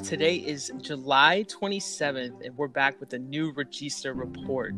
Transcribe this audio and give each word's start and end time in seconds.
Today 0.00 0.36
is 0.36 0.72
July 0.80 1.44
27th, 1.48 2.44
and 2.44 2.56
we're 2.56 2.68
back 2.68 2.98
with 3.00 3.12
a 3.12 3.18
new 3.18 3.52
Regista 3.52 4.16
report. 4.16 4.74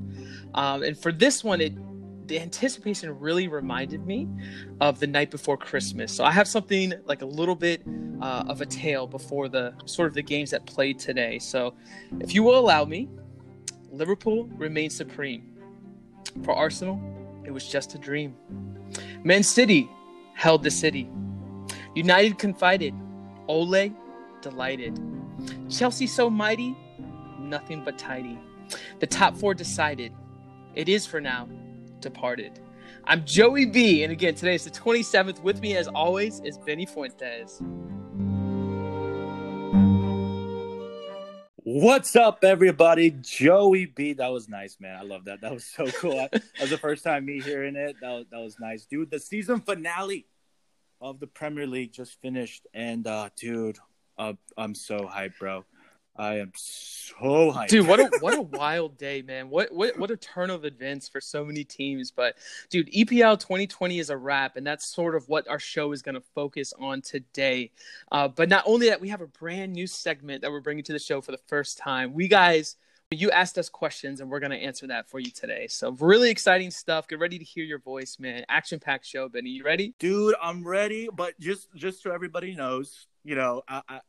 Um, 0.54 0.82
and 0.82 0.98
for 0.98 1.12
this 1.12 1.42
one, 1.42 1.60
it 1.60 1.74
the 2.26 2.40
anticipation 2.40 3.16
really 3.20 3.46
reminded 3.46 4.04
me 4.04 4.28
of 4.80 4.98
the 4.98 5.06
night 5.06 5.30
before 5.30 5.56
Christmas. 5.56 6.12
So 6.12 6.24
I 6.24 6.32
have 6.32 6.48
something 6.48 6.92
like 7.04 7.22
a 7.22 7.26
little 7.26 7.54
bit 7.54 7.82
uh, 8.20 8.44
of 8.48 8.60
a 8.60 8.66
tale 8.66 9.06
before 9.06 9.48
the 9.48 9.74
sort 9.84 10.08
of 10.08 10.14
the 10.14 10.22
games 10.22 10.50
that 10.50 10.66
played 10.66 10.98
today. 10.98 11.38
So, 11.38 11.74
if 12.20 12.34
you 12.34 12.42
will 12.42 12.58
allow 12.58 12.84
me, 12.84 13.08
Liverpool 13.90 14.48
remains 14.56 14.96
supreme. 14.96 15.56
For 16.44 16.52
Arsenal, 16.52 17.00
it 17.44 17.50
was 17.52 17.68
just 17.68 17.94
a 17.94 17.98
dream. 17.98 18.34
Man 19.22 19.42
City 19.42 19.88
held 20.34 20.62
the 20.62 20.70
city. 20.70 21.08
United 21.94 22.38
confided. 22.38 22.94
Ole 23.48 23.90
delighted. 24.40 25.15
Chelsea 25.76 26.06
so 26.06 26.30
mighty, 26.30 26.74
nothing 27.38 27.84
but 27.84 27.98
tidy. 27.98 28.38
The 28.98 29.06
top 29.06 29.36
four 29.36 29.52
decided. 29.52 30.10
It 30.74 30.88
is 30.88 31.04
for 31.04 31.20
now 31.20 31.50
departed. 32.00 32.58
I'm 33.04 33.26
Joey 33.26 33.66
B, 33.66 34.02
and 34.02 34.10
again, 34.10 34.34
today 34.34 34.54
is 34.54 34.64
the 34.64 34.70
27th. 34.70 35.42
With 35.42 35.60
me, 35.60 35.76
as 35.76 35.86
always, 35.88 36.40
is 36.40 36.56
Benny 36.56 36.86
Fuentes. 36.86 37.60
What's 41.56 42.16
up, 42.16 42.42
everybody? 42.42 43.10
Joey 43.10 43.84
B. 43.84 44.14
That 44.14 44.28
was 44.28 44.48
nice, 44.48 44.78
man. 44.80 44.96
I 44.96 45.02
love 45.02 45.26
that. 45.26 45.42
That 45.42 45.52
was 45.52 45.66
so 45.66 45.86
cool. 45.88 46.16
that 46.16 46.42
was 46.58 46.70
the 46.70 46.78
first 46.78 47.04
time 47.04 47.26
me 47.26 47.42
hearing 47.42 47.76
it. 47.76 47.96
That 48.00 48.12
was, 48.12 48.24
that 48.30 48.40
was 48.40 48.56
nice, 48.58 48.86
dude. 48.86 49.10
The 49.10 49.20
season 49.20 49.60
finale 49.60 50.26
of 51.02 51.20
the 51.20 51.26
Premier 51.26 51.66
League 51.66 51.92
just 51.92 52.18
finished, 52.22 52.66
and 52.72 53.06
uh, 53.06 53.28
dude, 53.36 53.78
uh, 54.18 54.34
I'm 54.56 54.74
so 54.74 55.00
hyped, 55.12 55.38
bro. 55.38 55.64
I 56.18 56.38
am 56.38 56.52
so 56.54 57.52
hyped. 57.52 57.68
Dude, 57.68 57.86
what 57.86 58.00
a 58.00 58.10
what 58.20 58.34
a 58.34 58.40
wild 58.40 58.96
day, 58.96 59.22
man. 59.22 59.50
What 59.50 59.72
what 59.72 59.98
what 59.98 60.10
a 60.10 60.16
turn 60.16 60.50
of 60.50 60.64
events 60.64 61.08
for 61.08 61.20
so 61.20 61.44
many 61.44 61.62
teams. 61.62 62.10
But 62.10 62.36
dude, 62.70 62.90
EPL 62.92 63.38
2020 63.38 63.98
is 63.98 64.08
a 64.08 64.16
wrap, 64.16 64.56
and 64.56 64.66
that's 64.66 64.86
sort 64.86 65.14
of 65.14 65.28
what 65.28 65.46
our 65.48 65.58
show 65.58 65.92
is 65.92 66.00
going 66.00 66.14
to 66.14 66.22
focus 66.34 66.72
on 66.78 67.02
today. 67.02 67.70
Uh, 68.10 68.28
but 68.28 68.48
not 68.48 68.64
only 68.66 68.88
that, 68.88 69.00
we 69.00 69.08
have 69.08 69.20
a 69.20 69.26
brand 69.26 69.72
new 69.72 69.86
segment 69.86 70.42
that 70.42 70.50
we're 70.50 70.60
bringing 70.60 70.84
to 70.84 70.92
the 70.92 70.98
show 70.98 71.20
for 71.20 71.32
the 71.32 71.40
first 71.48 71.76
time. 71.76 72.14
We 72.14 72.28
guys 72.28 72.76
you 73.12 73.30
asked 73.30 73.56
us 73.56 73.68
questions 73.68 74.20
and 74.20 74.28
we're 74.28 74.40
going 74.40 74.50
to 74.50 74.56
answer 74.56 74.88
that 74.88 75.08
for 75.08 75.20
you 75.20 75.30
today. 75.30 75.68
So 75.68 75.92
really 75.92 76.30
exciting 76.30 76.72
stuff. 76.72 77.06
Get 77.06 77.20
ready 77.20 77.38
to 77.38 77.44
hear 77.44 77.64
your 77.64 77.78
voice, 77.78 78.18
man. 78.18 78.44
Action 78.48 78.80
packed 78.80 79.06
show, 79.06 79.28
Benny. 79.28 79.50
You 79.50 79.64
ready? 79.64 79.94
Dude, 80.00 80.34
I'm 80.42 80.66
ready. 80.66 81.08
But 81.14 81.38
just 81.38 81.68
just 81.76 82.02
so 82.02 82.10
everybody 82.10 82.54
knows, 82.56 83.06
you 83.26 83.34
know, 83.34 83.62
I, 83.68 83.82
I 83.88 84.00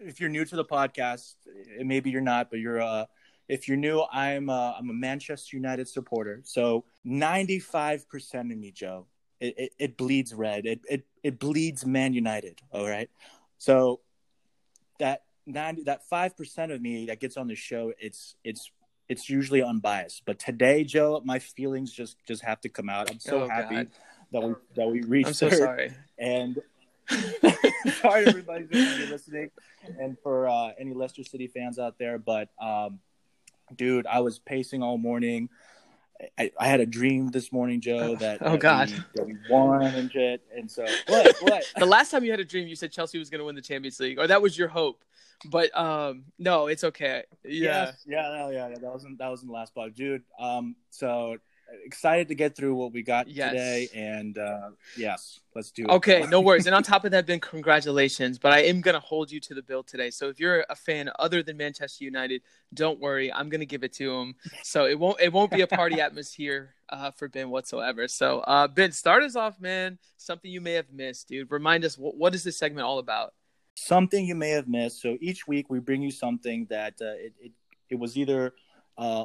if 0.00 0.20
you're 0.20 0.28
new 0.28 0.44
to 0.44 0.56
the 0.56 0.64
podcast, 0.64 1.34
maybe 1.78 2.10
you're 2.10 2.20
not, 2.20 2.50
but 2.50 2.58
you're 2.58 2.82
uh 2.82 3.06
if 3.48 3.68
you're 3.68 3.76
new, 3.76 4.02
I'm 4.10 4.48
uh, 4.48 4.72
I'm 4.72 4.90
a 4.90 4.94
Manchester 4.94 5.56
United 5.56 5.88
supporter. 5.88 6.40
So 6.44 6.84
95% 7.06 8.40
of 8.40 8.58
me, 8.58 8.70
Joe, 8.70 9.06
it, 9.38 9.54
it, 9.58 9.72
it, 9.78 9.96
bleeds 9.96 10.32
red. 10.32 10.64
It, 10.64 10.80
it 10.88 11.06
it 11.22 11.38
bleeds 11.38 11.84
Man 11.84 12.14
United. 12.14 12.62
All 12.72 12.88
right. 12.88 13.10
So 13.58 14.00
that 14.98 15.24
90 15.46 15.84
that 15.84 16.08
5% 16.10 16.74
of 16.74 16.80
me 16.80 17.06
that 17.06 17.20
gets 17.20 17.36
on 17.36 17.46
the 17.46 17.54
show, 17.54 17.92
it's 17.98 18.36
it's 18.44 18.70
it's 19.08 19.28
usually 19.28 19.62
unbiased. 19.62 20.22
But 20.24 20.38
today, 20.38 20.84
Joe, 20.84 21.20
my 21.24 21.38
feelings 21.38 21.92
just 21.92 22.16
just 22.26 22.42
have 22.42 22.60
to 22.62 22.68
come 22.70 22.88
out. 22.88 23.10
I'm 23.10 23.20
so 23.20 23.42
oh, 23.42 23.48
happy 23.48 23.74
God. 23.74 23.88
that 24.32 24.42
we 24.42 24.54
that 24.76 24.88
we 24.88 25.02
reached. 25.02 25.28
I'm 25.28 25.34
so 25.34 25.50
sorry. 25.50 25.92
And 26.18 26.58
sorry, 28.00 28.26
everybody 28.26 28.66
listening, 28.70 29.50
and 29.98 30.16
for 30.22 30.48
uh, 30.48 30.70
any 30.78 30.94
Leicester 30.94 31.24
City 31.24 31.46
fans 31.46 31.78
out 31.78 31.98
there. 31.98 32.18
But 32.18 32.48
um, 32.60 33.00
dude, 33.74 34.06
I 34.06 34.20
was 34.20 34.38
pacing 34.38 34.82
all 34.82 34.98
morning. 34.98 35.48
I, 36.38 36.52
I, 36.58 36.66
had 36.68 36.80
a 36.80 36.86
dream 36.86 37.30
this 37.30 37.52
morning, 37.52 37.80
Joe, 37.80 38.14
that 38.16 38.38
oh 38.40 38.52
that 38.52 38.60
god, 38.60 38.90
we, 38.90 38.96
that 39.16 39.26
we 39.26 39.36
won 39.50 39.82
and 39.82 40.10
shit. 40.10 40.42
And 40.56 40.70
so 40.70 40.86
what? 41.08 41.36
What? 41.42 41.64
the 41.76 41.86
last 41.86 42.10
time 42.10 42.24
you 42.24 42.30
had 42.30 42.40
a 42.40 42.44
dream, 42.44 42.68
you 42.68 42.76
said 42.76 42.92
Chelsea 42.92 43.18
was 43.18 43.30
going 43.30 43.40
to 43.40 43.44
win 43.44 43.56
the 43.56 43.62
Champions 43.62 43.98
League, 43.98 44.18
or 44.18 44.26
that 44.26 44.40
was 44.40 44.56
your 44.56 44.68
hope. 44.68 45.02
But 45.50 45.76
um, 45.76 46.24
no, 46.38 46.68
it's 46.68 46.84
okay. 46.84 47.24
Yeah, 47.44 47.86
yes, 47.86 48.04
yeah, 48.06 48.48
yeah, 48.48 48.68
yeah. 48.68 48.78
That 48.80 48.92
wasn't 48.92 49.18
that 49.18 49.28
wasn't 49.28 49.50
the 49.50 49.54
last 49.54 49.74
part, 49.74 49.94
dude. 49.94 50.22
Um, 50.38 50.76
so 50.90 51.38
excited 51.84 52.28
to 52.28 52.34
get 52.34 52.56
through 52.56 52.74
what 52.74 52.92
we 52.92 53.02
got 53.02 53.28
yes. 53.28 53.50
today 53.50 53.88
and 53.94 54.38
uh, 54.38 54.70
yes 54.96 55.40
let's 55.54 55.70
do 55.70 55.82
it. 55.82 55.90
Okay 55.90 56.26
no 56.28 56.40
worries. 56.40 56.66
And 56.66 56.74
on 56.74 56.82
top 56.82 57.04
of 57.04 57.10
that 57.12 57.26
ben 57.26 57.40
congratulations 57.40 58.38
but 58.38 58.52
i 58.52 58.60
am 58.60 58.80
going 58.80 58.94
to 58.94 59.00
hold 59.00 59.30
you 59.30 59.40
to 59.40 59.54
the 59.54 59.62
bill 59.62 59.82
today. 59.82 60.10
So 60.10 60.28
if 60.28 60.40
you're 60.40 60.64
a 60.68 60.76
fan 60.76 61.10
other 61.18 61.42
than 61.42 61.56
manchester 61.56 62.04
united 62.04 62.42
don't 62.72 63.00
worry 63.00 63.32
i'm 63.32 63.48
going 63.48 63.60
to 63.60 63.66
give 63.66 63.84
it 63.84 63.92
to 63.94 64.12
him 64.12 64.34
so 64.62 64.86
it 64.86 64.98
won't 64.98 65.20
it 65.20 65.32
won't 65.32 65.50
be 65.50 65.62
a 65.62 65.66
party 65.66 66.00
atmosphere 66.00 66.74
uh, 66.88 67.10
for 67.10 67.28
ben 67.28 67.50
whatsoever. 67.50 68.08
So 68.08 68.40
uh, 68.40 68.68
ben 68.68 68.92
start 68.92 69.22
us 69.22 69.36
off 69.36 69.60
man. 69.60 69.98
Something 70.16 70.50
you 70.50 70.60
may 70.60 70.72
have 70.72 70.92
missed 70.92 71.28
dude. 71.28 71.50
Remind 71.50 71.84
us 71.84 71.98
what, 71.98 72.16
what 72.16 72.34
is 72.34 72.44
this 72.44 72.58
segment 72.58 72.86
all 72.86 72.98
about? 72.98 73.34
Something 73.74 74.26
you 74.26 74.34
may 74.34 74.50
have 74.50 74.68
missed. 74.68 75.00
So 75.00 75.16
each 75.20 75.48
week 75.48 75.66
we 75.68 75.80
bring 75.80 76.02
you 76.02 76.10
something 76.10 76.66
that 76.70 76.94
uh, 77.00 77.16
it, 77.16 77.32
it, 77.40 77.52
it 77.90 77.98
was 77.98 78.16
either 78.16 78.54
uh, 78.96 79.24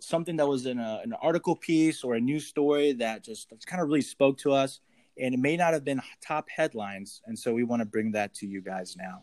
something 0.00 0.36
that 0.36 0.46
was 0.46 0.66
in 0.66 0.78
a, 0.78 1.00
an 1.02 1.12
article 1.14 1.56
piece 1.56 2.04
or 2.04 2.14
a 2.14 2.20
news 2.20 2.46
story 2.46 2.92
that 2.92 3.24
just 3.24 3.48
kind 3.66 3.82
of 3.82 3.88
really 3.88 4.00
spoke 4.00 4.38
to 4.38 4.52
us. 4.52 4.80
And 5.20 5.34
it 5.34 5.38
may 5.38 5.56
not 5.56 5.72
have 5.72 5.84
been 5.84 6.00
top 6.24 6.48
headlines. 6.48 7.22
And 7.26 7.38
so 7.38 7.52
we 7.52 7.64
want 7.64 7.80
to 7.80 7.86
bring 7.86 8.12
that 8.12 8.34
to 8.34 8.46
you 8.46 8.60
guys 8.60 8.96
now. 8.96 9.22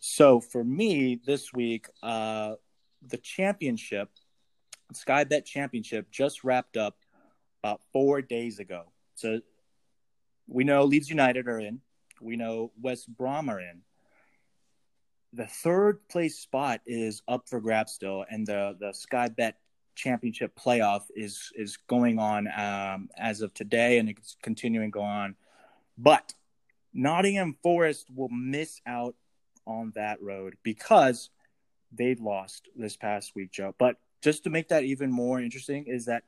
So 0.00 0.40
for 0.40 0.64
me 0.64 1.20
this 1.26 1.52
week, 1.52 1.86
uh, 2.02 2.54
the 3.06 3.18
championship, 3.18 4.10
Sky 4.92 5.24
Bet 5.24 5.44
Championship, 5.44 6.10
just 6.10 6.44
wrapped 6.44 6.76
up 6.76 6.96
about 7.62 7.80
four 7.92 8.22
days 8.22 8.58
ago. 8.58 8.84
So 9.16 9.40
we 10.46 10.64
know 10.64 10.84
Leeds 10.84 11.10
United 11.10 11.46
are 11.46 11.60
in. 11.60 11.80
We 12.20 12.36
know 12.36 12.72
West 12.80 13.14
Brom 13.14 13.48
are 13.48 13.60
in. 13.60 13.82
The 15.34 15.46
third 15.46 16.08
place 16.08 16.38
spot 16.38 16.80
is 16.86 17.22
up 17.28 17.48
for 17.48 17.60
grabs 17.60 17.92
still, 17.92 18.24
and 18.30 18.46
the 18.46 18.76
the 18.80 18.94
Sky 18.94 19.28
Bet 19.28 19.56
championship 19.98 20.52
playoff 20.58 21.02
is 21.14 21.52
is 21.54 21.76
going 21.76 22.18
on 22.18 22.48
um, 22.56 23.10
as 23.18 23.42
of 23.42 23.52
today, 23.52 23.98
and 23.98 24.08
it's 24.08 24.36
continuing 24.42 24.90
to 24.90 24.98
go 24.98 25.02
on. 25.02 25.34
But 25.98 26.32
Nottingham 26.94 27.56
Forest 27.62 28.06
will 28.14 28.30
miss 28.30 28.80
out 28.86 29.14
on 29.66 29.92
that 29.96 30.22
road 30.22 30.54
because 30.62 31.30
they 31.92 32.14
lost 32.14 32.68
this 32.76 32.96
past 32.96 33.34
week, 33.34 33.50
Joe. 33.50 33.74
But 33.78 33.96
just 34.22 34.44
to 34.44 34.50
make 34.50 34.68
that 34.68 34.84
even 34.84 35.10
more 35.10 35.40
interesting, 35.40 35.86
is 35.86 36.06
that 36.06 36.22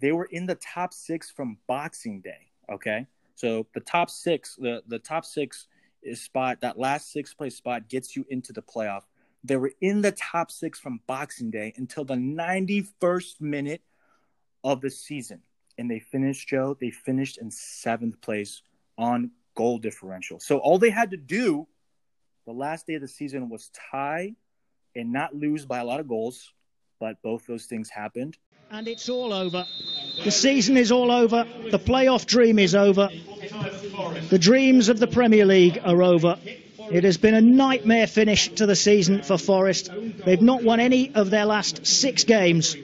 they 0.00 0.12
were 0.12 0.28
in 0.30 0.46
the 0.46 0.54
top 0.54 0.94
six 0.94 1.30
from 1.30 1.58
Boxing 1.66 2.20
Day. 2.20 2.52
Okay, 2.70 3.06
so 3.34 3.66
the 3.74 3.80
top 3.80 4.08
six, 4.08 4.56
the 4.56 4.82
the 4.86 4.98
top 4.98 5.24
six 5.24 5.66
is 6.02 6.22
spot 6.22 6.60
that 6.60 6.78
last 6.78 7.12
six 7.12 7.34
place 7.34 7.56
spot 7.56 7.88
gets 7.88 8.14
you 8.16 8.24
into 8.30 8.52
the 8.52 8.62
playoff. 8.62 9.02
They 9.46 9.56
were 9.56 9.72
in 9.80 10.02
the 10.02 10.12
top 10.12 10.50
six 10.50 10.78
from 10.78 11.00
Boxing 11.06 11.50
Day 11.50 11.72
until 11.76 12.04
the 12.04 12.14
91st 12.14 13.40
minute 13.40 13.82
of 14.64 14.80
the 14.80 14.90
season. 14.90 15.42
And 15.78 15.90
they 15.90 16.00
finished, 16.00 16.48
Joe, 16.48 16.76
they 16.80 16.90
finished 16.90 17.38
in 17.38 17.50
seventh 17.50 18.20
place 18.20 18.62
on 18.98 19.30
goal 19.54 19.78
differential. 19.78 20.40
So 20.40 20.58
all 20.58 20.78
they 20.78 20.90
had 20.90 21.10
to 21.10 21.16
do 21.16 21.66
the 22.46 22.52
last 22.52 22.86
day 22.86 22.94
of 22.94 23.02
the 23.02 23.08
season 23.08 23.48
was 23.48 23.70
tie 23.90 24.34
and 24.94 25.12
not 25.12 25.34
lose 25.34 25.66
by 25.66 25.78
a 25.78 25.84
lot 25.84 26.00
of 26.00 26.08
goals. 26.08 26.52
But 26.98 27.20
both 27.22 27.46
those 27.46 27.66
things 27.66 27.90
happened. 27.90 28.38
And 28.70 28.88
it's 28.88 29.08
all 29.08 29.32
over. 29.32 29.64
The 30.24 30.30
season 30.30 30.76
is 30.76 30.90
all 30.90 31.12
over. 31.12 31.44
The 31.70 31.78
playoff 31.78 32.26
dream 32.26 32.58
is 32.58 32.74
over. 32.74 33.10
The 34.30 34.38
dreams 34.38 34.88
of 34.88 34.98
the 34.98 35.06
Premier 35.06 35.44
League 35.44 35.78
are 35.84 36.02
over. 36.02 36.38
It 36.90 37.04
has 37.04 37.16
been 37.16 37.34
a 37.34 37.40
nightmare 37.40 38.06
finish 38.06 38.48
to 38.54 38.66
the 38.66 38.76
season 38.76 39.22
for 39.22 39.38
Forest. 39.38 39.90
They've 40.24 40.40
not 40.40 40.62
won 40.62 40.80
any 40.80 41.14
of 41.14 41.30
their 41.30 41.44
last 41.44 41.86
six 41.86 42.24
games, 42.24 42.76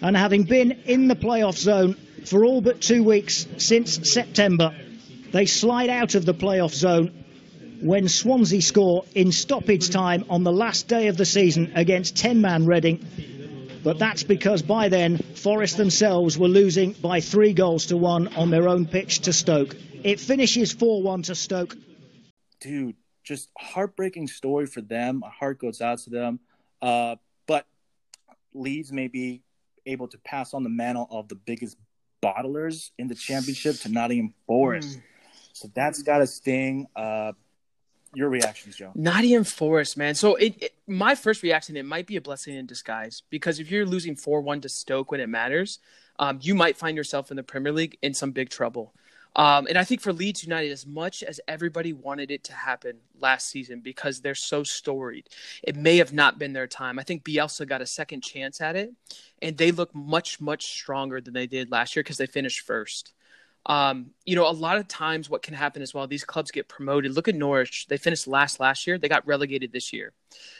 and 0.00 0.16
having 0.16 0.44
been 0.44 0.72
in 0.84 1.08
the 1.08 1.16
playoff 1.16 1.56
zone 1.56 1.96
for 2.24 2.44
all 2.44 2.60
but 2.60 2.80
two 2.80 3.02
weeks 3.02 3.46
since 3.56 4.10
September, 4.10 4.74
they 5.32 5.46
slide 5.46 5.88
out 5.88 6.14
of 6.14 6.26
the 6.26 6.34
playoff 6.34 6.74
zone 6.74 7.24
when 7.82 8.08
Swansea 8.08 8.60
score 8.60 9.04
in 9.14 9.32
stoppage 9.32 9.88
time 9.90 10.24
on 10.28 10.44
the 10.44 10.52
last 10.52 10.86
day 10.88 11.08
of 11.08 11.16
the 11.16 11.24
season 11.24 11.72
against 11.74 12.16
10 12.16 12.40
man 12.40 12.66
Reading. 12.66 13.06
But 13.82 13.98
that's 13.98 14.22
because 14.22 14.60
by 14.60 14.90
then, 14.90 15.16
Forest 15.16 15.78
themselves 15.78 16.36
were 16.36 16.48
losing 16.48 16.92
by 16.92 17.20
three 17.20 17.54
goals 17.54 17.86
to 17.86 17.96
one 17.96 18.28
on 18.28 18.50
their 18.50 18.68
own 18.68 18.86
pitch 18.86 19.20
to 19.20 19.32
Stoke. 19.32 19.74
It 20.04 20.20
finishes 20.20 20.72
4 20.72 21.02
1 21.02 21.22
to 21.22 21.34
Stoke. 21.34 21.76
Dude, 22.60 22.96
just 23.30 23.48
heartbreaking 23.56 24.26
story 24.26 24.66
for 24.66 24.80
them. 24.80 25.20
My 25.20 25.30
heart 25.30 25.60
goes 25.60 25.80
out 25.80 26.00
to 26.00 26.10
them. 26.10 26.40
Uh, 26.82 27.14
but 27.46 27.64
Leeds 28.52 28.90
may 28.90 29.06
be 29.06 29.42
able 29.86 30.08
to 30.08 30.18
pass 30.18 30.52
on 30.52 30.64
the 30.64 30.68
mantle 30.68 31.06
of 31.12 31.28
the 31.28 31.36
biggest 31.36 31.76
bottlers 32.20 32.90
in 32.98 33.06
the 33.06 33.14
championship 33.14 33.76
to 33.76 33.88
Nottingham 33.88 34.34
Forest. 34.48 34.98
Mm. 34.98 35.02
So 35.52 35.70
that's 35.72 36.02
got 36.02 36.18
to 36.18 36.26
sting. 36.26 36.88
Uh, 36.96 37.32
your 38.14 38.28
reactions, 38.30 38.74
Joe? 38.74 38.90
Nottingham 38.96 39.44
Forest, 39.44 39.96
man. 39.96 40.16
So 40.16 40.34
it, 40.34 40.60
it, 40.60 40.74
my 40.88 41.14
first 41.14 41.44
reaction, 41.44 41.76
it 41.76 41.84
might 41.84 42.08
be 42.08 42.16
a 42.16 42.20
blessing 42.20 42.56
in 42.56 42.66
disguise 42.66 43.22
because 43.30 43.60
if 43.60 43.70
you're 43.70 43.86
losing 43.86 44.16
four 44.16 44.40
one 44.40 44.60
to 44.62 44.68
Stoke 44.68 45.12
when 45.12 45.20
it 45.20 45.28
matters, 45.28 45.78
um, 46.18 46.40
you 46.42 46.56
might 46.56 46.76
find 46.76 46.96
yourself 46.96 47.30
in 47.30 47.36
the 47.36 47.44
Premier 47.44 47.72
League 47.72 47.96
in 48.02 48.12
some 48.12 48.32
big 48.32 48.50
trouble. 48.50 48.92
Um, 49.36 49.66
and 49.68 49.78
I 49.78 49.84
think 49.84 50.00
for 50.00 50.12
Leeds 50.12 50.42
United, 50.42 50.72
as 50.72 50.86
much 50.86 51.22
as 51.22 51.40
everybody 51.46 51.92
wanted 51.92 52.30
it 52.30 52.44
to 52.44 52.52
happen 52.52 52.98
last 53.20 53.48
season 53.48 53.80
because 53.80 54.20
they're 54.20 54.34
so 54.34 54.64
storied, 54.64 55.28
it 55.62 55.76
may 55.76 55.98
have 55.98 56.12
not 56.12 56.38
been 56.38 56.52
their 56.52 56.66
time. 56.66 56.98
I 56.98 57.04
think 57.04 57.24
Bielsa 57.24 57.66
got 57.66 57.82
a 57.82 57.86
second 57.86 58.22
chance 58.22 58.60
at 58.60 58.76
it, 58.76 58.92
and 59.40 59.56
they 59.56 59.70
look 59.70 59.94
much, 59.94 60.40
much 60.40 60.64
stronger 60.66 61.20
than 61.20 61.34
they 61.34 61.46
did 61.46 61.70
last 61.70 61.94
year 61.94 62.02
because 62.02 62.18
they 62.18 62.26
finished 62.26 62.60
first. 62.60 63.12
Um, 63.66 64.12
you 64.24 64.36
know, 64.36 64.48
a 64.48 64.52
lot 64.52 64.78
of 64.78 64.88
times 64.88 65.28
what 65.28 65.42
can 65.42 65.54
happen 65.54 65.82
as 65.82 65.92
well, 65.92 66.06
these 66.06 66.24
clubs 66.24 66.50
get 66.50 66.66
promoted. 66.66 67.14
Look 67.14 67.28
at 67.28 67.34
Norwich. 67.34 67.86
They 67.88 67.98
finished 67.98 68.26
last 68.26 68.58
last 68.58 68.86
year. 68.86 68.96
They 68.96 69.08
got 69.08 69.26
relegated 69.26 69.70
this 69.70 69.92
year. 69.92 70.12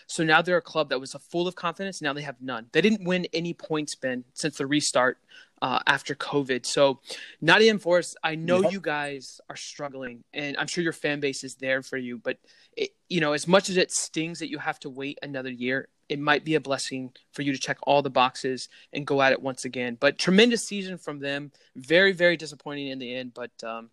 So 0.07 0.23
now 0.23 0.43
they're 0.43 0.59
a 0.59 0.63
club 0.63 0.91
that 0.91 1.01
was 1.01 1.15
full 1.31 1.49
of 1.49 1.55
confidence. 1.55 2.03
Now 2.03 2.13
they 2.13 2.23
have 2.23 2.41
none. 2.43 2.67
They 2.73 2.83
didn't 2.83 3.05
win 3.05 3.27
any 3.33 3.55
points, 3.55 3.95
Ben, 3.95 4.25
since 4.35 4.59
the 4.59 4.67
restart 4.67 5.19
uh, 5.63 5.81
after 5.87 6.15
COVID. 6.15 6.65
So 6.67 7.01
Nottingham 7.41 7.79
Forest, 7.79 8.17
I 8.23 8.35
know 8.35 8.63
yep. 8.63 8.73
you 8.73 8.81
guys 8.81 9.41
are 9.49 9.57
struggling, 9.57 10.25
and 10.33 10.57
I'm 10.57 10.67
sure 10.67 10.85
your 10.85 10.93
fan 10.93 11.21
base 11.21 11.45
is 11.45 11.57
there 11.57 11.83
for 11.83 11.97
you. 11.97 12.19
But, 12.19 12.39
it, 12.77 12.91
you 13.09 13.21
know, 13.21 13.33
as 13.33 13.47
much 13.47 13.69
as 13.69 13.77
it 13.77 13.93
stings 13.93 14.39
that 14.39 14.51
you 14.51 14.59
have 14.59 14.79
to 14.81 14.91
wait 14.91 15.19
another 15.23 15.51
year, 15.51 15.89
it 16.09 16.19
might 16.19 16.45
be 16.45 16.57
a 16.57 16.61
blessing 16.61 17.13
for 17.33 17.43
you 17.43 17.53
to 17.53 17.59
check 17.59 17.79
all 17.83 18.03
the 18.03 18.11
boxes 18.11 18.69
and 18.93 19.07
go 19.07 19.23
at 19.23 19.33
it 19.33 19.41
once 19.41 19.65
again. 19.65 19.97
But 20.01 20.19
tremendous 20.19 20.65
season 20.65 20.99
from 20.99 21.21
them. 21.21 21.53
Very, 21.77 22.13
very 22.13 22.37
disappointing 22.37 22.89
in 22.89 22.99
the 22.99 23.15
end. 23.15 23.33
But, 23.33 23.53
um, 23.63 23.91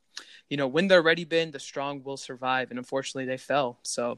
you 0.49 0.57
know, 0.57 0.67
when 0.67 0.87
they're 0.87 1.03
ready, 1.03 1.25
Ben, 1.25 1.51
the 1.51 1.59
strong 1.59 2.01
will 2.03 2.17
survive. 2.17 2.71
And 2.71 2.79
unfortunately, 2.79 3.25
they 3.25 3.37
fell. 3.37 3.77
So 3.83 4.17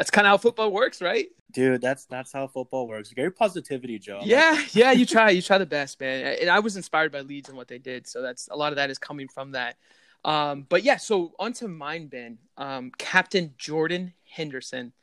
that's 0.00 0.10
kind 0.10 0.26
of 0.26 0.30
how 0.30 0.38
football 0.38 0.72
works, 0.72 1.02
right? 1.02 1.28
Dude, 1.52 1.82
that's 1.82 2.06
that's 2.06 2.32
how 2.32 2.46
football 2.46 2.88
works. 2.88 3.12
Great 3.12 3.36
positivity, 3.36 3.98
Joe. 3.98 4.20
Yeah, 4.22 4.58
yeah, 4.72 4.92
you 4.92 5.04
try, 5.04 5.28
you 5.28 5.42
try 5.42 5.58
the 5.58 5.66
best, 5.66 6.00
man. 6.00 6.38
And 6.40 6.48
I 6.48 6.58
was 6.60 6.74
inspired 6.76 7.12
by 7.12 7.20
Leeds 7.20 7.50
and 7.50 7.58
what 7.58 7.68
they 7.68 7.76
did, 7.76 8.06
so 8.06 8.22
that's 8.22 8.48
a 8.50 8.56
lot 8.56 8.72
of 8.72 8.76
that 8.76 8.88
is 8.88 8.96
coming 8.96 9.28
from 9.28 9.52
that. 9.52 9.76
Um, 10.24 10.64
but 10.70 10.84
yeah, 10.84 10.96
so 10.96 11.34
onto 11.38 11.68
mine, 11.68 12.06
Ben. 12.06 12.38
Um, 12.56 12.92
Captain 12.96 13.52
Jordan 13.58 14.14
Henderson 14.24 14.94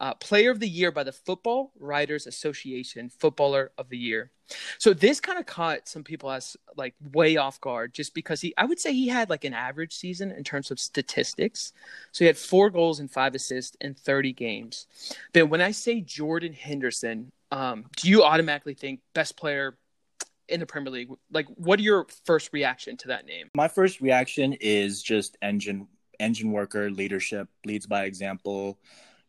uh, 0.00 0.14
Player 0.14 0.50
of 0.50 0.60
the 0.60 0.68
Year 0.68 0.90
by 0.90 1.04
the 1.04 1.12
Football 1.12 1.72
Writers 1.78 2.26
Association, 2.26 3.10
Footballer 3.10 3.72
of 3.76 3.90
the 3.90 3.98
Year. 3.98 4.30
So 4.78 4.94
this 4.94 5.20
kind 5.20 5.38
of 5.38 5.46
caught 5.46 5.88
some 5.88 6.04
people 6.04 6.30
as 6.30 6.56
like 6.76 6.94
way 7.12 7.36
off 7.36 7.60
guard, 7.60 7.94
just 7.94 8.14
because 8.14 8.40
he, 8.40 8.54
I 8.56 8.64
would 8.64 8.78
say 8.78 8.92
he 8.92 9.08
had 9.08 9.30
like 9.30 9.44
an 9.44 9.54
average 9.54 9.94
season 9.94 10.30
in 10.30 10.44
terms 10.44 10.70
of 10.70 10.78
statistics. 10.78 11.72
So 12.12 12.24
he 12.24 12.26
had 12.26 12.36
four 12.36 12.70
goals 12.70 13.00
and 13.00 13.10
five 13.10 13.34
assists 13.34 13.76
in 13.80 13.94
30 13.94 14.32
games. 14.32 14.86
But 15.32 15.48
when 15.48 15.60
I 15.60 15.70
say 15.70 16.00
Jordan 16.00 16.52
Henderson, 16.52 17.32
um, 17.50 17.86
do 17.96 18.08
you 18.08 18.22
automatically 18.22 18.74
think 18.74 19.00
best 19.14 19.36
player 19.36 19.76
in 20.48 20.60
the 20.60 20.66
Premier 20.66 20.92
League? 20.92 21.10
Like, 21.30 21.46
what 21.56 21.78
are 21.78 21.82
your 21.82 22.06
first 22.24 22.50
reaction 22.52 22.96
to 22.98 23.08
that 23.08 23.26
name? 23.26 23.50
My 23.54 23.68
first 23.68 24.00
reaction 24.00 24.54
is 24.54 25.02
just 25.02 25.36
engine 25.42 25.88
engine 26.18 26.50
worker 26.50 26.90
leadership 26.90 27.46
leads 27.66 27.86
by 27.86 28.04
example 28.04 28.78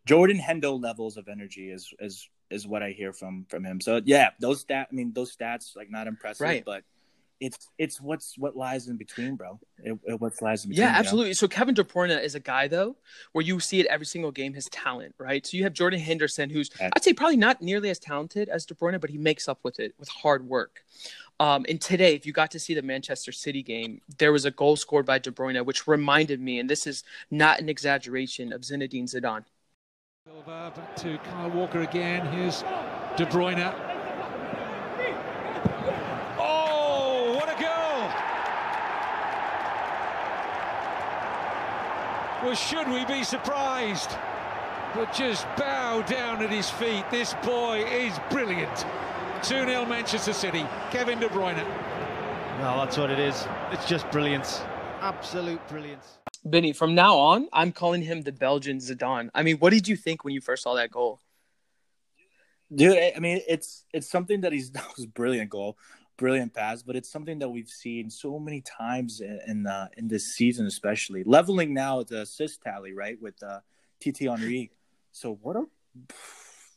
Jordan 0.08 0.40
Hendo 0.40 0.82
levels 0.82 1.18
of 1.18 1.28
energy 1.28 1.70
is 1.70 1.94
is 2.00 2.30
is 2.50 2.68
what 2.68 2.84
I 2.84 2.92
hear 2.92 3.14
from 3.14 3.46
from 3.50 3.64
him. 3.64 3.82
So 3.82 4.02
yeah, 4.06 4.32
those 4.40 4.62
stat 4.62 4.88
I 4.92 4.96
mean 4.96 5.14
those 5.14 5.36
stats 5.36 5.76
like 5.76 5.90
not 5.90 6.08
impressive, 6.08 6.46
right. 6.46 6.64
but 6.66 6.84
it's 7.40 7.70
it's 7.78 8.02
what's 8.02 8.38
what 8.38 8.56
lies 8.56 8.88
in 8.88 8.98
between, 8.98 9.36
bro. 9.36 9.60
It, 9.80 9.98
it 10.06 10.20
what 10.20 10.34
lies 10.42 10.64
in 10.64 10.70
between. 10.70 10.88
Yeah, 10.88 10.94
absolutely. 10.96 11.30
Know? 11.30 11.34
So 11.34 11.48
Kevin 11.48 11.76
De 11.76 11.84
Bruyne 11.84 12.22
is 12.22 12.36
a 12.36 12.40
guy 12.40 12.68
though, 12.68 12.96
where 13.32 13.44
you 13.44 13.60
see 13.60 13.80
it 13.80 13.86
every 13.88 14.06
single 14.06 14.32
game. 14.32 14.54
His 14.54 14.66
talent, 14.70 15.14
right? 15.18 15.46
So 15.46 15.58
you 15.58 15.64
have 15.64 15.74
Jordan 15.74 16.00
Henderson, 16.00 16.50
who's 16.50 16.70
yeah. 16.80 16.90
I'd 16.94 17.04
say 17.04 17.14
probably 17.14 17.38
not 17.38 17.62
nearly 17.62 17.90
as 17.90 18.00
talented 18.00 18.50
as 18.50 18.66
De 18.66 18.74
Bruyne, 18.74 19.00
but 19.00 19.10
he 19.10 19.18
makes 19.18 19.48
up 19.48 19.60
with 19.64 19.80
it 19.80 19.94
with 20.00 20.10
hard 20.10 20.48
work. 20.48 20.84
Um, 21.40 21.66
and 21.70 21.80
today, 21.80 22.16
if 22.16 22.26
you 22.26 22.34
got 22.34 22.50
to 22.52 22.60
see 22.60 22.74
the 22.74 22.82
Manchester 22.82 23.32
City 23.32 23.62
game, 23.62 24.02
there 24.18 24.32
was 24.32 24.46
a 24.46 24.52
goal 24.52 24.76
scored 24.76 25.06
by 25.06 25.20
De 25.20 25.32
Bruyne, 25.32 25.64
which 25.66 25.88
reminded 25.88 26.42
me, 26.42 26.60
and 26.60 26.68
this 26.68 26.88
is 26.88 27.04
not 27.30 27.60
an 27.60 27.70
exaggeration, 27.70 28.52
of 28.52 28.62
Zinedine 28.62 29.04
Zidane. 29.04 29.46
Silva 30.28 30.74
to 30.98 31.18
Kyle 31.20 31.50
Walker 31.52 31.82
again. 31.84 32.26
Here's 32.28 32.62
De 33.16 33.26
Bruyne. 33.28 33.74
Oh, 36.38 37.34
what 37.36 37.48
a 37.48 37.54
goal! 37.62 38.10
Well, 42.44 42.56
should 42.56 42.90
we 42.90 43.06
be 43.06 43.24
surprised? 43.24 44.12
But 44.94 45.14
just 45.14 45.46
bow 45.56 46.02
down 46.02 46.44
at 46.44 46.50
his 46.50 46.70
feet. 46.70 47.06
This 47.10 47.34
boy 47.46 47.86
is 47.86 48.20
brilliant. 48.30 48.86
2 49.44 49.66
0 49.66 49.86
Manchester 49.86 50.34
City. 50.34 50.66
Kevin 50.92 51.20
De 51.20 51.30
Bruyne. 51.30 51.66
No, 52.60 52.76
that's 52.80 52.98
what 52.98 53.12
it 53.12 53.20
is. 53.20 53.48
It's 53.72 53.86
just 53.86 54.10
brilliance. 54.12 54.62
Absolute 55.02 55.66
brilliance. 55.68 56.18
Benny, 56.44 56.74
from 56.74 56.96
now 56.96 57.18
on, 57.18 57.48
I'm 57.54 57.72
calling 57.72 58.02
him 58.02 58.22
the 58.22 58.32
Belgian 58.32 58.80
Zidane. 58.80 59.30
I 59.36 59.44
mean, 59.44 59.58
what 59.58 59.72
did 59.72 59.88
you 59.88 59.96
think 59.96 60.24
when 60.24 60.34
you 60.34 60.42
first 60.42 60.64
saw 60.64 60.76
that 60.76 60.92
goal? 60.92 61.22
Dude, 62.74 62.98
I 63.16 63.20
mean, 63.20 63.42
it's 63.48 63.86
it's 63.94 64.10
something 64.10 64.42
that 64.42 64.52
he's 64.52 64.72
that 64.72 64.86
was 64.96 65.06
brilliant 65.06 65.50
goal, 65.50 65.78
brilliant 66.18 66.54
pass, 66.54 66.84
but 66.84 66.96
it's 66.96 67.10
something 67.10 67.40
that 67.40 67.50
we've 67.50 67.70
seen 67.70 68.10
so 68.10 68.40
many 68.40 68.62
times 68.62 69.22
in 69.22 69.40
in, 69.48 69.68
uh, 69.68 69.88
in 69.98 70.08
this 70.08 70.36
season, 70.36 70.66
especially 70.66 71.24
leveling 71.24 71.74
now 71.74 72.04
the 72.04 72.22
assist 72.22 72.62
tally, 72.62 72.94
right, 72.94 73.22
with 73.22 73.42
uh, 73.44 73.60
Thierry 74.02 74.40
Henry. 74.40 74.72
So 75.12 75.38
what 75.42 75.56
a 75.56 75.66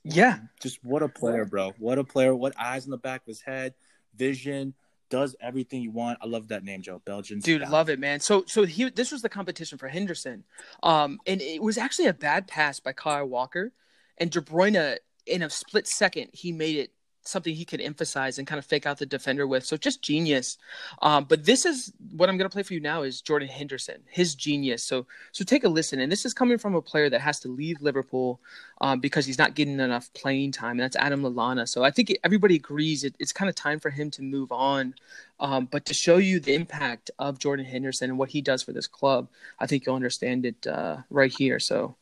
yeah, 0.05 0.41
just 0.61 0.83
what 0.85 1.03
a 1.03 1.09
player, 1.09 1.45
bro! 1.45 1.73
What 1.79 1.99
a 1.99 2.05
player! 2.05 2.35
What 2.35 2.55
eyes 2.59 2.85
in 2.85 2.91
the 2.91 2.97
back 2.97 3.23
of 3.23 3.27
his 3.27 3.41
head, 3.41 3.75
vision 4.15 4.75
does 5.11 5.37
everything 5.41 5.83
you 5.83 5.91
want. 5.91 6.19
I 6.23 6.27
love 6.27 6.49
that 6.49 6.65
name, 6.65 6.83
Joe. 6.83 7.03
Belgian. 7.05 7.41
Dude, 7.41 7.69
love 7.69 7.91
it, 7.91 7.99
man. 7.99 8.21
So 8.21 8.45
so 8.47 8.65
he 8.65 8.89
this 8.89 9.12
was 9.12 9.23
the 9.23 9.29
competition 9.29 9.77
for 9.77 9.89
Henderson. 9.89 10.45
Um 10.83 11.19
and 11.27 11.43
it 11.43 11.62
was 11.62 11.77
actually 11.77 12.07
a 12.07 12.15
bad 12.15 12.47
pass 12.47 12.81
by 12.81 12.93
Kyle 12.93 13.27
Walker 13.27 13.73
and 14.19 14.31
De 14.31 14.41
Bruyne 14.41 14.97
in 15.27 15.43
a 15.43 15.51
split 15.51 15.87
second 15.87 16.29
he 16.33 16.53
made 16.53 16.77
it 16.77 16.93
something 17.23 17.55
he 17.55 17.65
could 17.65 17.81
emphasize 17.81 18.39
and 18.39 18.47
kind 18.47 18.59
of 18.59 18.65
fake 18.65 18.87
out 18.87 18.99
the 18.99 19.07
defender 19.07 19.47
with. 19.47 19.65
So 19.65 19.77
just 19.77 20.03
genius. 20.03 20.59
Um, 21.03 21.25
but 21.25 21.45
this 21.45 21.67
is 21.67 21.93
what 22.17 22.29
I'm 22.29 22.37
going 22.37 22.49
to 22.49 22.53
play 22.53 22.63
for 22.63 22.75
you 22.75 22.81
now 22.81 23.03
is 23.03 23.21
Jordan 23.21 23.49
Henderson, 23.49 24.03
his 24.09 24.35
genius. 24.35 24.83
So 24.83 25.07
so 25.33 25.45
take 25.45 25.65
a 25.65 25.69
listen. 25.69 26.01
And 26.01 26.11
this 26.11 26.25
is 26.25 26.35
coming 26.35 26.59
from 26.59 26.75
a 26.75 26.83
player 26.83 27.11
that 27.11 27.21
has 27.21 27.41
to 27.41 27.49
leave 27.49 27.81
Liverpool 27.83 28.41
um, 28.81 29.00
because 29.00 29.27
he's 29.27 29.39
not 29.39 29.55
getting 29.55 29.81
enough 29.81 30.12
playing 30.15 30.53
time. 30.53 30.73
And 30.73 30.81
that's 30.81 30.97
Adam 30.97 31.23
Lallana. 31.23 31.69
So 31.69 31.85
I 31.85 31.91
think 31.91 32.17
everybody 32.25 32.57
agrees 32.57 33.05
it, 33.05 33.15
it's 33.19 33.33
kind 33.33 33.49
of 33.49 33.55
time 33.55 33.81
for 33.81 33.91
him 33.91 34.11
to 34.12 34.23
move 34.23 34.50
on. 34.53 34.95
Um, 35.39 35.67
but 35.71 35.87
to 35.87 35.95
show 35.95 36.19
you 36.19 36.39
the 36.39 36.55
impact 36.55 37.11
of 37.19 37.39
Jordan 37.39 37.65
Henderson 37.65 38.11
and 38.11 38.19
what 38.19 38.31
he 38.31 38.43
does 38.43 38.62
for 38.62 38.73
this 38.73 38.87
club, 38.87 39.29
I 39.59 39.67
think 39.67 39.87
you'll 39.87 39.95
understand 39.97 40.45
it 40.45 40.67
uh, 40.67 40.99
right 41.09 41.33
here. 41.33 41.59
So 41.59 41.97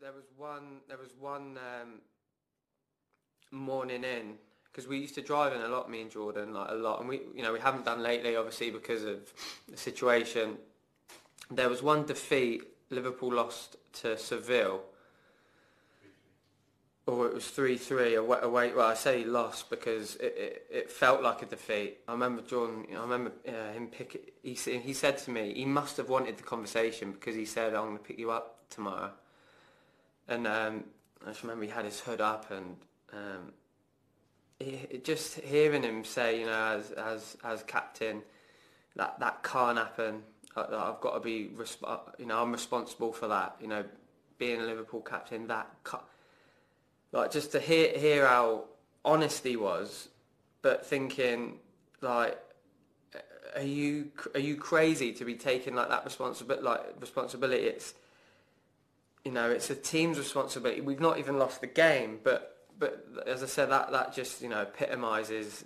there 0.00 0.12
was 0.12 0.24
one. 0.36 0.80
There 0.86 0.98
was 0.98 1.14
one 1.18 1.58
um, 1.58 2.00
morning 3.54 4.04
in 4.04 4.34
because 4.74 4.88
we 4.88 4.98
used 4.98 5.14
to 5.14 5.22
drive 5.22 5.52
in 5.52 5.60
a 5.60 5.68
lot, 5.68 5.88
me 5.88 6.00
and 6.02 6.10
Jordan, 6.10 6.52
like 6.52 6.70
a 6.70 6.74
lot, 6.74 6.98
and 6.98 7.08
we, 7.08 7.20
you 7.32 7.44
know, 7.44 7.52
we 7.52 7.60
haven't 7.60 7.84
done 7.84 8.02
lately, 8.02 8.34
obviously 8.34 8.70
because 8.70 9.04
of 9.04 9.32
the 9.68 9.76
situation. 9.76 10.56
There 11.48 11.68
was 11.68 11.80
one 11.80 12.04
defeat. 12.04 12.64
Liverpool 12.90 13.32
lost 13.32 13.76
to 14.00 14.18
Seville, 14.18 14.82
or 17.06 17.26
it 17.26 17.34
was 17.34 17.48
three 17.48 17.76
three 17.76 18.14
away, 18.14 18.38
away. 18.42 18.72
Well, 18.72 18.88
I 18.88 18.94
say 18.94 19.24
lost 19.24 19.70
because 19.70 20.16
it, 20.16 20.34
it, 20.36 20.66
it, 20.70 20.90
felt 20.90 21.22
like 21.22 21.42
a 21.42 21.46
defeat. 21.46 21.98
I 22.08 22.12
remember 22.12 22.42
Jordan. 22.42 22.86
I 22.96 23.00
remember 23.00 23.32
uh, 23.46 23.72
him 23.72 23.86
pick. 23.88 24.34
He 24.42 24.54
he 24.54 24.92
said 24.92 25.18
to 25.18 25.30
me, 25.30 25.54
he 25.54 25.64
must 25.64 25.96
have 25.98 26.08
wanted 26.08 26.36
the 26.36 26.42
conversation 26.42 27.12
because 27.12 27.34
he 27.34 27.44
said, 27.44 27.74
"I'm 27.74 27.84
going 27.86 27.98
to 27.98 28.02
pick 28.02 28.18
you 28.18 28.30
up 28.30 28.68
tomorrow." 28.70 29.12
And 30.28 30.46
um, 30.46 30.84
I 31.24 31.28
just 31.28 31.42
remember 31.42 31.64
he 31.64 31.70
had 31.70 31.84
his 31.84 32.00
hood 32.00 32.20
up 32.20 32.50
and 32.50 32.76
um, 33.14 33.52
just 35.02 35.40
hearing 35.40 35.82
him 35.82 36.04
say, 36.04 36.40
you 36.40 36.46
know, 36.46 36.78
as 36.78 36.90
as 36.92 37.36
as 37.44 37.62
captain, 37.64 38.22
that 38.96 39.18
that 39.20 39.42
can't 39.42 39.78
happen. 39.78 40.22
I, 40.56 40.62
I've 40.62 41.00
got 41.00 41.14
to 41.14 41.20
be, 41.20 41.50
resp- 41.56 42.18
you 42.18 42.26
know, 42.26 42.40
I'm 42.40 42.52
responsible 42.52 43.12
for 43.12 43.28
that. 43.28 43.56
You 43.60 43.68
know, 43.68 43.84
being 44.38 44.60
a 44.60 44.64
Liverpool 44.64 45.00
captain, 45.00 45.46
that 45.48 45.68
like 47.12 47.30
just 47.30 47.52
to 47.52 47.60
hear 47.60 47.96
hear 47.96 48.26
how 48.26 48.64
honest 49.04 49.44
he 49.44 49.56
was, 49.56 50.08
but 50.62 50.86
thinking 50.86 51.58
like, 52.00 52.38
are 53.56 53.62
you 53.62 54.10
are 54.34 54.40
you 54.40 54.56
crazy 54.56 55.12
to 55.12 55.24
be 55.24 55.34
taking 55.34 55.74
like 55.74 55.88
that 55.88 56.04
responsibility? 56.04 56.64
Like 56.64 57.00
responsibility, 57.00 57.64
it's 57.64 57.94
you 59.24 59.32
know, 59.32 59.50
it's 59.50 59.70
a 59.70 59.74
team's 59.74 60.18
responsibility. 60.18 60.80
We've 60.80 61.00
not 61.00 61.18
even 61.18 61.38
lost 61.38 61.60
the 61.60 61.66
game, 61.66 62.20
but 62.22 62.53
but 62.78 63.06
as 63.26 63.42
I 63.42 63.46
said, 63.46 63.70
that 63.70 63.92
that 63.92 64.14
just 64.14 64.42
you 64.42 64.48
know 64.48 64.62
epitomises 64.62 65.64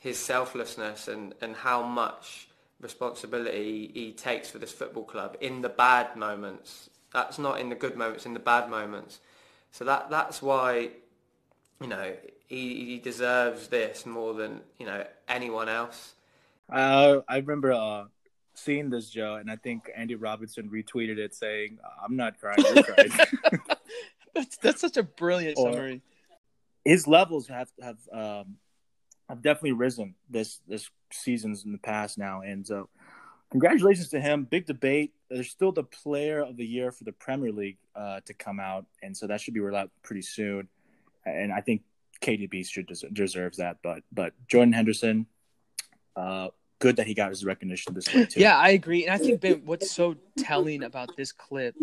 his 0.00 0.18
selflessness 0.18 1.08
and 1.08 1.34
and 1.40 1.54
how 1.54 1.82
much 1.82 2.48
responsibility 2.80 3.90
he 3.92 4.12
takes 4.12 4.48
for 4.48 4.58
this 4.58 4.72
football 4.72 5.04
club 5.04 5.36
in 5.40 5.60
the 5.60 5.68
bad 5.68 6.16
moments 6.16 6.88
That's 7.12 7.38
not 7.38 7.60
in 7.60 7.68
the 7.68 7.74
good 7.74 7.96
moments, 7.96 8.24
in 8.24 8.34
the 8.34 8.40
bad 8.40 8.70
moments. 8.70 9.20
So 9.72 9.84
that 9.84 10.10
that's 10.10 10.40
why, 10.40 10.90
you 11.80 11.88
know, 11.88 12.12
he, 12.46 12.84
he 12.84 12.98
deserves 12.98 13.68
this 13.68 14.06
more 14.06 14.34
than 14.34 14.60
you 14.78 14.86
know 14.86 15.04
anyone 15.28 15.68
else. 15.68 16.14
Uh, 16.68 17.20
I 17.28 17.38
remember 17.38 17.72
uh, 17.72 18.04
seeing 18.54 18.90
this, 18.90 19.10
Joe, 19.10 19.36
and 19.36 19.50
I 19.50 19.56
think 19.56 19.90
Andy 19.94 20.14
Robertson 20.14 20.70
retweeted 20.70 21.18
it 21.18 21.34
saying, 21.34 21.78
"I'm 22.02 22.16
not 22.16 22.40
crying, 22.40 22.64
you're 22.74 22.84
crying." 22.84 23.10
that's, 24.34 24.56
that's 24.58 24.80
such 24.80 24.96
a 24.96 25.02
brilliant 25.02 25.58
Or- 25.58 25.72
summary. 25.72 26.02
His 26.84 27.06
levels 27.06 27.46
have 27.48 27.68
have 27.82 27.98
um, 28.10 28.56
have 29.28 29.42
definitely 29.42 29.72
risen 29.72 30.14
this 30.30 30.60
this 30.66 30.88
seasons 31.12 31.64
in 31.66 31.72
the 31.72 31.78
past 31.78 32.16
now, 32.16 32.40
and 32.40 32.66
so 32.66 32.88
congratulations 33.50 34.08
to 34.08 34.20
him. 34.20 34.44
Big 34.44 34.64
debate. 34.64 35.12
There's 35.28 35.50
still 35.50 35.72
the 35.72 35.82
Player 35.82 36.40
of 36.40 36.56
the 36.56 36.64
Year 36.64 36.90
for 36.90 37.04
the 37.04 37.12
Premier 37.12 37.52
League 37.52 37.76
uh, 37.94 38.20
to 38.24 38.32
come 38.32 38.58
out, 38.58 38.86
and 39.02 39.14
so 39.14 39.26
that 39.26 39.42
should 39.42 39.52
be 39.52 39.60
rolled 39.60 39.76
out 39.76 39.90
pretty 40.02 40.22
soon. 40.22 40.68
And 41.26 41.52
I 41.52 41.60
think 41.60 41.82
KDB 42.22 42.66
should 42.66 42.86
des- 42.86 43.08
deserves 43.12 43.58
that, 43.58 43.76
but 43.82 44.02
but 44.10 44.32
Jordan 44.48 44.72
Henderson, 44.72 45.26
uh, 46.16 46.48
good 46.78 46.96
that 46.96 47.06
he 47.06 47.12
got 47.14 47.28
his 47.28 47.44
recognition 47.44 47.92
this 47.92 48.12
way 48.12 48.24
too. 48.24 48.40
Yeah, 48.40 48.56
I 48.56 48.70
agree. 48.70 49.04
And 49.04 49.14
I 49.14 49.18
think 49.18 49.42
Ben, 49.42 49.62
what's 49.66 49.90
so 49.90 50.16
telling 50.38 50.82
about 50.82 51.14
this 51.16 51.30
clip, 51.30 51.74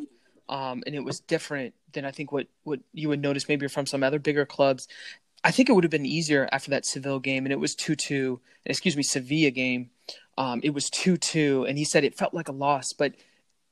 um, 0.49 0.83
and 0.85 0.95
it 0.95 1.03
was 1.03 1.19
different 1.19 1.73
than 1.93 2.05
I 2.05 2.11
think 2.11 2.31
what, 2.31 2.47
what 2.63 2.79
you 2.93 3.09
would 3.09 3.21
notice 3.21 3.47
maybe 3.47 3.67
from 3.67 3.85
some 3.85 4.03
other 4.03 4.19
bigger 4.19 4.45
clubs. 4.45 4.87
I 5.43 5.51
think 5.51 5.69
it 5.69 5.73
would 5.73 5.83
have 5.83 5.91
been 5.91 6.05
easier 6.05 6.49
after 6.51 6.71
that 6.71 6.85
Seville 6.85 7.19
game, 7.19 7.45
and 7.45 7.53
it 7.53 7.59
was 7.59 7.75
2 7.75 7.95
2, 7.95 8.39
excuse 8.65 8.97
me, 8.97 9.03
Sevilla 9.03 9.51
game. 9.51 9.89
Um, 10.37 10.61
it 10.63 10.73
was 10.73 10.89
2 10.89 11.17
2, 11.17 11.65
and 11.67 11.77
he 11.77 11.85
said 11.85 12.03
it 12.03 12.17
felt 12.17 12.33
like 12.33 12.49
a 12.49 12.53
loss. 12.53 12.93
But 12.93 13.13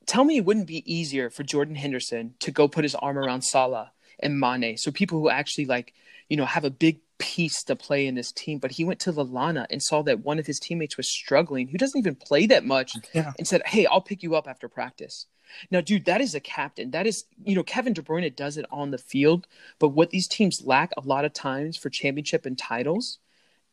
tell 0.06 0.24
me 0.24 0.38
it 0.38 0.46
wouldn't 0.46 0.68
be 0.68 0.92
easier 0.92 1.30
for 1.30 1.44
Jordan 1.44 1.76
Henderson 1.76 2.36
to 2.40 2.52
go 2.52 2.68
put 2.68 2.84
his 2.84 2.96
arm 2.96 3.18
around 3.18 3.42
Salah 3.44 3.92
and 4.20 4.40
Mane. 4.40 4.78
So 4.78 4.92
people 4.92 5.20
who 5.20 5.30
actually 5.30 5.66
like, 5.66 5.94
you 6.30 6.38
know, 6.38 6.46
have 6.46 6.66
a 6.66 6.70
big 6.70 7.00
piece 7.18 7.64
to 7.64 7.76
play 7.76 8.08
in 8.08 8.16
this 8.16 8.32
team. 8.32 8.60
But 8.60 8.72
he 8.72 8.84
went 8.84 9.00
to 9.02 9.14
Lallana 9.14 9.66
and 9.70 9.82
saw 9.82 10.02
that 10.04 10.24
one 10.24 10.40
of 10.40 10.46
his 10.46 10.60
teammates 10.60 10.98
was 10.98 11.10
struggling, 11.10 11.68
who 11.68 11.78
doesn't 11.78 11.98
even 12.00 12.16
play 12.16 12.46
that 12.48 12.66
much, 12.66 12.94
Yeah. 13.14 13.34
and 13.38 13.48
said, 13.48 13.62
Hey, 13.66 13.86
I'll 13.86 14.02
pick 14.02 14.24
you 14.24 14.36
up 14.36 14.48
after 14.48 14.68
practice. 14.68 15.26
Now, 15.72 15.80
dude, 15.82 16.06
that 16.06 16.22
is 16.22 16.34
a 16.36 16.40
captain. 16.40 16.92
That 16.92 17.06
is, 17.08 17.26
you 17.44 17.56
know, 17.56 17.64
Kevin 17.64 17.94
De 17.94 18.02
Bruyne 18.02 18.36
does 18.36 18.58
it 18.58 18.66
on 18.72 18.92
the 18.92 18.98
field, 18.98 19.48
but 19.80 19.90
what 19.90 20.10
these 20.10 20.28
teams 20.28 20.62
lack 20.66 20.92
a 20.98 21.02
lot 21.02 21.24
of 21.24 21.34
times 21.34 21.78
for 21.78 21.90
championship 21.90 22.46
and 22.46 22.58
titles 22.58 23.20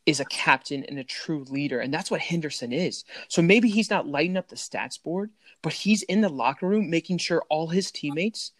is 0.04 0.20
a 0.20 0.24
captain 0.26 0.84
and 0.84 0.98
a 0.98 1.04
true 1.04 1.44
leader. 1.48 1.80
And 1.80 1.92
that's 1.94 2.10
what 2.10 2.20
Henderson 2.20 2.72
is. 2.72 3.04
So 3.28 3.40
maybe 3.40 3.68
he's 3.70 3.88
not 3.88 4.06
lighting 4.06 4.36
up 4.36 4.48
the 4.48 4.56
stats 4.56 5.02
board, 5.02 5.30
but 5.62 5.72
he's 5.72 6.02
in 6.02 6.20
the 6.20 6.28
locker 6.28 6.68
room 6.68 6.90
making 6.90 7.18
sure 7.18 7.42
all 7.48 7.68
his 7.68 7.90
teammates 7.90 8.52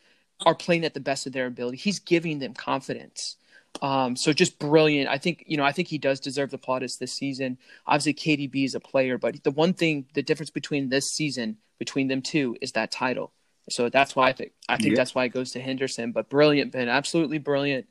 are 0.47 0.55
playing 0.55 0.85
at 0.85 0.95
the 0.95 1.01
best 1.01 1.27
of 1.27 1.33
their 1.33 1.47
ability. 1.47 1.77
He's 1.77 1.99
giving 1.99 2.39
them 2.39 2.55
confidence. 2.55 3.37
Um, 3.81 4.17
so 4.17 4.33
just 4.33 4.59
brilliant. 4.59 5.09
I 5.09 5.19
think, 5.19 5.45
you 5.47 5.57
know, 5.57 5.65
I 5.65 5.73
think 5.73 5.89
he 5.89 5.99
does 5.99 6.21
deserve 6.21 6.51
the 6.51 6.59
plaudits 6.59 6.97
this 6.97 7.13
season. 7.13 7.59
Obviously, 7.87 8.15
KDB 8.15 8.65
is 8.65 8.75
a 8.75 8.81
player, 8.81 9.19
but 9.19 9.43
the 9.43 9.51
one 9.51 9.73
thing, 9.75 10.07
the 10.15 10.23
difference 10.23 10.51
between 10.51 10.89
this 10.89 11.11
season, 11.11 11.57
between 11.79 12.09
them 12.09 12.23
two, 12.23 12.57
is 12.61 12.73
that 12.73 12.91
title. 12.91 13.33
So 13.71 13.89
that's 13.89 14.15
why 14.15 14.29
I 14.29 14.33
think 14.33 14.53
I 14.69 14.77
think 14.77 14.95
Yeah. 14.95 14.97
that's 14.97 15.15
why 15.15 15.25
it 15.25 15.31
goes 15.31 15.53
to 15.53 15.61
Henderson. 15.61 16.13
But 16.13 16.29
brilliant, 16.29 16.73
Ben, 16.73 16.89
absolutely 16.89 17.39
brilliant. 17.39 17.87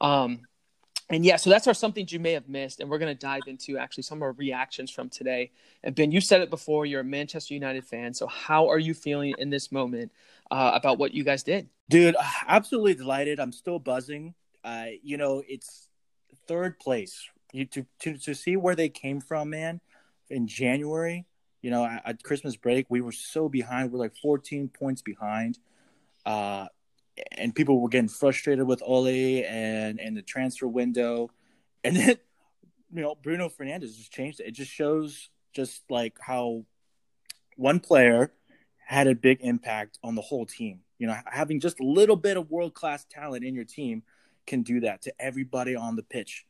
Um, 0.00 0.46
and 1.10 1.24
yeah, 1.24 1.36
so 1.36 1.50
that's 1.50 1.66
our 1.66 1.74
something 1.74 2.06
you 2.08 2.20
may 2.20 2.32
have 2.32 2.48
missed, 2.48 2.80
and 2.80 2.88
we're 2.90 2.98
going 2.98 3.14
to 3.14 3.18
dive 3.20 3.48
into 3.48 3.78
actually 3.78 4.04
some 4.04 4.18
of 4.18 4.22
our 4.22 4.32
reactions 4.32 4.90
from 4.90 5.08
today. 5.10 5.50
And 5.82 5.94
Ben, 5.94 6.12
you 6.12 6.20
said 6.20 6.40
it 6.40 6.50
before, 6.50 6.86
you're 6.86 7.00
a 7.00 7.04
Manchester 7.04 7.54
United 7.54 7.84
fan, 7.84 8.14
so 8.14 8.26
how 8.28 8.68
are 8.68 8.78
you 8.78 8.94
feeling 8.94 9.34
in 9.38 9.50
this 9.50 9.72
moment 9.72 10.12
uh, 10.50 10.70
about 10.74 10.98
what 10.98 11.12
you 11.12 11.24
guys 11.24 11.42
did? 11.42 11.68
Dude, 11.88 12.16
absolutely 12.48 12.94
delighted. 12.94 13.40
I'm 13.40 13.52
still 13.52 13.78
buzzing. 13.78 14.34
Uh, 14.64 14.86
you 15.02 15.16
know, 15.16 15.42
it's 15.48 15.88
third 16.46 16.78
place. 16.78 17.28
You 17.52 17.64
to 17.66 17.86
to 18.00 18.16
to 18.18 18.34
see 18.34 18.56
where 18.56 18.74
they 18.74 18.88
came 18.88 19.20
from, 19.20 19.50
man. 19.50 19.80
In 20.28 20.46
January, 20.46 21.26
you 21.62 21.70
know, 21.70 21.84
at, 21.84 22.02
at 22.04 22.22
Christmas 22.22 22.56
break, 22.56 22.86
we 22.88 23.00
were 23.00 23.12
so 23.12 23.48
behind. 23.48 23.90
We're 23.90 23.98
like 23.98 24.16
14 24.22 24.68
points 24.68 25.02
behind, 25.02 25.58
uh, 26.24 26.66
and 27.32 27.54
people 27.54 27.80
were 27.80 27.88
getting 27.88 28.08
frustrated 28.08 28.66
with 28.66 28.82
Ole 28.84 29.44
and 29.44 29.98
and 30.00 30.16
the 30.16 30.22
transfer 30.22 30.68
window, 30.68 31.30
and 31.82 31.96
then 31.96 32.16
you 32.92 33.02
know 33.02 33.16
Bruno 33.20 33.48
Fernandes 33.48 33.96
just 33.96 34.12
changed 34.12 34.40
it. 34.40 34.48
It 34.48 34.52
just 34.52 34.70
shows 34.70 35.30
just 35.52 35.82
like 35.90 36.16
how 36.20 36.64
one 37.56 37.80
player 37.80 38.32
had 38.86 39.06
a 39.06 39.14
big 39.14 39.38
impact 39.40 39.98
on 40.02 40.14
the 40.14 40.22
whole 40.22 40.46
team. 40.46 40.80
You 40.98 41.08
know, 41.08 41.16
having 41.26 41.60
just 41.60 41.80
a 41.80 41.84
little 41.84 42.16
bit 42.16 42.36
of 42.36 42.50
world 42.50 42.74
class 42.74 43.04
talent 43.10 43.44
in 43.44 43.54
your 43.54 43.64
team 43.64 44.02
can 44.46 44.62
do 44.62 44.80
that 44.80 45.02
to 45.02 45.12
everybody 45.18 45.74
on 45.76 45.96
the 45.96 46.02
pitch. 46.02 46.46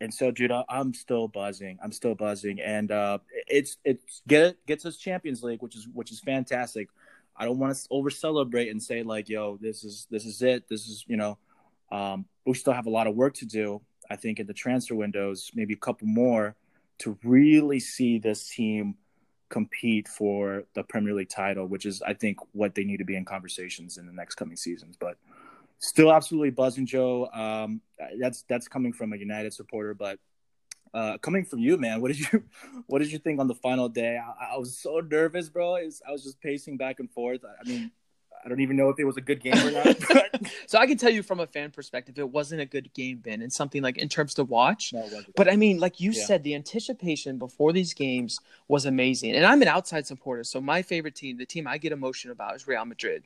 And 0.00 0.12
so, 0.12 0.30
dude, 0.30 0.52
I'm 0.68 0.94
still 0.94 1.28
buzzing. 1.28 1.78
I'm 1.82 1.92
still 1.92 2.14
buzzing, 2.14 2.58
and 2.60 2.90
uh, 2.90 3.18
it's 3.46 3.76
it's 3.84 4.22
get 4.26 4.56
gets 4.66 4.86
us 4.86 4.96
Champions 4.96 5.42
League, 5.42 5.60
which 5.60 5.76
is 5.76 5.86
which 5.92 6.10
is 6.10 6.20
fantastic. 6.20 6.88
I 7.36 7.44
don't 7.44 7.58
want 7.58 7.76
to 7.76 7.86
over 7.90 8.08
celebrate 8.08 8.70
and 8.70 8.82
say 8.82 9.02
like, 9.02 9.28
yo, 9.28 9.58
this 9.60 9.84
is 9.84 10.06
this 10.10 10.24
is 10.24 10.40
it. 10.40 10.68
This 10.70 10.88
is 10.88 11.04
you 11.06 11.18
know, 11.18 11.36
um, 11.92 12.24
we 12.46 12.54
still 12.54 12.72
have 12.72 12.86
a 12.86 12.90
lot 12.90 13.08
of 13.08 13.14
work 13.14 13.34
to 13.34 13.46
do. 13.46 13.82
I 14.08 14.16
think 14.16 14.40
in 14.40 14.46
the 14.46 14.54
transfer 14.54 14.94
windows, 14.94 15.50
maybe 15.54 15.74
a 15.74 15.78
couple 15.78 16.06
more 16.06 16.56
to 17.00 17.18
really 17.22 17.80
see 17.80 18.18
this 18.18 18.48
team 18.48 18.96
compete 19.50 20.08
for 20.08 20.64
the 20.74 20.82
Premier 20.82 21.12
League 21.12 21.28
title, 21.28 21.66
which 21.66 21.84
is 21.84 22.00
I 22.00 22.14
think 22.14 22.38
what 22.52 22.74
they 22.74 22.84
need 22.84 22.98
to 22.98 23.04
be 23.04 23.16
in 23.16 23.24
conversations 23.24 23.98
in 23.98 24.06
the 24.06 24.12
next 24.12 24.36
coming 24.36 24.56
seasons. 24.56 24.96
But 24.98 25.16
still 25.80 26.12
absolutely 26.12 26.50
buzzing, 26.50 26.86
Joe. 26.86 27.26
Um, 27.32 27.80
that's 28.20 28.44
that's 28.48 28.68
coming 28.68 28.92
from 28.92 29.12
a 29.12 29.16
United 29.16 29.52
supporter, 29.52 29.94
but 29.94 30.18
uh, 30.94 31.18
coming 31.18 31.44
from 31.44 31.60
you, 31.60 31.76
man, 31.76 32.00
what 32.00 32.08
did 32.08 32.20
you 32.20 32.44
what 32.86 33.00
did 33.00 33.10
you 33.10 33.18
think 33.18 33.40
on 33.40 33.48
the 33.48 33.54
final 33.54 33.88
day? 33.88 34.18
I, 34.18 34.54
I 34.54 34.58
was 34.58 34.78
so 34.78 35.00
nervous, 35.00 35.48
bro. 35.48 35.72
Was- 35.72 36.02
I 36.06 36.12
was 36.12 36.22
just 36.22 36.40
pacing 36.40 36.76
back 36.76 37.00
and 37.00 37.10
forth. 37.10 37.40
I 37.44 37.68
mean, 37.68 37.90
I 38.44 38.48
don't 38.48 38.60
even 38.60 38.76
know 38.76 38.88
if 38.88 38.98
it 38.98 39.04
was 39.04 39.16
a 39.16 39.20
good 39.20 39.40
game 39.42 39.54
or 39.56 39.70
not. 39.70 39.96
But 40.12 40.40
So 40.66 40.78
I 40.78 40.86
can 40.86 40.96
tell 40.96 41.10
you 41.10 41.22
from 41.22 41.40
a 41.40 41.46
fan 41.46 41.70
perspective, 41.70 42.18
it 42.18 42.28
wasn't 42.30 42.60
a 42.62 42.66
good 42.66 42.92
game, 42.94 43.18
Ben, 43.18 43.42
and 43.42 43.52
something 43.52 43.82
like 43.82 43.98
in 43.98 44.08
terms 44.08 44.34
to 44.34 44.44
watch. 44.44 44.92
no. 44.92 45.06
But 45.36 45.50
I 45.50 45.56
mean, 45.56 45.78
like 45.78 46.00
you 46.00 46.12
Yeah. 46.12 46.24
said, 46.24 46.42
the 46.44 46.54
anticipation 46.54 47.38
before 47.38 47.72
these 47.72 47.92
games 47.92 48.38
was 48.68 48.86
amazing. 48.86 49.34
And 49.34 49.44
I'm 49.44 49.60
an 49.62 49.68
outside 49.68 50.06
supporter, 50.06 50.44
so 50.44 50.60
my 50.60 50.80
favorite 50.82 51.14
team, 51.14 51.36
the 51.36 51.44
team 51.46 51.66
I 51.66 51.76
get 51.78 51.92
emotional 51.92 52.32
about, 52.32 52.54
is 52.56 52.66
Real 52.66 52.84
Madrid. 52.84 53.24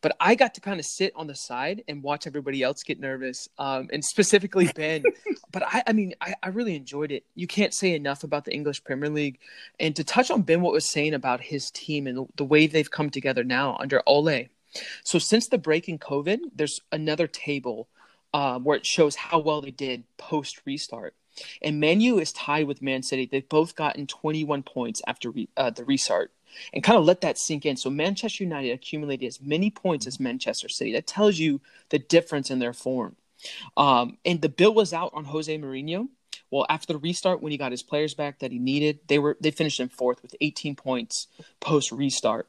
But 0.00 0.16
I 0.20 0.34
got 0.34 0.54
to 0.54 0.60
kind 0.60 0.80
of 0.80 0.86
sit 0.86 1.12
on 1.14 1.26
the 1.26 1.34
side 1.34 1.84
and 1.88 2.02
watch 2.02 2.26
everybody 2.26 2.62
else 2.62 2.82
get 2.82 2.98
nervous, 2.98 3.48
um, 3.58 3.88
and 3.92 4.04
specifically 4.04 4.68
Ben. 4.74 5.04
but 5.52 5.62
I, 5.64 5.82
I 5.86 5.92
mean, 5.92 6.14
I, 6.20 6.34
I 6.42 6.48
really 6.48 6.74
enjoyed 6.74 7.12
it. 7.12 7.24
You 7.34 7.46
can't 7.46 7.74
say 7.74 7.94
enough 7.94 8.24
about 8.24 8.44
the 8.44 8.52
English 8.54 8.82
Premier 8.84 9.10
League. 9.10 9.38
And 9.78 9.94
to 9.96 10.02
touch 10.04 10.30
on 10.30 10.42
Ben, 10.42 10.60
what 10.60 10.72
was 10.72 10.90
saying 10.90 11.14
about 11.14 11.40
his 11.40 11.70
team 11.70 12.06
and 12.06 12.16
the, 12.18 12.26
the 12.36 12.44
way 12.44 12.66
they've 12.66 12.90
come 12.90 13.10
together 13.10 13.44
now 13.44 13.76
under 13.78 14.02
Ole. 14.06 14.46
So 15.04 15.18
since 15.18 15.48
the 15.48 15.58
break 15.58 15.88
in 15.88 15.98
COVID, 15.98 16.38
there's 16.54 16.80
another 16.92 17.26
table 17.26 17.88
um, 18.34 18.64
where 18.64 18.76
it 18.76 18.86
shows 18.86 19.16
how 19.16 19.38
well 19.38 19.60
they 19.60 19.70
did 19.70 20.04
post 20.18 20.60
restart. 20.64 21.14
And 21.62 21.80
Manu 21.80 22.18
is 22.18 22.32
tied 22.32 22.66
with 22.66 22.82
Man 22.82 23.02
City. 23.02 23.26
They've 23.26 23.48
both 23.48 23.76
gotten 23.76 24.06
21 24.06 24.62
points 24.62 25.02
after 25.06 25.30
re- 25.30 25.48
uh, 25.56 25.70
the 25.70 25.84
restart. 25.84 26.32
And 26.72 26.82
kind 26.82 26.98
of 26.98 27.04
let 27.04 27.20
that 27.20 27.38
sink 27.38 27.66
in. 27.66 27.76
So 27.76 27.90
Manchester 27.90 28.44
United 28.44 28.70
accumulated 28.70 29.26
as 29.26 29.42
many 29.42 29.70
points 29.70 30.06
as 30.06 30.18
Manchester 30.18 30.70
City. 30.70 30.92
That 30.92 31.06
tells 31.06 31.38
you 31.38 31.60
the 31.90 31.98
difference 31.98 32.50
in 32.50 32.60
their 32.60 32.72
form. 32.72 33.16
Um, 33.76 34.16
and 34.24 34.40
the 34.40 34.48
bill 34.48 34.72
was 34.72 34.94
out 34.94 35.12
on 35.12 35.26
Jose 35.26 35.56
Mourinho. 35.58 36.08
Well, 36.50 36.64
after 36.70 36.92
the 36.94 36.98
restart, 36.98 37.42
when 37.42 37.52
he 37.52 37.58
got 37.58 37.72
his 37.72 37.82
players 37.82 38.14
back 38.14 38.38
that 38.38 38.52
he 38.52 38.58
needed, 38.58 39.00
they 39.08 39.18
were 39.18 39.36
they 39.40 39.50
finished 39.50 39.80
in 39.80 39.88
fourth 39.88 40.22
with 40.22 40.34
18 40.40 40.76
points 40.76 41.26
post 41.60 41.92
restart. 41.92 42.48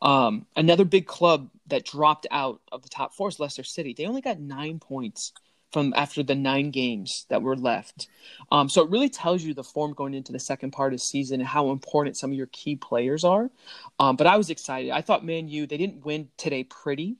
Um, 0.00 0.46
another 0.56 0.84
big 0.84 1.06
club 1.06 1.50
that 1.66 1.84
dropped 1.84 2.26
out 2.30 2.60
of 2.72 2.82
the 2.82 2.88
top 2.88 3.14
four 3.14 3.28
is 3.28 3.40
Leicester 3.40 3.64
City. 3.64 3.94
They 3.96 4.06
only 4.06 4.20
got 4.20 4.38
nine 4.38 4.78
points 4.78 5.32
from 5.72 5.92
after 5.96 6.22
the 6.22 6.36
nine 6.36 6.70
games 6.70 7.26
that 7.30 7.42
were 7.42 7.56
left. 7.56 8.06
Um, 8.52 8.68
so 8.68 8.84
it 8.84 8.90
really 8.90 9.08
tells 9.08 9.42
you 9.42 9.54
the 9.54 9.64
form 9.64 9.92
going 9.92 10.14
into 10.14 10.30
the 10.30 10.38
second 10.38 10.70
part 10.70 10.92
of 10.92 11.00
the 11.00 11.04
season 11.04 11.40
and 11.40 11.48
how 11.48 11.72
important 11.72 12.16
some 12.16 12.30
of 12.30 12.36
your 12.36 12.46
key 12.52 12.76
players 12.76 13.24
are. 13.24 13.50
Um, 13.98 14.14
but 14.14 14.28
I 14.28 14.36
was 14.36 14.50
excited. 14.50 14.92
I 14.92 15.00
thought 15.00 15.24
Man 15.24 15.48
U 15.48 15.66
they 15.66 15.76
didn't 15.76 16.06
win 16.06 16.28
today 16.36 16.62
pretty, 16.62 17.16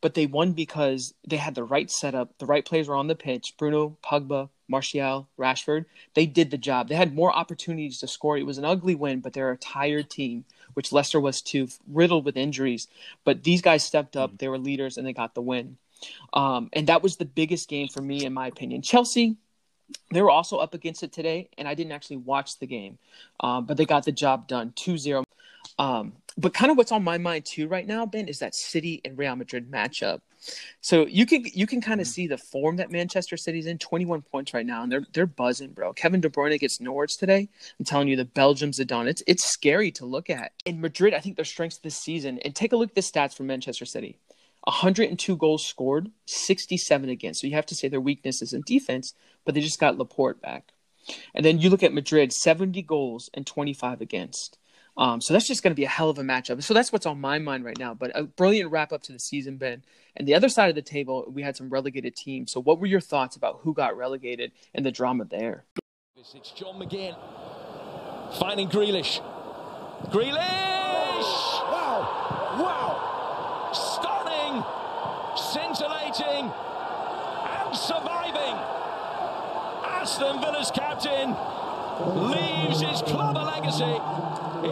but 0.00 0.14
they 0.14 0.26
won 0.26 0.52
because 0.52 1.14
they 1.26 1.36
had 1.36 1.56
the 1.56 1.64
right 1.64 1.90
setup. 1.90 2.38
The 2.38 2.46
right 2.46 2.64
players 2.64 2.86
were 2.86 2.94
on 2.94 3.08
the 3.08 3.16
pitch. 3.16 3.54
Bruno, 3.58 3.98
Pogba, 4.04 4.50
Martial, 4.68 5.28
Rashford. 5.36 5.86
They 6.14 6.26
did 6.26 6.52
the 6.52 6.58
job. 6.58 6.88
They 6.88 6.94
had 6.94 7.12
more 7.12 7.34
opportunities 7.34 7.98
to 7.98 8.06
score. 8.06 8.38
It 8.38 8.46
was 8.46 8.58
an 8.58 8.64
ugly 8.64 8.94
win, 8.94 9.18
but 9.18 9.32
they're 9.32 9.50
a 9.50 9.56
tired 9.56 10.10
team, 10.10 10.44
which 10.76 10.92
Leicester 10.92 11.18
was 11.18 11.40
too, 11.40 11.68
riddled 11.90 12.26
with 12.26 12.36
injuries. 12.36 12.86
But 13.24 13.42
these 13.42 13.62
guys 13.62 13.82
stepped 13.82 14.14
up. 14.14 14.36
They 14.36 14.48
were 14.48 14.58
leaders 14.58 14.98
and 14.98 15.06
they 15.06 15.14
got 15.14 15.34
the 15.34 15.40
win. 15.40 15.78
Um, 16.34 16.68
and 16.74 16.86
that 16.88 17.02
was 17.02 17.16
the 17.16 17.24
biggest 17.24 17.68
game 17.70 17.88
for 17.88 18.02
me, 18.02 18.26
in 18.26 18.34
my 18.34 18.46
opinion. 18.46 18.82
Chelsea, 18.82 19.36
they 20.10 20.22
were 20.22 20.30
also 20.30 20.58
up 20.58 20.74
against 20.74 21.02
it 21.02 21.12
today, 21.12 21.48
and 21.58 21.68
I 21.68 21.74
didn't 21.74 21.92
actually 21.92 22.18
watch 22.18 22.58
the 22.58 22.66
game, 22.66 22.98
um, 23.40 23.66
but 23.66 23.76
they 23.76 23.86
got 23.86 24.04
the 24.04 24.12
job 24.12 24.48
done 24.48 24.72
2 24.76 24.98
0. 24.98 25.24
Um, 25.78 26.14
but 26.38 26.54
kind 26.54 26.70
of 26.70 26.76
what's 26.76 26.92
on 26.92 27.02
my 27.02 27.18
mind 27.18 27.44
too 27.44 27.66
right 27.68 27.86
now, 27.86 28.04
Ben, 28.06 28.28
is 28.28 28.38
that 28.40 28.54
City 28.54 29.00
and 29.04 29.16
Real 29.16 29.36
Madrid 29.36 29.70
matchup. 29.70 30.20
So 30.80 31.06
you 31.06 31.26
can 31.26 31.44
you 31.46 31.66
can 31.66 31.80
kind 31.80 32.00
of 32.00 32.06
see 32.06 32.26
the 32.26 32.38
form 32.38 32.76
that 32.76 32.90
Manchester 32.90 33.36
City's 33.36 33.66
in. 33.66 33.78
Twenty 33.78 34.04
one 34.04 34.22
points 34.22 34.54
right 34.54 34.66
now, 34.66 34.82
and 34.82 34.92
they're 34.92 35.06
they're 35.12 35.26
buzzing, 35.26 35.72
bro. 35.72 35.92
Kevin 35.92 36.20
De 36.20 36.28
Bruyne 36.28 36.58
gets 36.58 36.80
Norwich 36.80 37.16
today. 37.16 37.48
I'm 37.78 37.84
telling 37.84 38.08
you, 38.08 38.16
the 38.16 38.26
Belgian 38.26 38.70
Zidane. 38.70 39.08
It's 39.08 39.22
it's 39.26 39.44
scary 39.44 39.90
to 39.92 40.06
look 40.06 40.30
at. 40.30 40.52
In 40.64 40.80
Madrid, 40.80 41.14
I 41.14 41.20
think 41.20 41.36
their 41.36 41.44
strengths 41.44 41.78
this 41.78 41.96
season. 41.96 42.38
And 42.44 42.54
take 42.54 42.72
a 42.72 42.76
look 42.76 42.90
at 42.90 42.94
the 42.94 43.00
stats 43.00 43.34
for 43.34 43.42
Manchester 43.42 43.86
City. 43.86 44.18
102 44.66 45.36
goals 45.36 45.64
scored, 45.64 46.10
67 46.26 47.08
against. 47.08 47.40
So 47.40 47.46
you 47.46 47.54
have 47.54 47.66
to 47.66 47.74
say 47.74 47.88
their 47.88 48.00
weakness 48.00 48.42
is 48.42 48.52
in 48.52 48.62
defense, 48.66 49.14
but 49.44 49.54
they 49.54 49.60
just 49.60 49.80
got 49.80 49.96
Laporte 49.96 50.40
back. 50.40 50.72
And 51.34 51.44
then 51.44 51.58
you 51.58 51.70
look 51.70 51.82
at 51.82 51.92
Madrid, 51.92 52.32
70 52.32 52.82
goals 52.82 53.30
and 53.32 53.46
25 53.46 54.00
against. 54.00 54.58
Um, 54.96 55.20
so 55.20 55.34
that's 55.34 55.46
just 55.46 55.62
going 55.62 55.72
to 55.72 55.76
be 55.76 55.84
a 55.84 55.88
hell 55.88 56.10
of 56.10 56.18
a 56.18 56.22
matchup. 56.22 56.62
So 56.62 56.74
that's 56.74 56.90
what's 56.90 57.06
on 57.06 57.20
my 57.20 57.38
mind 57.38 57.64
right 57.64 57.78
now. 57.78 57.94
But 57.94 58.12
a 58.14 58.24
brilliant 58.24 58.70
wrap 58.70 58.92
up 58.92 59.02
to 59.04 59.12
the 59.12 59.18
season, 59.18 59.56
Ben. 59.56 59.82
And 60.16 60.26
the 60.26 60.34
other 60.34 60.48
side 60.48 60.70
of 60.70 60.74
the 60.74 60.82
table, 60.82 61.26
we 61.28 61.42
had 61.42 61.56
some 61.56 61.68
relegated 61.68 62.16
teams. 62.16 62.50
So 62.50 62.60
what 62.60 62.80
were 62.80 62.86
your 62.86 63.00
thoughts 63.00 63.36
about 63.36 63.60
who 63.62 63.74
got 63.74 63.96
relegated 63.96 64.52
and 64.74 64.86
the 64.86 64.90
drama 64.90 65.26
there? 65.26 65.64
It's 66.16 66.50
John 66.50 66.80
McGinn 66.80 67.14
finding 68.40 68.68
Grealish. 68.68 69.20
Grealish! 70.10 70.34
Wow! 71.70 72.56
Wow! 72.58 73.70
Stunning! 73.72 74.62
Scintillating! 76.16 76.50
And 76.50 77.76
surviving! 77.76 78.56
Aston 79.84 80.40
Villa's 80.40 80.70
captain 80.70 81.36
leaves 82.30 82.80
his 82.80 83.02
club 83.02 83.36
a 83.36 83.44
legacy. 83.44 83.98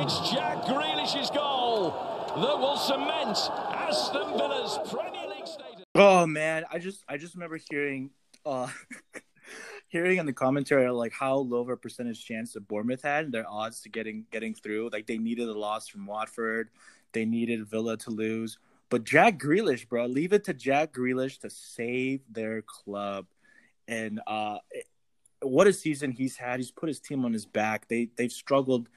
It's 0.00 0.30
Jack 0.30 0.64
Grealish's 0.64 1.28
goal 1.30 1.90
that 2.36 2.58
will 2.58 2.78
cement 2.78 3.36
Aston 3.76 4.38
Villa's 4.38 4.78
Premier 4.90 5.28
League 5.28 5.46
status. 5.46 5.84
Oh 5.94 6.26
man, 6.26 6.64
I 6.72 6.78
just 6.78 7.04
I 7.08 7.18
just 7.18 7.34
remember 7.34 7.58
hearing 7.70 8.08
uh 8.46 8.68
hearing 9.88 10.16
in 10.16 10.24
the 10.24 10.32
commentary 10.32 10.88
like 10.90 11.12
how 11.12 11.36
low 11.36 11.60
of 11.60 11.68
a 11.68 11.76
percentage 11.76 12.24
chance 12.24 12.54
that 12.54 12.66
Bournemouth 12.66 13.02
had 13.02 13.26
and 13.26 13.34
their 13.34 13.46
odds 13.46 13.82
to 13.82 13.90
getting 13.90 14.24
getting 14.30 14.54
through. 14.54 14.88
Like 14.94 15.06
they 15.06 15.18
needed 15.18 15.48
a 15.48 15.58
loss 15.58 15.88
from 15.88 16.06
Watford, 16.06 16.70
they 17.12 17.26
needed 17.26 17.66
Villa 17.66 17.98
to 17.98 18.10
lose. 18.10 18.56
But 18.90 19.04
Jack 19.04 19.38
Grealish, 19.38 19.88
bro, 19.88 20.06
leave 20.06 20.32
it 20.32 20.44
to 20.44 20.54
Jack 20.54 20.92
Grealish 20.92 21.40
to 21.40 21.50
save 21.50 22.20
their 22.30 22.62
club. 22.62 23.26
And 23.88 24.20
uh 24.26 24.58
what 25.40 25.66
a 25.66 25.72
season 25.72 26.10
he's 26.10 26.36
had. 26.36 26.58
He's 26.58 26.70
put 26.70 26.88
his 26.88 27.00
team 27.00 27.24
on 27.24 27.32
his 27.32 27.46
back. 27.46 27.88
They 27.88 28.08
they've 28.16 28.32
struggled 28.32 28.88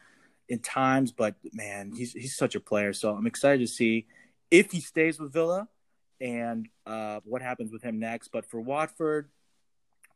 in 0.49 0.59
times, 0.59 1.11
but 1.11 1.35
man, 1.53 1.91
he's 1.95 2.13
he's 2.13 2.35
such 2.35 2.55
a 2.55 2.59
player. 2.59 2.93
So 2.93 3.13
I'm 3.13 3.27
excited 3.27 3.59
to 3.59 3.67
see 3.67 4.07
if 4.49 4.71
he 4.71 4.79
stays 4.79 5.19
with 5.19 5.33
Villa 5.33 5.67
and 6.21 6.67
uh, 6.85 7.19
what 7.23 7.41
happens 7.41 7.71
with 7.71 7.83
him 7.83 7.99
next. 7.99 8.29
But 8.29 8.45
for 8.45 8.61
Watford, 8.61 9.29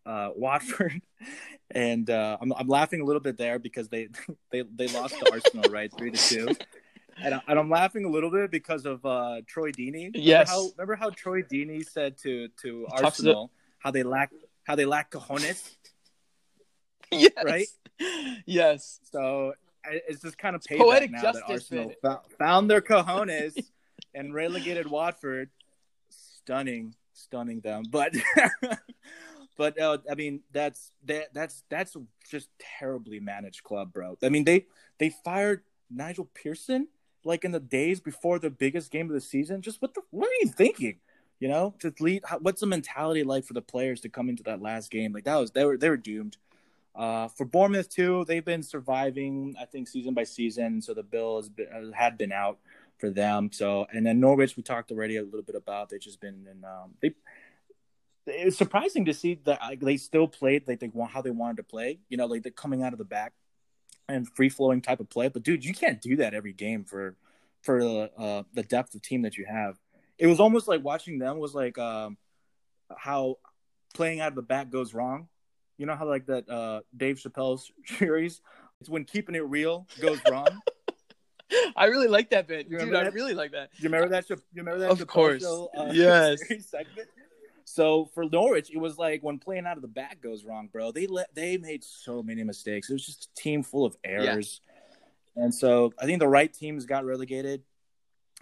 uh, 0.05 0.29
Watford, 0.35 1.01
and 1.71 2.09
uh, 2.09 2.37
I'm 2.41 2.53
I'm 2.53 2.67
laughing 2.67 3.01
a 3.01 3.05
little 3.05 3.21
bit 3.21 3.37
there 3.37 3.59
because 3.59 3.89
they 3.89 4.07
they 4.51 4.63
they 4.63 4.87
lost 4.87 5.19
to 5.19 5.31
Arsenal 5.31 5.69
right 5.71 5.91
three 5.95 6.11
to 6.11 6.17
two. 6.17 6.55
And, 7.21 7.35
I, 7.35 7.41
I'm 7.47 7.69
laughing 7.69 8.05
a 8.05 8.09
little 8.09 8.31
bit 8.31 8.51
because 8.51 8.85
of 8.85 9.05
uh, 9.05 9.41
Troy 9.47 9.71
Deeney. 9.71 9.93
Remember 10.13 10.19
Yes. 10.19 10.49
How, 10.49 10.69
remember 10.77 10.95
how 10.95 11.09
Troy 11.09 11.41
Deeney 11.41 11.87
said 11.87 12.17
to 12.19 12.47
to 12.61 12.87
it- 12.91 13.03
Arsenal 13.03 13.51
how 13.79 13.91
they 13.91 14.03
lack 14.03 14.31
how 14.63 14.75
they 14.75 14.85
lack 14.85 15.11
cojones. 15.11 15.75
yes. 17.11 17.31
Right? 17.43 17.67
Yes. 18.45 18.99
So 19.11 19.53
it's 19.85 20.21
just 20.21 20.37
kind 20.37 20.55
of 20.55 20.63
poetic 20.63 21.11
now 21.11 21.21
justice, 21.21 21.41
that 21.47 21.51
Arsenal 21.53 21.85
man. 21.87 21.95
fou- 22.01 22.35
found 22.37 22.69
their 22.69 22.81
cojones 22.81 23.57
and 24.13 24.33
relegated 24.33 24.87
Watford. 24.89 25.49
Stunning, 26.09 26.95
stunning 27.13 27.61
them. 27.61 27.83
But 27.89 28.15
but 29.57 29.79
uh, 29.79 29.99
I 30.09 30.15
mean 30.15 30.41
that's 30.51 30.91
that 31.05 31.33
that's 31.33 31.63
that's 31.69 31.95
just 32.29 32.49
terribly 32.79 33.19
managed 33.19 33.63
club, 33.63 33.93
bro. 33.93 34.17
I 34.23 34.29
mean 34.29 34.43
they 34.43 34.65
they 34.97 35.09
fired 35.23 35.61
Nigel 35.89 36.29
Pearson 36.33 36.87
like 37.23 37.43
in 37.45 37.51
the 37.51 37.59
days 37.59 37.99
before 37.99 38.39
the 38.39 38.49
biggest 38.49 38.91
game 38.91 39.07
of 39.07 39.13
the 39.13 39.21
season. 39.21 39.61
Just 39.61 39.81
what 39.81 39.93
the 39.93 40.01
what 40.11 40.27
are 40.27 40.41
you 40.41 40.47
thinking? 40.47 40.97
You 41.39 41.47
know, 41.47 41.73
to 41.79 41.93
lead. 41.99 42.23
What's 42.39 42.61
the 42.61 42.67
mentality 42.67 43.23
like 43.23 43.45
for 43.45 43.53
the 43.53 43.61
players 43.61 44.01
to 44.01 44.09
come 44.09 44.29
into 44.29 44.43
that 44.43 44.61
last 44.61 44.91
game? 44.91 45.13
Like 45.13 45.23
that 45.25 45.35
was 45.35 45.51
they 45.51 45.65
were 45.65 45.77
they 45.77 45.89
were 45.89 45.97
doomed. 45.97 46.37
Uh, 46.93 47.29
for 47.29 47.45
Bournemouth 47.45 47.89
too, 47.89 48.25
they've 48.25 48.43
been 48.43 48.63
surviving, 48.63 49.55
I 49.59 49.65
think, 49.65 49.87
season 49.87 50.13
by 50.13 50.25
season. 50.25 50.81
So 50.81 50.93
the 50.93 51.03
bill 51.03 51.37
has 51.37 51.47
been, 51.47 51.67
uh, 51.73 51.95
had 51.95 52.17
been 52.17 52.33
out 52.33 52.59
for 52.97 53.09
them. 53.09 53.49
So 53.51 53.87
and 53.91 54.05
then 54.05 54.19
Norwich, 54.19 54.57
we 54.57 54.63
talked 54.63 54.91
already 54.91 55.17
a 55.17 55.23
little 55.23 55.41
bit 55.41 55.55
about. 55.55 55.89
They've 55.89 55.99
just 55.99 56.21
been 56.21 56.47
in. 56.49 56.63
Um, 56.63 56.95
they 57.01 57.13
it's 58.27 58.57
surprising 58.57 59.05
to 59.05 59.13
see 59.13 59.39
that 59.45 59.59
like, 59.61 59.79
they 59.79 59.97
still 59.97 60.27
played 60.27 60.67
like 60.67 60.79
they 60.79 60.89
want 60.89 61.11
how 61.11 61.21
they 61.21 61.31
wanted 61.31 61.57
to 61.57 61.63
play. 61.63 61.99
You 62.09 62.17
know, 62.17 62.25
like 62.25 62.43
they're 62.43 62.51
coming 62.51 62.83
out 62.83 62.93
of 62.93 62.99
the 62.99 63.05
back 63.05 63.33
and 64.11 64.27
free 64.29 64.49
flowing 64.49 64.81
type 64.81 64.99
of 64.99 65.09
play. 65.09 65.27
But 65.29 65.43
dude, 65.43 65.65
you 65.65 65.73
can't 65.73 66.01
do 66.01 66.17
that 66.17 66.33
every 66.33 66.53
game 66.53 66.83
for 66.83 67.15
for 67.61 67.83
the 67.83 68.11
uh, 68.17 68.43
the 68.53 68.63
depth 68.63 68.95
of 68.95 69.01
team 69.01 69.23
that 69.23 69.37
you 69.37 69.45
have. 69.45 69.79
It 70.17 70.27
was 70.27 70.39
almost 70.39 70.67
like 70.67 70.83
watching 70.83 71.19
them 71.19 71.39
was 71.39 71.55
like 71.55 71.77
um, 71.77 72.17
how 72.95 73.37
playing 73.93 74.19
out 74.19 74.29
of 74.29 74.35
the 74.35 74.41
back 74.41 74.69
goes 74.69 74.93
wrong. 74.93 75.27
You 75.77 75.85
know 75.85 75.95
how 75.95 76.07
like 76.07 76.27
that 76.27 76.49
uh, 76.49 76.81
Dave 76.95 77.17
Chappelle's 77.17 77.71
series. 77.85 78.41
It's 78.79 78.89
when 78.89 79.05
keeping 79.05 79.35
it 79.35 79.39
real 79.47 79.87
goes 79.99 80.19
wrong. 80.29 80.47
I 81.75 81.85
really 81.85 82.07
like 82.07 82.29
that 82.29 82.47
bit. 82.47 82.67
You 82.67 82.77
Dude, 82.77 82.87
remember 82.87 83.09
I 83.09 83.13
really 83.13 83.33
like 83.33 83.51
that. 83.51 83.69
You 83.77 83.89
remember 83.89 84.09
that? 84.09 84.29
You 84.29 84.37
remember 84.55 84.79
that? 84.79 84.91
Of 84.91 84.99
Chappelle 84.99 85.07
course. 85.07 85.41
Show, 85.43 85.69
uh, 85.77 85.89
Yes. 85.93 86.39
So 87.71 88.09
for 88.13 88.25
Norwich, 88.25 88.69
it 88.69 88.77
was 88.77 88.97
like 88.97 89.23
when 89.23 89.39
playing 89.39 89.65
out 89.65 89.77
of 89.77 89.81
the 89.81 89.87
back 89.87 90.21
goes 90.21 90.43
wrong, 90.43 90.67
bro. 90.71 90.91
They 90.91 91.07
let 91.07 91.33
they 91.33 91.57
made 91.57 91.83
so 91.83 92.21
many 92.21 92.43
mistakes. 92.43 92.89
It 92.89 92.93
was 92.93 93.05
just 93.05 93.25
a 93.25 93.41
team 93.41 93.63
full 93.63 93.85
of 93.85 93.95
errors, 94.03 94.59
and 95.37 95.55
so 95.55 95.93
I 95.97 96.05
think 96.05 96.19
the 96.19 96.27
right 96.27 96.53
teams 96.53 96.85
got 96.85 97.05
relegated. 97.05 97.63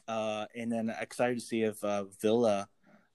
Uh, 0.07 0.47
and 0.55 0.71
then 0.71 0.91
excited 0.99 1.35
to 1.35 1.41
see 1.41 1.61
if 1.61 1.83
uh, 1.83 2.05
Villa 2.19 2.67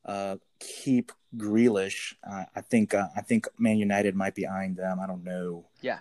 uh, 0.05 0.37
keep 0.61 1.11
Grealish. 1.37 2.15
Uh, 2.23 2.45
I 2.55 2.61
think 2.61 2.95
uh, 2.95 3.09
I 3.17 3.21
think 3.21 3.49
Man 3.59 3.79
United 3.79 4.15
might 4.15 4.37
be 4.37 4.47
eyeing 4.47 4.75
them. 4.75 5.01
I 5.01 5.09
don't 5.09 5.25
know, 5.25 5.67
Yeah. 5.81 5.99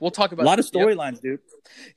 We'll 0.00 0.10
talk 0.10 0.32
about 0.32 0.44
a 0.44 0.46
lot 0.46 0.58
of 0.58 0.68
Yep. 0.72 0.86
storylines, 0.86 1.20
dude. 1.20 1.40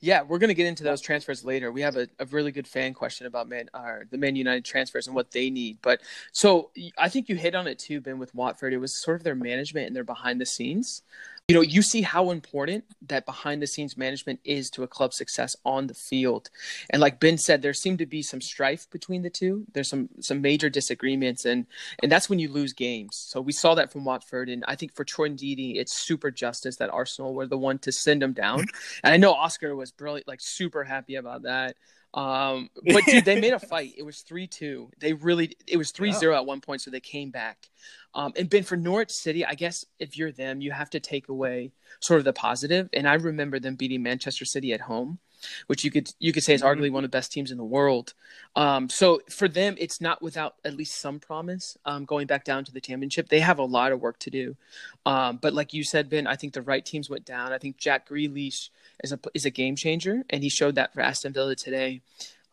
Yeah, 0.00 0.22
we're 0.22 0.38
gonna 0.38 0.54
get 0.54 0.66
into 0.66 0.84
those 0.84 1.00
transfers 1.00 1.44
later. 1.44 1.72
We 1.72 1.80
have 1.82 1.96
a, 1.96 2.08
a 2.18 2.26
really 2.26 2.52
good 2.52 2.66
fan 2.68 2.94
question 2.94 3.26
about 3.26 3.48
Man, 3.48 3.68
uh, 3.74 4.00
the 4.10 4.18
Man 4.18 4.36
United 4.36 4.64
transfers 4.64 5.06
and 5.06 5.16
what 5.16 5.30
they 5.30 5.50
need. 5.50 5.78
But 5.82 6.00
so 6.32 6.70
I 6.98 7.08
think 7.08 7.28
you 7.28 7.36
hit 7.36 7.54
on 7.54 7.66
it 7.66 7.78
too, 7.78 8.00
Ben, 8.00 8.18
with 8.18 8.34
Watford. 8.34 8.72
It 8.72 8.78
was 8.78 8.94
sort 8.94 9.16
of 9.16 9.24
their 9.24 9.34
management 9.34 9.86
and 9.86 9.96
their 9.96 10.04
behind 10.04 10.40
the 10.40 10.46
scenes. 10.46 11.02
You 11.48 11.54
know, 11.54 11.60
you 11.60 11.82
see 11.82 12.00
how 12.00 12.30
important 12.30 12.84
that 13.06 13.26
behind 13.26 13.60
the 13.60 13.66
scenes 13.66 13.98
management 13.98 14.40
is 14.46 14.70
to 14.70 14.82
a 14.82 14.88
club's 14.88 15.18
success 15.18 15.54
on 15.62 15.88
the 15.88 15.92
field. 15.94 16.48
And 16.88 17.02
like 17.02 17.20
Ben 17.20 17.36
said, 17.36 17.60
there 17.60 17.74
seemed 17.74 17.98
to 17.98 18.06
be 18.06 18.22
some 18.22 18.40
strife 18.40 18.88
between 18.90 19.20
the 19.20 19.28
two. 19.28 19.66
There's 19.74 19.90
some 19.90 20.08
some 20.20 20.40
major 20.40 20.70
disagreements, 20.70 21.44
and 21.44 21.66
and 22.02 22.10
that's 22.10 22.30
when 22.30 22.38
you 22.38 22.48
lose 22.48 22.72
games. 22.72 23.16
So 23.28 23.42
we 23.42 23.52
saw 23.52 23.74
that 23.74 23.92
from 23.92 24.06
Watford, 24.06 24.48
and 24.48 24.64
I 24.66 24.74
think 24.74 24.94
for 24.94 25.04
Troy 25.04 25.28
Deeney, 25.28 25.76
it's 25.76 25.92
super 25.92 26.30
justice 26.30 26.76
that 26.76 26.88
Arsenal 26.88 27.34
were 27.34 27.46
the 27.46 27.58
one 27.58 27.78
to 27.80 27.92
send 27.92 28.22
him 28.22 28.32
down. 28.32 28.60
Mm-hmm. 28.60 29.00
And 29.04 29.12
I 29.12 29.18
know 29.18 29.34
Oscar 29.34 29.76
was 29.76 29.92
brilliant, 29.92 30.26
like 30.26 30.40
super 30.40 30.82
happy 30.82 31.16
about 31.16 31.42
that. 31.42 31.76
Um, 32.14 32.70
but 32.92 33.04
dude, 33.04 33.24
they 33.24 33.40
made 33.40 33.52
a 33.52 33.58
fight. 33.58 33.92
It 33.98 34.04
was 34.04 34.20
three 34.20 34.46
two. 34.46 34.90
They 34.98 35.12
really 35.12 35.56
it 35.66 35.76
was 35.76 35.92
3-0 35.92 36.34
at 36.34 36.46
one 36.46 36.60
point, 36.60 36.80
so 36.80 36.90
they 36.90 37.00
came 37.00 37.30
back. 37.30 37.68
Um, 38.14 38.32
and 38.36 38.48
Ben 38.48 38.62
for 38.62 38.76
Norwich 38.76 39.10
City, 39.10 39.44
I 39.44 39.54
guess 39.54 39.84
if 39.98 40.16
you're 40.16 40.32
them, 40.32 40.60
you 40.60 40.70
have 40.70 40.90
to 40.90 41.00
take 41.00 41.28
away 41.28 41.72
sort 42.00 42.18
of 42.18 42.24
the 42.24 42.32
positive. 42.32 42.88
And 42.92 43.08
I 43.08 43.14
remember 43.14 43.58
them 43.58 43.74
beating 43.74 44.02
Manchester 44.02 44.44
City 44.44 44.72
at 44.72 44.82
home, 44.82 45.18
which 45.66 45.84
you 45.84 45.90
could 45.90 46.12
you 46.18 46.32
could 46.32 46.42
say 46.42 46.54
is 46.54 46.62
arguably 46.62 46.90
one 46.90 47.04
of 47.04 47.10
the 47.10 47.16
best 47.16 47.32
teams 47.32 47.50
in 47.50 47.58
the 47.58 47.64
world. 47.64 48.14
Um, 48.56 48.88
so 48.88 49.20
for 49.30 49.48
them, 49.48 49.76
it's 49.78 50.00
not 50.00 50.22
without 50.22 50.56
at 50.64 50.76
least 50.76 51.00
some 51.00 51.18
promise. 51.18 51.76
Um, 51.84 52.04
going 52.04 52.26
back 52.26 52.44
down 52.44 52.64
to 52.64 52.72
the 52.72 52.80
championship, 52.80 53.28
they 53.28 53.40
have 53.40 53.58
a 53.58 53.64
lot 53.64 53.92
of 53.92 54.00
work 54.00 54.18
to 54.20 54.30
do. 54.30 54.56
Um, 55.06 55.38
but 55.40 55.54
like 55.54 55.72
you 55.72 55.84
said, 55.84 56.08
Ben, 56.08 56.26
I 56.26 56.36
think 56.36 56.52
the 56.52 56.62
right 56.62 56.84
teams 56.84 57.10
went 57.10 57.24
down. 57.24 57.52
I 57.52 57.58
think 57.58 57.76
Jack 57.76 58.08
Grealish 58.08 58.70
is 59.02 59.12
a 59.12 59.18
is 59.34 59.44
a 59.44 59.50
game 59.50 59.76
changer, 59.76 60.24
and 60.30 60.42
he 60.42 60.48
showed 60.48 60.76
that 60.76 60.92
for 60.92 61.00
Aston 61.00 61.32
Villa 61.32 61.54
today. 61.54 62.00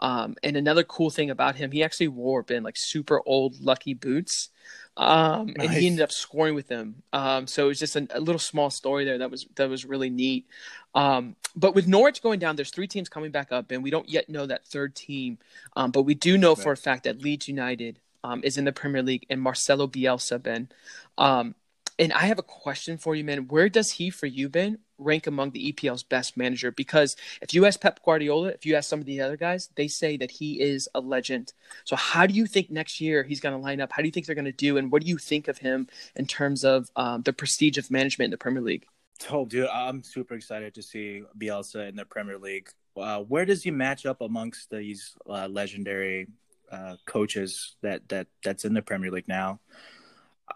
Um, 0.01 0.36
and 0.41 0.58
another 0.58 0.84
cool 0.84 1.12
thing 1.12 1.30
about 1.30 1.56
him, 1.56 1.71
he 1.71 1.84
actually 1.84 2.08
wore 2.08 2.41
Ben 2.41 2.63
like 2.63 2.75
super 2.75 3.21
old 3.25 3.62
lucky 3.62 3.93
boots, 3.93 4.49
um, 4.97 5.54
and 5.58 5.71
he 5.71 5.88
ended 5.88 6.01
up 6.01 6.12
scoring 6.12 6.56
with 6.56 6.67
them. 6.67 7.04
Um, 7.13 7.47
so 7.47 7.65
it 7.65 7.67
was 7.69 7.80
just 7.80 7.95
a, 7.95 8.08
a 8.12 8.19
little 8.19 8.39
small 8.39 8.69
story 8.69 9.06
there 9.06 9.19
that 9.19 9.32
was 9.32 9.47
that 9.56 9.69
was 9.69 9.86
really 9.86 10.10
neat. 10.10 10.45
Um, 10.93 11.36
but 11.56 11.75
with 11.75 11.88
Norwich 11.88 12.21
going 12.21 12.39
down, 12.39 12.56
there's 12.56 12.71
three 12.71 12.88
teams 12.88 13.10
coming 13.10 13.32
back 13.32 13.51
up, 13.51 13.71
and 13.71 13.84
we 13.84 13.89
don't 13.89 14.10
yet 14.10 14.30
know 14.30 14.45
that 14.45 14.65
third 14.65 14.95
team. 14.95 15.38
Um, 15.75 15.91
but 15.91 16.04
we 16.04 16.13
do 16.13 16.38
know 16.38 16.56
for 16.56 16.71
a 16.71 16.77
fact 16.77 17.06
that 17.06 17.21
Leeds 17.21 17.47
United 17.47 17.99
um, 18.23 18.41
is 18.43 18.58
in 18.58 18.65
the 18.65 18.71
Premier 18.71 19.01
League, 19.01 19.25
and 19.30 19.41
Marcelo 19.41 19.88
Bielsa, 19.88 20.41
Ben. 20.41 20.69
Um, 21.17 21.56
And 22.01 22.11
I 22.13 22.21
have 22.21 22.39
a 22.39 22.43
question 22.43 22.97
for 22.97 23.13
you, 23.13 23.23
man. 23.23 23.47
Where 23.47 23.69
does 23.69 23.91
he, 23.91 24.09
for 24.09 24.25
you, 24.25 24.49
Ben, 24.49 24.79
rank 24.97 25.27
among 25.27 25.51
the 25.51 25.71
EPL's 25.71 26.01
best 26.01 26.35
manager? 26.35 26.71
Because 26.71 27.15
if 27.43 27.53
you 27.53 27.63
ask 27.63 27.79
Pep 27.79 28.03
Guardiola, 28.03 28.47
if 28.47 28.65
you 28.65 28.75
ask 28.75 28.89
some 28.89 29.01
of 29.01 29.05
the 29.05 29.21
other 29.21 29.37
guys, 29.37 29.69
they 29.75 29.87
say 29.87 30.17
that 30.17 30.31
he 30.31 30.59
is 30.59 30.89
a 30.95 30.99
legend. 30.99 31.53
So 31.83 31.95
how 31.95 32.25
do 32.25 32.33
you 32.33 32.47
think 32.47 32.71
next 32.71 33.01
year 33.01 33.21
he's 33.21 33.39
going 33.39 33.53
to 33.53 33.61
line 33.61 33.79
up? 33.79 33.91
How 33.91 34.01
do 34.01 34.07
you 34.07 34.11
think 34.11 34.25
they're 34.25 34.33
going 34.33 34.45
to 34.45 34.51
do? 34.51 34.77
And 34.77 34.91
what 34.91 35.03
do 35.03 35.07
you 35.07 35.19
think 35.19 35.47
of 35.47 35.59
him 35.59 35.87
in 36.15 36.25
terms 36.25 36.65
of 36.65 36.89
um, 36.95 37.21
the 37.21 37.33
prestige 37.33 37.77
of 37.77 37.91
management 37.91 38.25
in 38.25 38.31
the 38.31 38.37
Premier 38.37 38.63
League? 38.63 38.87
Oh, 39.29 39.45
dude, 39.45 39.67
I'm 39.67 40.01
super 40.01 40.33
excited 40.33 40.73
to 40.73 40.81
see 40.81 41.21
Bielsa 41.37 41.87
in 41.87 41.95
the 41.95 42.05
Premier 42.05 42.39
League. 42.39 42.71
Uh, 42.97 43.19
where 43.19 43.45
does 43.45 43.61
he 43.61 43.69
match 43.69 44.07
up 44.07 44.21
amongst 44.21 44.71
these 44.71 45.15
uh, 45.29 45.47
legendary 45.47 46.29
uh, 46.71 46.95
coaches 47.05 47.75
that 47.83 48.09
that 48.09 48.25
that's 48.43 48.65
in 48.65 48.73
the 48.73 48.81
Premier 48.81 49.11
League 49.11 49.27
now? 49.27 49.59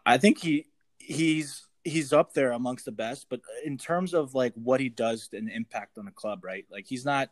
I 0.08 0.18
think 0.18 0.40
he 0.40 0.66
he's 1.06 1.68
he's 1.84 2.12
up 2.12 2.34
there 2.34 2.52
amongst 2.52 2.86
the 2.86 2.92
best, 2.92 3.28
but 3.30 3.42
in 3.64 3.78
terms 3.78 4.14
of 4.14 4.34
like 4.34 4.54
what 4.56 4.80
he 4.80 4.90
does 4.90 5.30
and 5.34 5.50
impact 5.50 5.98
on 5.98 6.06
the 6.06 6.12
club, 6.12 6.44
right? 6.44 6.66
Like 6.72 6.86
he's 6.88 7.06
not 7.06 7.30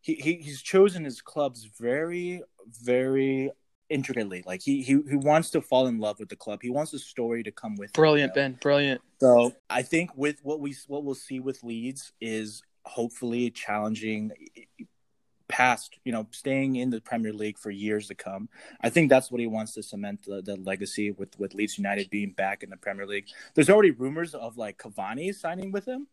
he, 0.00 0.14
he 0.14 0.34
he's 0.36 0.62
chosen 0.62 1.04
his 1.04 1.20
clubs 1.20 1.68
very 1.78 2.42
very 2.82 3.50
intricately. 3.88 4.42
Like 4.46 4.62
he, 4.62 4.82
he 4.82 5.00
he 5.08 5.16
wants 5.16 5.50
to 5.50 5.60
fall 5.60 5.86
in 5.86 5.98
love 5.98 6.18
with 6.18 6.28
the 6.28 6.36
club. 6.36 6.60
He 6.62 6.70
wants 6.70 6.92
the 6.92 6.98
story 6.98 7.42
to 7.42 7.52
come 7.52 7.76
with. 7.76 7.92
Brilliant, 7.92 8.36
him, 8.36 8.42
you 8.42 8.42
know? 8.42 8.52
Ben. 8.54 8.58
Brilliant. 8.60 9.00
So 9.20 9.54
I 9.68 9.82
think 9.82 10.16
with 10.16 10.38
what 10.42 10.60
we 10.60 10.74
what 10.86 11.04
we'll 11.04 11.14
see 11.14 11.40
with 11.40 11.62
Leeds 11.62 12.12
is 12.20 12.62
hopefully 12.84 13.50
challenging 13.50 14.32
past, 15.50 15.98
you 16.04 16.12
know, 16.12 16.26
staying 16.30 16.76
in 16.76 16.90
the 16.90 17.00
Premier 17.00 17.32
League 17.32 17.58
for 17.58 17.70
years 17.70 18.08
to 18.08 18.14
come. 18.14 18.48
I 18.80 18.90
think 18.90 19.10
that's 19.10 19.30
what 19.30 19.40
he 19.40 19.46
wants 19.46 19.72
to 19.74 19.82
cement 19.82 20.24
the, 20.24 20.42
the 20.42 20.56
legacy 20.56 21.10
with 21.10 21.38
with 21.38 21.54
Leeds 21.54 21.78
United 21.78 22.10
being 22.10 22.30
back 22.30 22.62
in 22.62 22.70
the 22.70 22.76
Premier 22.76 23.06
League. 23.06 23.26
There's 23.54 23.70
already 23.70 23.90
rumors 23.90 24.34
of 24.34 24.56
like 24.56 24.78
Cavani 24.78 25.34
signing 25.34 25.72
with 25.72 25.86
him. 25.86 26.06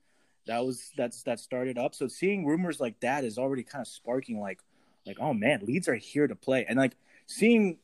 That 0.47 0.65
was 0.65 0.91
that's 0.97 1.23
that 1.23 1.39
started 1.39 1.77
up. 1.77 1.95
So 1.95 2.07
seeing 2.07 2.45
rumors 2.45 2.79
like 2.79 2.99
that 3.01 3.23
is 3.23 3.37
already 3.37 3.63
kind 3.63 3.81
of 3.81 3.87
sparking 3.87 4.39
like 4.39 4.59
like 5.05 5.17
oh 5.19 5.33
man, 5.33 5.61
Leeds 5.63 5.87
are 5.87 5.95
here 5.95 6.27
to 6.27 6.35
play. 6.35 6.65
And 6.67 6.77
like 6.77 6.95
seeing 7.25 7.77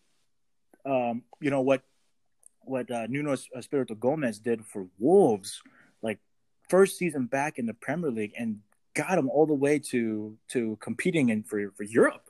um 0.86 1.24
you 1.40 1.50
know 1.50 1.62
what 1.62 1.84
what 2.66 2.90
uh, 2.90 3.08
Nuno 3.08 3.36
Espirito 3.56 3.96
Gomez 3.96 4.40
did 4.40 4.66
for 4.66 4.88
Wolves 4.98 5.62
like 6.02 6.20
first 6.70 6.98
season 6.98 7.26
back 7.26 7.60
in 7.60 7.66
the 7.66 7.74
Premier 7.74 8.10
League 8.10 8.34
and 8.38 8.60
got 8.94 9.16
them 9.16 9.30
all 9.30 9.46
the 9.46 9.54
way 9.54 9.80
to 9.80 10.38
to 10.50 10.78
competing 10.82 11.30
in 11.30 11.44
for 11.44 11.72
for 11.72 11.84
Europe. 11.84 12.30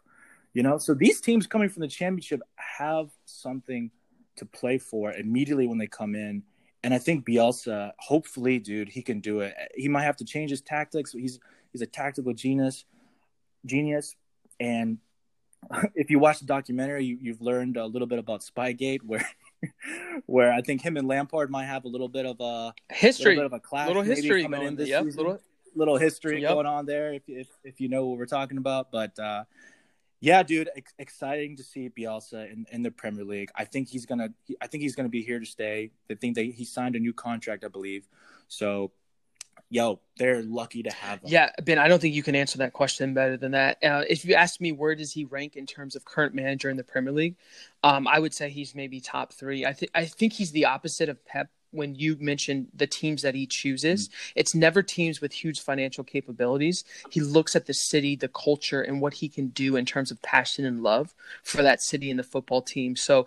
You 0.54 0.62
know, 0.62 0.78
so 0.78 0.93
these 0.93 1.19
teams 1.19 1.47
coming 1.47 1.69
from 1.69 1.82
the 1.82 1.88
championship 1.88 2.41
have 2.56 3.10
something 3.26 3.89
to 4.36 4.45
play 4.45 4.78
for 4.78 5.12
immediately 5.12 5.67
when 5.67 5.78
they 5.78 5.88
come 5.88 6.15
in. 6.15 6.43
And 6.84 6.93
I 6.93 6.97
think 6.97 7.26
Bielsa, 7.26 7.91
hopefully, 7.97 8.60
dude, 8.60 8.89
he 8.89 9.02
can 9.02 9.19
do 9.19 9.39
it. 9.39 9.54
He 9.76 9.88
might 9.88 10.04
have 10.04 10.17
to 10.17 10.26
change 10.26 10.52
his 10.52 10.62
tactics. 10.62 11.12
He's 11.12 11.39
he's 11.71 11.82
a 11.82 11.88
tactical 11.88 12.34
genius, 12.34 12.86
genius. 13.65 14.15
And 14.60 14.99
if 15.95 16.10
you 16.10 16.19
watch 16.19 16.39
the 16.39 16.45
documentary, 16.45 17.06
you, 17.06 17.17
you've 17.21 17.41
learned 17.41 17.78
a 17.78 17.86
little 17.86 18.08
bit 18.08 18.19
about 18.19 18.41
Spygate, 18.41 19.02
where 19.04 19.28
where 20.26 20.54
I 20.54 20.62
think 20.62 20.82
him 20.82 20.97
and 20.97 21.08
Lampard 21.08 21.49
might 21.49 21.65
have 21.65 21.86
a 21.86 21.88
little 21.88 22.10
bit 22.10 22.26
of 22.26 22.39
a 22.41 22.73
history, 22.91 23.36
little 23.36 23.49
bit 23.49 23.54
of 23.54 23.54
a 23.54 23.60
clash, 23.60 23.88
little 23.88 24.04
history 24.04 24.43
coming 24.43 24.63
in 24.63 24.76
this 24.76 24.89
yep, 24.89 25.04
season. 25.06 25.23
Little, 25.23 25.39
little 25.76 25.98
history 25.98 26.42
yep. 26.42 26.52
going 26.52 26.66
on 26.66 26.86
there 26.86 27.14
if, 27.14 27.24
if 27.28 27.48
if 27.64 27.82
you 27.82 27.90
know 27.90 28.06
what 28.06 28.18
we're 28.18 28.26
talking 28.26 28.58
about. 28.58 28.92
But 28.92 29.18
uh, 29.20 29.44
yeah, 30.20 30.44
dude, 30.44 30.70
ex- 30.76 30.94
exciting 31.00 31.58
to 31.58 31.64
see 31.64 31.90
Bielsa 31.90 32.52
in, 32.52 32.66
in 32.72 32.84
the 32.84 32.92
Premier 32.92 33.24
League. 33.26 33.50
I 33.56 33.66
think 33.66 33.90
he's 33.90 34.06
gonna 34.06 34.30
I 34.62 34.68
think 34.68 34.84
he's 34.84 34.96
gonna 34.96 35.10
be 35.10 35.22
here 35.22 35.40
to 35.40 35.46
stay. 35.46 35.92
I 36.10 36.16
think 36.16 36.36
that 36.36 36.46
he 36.46 36.66
signed 36.66 36.96
a 36.96 37.00
new 37.00 37.14
contract, 37.14 37.64
I 37.64 37.68
believe. 37.68 38.08
So 38.48 38.92
yo, 39.74 40.00
they're 40.18 40.44
lucky 40.44 40.84
to 40.84 40.92
have 40.92 41.20
him. 41.20 41.30
Yeah, 41.30 41.50
Ben, 41.64 41.80
I 41.80 41.88
don't 41.88 42.00
think 42.00 42.14
you 42.14 42.22
can 42.22 42.36
answer 42.36 42.60
that 42.60 42.74
question 42.74 43.16
better 43.16 43.38
than 43.38 43.52
that. 43.54 43.84
Uh, 43.84 44.04
if 44.08 44.24
you 44.24 44.36
ask 44.36 44.62
me 44.62 44.72
where 44.72 44.94
does 44.94 45.12
he 45.12 45.26
rank 45.26 45.56
in 45.56 45.66
terms 45.66 45.96
of 45.96 46.06
current 46.06 46.36
manager 46.36 46.70
in 46.70 46.78
the 46.78 46.84
Premier 46.84 47.12
League, 47.12 47.36
um, 47.84 48.08
I 48.08 48.20
would 48.20 48.34
say 48.34 48.50
he's 48.50 48.76
maybe 48.76 49.00
top 49.00 49.34
three. 49.34 49.66
I 49.66 49.74
think 49.74 49.92
I 49.96 50.06
think 50.06 50.34
he's 50.34 50.52
the 50.52 50.66
opposite 50.66 51.10
of 51.10 51.26
Pep 51.26 51.50
when 51.74 51.96
you 51.96 52.16
mentioned 52.20 52.68
the 52.74 52.88
teams 52.88 53.22
that 53.24 53.36
he 53.36 53.46
chooses, 53.46 54.08
mm-hmm. 54.08 54.40
it's 54.40 54.56
never 54.56 54.82
teams 54.82 55.22
with 55.22 55.34
huge 55.34 55.60
financial 55.60 56.04
capabilities. 56.04 56.84
He 57.10 57.20
looks 57.20 57.56
at 57.56 57.66
the 57.66 57.74
city, 57.74 58.16
the 58.16 58.28
culture, 58.28 58.82
and 58.82 59.02
what 59.02 59.16
he 59.16 59.30
can 59.30 59.48
do 59.50 59.76
in 59.76 59.86
terms 59.86 60.12
of 60.12 60.22
passion 60.22 60.66
and 60.66 60.84
love 60.84 61.14
for 61.44 61.62
that 61.62 61.82
city 61.82 62.10
and 62.10 62.20
the 62.20 62.24
football 62.24 62.62
team. 62.62 62.96
So 62.96 63.26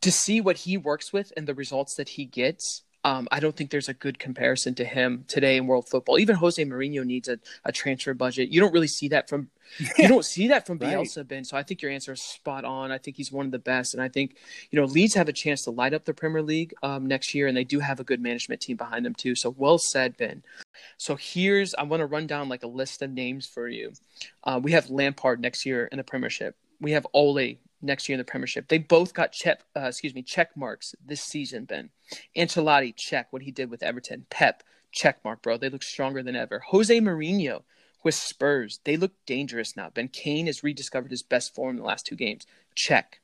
to 0.00 0.12
see 0.12 0.40
what 0.40 0.58
he 0.58 0.76
works 0.76 1.12
with 1.12 1.32
and 1.36 1.46
the 1.46 1.54
results 1.54 1.94
that 1.96 2.10
he 2.10 2.24
gets, 2.24 2.82
um, 3.08 3.26
I 3.32 3.40
don't 3.40 3.56
think 3.56 3.70
there's 3.70 3.88
a 3.88 3.94
good 3.94 4.18
comparison 4.18 4.74
to 4.74 4.84
him 4.84 5.24
today 5.28 5.56
in 5.56 5.66
world 5.66 5.88
football. 5.88 6.18
Even 6.18 6.36
Jose 6.36 6.62
Mourinho 6.62 7.06
needs 7.06 7.26
a, 7.26 7.38
a 7.64 7.72
transfer 7.72 8.12
budget. 8.12 8.50
You 8.50 8.60
don't 8.60 8.72
really 8.74 8.86
see 8.86 9.08
that 9.08 9.30
from 9.30 9.48
you 9.98 10.08
don't 10.08 10.26
see 10.26 10.48
that 10.48 10.66
from 10.66 10.78
Bielsa, 10.78 11.18
right. 11.18 11.28
Ben. 11.28 11.44
So 11.44 11.56
I 11.56 11.62
think 11.62 11.80
your 11.80 11.90
answer 11.90 12.12
is 12.12 12.20
spot 12.20 12.66
on. 12.66 12.92
I 12.92 12.98
think 12.98 13.16
he's 13.16 13.32
one 13.32 13.46
of 13.46 13.52
the 13.52 13.58
best, 13.58 13.94
and 13.94 14.02
I 14.02 14.08
think 14.08 14.36
you 14.70 14.78
know 14.78 14.84
Leeds 14.84 15.14
have 15.14 15.26
a 15.28 15.32
chance 15.32 15.62
to 15.64 15.70
light 15.70 15.94
up 15.94 16.04
the 16.04 16.12
Premier 16.12 16.42
League 16.42 16.74
um, 16.82 17.06
next 17.06 17.34
year, 17.34 17.46
and 17.46 17.56
they 17.56 17.64
do 17.64 17.80
have 17.80 17.98
a 17.98 18.04
good 18.04 18.20
management 18.20 18.60
team 18.60 18.76
behind 18.76 19.06
them 19.06 19.14
too. 19.14 19.34
So 19.34 19.54
well 19.56 19.78
said, 19.78 20.18
Ben. 20.18 20.42
So 20.98 21.16
here's 21.16 21.74
I 21.74 21.84
want 21.84 22.00
to 22.02 22.06
run 22.06 22.26
down 22.26 22.50
like 22.50 22.62
a 22.62 22.68
list 22.68 23.00
of 23.00 23.10
names 23.10 23.46
for 23.46 23.68
you. 23.68 23.92
Uh, 24.44 24.60
we 24.62 24.72
have 24.72 24.90
Lampard 24.90 25.40
next 25.40 25.64
year 25.64 25.86
in 25.86 25.96
the 25.96 26.04
Premiership. 26.04 26.56
We 26.78 26.92
have 26.92 27.06
Ole 27.14 27.56
next 27.80 28.08
year 28.08 28.14
in 28.14 28.18
the 28.18 28.24
Premiership. 28.24 28.68
They 28.68 28.78
both 28.78 29.14
got 29.14 29.32
check, 29.32 29.60
uh, 29.76 29.80
excuse 29.80 30.14
me, 30.14 30.22
check 30.22 30.56
marks 30.56 30.94
this 31.04 31.22
season. 31.22 31.64
Ben 31.64 31.90
Ancelotti, 32.36 32.94
check 32.96 33.28
what 33.30 33.42
he 33.42 33.50
did 33.50 33.70
with 33.70 33.82
Everton. 33.82 34.26
Pep, 34.30 34.62
check 34.92 35.24
mark, 35.24 35.42
bro. 35.42 35.56
They 35.56 35.68
look 35.70 35.82
stronger 35.82 36.22
than 36.22 36.36
ever. 36.36 36.62
Jose 36.68 37.00
Mourinho 37.00 37.62
with 38.04 38.14
Spurs, 38.14 38.80
they 38.84 38.96
look 38.96 39.12
dangerous 39.26 39.76
now. 39.76 39.90
Ben 39.90 40.08
Kane 40.08 40.46
has 40.46 40.62
rediscovered 40.62 41.10
his 41.10 41.22
best 41.22 41.54
form 41.54 41.70
in 41.70 41.82
the 41.82 41.88
last 41.88 42.06
two 42.06 42.16
games. 42.16 42.46
Check. 42.74 43.20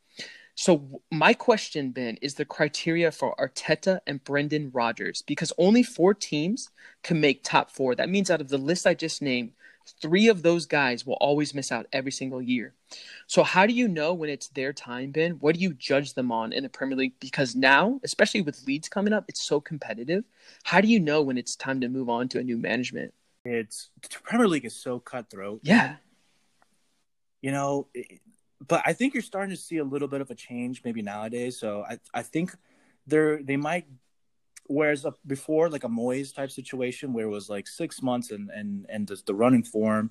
So 0.57 1.03
my 1.11 1.35
question, 1.35 1.91
Ben, 1.91 2.17
is 2.23 2.35
the 2.35 2.45
criteria 2.45 3.11
for 3.11 3.35
Arteta 3.37 4.01
and 4.07 4.23
Brendan 4.23 4.71
Rodgers 4.73 5.23
because 5.23 5.53
only 5.59 5.83
four 5.83 6.15
teams 6.15 6.71
can 7.03 7.21
make 7.21 7.43
top 7.43 7.71
four. 7.71 7.95
That 7.95 8.09
means 8.09 8.31
out 8.31 8.41
of 8.41 8.49
the 8.49 8.59
list 8.59 8.87
I 8.87 8.95
just 8.95 9.21
named, 9.21 9.53
three 10.01 10.29
of 10.29 10.43
those 10.43 10.67
guys 10.67 11.07
will 11.07 11.15
always 11.15 11.55
miss 11.55 11.73
out 11.73 11.87
every 11.93 12.13
single 12.13 12.41
year. 12.41 12.75
So 13.27 13.43
how 13.43 13.67
do 13.67 13.73
you 13.73 13.89
know 13.89 14.15
when 14.15 14.31
it's 14.31 14.49
their 14.49 14.73
time, 14.73 15.11
Ben? 15.11 15.33
What 15.33 15.55
do 15.55 15.61
you 15.61 15.75
judge 15.75 16.15
them 16.15 16.31
on 16.33 16.53
in 16.53 16.63
the 16.63 16.69
Premier 16.69 16.97
League? 16.97 17.15
Because 17.21 17.55
now, 17.55 18.01
especially 18.05 18.43
with 18.43 18.67
Leeds 18.67 18.89
coming 18.89 19.13
up, 19.13 19.25
it's 19.29 19.43
so 19.43 19.61
competitive. 19.61 20.25
How 20.63 20.81
do 20.81 20.89
you 20.89 21.01
know 21.01 21.23
when 21.23 21.39
it's 21.39 21.57
time 21.57 21.81
to 21.81 21.89
move 21.89 22.09
on 22.09 22.29
to 22.29 22.39
a 22.39 22.43
new 22.43 22.59
management? 22.59 23.15
It's 23.45 23.91
the 24.03 24.09
Premier 24.23 24.49
League 24.49 24.65
is 24.65 24.75
so 24.75 24.99
cutthroat. 24.99 25.61
Yeah. 25.63 25.97
You 27.43 27.53
know, 27.53 27.89
but 28.67 28.83
I 28.87 28.95
think 28.95 29.13
you're 29.13 29.23
starting 29.23 29.55
to 29.55 29.61
see 29.61 29.77
a 29.79 29.85
little 29.85 30.09
bit 30.09 30.23
of 30.23 30.31
a 30.31 30.35
change 30.35 30.83
maybe 30.85 31.03
nowadays. 31.03 31.59
So 31.59 31.85
I 31.89 31.99
I 32.15 32.23
think 32.23 32.57
they're 33.07 33.43
they 33.43 33.59
might 33.59 33.87
whereas 34.67 35.07
before 35.27 35.69
like 35.69 35.85
a 35.85 35.89
Moyes 35.89 36.35
type 36.35 36.51
situation 36.51 37.13
where 37.13 37.27
it 37.27 37.31
was 37.31 37.49
like 37.49 37.69
six 37.69 38.03
months 38.03 38.31
and 38.31 38.51
and 38.51 38.87
and 38.89 39.07
the, 39.07 39.21
the 39.27 39.35
running 39.35 39.63
form 39.63 40.11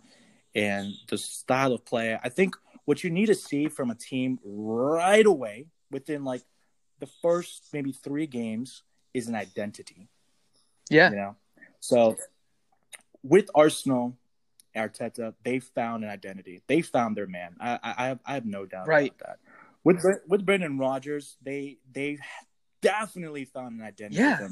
and 0.55 0.93
the 1.09 1.17
style 1.17 1.73
of 1.73 1.85
play. 1.85 2.17
I 2.23 2.29
think 2.29 2.55
what 2.85 3.03
you 3.03 3.09
need 3.09 3.27
to 3.27 3.35
see 3.35 3.67
from 3.67 3.89
a 3.89 3.95
team 3.95 4.39
right 4.43 5.25
away 5.25 5.67
within 5.91 6.23
like 6.23 6.43
the 6.99 7.07
first 7.21 7.69
maybe 7.73 7.91
three 7.91 8.27
games 8.27 8.83
is 9.13 9.27
an 9.27 9.35
identity. 9.35 10.09
Yeah. 10.89 11.09
You 11.09 11.15
know, 11.15 11.35
so 11.79 12.17
with 13.23 13.49
Arsenal, 13.55 14.17
Arteta, 14.75 15.33
they 15.43 15.59
found 15.59 16.03
an 16.03 16.09
identity. 16.09 16.61
They 16.67 16.81
found 16.81 17.15
their 17.15 17.27
man. 17.27 17.55
I 17.59 17.79
I 17.81 18.07
have, 18.07 18.19
I 18.25 18.33
have 18.35 18.45
no 18.45 18.65
doubt 18.65 18.87
right. 18.87 19.13
about 19.19 19.27
that. 19.27 19.39
With 19.83 20.03
with 20.27 20.45
Brendan 20.45 20.77
Rodgers, 20.77 21.37
they 21.43 21.77
they 21.91 22.19
definitely 22.83 23.45
found 23.45 23.79
an 23.79 23.85
identity. 23.85 24.21
Yeah. 24.21 24.47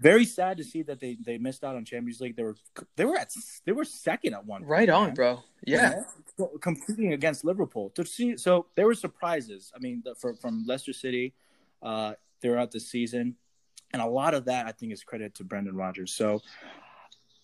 Very 0.00 0.24
sad 0.24 0.56
to 0.56 0.64
see 0.64 0.82
that 0.82 0.98
they, 0.98 1.16
they 1.24 1.38
missed 1.38 1.62
out 1.62 1.76
on 1.76 1.84
Champions 1.84 2.20
League. 2.20 2.34
They 2.34 2.42
were 2.42 2.56
they 2.96 3.04
were 3.04 3.16
at 3.16 3.32
they 3.64 3.72
were 3.72 3.84
second 3.84 4.34
at 4.34 4.44
one. 4.44 4.64
Right 4.64 4.88
point, 4.88 4.90
on, 4.90 5.06
man. 5.06 5.14
bro. 5.14 5.42
Yeah. 5.64 6.02
yeah. 6.38 6.46
competing 6.60 7.12
against 7.12 7.44
Liverpool 7.44 7.90
to 7.90 8.04
see. 8.04 8.36
So 8.36 8.66
there 8.74 8.86
were 8.86 8.94
surprises. 8.94 9.72
I 9.76 9.78
mean, 9.78 10.02
the, 10.04 10.16
for, 10.16 10.34
from 10.34 10.64
Leicester 10.66 10.92
City 10.92 11.34
uh, 11.82 12.14
throughout 12.40 12.72
the 12.72 12.80
season, 12.80 13.36
and 13.92 14.02
a 14.02 14.06
lot 14.06 14.34
of 14.34 14.46
that 14.46 14.66
I 14.66 14.72
think 14.72 14.92
is 14.92 15.04
credit 15.04 15.36
to 15.36 15.44
Brendan 15.44 15.76
Rodgers. 15.76 16.12
So 16.12 16.42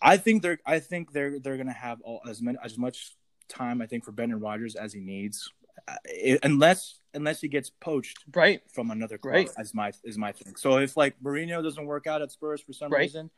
I 0.03 0.17
think 0.17 0.43
they're 0.43 0.59
I 0.67 0.81
think 0.81 1.13
they're 1.13 1.39
they're 1.39 1.59
gonna 1.59 1.73
have 1.73 2.01
all, 2.01 2.23
as 2.29 2.43
many 2.43 2.59
as 2.65 2.77
much 2.77 3.15
time 3.49 3.81
I 3.81 3.87
think 3.87 4.05
for 4.05 4.13
Brendan 4.13 4.41
Rodgers 4.41 4.75
as 4.75 4.93
he 4.93 5.01
needs, 5.01 5.53
uh, 5.87 6.39
unless 6.43 7.01
unless 7.15 7.41
he 7.41 7.49
gets 7.49 7.71
poached 7.71 8.25
right 8.35 8.61
from 8.73 8.91
another 8.91 9.19
club. 9.19 9.35
Right. 9.35 9.51
As 9.59 9.75
my 9.75 9.93
is 10.05 10.19
my 10.19 10.33
thing. 10.33 10.57
So 10.57 10.79
if 10.79 10.97
like 10.97 11.15
Mourinho 11.23 11.63
doesn't 11.63 11.87
work 11.87 12.07
out 12.07 12.23
at 12.23 12.31
Spurs 12.31 12.61
for 12.61 12.73
some 12.73 12.93
right. 12.93 13.01
reason, 13.01 13.31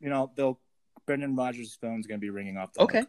you 0.00 0.08
know 0.08 0.30
they'll 0.36 0.58
Brendan 1.06 1.36
Rodgers' 1.36 1.76
phone's 1.80 2.06
gonna 2.06 2.18
be 2.18 2.30
ringing 2.30 2.56
off. 2.56 2.72
The 2.74 2.82
okay. 2.82 3.00
Hook. 3.00 3.08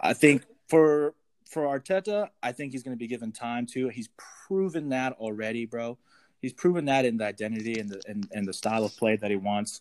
I 0.00 0.14
think 0.14 0.44
for 0.68 1.14
for 1.46 1.64
Arteta, 1.64 2.28
I 2.42 2.52
think 2.52 2.72
he's 2.72 2.82
gonna 2.82 2.96
be 2.96 3.06
given 3.06 3.32
time 3.32 3.66
to. 3.72 3.88
He's 3.88 4.08
proven 4.46 4.90
that 4.90 5.14
already, 5.14 5.66
bro. 5.66 5.98
he's 6.40 6.52
proven 6.52 6.84
that 6.84 7.04
in 7.04 7.16
the 7.16 7.24
identity 7.24 7.80
and 7.80 7.88
the 7.88 8.00
and, 8.06 8.28
and 8.32 8.46
the 8.46 8.52
style 8.52 8.84
of 8.84 8.96
play 8.96 9.16
that 9.16 9.30
he 9.30 9.36
wants. 9.36 9.80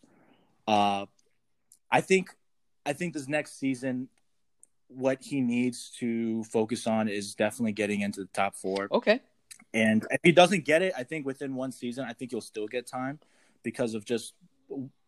Uh, 0.68 1.06
I 1.92 2.02
think 2.02 2.36
I 2.86 2.94
think 2.94 3.14
this 3.14 3.28
next 3.28 3.60
season, 3.60 4.10
what 4.88 5.22
he 5.22 5.42
needs 5.42 5.90
to 6.00 6.44
focus 6.46 6.88
on 6.88 7.08
is 7.10 7.36
definitely 7.36 7.74
getting 7.74 8.02
into 8.02 8.22
the 8.22 8.30
top 8.34 8.56
four. 8.56 8.88
Okay. 8.92 9.22
And 9.74 10.06
if 10.12 10.20
he 10.24 10.32
doesn't 10.32 10.64
get 10.66 10.82
it, 10.82 10.94
I 10.98 11.04
think 11.04 11.26
within 11.26 11.56
one 11.56 11.72
season, 11.72 12.06
I 12.08 12.14
think 12.14 12.32
he'll 12.32 12.42
still 12.42 12.68
get 12.68 12.88
time 12.88 13.20
because 13.64 13.94
of 13.94 14.06
just 14.06 14.34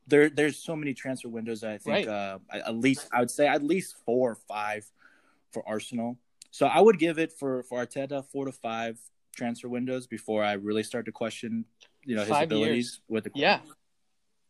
there. 0.08 0.30
There's 0.30 0.58
so 0.58 0.76
many 0.76 0.94
transfer 0.94 1.30
windows. 1.30 1.64
I 1.64 1.78
think 1.78 2.08
Right. 2.08 2.08
uh, 2.08 2.40
at 2.52 2.76
least 2.76 3.08
I 3.14 3.20
would 3.22 3.32
say 3.32 3.48
at 3.48 3.64
least 3.64 3.96
four 4.06 4.32
or 4.32 4.36
five 4.36 4.86
for 5.52 5.68
Arsenal. 5.68 6.18
So 6.52 6.66
I 6.68 6.82
would 6.82 7.00
give 7.00 7.20
it 7.20 7.32
for 7.32 7.64
for 7.64 7.86
Arteta 7.86 8.26
four 8.26 8.46
to 8.46 8.52
five 8.52 9.00
transfer 9.36 9.70
windows 9.70 10.08
before 10.08 10.44
I 10.44 10.54
really 10.54 10.84
start 10.84 11.06
to 11.06 11.12
question, 11.12 11.64
you 12.04 12.16
know, 12.16 12.22
his 12.22 12.30
Five 12.30 12.48
abilities 12.52 12.76
years. 12.76 13.02
with 13.08 13.24
the 13.26 13.32
Yeah. 13.36 13.62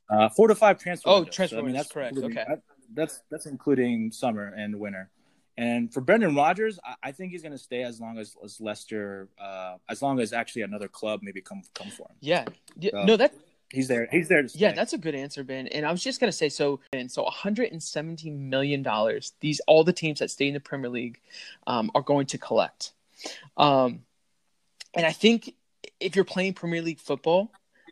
uh, 0.09 0.29
four 0.29 0.47
to 0.47 0.55
five 0.55 0.79
transfer. 0.79 1.07
Oh, 1.09 1.15
windows. 1.17 1.35
transfer 1.35 1.59
I 1.59 1.61
mean, 1.61 1.73
that's 1.73 1.91
correct. 1.91 2.17
Okay. 2.17 2.45
that- 2.47 2.63
that's 2.91 3.21
that's 3.29 3.45
including 3.45 4.11
summer 4.11 4.47
and 4.47 4.79
winter. 4.79 5.11
And 5.59 5.93
for 5.93 5.99
Brendan 5.99 6.35
Rodgers, 6.35 6.79
I, 6.85 7.09
I 7.09 7.11
think 7.11 7.33
he's 7.33 7.41
going 7.41 7.51
to 7.51 7.57
stay 7.57 7.83
as 7.83 7.99
long 7.99 8.17
as, 8.17 8.37
as 8.41 8.61
Leicester, 8.61 9.27
uh, 9.37 9.75
as 9.89 10.01
long 10.01 10.21
as 10.21 10.31
actually 10.31 10.61
another 10.61 10.87
club 10.87 11.19
maybe 11.21 11.41
come 11.41 11.63
come 11.73 11.89
for 11.89 12.03
him. 12.03 12.15
Yeah. 12.21 12.45
yeah. 12.77 12.91
So- 12.91 13.03
no, 13.03 13.17
that 13.17 13.33
He's 13.71 13.87
there. 13.87 14.07
He's 14.11 14.27
there 14.27 14.41
to 14.41 14.49
stay. 14.49 14.61
Yeah, 14.61 14.71
that's 14.71 14.93
a 14.93 14.97
good 14.97 15.13
answer, 15.13 15.43
Ben. 15.43 15.67
And 15.67 15.85
I 15.85 15.91
was 15.91 16.01
just 16.01 16.19
gonna 16.19 16.31
say, 16.31 16.49
so 16.49 16.79
and 16.91 17.11
so 17.11 17.21
117 17.21 18.49
million 18.49 18.81
dollars. 18.81 19.33
These 19.41 19.61
all 19.67 19.83
the 19.83 19.93
teams 19.93 20.19
that 20.19 20.31
stay 20.31 20.47
in 20.47 20.55
the 20.55 20.59
Premier 20.59 20.89
League 20.89 21.19
um, 21.67 21.91
are 21.93 22.01
going 22.01 22.25
to 22.27 22.39
collect. 22.39 22.93
Um, 23.57 24.05
and 24.95 25.05
I 25.05 25.11
think 25.11 25.53
if 25.99 26.15
you're 26.15 26.25
playing 26.25 26.53
Premier 26.53 26.81
League 26.81 26.99
football, 26.99 27.51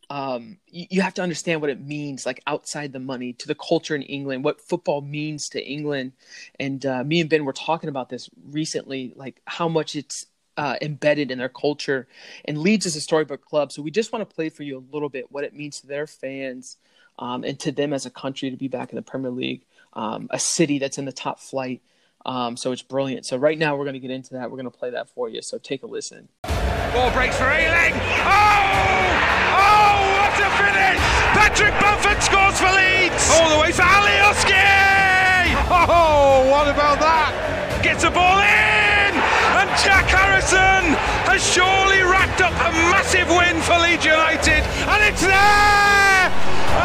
um, 0.10 0.58
you, 0.68 0.86
you 0.90 1.02
have 1.02 1.14
to 1.16 1.22
understand 1.22 1.62
what 1.62 1.70
it 1.70 1.82
means, 1.82 2.26
like 2.26 2.42
outside 2.48 2.94
the 2.94 3.00
money, 3.00 3.34
to 3.34 3.48
the 3.48 3.56
culture 3.56 3.96
in 3.96 4.02
England, 4.04 4.44
what 4.44 4.62
football 4.62 5.02
means 5.02 5.50
to 5.50 5.66
England. 5.66 6.14
And 6.60 6.86
uh, 6.86 7.04
me 7.04 7.20
and 7.20 7.30
Ben 7.30 7.46
were 7.46 7.54
talking 7.54 7.90
about 7.90 8.10
this 8.10 8.30
recently, 8.50 9.14
like 9.16 9.42
how 9.46 9.68
much 9.68 9.96
it's 9.96 10.26
uh, 10.56 10.76
embedded 10.82 11.32
in 11.32 11.38
their 11.38 11.50
culture. 11.50 12.08
And 12.46 12.58
Leeds 12.58 12.86
is 12.86 12.96
a 12.96 13.02
storybook 13.02 13.44
club, 13.44 13.72
so 13.72 13.82
we 13.82 13.92
just 13.92 14.12
want 14.12 14.28
to 14.28 14.36
play 14.36 14.50
for 14.50 14.64
you 14.64 14.78
a 14.78 14.94
little 14.94 15.10
bit 15.10 15.32
what 15.32 15.44
it 15.44 15.54
means 15.54 15.82
to 15.82 15.88
their 15.88 16.08
fans 16.08 16.78
um, 17.20 17.44
and 17.44 17.60
to 17.60 17.72
them 17.72 17.94
as 17.94 18.06
a 18.06 18.10
country 18.10 18.50
to 18.50 18.58
be 18.58 18.68
back 18.68 18.92
in 18.92 18.96
the 18.96 19.02
Premier 19.02 19.32
League, 19.32 19.66
um, 19.94 20.28
a 20.32 20.40
city 20.40 20.80
that's 20.80 20.98
in 20.98 21.06
the 21.06 21.12
top 21.12 21.40
flight. 21.40 21.82
Um, 22.26 22.58
so 22.58 22.72
it's 22.72 22.82
brilliant. 22.82 23.26
So 23.26 23.38
right 23.38 23.58
now 23.58 23.76
we're 23.76 23.86
going 23.86 23.94
to 23.94 24.00
get 24.00 24.12
into 24.12 24.34
that. 24.34 24.52
We're 24.52 24.58
going 24.58 24.72
to 24.72 24.78
play 24.78 24.90
that 24.92 25.10
for 25.10 25.30
you. 25.30 25.42
So 25.42 25.58
take 25.58 25.84
a 25.84 25.88
listen. 25.88 26.28
Ball 26.44 27.12
breaks 27.12 27.38
for 27.38 27.46
Ealing. 27.46 27.94
Oh! 27.96 29.37
A 30.38 30.50
finish! 30.54 31.02
Patrick 31.34 31.74
Bamford 31.82 32.22
scores 32.22 32.58
for 32.62 32.70
Leeds. 32.70 33.30
All 33.34 33.50
the 33.50 33.60
way 33.60 33.72
for 33.72 33.82
Alioski. 33.82 34.54
Oh, 35.70 36.46
what 36.50 36.70
about 36.70 37.00
that? 37.02 37.34
Gets 37.82 38.04
the 38.04 38.12
ball 38.12 38.40
in, 38.40 39.12
and 39.58 39.68
Jack 39.82 40.06
Harrison 40.10 40.94
has 41.26 41.42
surely 41.42 42.02
racked 42.06 42.42
up 42.42 42.54
a 42.54 42.72
massive 42.94 43.30
win 43.30 43.62
for 43.66 43.78
Leeds 43.82 44.06
United, 44.06 44.62
and 44.62 45.00
it's 45.06 45.22
there, 45.26 46.26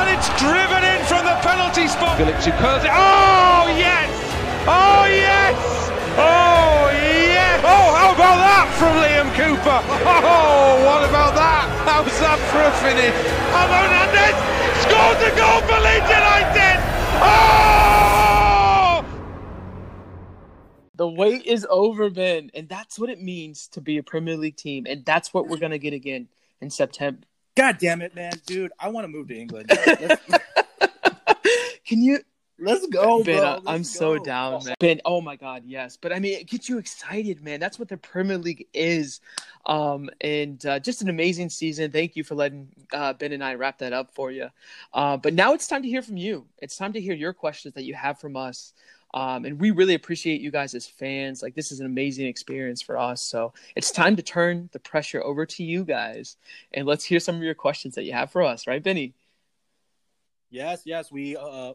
and 0.01 0.07
it's 0.13 0.29
driven 0.41 0.83
in 0.85 1.01
from 1.05 1.25
the 1.29 1.37
penalty 1.45 1.89
spot. 1.89 2.17
Phillips 2.17 2.45
who 2.45 2.53
curls 2.57 2.85
it. 2.85 2.91
Oh 2.93 3.69
yes! 3.77 4.09
Oh 4.65 5.05
yes! 5.09 5.57
Oh 6.17 6.82
from 8.83 8.99
Liam 8.99 9.31
Cooper? 9.37 9.81
Oh, 10.05 10.83
what 10.85 11.09
about 11.09 11.37
that? 11.37 11.69
How's 11.87 12.19
that 12.19 12.37
for 12.51 12.63
a 12.67 12.73
finish? 12.83 13.15
And 13.55 13.71
Hernandez 13.79 14.35
scores 14.83 15.23
a 15.23 15.31
goal 15.39 15.63
for 15.71 15.79
Leeds 15.87 16.11
United! 16.11 16.83
Oh! 17.23 19.07
The 20.97 21.07
wait 21.07 21.47
is 21.47 21.65
over, 21.71 22.11
Ben, 22.11 22.51
and 22.55 22.69
that's 22.69 22.99
what 22.99 23.09
it 23.09 23.23
means 23.23 23.69
to 23.69 23.81
be 23.81 23.99
a 23.99 24.03
Premier 24.03 24.37
League 24.37 24.57
team, 24.57 24.85
and 24.89 25.05
that's 25.05 25.33
what 25.33 25.47
we're 25.47 25.59
gonna 25.59 25.79
get 25.79 25.93
again 25.93 26.27
in 26.61 26.69
September. 26.69 27.23
God 27.55 27.79
damn 27.79 28.03
it, 28.03 28.17
man, 28.17 28.33
dude! 28.47 28.73
I 28.81 28.89
want 28.89 29.05
to 29.05 29.09
move 29.09 29.29
to 29.29 29.39
England. 29.39 29.69
Can 31.87 32.03
you, 32.03 32.19
let's 32.63 32.87
go, 32.87 33.23
Ben? 33.23 33.41
bro. 33.41 33.45
I- 33.45 33.53
Let's 33.55 33.63
I'm 33.67 33.85
so 33.85 34.19
down, 34.19 34.65
man. 34.65 34.75
Ben, 34.79 35.01
oh 35.05 35.21
my 35.21 35.37
God, 35.37 35.65
yes. 35.67 35.97
But 36.01 36.13
I 36.13 36.19
mean, 36.19 36.39
it 36.39 36.49
gets 36.49 36.69
you 36.69 36.79
excited, 36.79 37.43
man. 37.43 37.61
That's 37.61 37.79
what 37.79 37.89
the 37.89 37.97
Premier 37.97 38.39
League 38.39 38.67
is, 38.73 39.21
um, 39.67 40.09
and 40.21 40.65
uh, 40.65 40.79
just 40.79 41.03
an 41.03 41.09
amazing 41.09 41.51
season. 41.51 41.91
Thank 41.91 42.17
you 42.17 42.25
for 42.25 42.35
letting 42.35 42.69
uh, 42.93 43.13
Ben 43.15 43.33
and 43.33 43.45
I 43.45 43.55
wrap 43.55 43.79
that 43.79 43.93
up 43.93 44.11
for 44.15 44.31
you. 44.31 44.49
Uh, 44.93 45.17
but 45.17 45.35
now 45.35 45.55
it's 45.55 45.67
time 45.67 45.83
to 45.83 45.89
hear 45.89 46.03
from 46.03 46.17
you. 46.17 46.47
It's 46.59 46.77
time 46.77 46.93
to 46.95 47.01
hear 47.01 47.15
your 47.15 47.33
questions 47.33 47.75
that 47.75 47.85
you 47.85 47.95
have 47.95 48.19
from 48.19 48.37
us. 48.37 48.73
Um, 49.15 49.45
and 49.45 49.61
we 49.61 49.73
really 49.73 49.95
appreciate 49.95 50.41
you 50.41 50.51
guys 50.51 50.75
as 50.75 50.87
fans. 50.87 51.43
Like 51.43 51.55
this 51.55 51.71
is 51.71 51.81
an 51.81 51.87
amazing 51.87 52.27
experience 52.27 52.81
for 52.81 52.97
us. 52.97 53.21
So 53.21 53.53
it's 53.77 53.91
time 53.91 54.17
to 54.17 54.23
turn 54.23 54.71
the 54.73 54.79
pressure 54.79 55.23
over 55.23 55.45
to 55.45 55.63
you 55.63 55.85
guys, 55.85 56.37
and 56.73 56.87
let's 56.87 57.05
hear 57.05 57.21
some 57.21 57.37
of 57.37 57.43
your 57.43 57.55
questions 57.55 57.95
that 57.97 58.05
you 58.05 58.13
have 58.13 58.31
for 58.31 58.43
us, 58.43 58.67
right, 58.67 58.83
Benny? 58.83 59.13
Yes, 60.51 60.83
yes. 60.85 61.11
We 61.11 61.37
uh, 61.37 61.73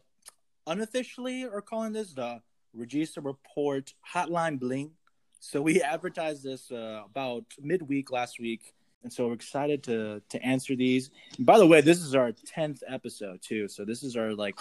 unofficially 0.68 1.44
are 1.44 1.62
calling 1.62 1.92
this 1.92 2.12
the 2.12 2.40
Regista 2.76 3.24
Report 3.24 3.92
Hotline 4.14 4.60
Bling. 4.60 4.92
So 5.40 5.62
we 5.62 5.82
advertised 5.94 6.44
this 6.44 6.70
uh, 6.70 7.02
about 7.06 7.44
midweek 7.60 8.12
last 8.12 8.38
week, 8.38 8.74
and 9.02 9.12
so 9.12 9.26
we're 9.26 9.34
excited 9.34 9.82
to 9.84 10.22
to 10.28 10.42
answer 10.42 10.76
these. 10.76 11.10
And 11.36 11.46
by 11.46 11.58
the 11.58 11.66
way, 11.66 11.80
this 11.80 12.00
is 12.00 12.14
our 12.14 12.32
tenth 12.46 12.82
episode 12.86 13.40
too, 13.42 13.68
so 13.68 13.84
this 13.84 14.02
is 14.02 14.16
our 14.16 14.34
like 14.34 14.58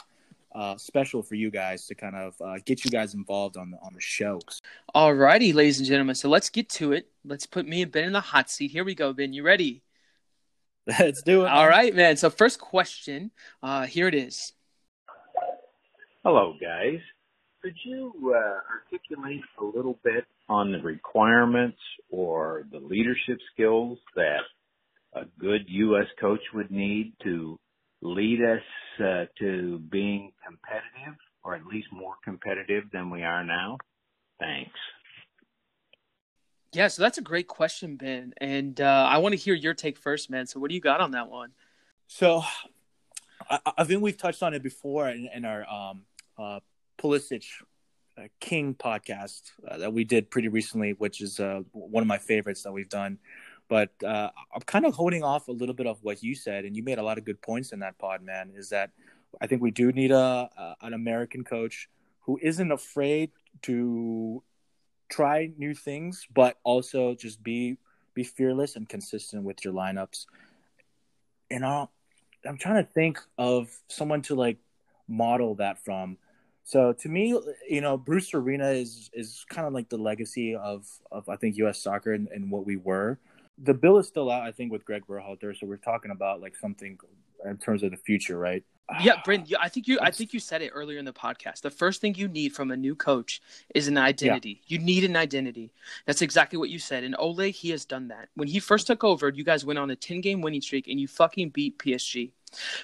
uh, 0.55 0.77
special 0.77 1.21
for 1.21 1.35
you 1.35 1.51
guys 1.51 1.85
to 1.87 1.95
kind 1.95 2.15
of 2.15 2.35
uh, 2.41 2.55
get 2.65 2.83
you 2.85 2.89
guys 2.89 3.13
involved 3.13 3.57
on 3.57 3.71
the 3.71 3.77
on 3.77 3.93
the 3.93 4.01
show. 4.01 4.39
Alrighty, 4.95 5.53
ladies 5.53 5.79
and 5.79 5.87
gentlemen. 5.87 6.15
So 6.15 6.29
let's 6.29 6.49
get 6.49 6.69
to 6.69 6.93
it. 6.93 7.09
Let's 7.25 7.45
put 7.45 7.67
me 7.67 7.81
and 7.81 7.91
Ben 7.91 8.05
in 8.05 8.13
the 8.13 8.21
hot 8.21 8.49
seat. 8.49 8.71
Here 8.71 8.85
we 8.85 8.95
go, 8.95 9.13
Ben. 9.13 9.33
You 9.33 9.43
ready? 9.43 9.83
Let's 10.99 11.21
do 11.21 11.43
it. 11.43 11.49
All 11.49 11.67
right, 11.67 11.93
man. 11.93 12.15
So 12.15 12.29
first 12.29 12.61
question. 12.61 13.31
Uh, 13.61 13.85
here 13.85 14.07
it 14.07 14.15
is. 14.15 14.53
Hello, 16.29 16.55
guys. 16.61 16.99
Could 17.63 17.75
you 17.85 18.11
uh, 18.35 18.59
articulate 18.69 19.39
a 19.61 19.63
little 19.63 19.97
bit 20.03 20.25
on 20.49 20.73
the 20.73 20.79
requirements 20.79 21.77
or 22.09 22.65
the 22.69 22.79
leadership 22.79 23.37
skills 23.53 23.97
that 24.17 24.41
a 25.13 25.21
good 25.39 25.61
U.S. 25.69 26.07
coach 26.19 26.41
would 26.53 26.69
need 26.69 27.13
to 27.23 27.57
lead 28.01 28.41
us 28.41 28.61
uh, 28.99 29.25
to 29.39 29.79
being 29.89 30.33
competitive, 30.45 31.17
or 31.45 31.55
at 31.55 31.65
least 31.65 31.87
more 31.93 32.15
competitive 32.25 32.83
than 32.91 33.09
we 33.09 33.23
are 33.23 33.45
now? 33.45 33.77
Thanks. 34.37 34.77
Yeah, 36.73 36.89
so 36.89 37.03
that's 37.03 37.17
a 37.17 37.21
great 37.21 37.47
question, 37.47 37.95
Ben. 37.95 38.33
And 38.41 38.81
uh, 38.81 39.07
I 39.09 39.19
want 39.19 39.31
to 39.31 39.39
hear 39.39 39.53
your 39.53 39.73
take 39.73 39.97
first, 39.97 40.29
man. 40.29 40.45
So 40.45 40.59
what 40.59 40.67
do 40.67 40.75
you 40.75 40.81
got 40.81 40.99
on 40.99 41.11
that 41.11 41.29
one? 41.29 41.51
So, 42.07 42.43
I, 43.49 43.59
I 43.77 43.83
think 43.85 44.01
we've 44.01 44.17
touched 44.17 44.43
on 44.43 44.53
it 44.53 44.61
before 44.61 45.07
in, 45.07 45.29
in 45.33 45.45
our 45.45 45.65
um, 45.69 46.03
uh, 46.37 46.59
Pulisic 46.97 47.45
uh, 48.17 48.23
King 48.39 48.73
podcast 48.73 49.41
uh, 49.67 49.77
that 49.77 49.93
we 49.93 50.03
did 50.03 50.29
pretty 50.29 50.47
recently, 50.47 50.91
which 50.93 51.21
is 51.21 51.39
uh, 51.39 51.61
one 51.71 52.01
of 52.01 52.07
my 52.07 52.17
favorites 52.17 52.63
that 52.63 52.71
we've 52.71 52.89
done. 52.89 53.19
But 53.69 53.91
uh, 54.03 54.29
I'm 54.55 54.61
kind 54.61 54.85
of 54.85 54.93
holding 54.93 55.23
off 55.23 55.49
a 55.49 55.51
little 55.51 55.75
bit 55.75 55.87
of 55.87 56.01
what 56.01 56.23
you 56.23 56.35
said, 56.35 56.65
and 56.65 56.75
you 56.75 56.83
made 56.83 56.99
a 56.99 57.03
lot 57.03 57.17
of 57.17 57.25
good 57.25 57.41
points 57.41 57.73
in 57.73 57.79
that 57.79 57.97
pod, 57.97 58.21
man. 58.23 58.51
Is 58.55 58.69
that 58.69 58.91
I 59.41 59.47
think 59.47 59.61
we 59.61 59.71
do 59.71 59.91
need 59.91 60.11
a, 60.11 60.49
a 60.57 60.75
an 60.81 60.93
American 60.93 61.43
coach 61.43 61.89
who 62.21 62.39
isn't 62.41 62.71
afraid 62.71 63.31
to 63.63 64.43
try 65.09 65.51
new 65.57 65.73
things, 65.73 66.27
but 66.33 66.57
also 66.63 67.15
just 67.15 67.43
be 67.43 67.77
be 68.13 68.23
fearless 68.23 68.75
and 68.75 68.89
consistent 68.89 69.43
with 69.43 69.63
your 69.63 69.73
lineups. 69.73 70.25
And 71.51 71.63
I'll, 71.63 71.91
I'm 72.45 72.57
trying 72.57 72.83
to 72.83 72.91
think 72.91 73.19
of 73.37 73.69
someone 73.87 74.23
to 74.23 74.35
like 74.35 74.57
model 75.07 75.55
that 75.55 75.83
from. 75.83 76.17
So 76.67 76.91
to 76.91 77.07
me, 77.07 77.33
you 77.69 77.79
know, 77.79 77.95
Bruce 77.95 78.33
Arena 78.33 78.71
is 78.71 79.09
is 79.13 79.45
kind 79.49 79.65
of 79.65 79.71
like 79.71 79.87
the 79.87 79.97
legacy 79.97 80.53
of 80.53 80.85
of 81.13 81.29
I 81.29 81.37
think 81.37 81.55
U.S. 81.59 81.81
soccer 81.81 82.11
and, 82.11 82.27
and 82.27 82.51
what 82.51 82.65
we 82.65 82.75
were. 82.75 83.19
The 83.63 83.73
bill 83.73 83.97
is 83.99 84.07
still 84.09 84.29
out, 84.29 84.41
I 84.41 84.51
think, 84.51 84.73
with 84.73 84.83
Greg 84.83 85.03
Berhalter. 85.07 85.57
So 85.57 85.65
we're 85.65 85.77
talking 85.77 86.11
about 86.11 86.41
like 86.41 86.57
something 86.57 86.99
in 87.45 87.57
terms 87.57 87.83
of 87.83 87.91
the 87.91 87.97
future, 87.97 88.37
right? 88.37 88.65
Yeah. 89.01 89.15
Yeah, 89.29 89.57
I 89.61 89.69
think 89.69 89.87
you. 89.87 89.97
I 90.01 90.11
think 90.11 90.33
you 90.33 90.41
said 90.41 90.61
it 90.61 90.71
earlier 90.73 90.99
in 90.99 91.05
the 91.05 91.13
podcast. 91.13 91.61
The 91.61 91.71
first 91.71 92.01
thing 92.01 92.15
you 92.15 92.27
need 92.27 92.53
from 92.53 92.71
a 92.71 92.77
new 92.77 92.95
coach 92.95 93.41
is 93.73 93.87
an 93.87 93.97
identity. 93.97 94.61
You 94.67 94.79
need 94.79 95.05
an 95.05 95.15
identity. 95.15 95.71
That's 96.05 96.21
exactly 96.21 96.59
what 96.59 96.69
you 96.69 96.79
said. 96.79 97.05
And 97.05 97.15
Ole, 97.17 97.51
he 97.51 97.69
has 97.69 97.85
done 97.85 98.09
that. 98.09 98.27
When 98.35 98.49
he 98.49 98.59
first 98.59 98.87
took 98.87 99.05
over, 99.05 99.29
you 99.29 99.45
guys 99.45 99.63
went 99.63 99.79
on 99.79 99.89
a 99.91 99.95
ten 99.95 100.19
game 100.19 100.41
winning 100.41 100.61
streak, 100.61 100.89
and 100.89 100.99
you 100.99 101.07
fucking 101.07 101.51
beat 101.51 101.79
PSG. 101.79 102.31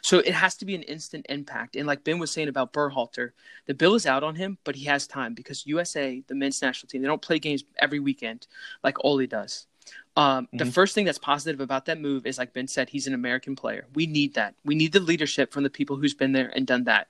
So 0.02 0.20
it 0.20 0.34
has 0.34 0.56
to 0.58 0.66
be 0.66 0.76
an 0.76 0.84
instant 0.84 1.26
impact. 1.30 1.76
And 1.76 1.88
like 1.88 2.04
Ben 2.04 2.20
was 2.20 2.32
saying 2.32 2.50
about 2.50 2.74
Berhalter, 2.74 3.32
the 3.66 3.74
bill 3.74 3.96
is 3.96 4.06
out 4.06 4.24
on 4.24 4.36
him, 4.36 4.58
but 4.64 4.76
he 4.76 4.86
has 4.86 5.08
time 5.08 5.34
because 5.34 5.66
USA, 5.66 6.22
the 6.28 6.36
men's 6.36 6.62
national 6.62 6.90
team, 6.90 7.02
they 7.02 7.08
don't 7.08 7.22
play 7.22 7.40
games 7.40 7.64
every 7.80 8.00
weekend 8.00 8.48
like 8.84 8.98
Ole 9.04 9.26
does. 9.26 9.68
Um, 10.16 10.46
mm-hmm. 10.46 10.58
The 10.58 10.66
first 10.66 10.96
thing 10.96 11.06
that's 11.06 11.18
positive 11.18 11.60
about 11.60 11.86
that 11.86 12.00
move 12.00 12.26
is, 12.26 12.38
like 12.38 12.54
Ben 12.54 12.68
said, 12.68 12.90
he's 12.90 13.08
an 13.08 13.14
American 13.14 13.56
player. 13.56 13.88
We 13.96 14.06
need 14.06 14.36
that. 14.36 14.56
We 14.64 14.76
need 14.76 14.94
the 14.94 15.00
leadership 15.00 15.52
from 15.52 15.64
the 15.64 15.70
people 15.70 15.96
who's 15.96 16.14
been 16.14 16.32
there 16.32 16.52
and 16.56 16.68
done 16.68 16.84
that. 16.86 17.08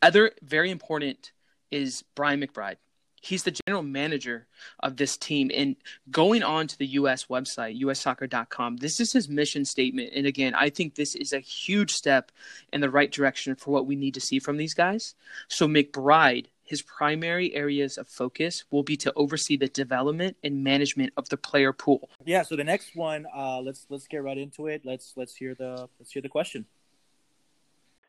Other 0.00 0.32
very 0.42 0.70
important 0.70 1.32
is 1.70 2.02
Brian 2.14 2.40
McBride. 2.40 2.76
He's 3.22 3.44
the 3.44 3.56
general 3.66 3.84
manager 3.84 4.48
of 4.80 4.96
this 4.96 5.16
team. 5.16 5.50
And 5.54 5.76
going 6.10 6.42
on 6.42 6.66
to 6.66 6.76
the 6.76 6.86
US 6.98 7.26
website, 7.26 7.80
ussoccer.com, 7.80 8.78
this 8.78 8.98
is 8.98 9.12
his 9.12 9.28
mission 9.28 9.64
statement. 9.64 10.10
And 10.14 10.26
again, 10.26 10.54
I 10.54 10.70
think 10.70 10.96
this 10.96 11.14
is 11.14 11.32
a 11.32 11.38
huge 11.38 11.92
step 11.92 12.32
in 12.72 12.80
the 12.80 12.90
right 12.90 13.12
direction 13.12 13.54
for 13.54 13.70
what 13.70 13.86
we 13.86 13.94
need 13.94 14.14
to 14.14 14.20
see 14.20 14.40
from 14.40 14.56
these 14.56 14.74
guys. 14.74 15.14
So, 15.46 15.68
McBride, 15.68 16.46
his 16.64 16.82
primary 16.82 17.54
areas 17.54 17.96
of 17.96 18.08
focus 18.08 18.64
will 18.72 18.82
be 18.82 18.96
to 18.96 19.12
oversee 19.14 19.56
the 19.56 19.68
development 19.68 20.36
and 20.42 20.64
management 20.64 21.12
of 21.16 21.28
the 21.28 21.36
player 21.36 21.72
pool. 21.72 22.08
Yeah, 22.24 22.42
so 22.42 22.56
the 22.56 22.64
next 22.64 22.96
one, 22.96 23.26
uh, 23.32 23.60
let's 23.60 23.86
let's 23.88 24.08
get 24.08 24.24
right 24.24 24.38
into 24.38 24.66
it. 24.66 24.82
Let's 24.84 25.12
let's 25.16 25.36
hear 25.36 25.54
the 25.54 25.88
let's 26.00 26.10
hear 26.10 26.22
the 26.22 26.28
question. 26.28 26.66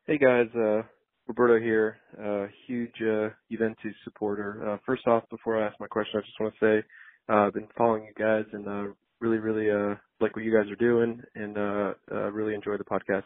Hey 0.08 0.18
guys, 0.18 0.48
uh, 0.56 0.84
Roberto 1.28 1.60
here, 1.60 1.98
uh, 2.22 2.48
huge 2.68 2.94
uh, 3.02 3.30
Juventus 3.50 3.96
supporter. 4.04 4.74
Uh, 4.74 4.78
first 4.86 5.08
off, 5.08 5.24
before 5.30 5.62
I 5.62 5.68
ask 5.68 5.80
my 5.80 5.88
question, 5.88 6.20
I 6.20 6.22
just 6.22 6.40
want 6.40 6.54
to 6.60 6.66
say 6.66 6.88
uh, 7.30 7.48
I've 7.48 7.54
been 7.54 7.68
following 7.78 8.04
you 8.04 8.14
guys 8.18 8.46
and 8.52 8.68
uh, 8.68 8.94
really, 9.22 9.38
really 9.38 9.72
uh, 9.72 9.96
like 10.20 10.36
what 10.36 10.44
you 10.44 10.54
guys 10.54 10.70
are 10.70 10.76
doing 10.76 11.22
and 11.36 11.58
uh, 11.58 11.94
uh, 12.12 12.32
really 12.32 12.54
enjoy 12.54 12.78
the 12.78 12.84
podcast. 12.84 13.24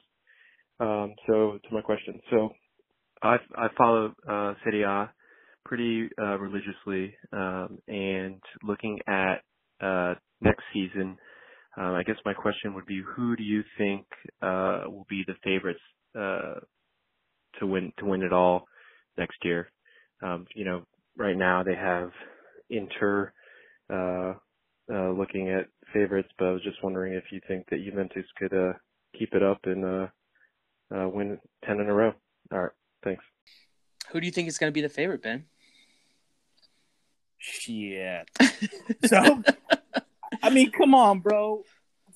Um, 0.79 1.15
so 1.25 1.57
to 1.57 1.73
my 1.73 1.81
question, 1.81 2.19
so 2.29 2.49
I, 3.23 3.37
I 3.55 3.67
follow 3.75 4.13
uh, 4.29 4.53
Serie 4.63 4.83
A 4.83 5.11
pretty 5.65 6.07
uh, 6.21 6.37
religiously, 6.37 7.15
um, 7.33 7.79
and 7.87 8.39
looking 8.63 8.99
at 9.07 9.41
uh, 9.81 10.13
next 10.39 10.63
season, 10.71 11.17
uh, 11.77 11.93
I 11.93 12.03
guess 12.03 12.15
my 12.25 12.33
question 12.33 12.73
would 12.75 12.85
be, 12.85 13.01
who 13.15 13.35
do 13.35 13.43
you 13.43 13.63
think 13.77 14.05
uh, 14.41 14.83
will 14.85 15.05
be 15.09 15.23
the 15.27 15.33
favorites 15.43 15.79
uh, 16.17 16.59
to 17.59 17.67
win 17.67 17.91
to 17.99 18.05
win 18.05 18.23
it 18.23 18.33
all 18.33 18.67
next 19.17 19.37
year. 19.43 19.71
Um, 20.21 20.45
you 20.55 20.65
know, 20.65 20.83
right 21.17 21.37
now 21.37 21.63
they 21.63 21.75
have 21.75 22.11
Inter 22.69 23.31
uh, 23.91 24.33
uh, 24.91 25.11
looking 25.11 25.49
at 25.49 25.67
favorites, 25.93 26.29
but 26.37 26.47
I 26.47 26.51
was 26.51 26.63
just 26.63 26.83
wondering 26.83 27.13
if 27.13 27.25
you 27.31 27.39
think 27.47 27.65
that 27.69 27.83
Juventus 27.83 28.25
could 28.37 28.53
uh, 28.53 28.73
keep 29.17 29.33
it 29.33 29.43
up 29.43 29.59
and 29.63 29.85
uh, 29.85 30.07
uh, 30.95 31.07
win 31.09 31.39
ten 31.65 31.79
in 31.79 31.89
a 31.89 31.93
row. 31.93 32.13
All 32.51 32.59
right, 32.59 32.71
thanks. 33.03 33.23
Who 34.11 34.21
do 34.21 34.25
you 34.25 34.31
think 34.31 34.47
is 34.47 34.57
going 34.57 34.71
to 34.71 34.73
be 34.73 34.81
the 34.81 34.89
favorite, 34.89 35.21
Ben? 35.21 35.45
Shit. 37.37 38.29
so, 39.05 39.43
I 40.41 40.49
mean, 40.49 40.71
come 40.71 40.95
on, 40.95 41.19
bro. 41.19 41.63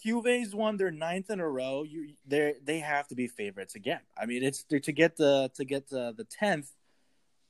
Juve's 0.04 0.56
won 0.56 0.78
their 0.78 0.92
ninth 0.92 1.30
in 1.30 1.40
a 1.40 1.48
row. 1.48 1.84
You 1.84 2.14
they 2.26 2.56
they 2.64 2.80
have 2.80 3.08
to 3.10 3.16
be 3.16 3.28
favorites 3.28 3.76
again. 3.76 4.02
I 4.18 4.26
mean, 4.26 4.44
it's 4.44 4.64
to 4.64 4.92
get 4.92 5.18
the 5.18 5.52
to 5.56 5.66
get 5.66 5.90
the 5.90 6.14
the 6.16 6.24
tenth. 6.24 6.72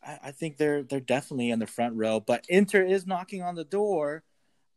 I, 0.04 0.32
think 0.32 0.58
they're 0.58 0.82
they're 0.82 1.00
definitely 1.00 1.52
in 1.52 1.60
the 1.60 1.68
front 1.68 1.96
row. 1.96 2.20
But 2.20 2.46
Inter 2.50 2.84
is 2.84 3.06
knocking 3.06 3.44
on 3.44 3.54
the 3.54 3.64
door. 3.64 4.24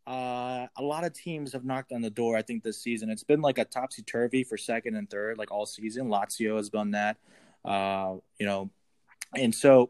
Uh, 0.05 0.67
a 0.77 0.83
lot 0.83 1.03
of 1.03 1.13
teams 1.13 1.53
have 1.53 1.65
knocked 1.65 1.91
on 1.91 2.01
the 2.01 2.11
door. 2.11 2.37
I 2.37 2.43
think 2.43 2.63
this 2.63 2.79
season 2.81 3.09
it's 3.09 3.23
been 3.23 3.41
like 3.41 3.57
a 3.57 3.65
topsy 3.65 4.03
turvy 4.03 4.43
for 4.43 4.55
second 4.55 4.95
and 4.95 5.09
third, 5.09 5.39
like 5.39 5.51
all 5.51 5.65
season. 5.65 6.09
Lazio 6.09 6.57
has 6.57 6.69
done 6.69 6.91
that. 6.91 7.17
Uh, 7.63 8.17
you 8.39 8.45
know, 8.45 8.69
and 9.33 9.53
so 9.53 9.89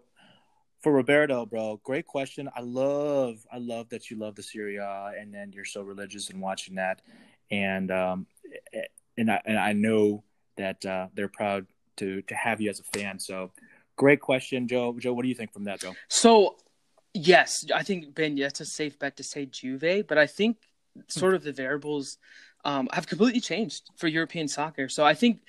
for 0.81 0.93
Roberto, 0.93 1.45
bro, 1.45 1.81
great 1.83 2.07
question. 2.07 2.49
I 2.55 2.61
love, 2.61 3.45
I 3.51 3.57
love 3.57 3.89
that 3.89 4.09
you 4.09 4.17
love 4.17 4.35
the 4.35 4.43
Serie 4.43 4.77
A, 4.77 5.13
and 5.19 5.33
then 5.33 5.51
you're 5.51 5.65
so 5.65 5.81
religious 5.81 6.29
in 6.29 6.39
watching 6.39 6.75
that 6.75 7.01
and 7.51 7.91
um, 7.91 8.27
and 9.17 9.31
I 9.31 9.41
and 9.45 9.57
I 9.57 9.73
know 9.73 10.23
that 10.57 10.85
uh, 10.85 11.07
they're 11.13 11.27
proud 11.27 11.67
to 11.97 12.21
to 12.23 12.35
have 12.35 12.61
you 12.61 12.69
as 12.69 12.79
a 12.79 12.97
fan. 12.97 13.19
So, 13.19 13.51
great 13.95 14.21
question, 14.21 14.67
Joe. 14.67 14.95
Joe, 14.99 15.13
what 15.13 15.23
do 15.23 15.29
you 15.29 15.35
think 15.35 15.53
from 15.53 15.65
that, 15.65 15.81
Joe? 15.81 15.93
So, 16.09 16.57
yes, 17.13 17.65
I 17.73 17.83
think 17.83 18.13
Ben, 18.15 18.35
that's 18.35 18.59
a 18.59 18.65
safe 18.65 18.97
bet 18.99 19.17
to 19.17 19.23
say 19.23 19.45
Juve, 19.45 20.07
but 20.07 20.17
I 20.17 20.27
think 20.27 20.57
sort 21.07 21.35
of 21.35 21.43
the 21.43 21.51
variables 21.51 22.17
um, 22.63 22.89
have 22.93 23.07
completely 23.07 23.39
changed 23.41 23.89
for 23.97 24.07
European 24.07 24.47
soccer. 24.47 24.89
So 24.89 25.05
I 25.05 25.13
think 25.13 25.41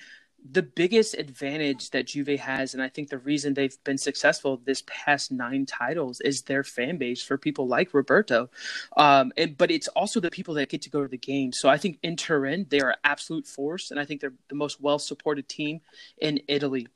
the 0.49 0.63
biggest 0.63 1.15
advantage 1.15 1.89
that 1.91 2.07
Juve 2.07 2.39
has, 2.39 2.73
and 2.73 2.81
I 2.81 2.89
think 2.89 3.09
the 3.09 3.17
reason 3.17 3.53
they've 3.53 3.75
been 3.83 3.97
successful 3.97 4.61
this 4.63 4.83
past 4.85 5.31
nine 5.31 5.65
titles 5.65 6.21
is 6.21 6.43
their 6.43 6.63
fan 6.63 6.97
base 6.97 7.23
for 7.23 7.37
people 7.37 7.67
like 7.67 7.93
Roberto. 7.93 8.49
Um, 8.95 9.31
and, 9.35 9.57
but 9.57 9.71
it's 9.71 9.87
also 9.89 10.19
the 10.19 10.31
people 10.31 10.53
that 10.55 10.69
get 10.69 10.81
to 10.83 10.89
go 10.89 11.01
to 11.01 11.07
the 11.07 11.17
game. 11.17 11.51
So 11.53 11.69
I 11.69 11.77
think 11.77 11.99
in 12.03 12.15
Turin, 12.15 12.67
they 12.69 12.79
are 12.81 12.91
an 12.91 12.97
absolute 13.03 13.47
force, 13.47 13.91
and 13.91 13.99
I 13.99 14.05
think 14.05 14.21
they're 14.21 14.33
the 14.49 14.55
most 14.55 14.79
well 14.79 14.99
supported 14.99 15.49
team 15.49 15.81
in 16.19 16.39
Italy. 16.47 16.87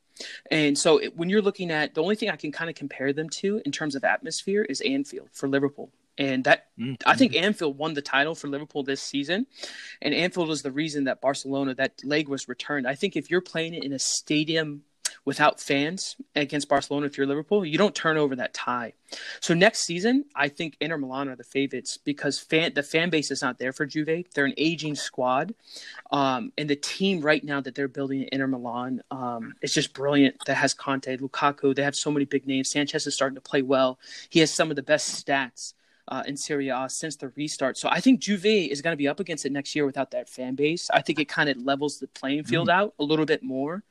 And 0.50 0.78
so 0.78 1.00
when 1.16 1.28
you're 1.28 1.42
looking 1.42 1.70
at 1.70 1.94
the 1.94 2.02
only 2.02 2.16
thing 2.16 2.30
I 2.30 2.36
can 2.36 2.52
kind 2.52 2.70
of 2.70 2.76
compare 2.76 3.12
them 3.12 3.28
to 3.30 3.60
in 3.64 3.72
terms 3.72 3.94
of 3.94 4.04
atmosphere 4.04 4.62
is 4.62 4.80
Anfield 4.82 5.28
for 5.32 5.48
Liverpool. 5.48 5.90
And 6.18 6.44
that 6.44 6.66
mm-hmm. 6.78 6.94
I 7.06 7.16
think 7.16 7.34
Anfield 7.34 7.78
won 7.78 7.94
the 7.94 8.02
title 8.02 8.34
for 8.34 8.48
Liverpool 8.48 8.82
this 8.82 9.02
season. 9.02 9.46
And 10.00 10.14
Anfield 10.14 10.48
was 10.48 10.62
the 10.62 10.72
reason 10.72 11.04
that 11.04 11.20
Barcelona, 11.20 11.74
that 11.74 12.04
leg 12.04 12.28
was 12.28 12.48
returned. 12.48 12.86
I 12.86 12.94
think 12.94 13.16
if 13.16 13.30
you're 13.30 13.40
playing 13.40 13.74
it 13.74 13.84
in 13.84 13.92
a 13.92 13.98
stadium 13.98 14.82
without 15.24 15.60
fans 15.60 16.16
against 16.34 16.68
Barcelona, 16.68 17.06
if 17.06 17.16
you're 17.16 17.26
Liverpool, 17.26 17.64
you 17.64 17.78
don't 17.78 17.94
turn 17.94 18.16
over 18.16 18.36
that 18.36 18.52
tie. 18.52 18.92
So 19.40 19.54
next 19.54 19.80
season, 19.80 20.24
I 20.34 20.48
think 20.48 20.76
Inter 20.80 20.98
Milan 20.98 21.28
are 21.28 21.36
the 21.36 21.44
favorites 21.44 21.96
because 21.96 22.38
fan, 22.38 22.72
the 22.74 22.82
fan 22.82 23.08
base 23.08 23.30
is 23.30 23.40
not 23.40 23.58
there 23.58 23.72
for 23.72 23.86
Juve. 23.86 24.24
They're 24.34 24.44
an 24.44 24.54
aging 24.56 24.96
squad. 24.96 25.54
Um, 26.10 26.52
and 26.58 26.68
the 26.68 26.76
team 26.76 27.20
right 27.20 27.42
now 27.42 27.60
that 27.60 27.74
they're 27.74 27.88
building 27.88 28.22
at 28.22 28.28
Inter 28.30 28.48
Milan 28.48 29.02
um, 29.10 29.54
is 29.62 29.72
just 29.72 29.94
brilliant. 29.94 30.36
That 30.46 30.56
has 30.56 30.74
Conte, 30.74 31.16
Lukaku. 31.16 31.74
They 31.74 31.82
have 31.82 31.96
so 31.96 32.10
many 32.10 32.24
big 32.24 32.46
names. 32.46 32.70
Sanchez 32.70 33.06
is 33.06 33.14
starting 33.14 33.36
to 33.36 33.40
play 33.40 33.62
well. 33.62 33.98
He 34.28 34.40
has 34.40 34.50
some 34.50 34.70
of 34.70 34.76
the 34.76 34.82
best 34.82 35.24
stats 35.24 35.74
uh, 36.08 36.22
in 36.26 36.36
Serie 36.36 36.68
A 36.68 36.88
since 36.88 37.16
the 37.16 37.28
restart. 37.30 37.78
So 37.78 37.88
I 37.88 38.00
think 38.00 38.20
Juve 38.20 38.46
is 38.46 38.82
going 38.82 38.92
to 38.92 38.98
be 38.98 39.08
up 39.08 39.20
against 39.20 39.46
it 39.46 39.52
next 39.52 39.74
year 39.74 39.86
without 39.86 40.10
that 40.10 40.28
fan 40.28 40.54
base. 40.54 40.90
I 40.92 41.00
think 41.00 41.18
it 41.18 41.28
kind 41.28 41.48
of 41.48 41.58
levels 41.58 41.98
the 41.98 42.08
playing 42.08 42.44
field 42.44 42.68
mm. 42.68 42.72
out 42.72 42.94
a 42.98 43.04
little 43.04 43.26
bit 43.26 43.42
more. 43.42 43.84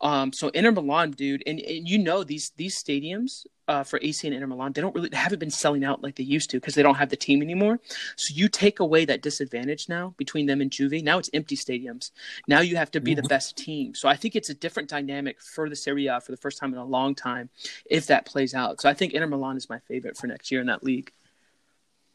Um, 0.00 0.32
so 0.32 0.48
Inter 0.48 0.72
Milan, 0.72 1.12
dude, 1.12 1.44
and, 1.46 1.60
and 1.60 1.88
you 1.88 1.96
know 1.96 2.24
these 2.24 2.50
these 2.56 2.82
stadiums 2.82 3.46
uh, 3.68 3.84
for 3.84 4.00
AC 4.02 4.26
and 4.26 4.34
Inter 4.34 4.48
Milan, 4.48 4.72
they 4.72 4.80
don't 4.80 4.94
really 4.96 5.08
they 5.08 5.16
haven't 5.16 5.38
been 5.38 5.50
selling 5.50 5.84
out 5.84 6.02
like 6.02 6.16
they 6.16 6.24
used 6.24 6.50
to 6.50 6.56
because 6.56 6.74
they 6.74 6.82
don't 6.82 6.96
have 6.96 7.10
the 7.10 7.16
team 7.16 7.40
anymore. 7.40 7.78
So 8.16 8.34
you 8.34 8.48
take 8.48 8.80
away 8.80 9.04
that 9.04 9.22
disadvantage 9.22 9.88
now 9.88 10.14
between 10.16 10.46
them 10.46 10.60
and 10.60 10.72
Juve. 10.72 11.04
Now 11.04 11.18
it's 11.18 11.30
empty 11.32 11.56
stadiums. 11.56 12.10
Now 12.48 12.60
you 12.60 12.74
have 12.74 12.90
to 12.90 13.00
be 13.00 13.14
the 13.14 13.22
mm-hmm. 13.22 13.28
best 13.28 13.56
team. 13.56 13.94
So 13.94 14.08
I 14.08 14.16
think 14.16 14.34
it's 14.34 14.50
a 14.50 14.54
different 14.54 14.88
dynamic 14.88 15.40
for 15.40 15.68
the 15.68 15.76
Serie 15.76 16.08
A 16.08 16.20
for 16.20 16.32
the 16.32 16.36
first 16.36 16.58
time 16.58 16.72
in 16.72 16.80
a 16.80 16.84
long 16.84 17.14
time 17.14 17.48
if 17.86 18.08
that 18.08 18.26
plays 18.26 18.54
out. 18.54 18.80
So 18.80 18.88
I 18.88 18.94
think 18.94 19.12
Inter 19.12 19.28
Milan 19.28 19.56
is 19.56 19.70
my 19.70 19.78
favorite 19.78 20.16
for 20.16 20.26
next 20.26 20.50
year 20.50 20.60
in 20.60 20.66
that 20.66 20.82
league. 20.82 21.12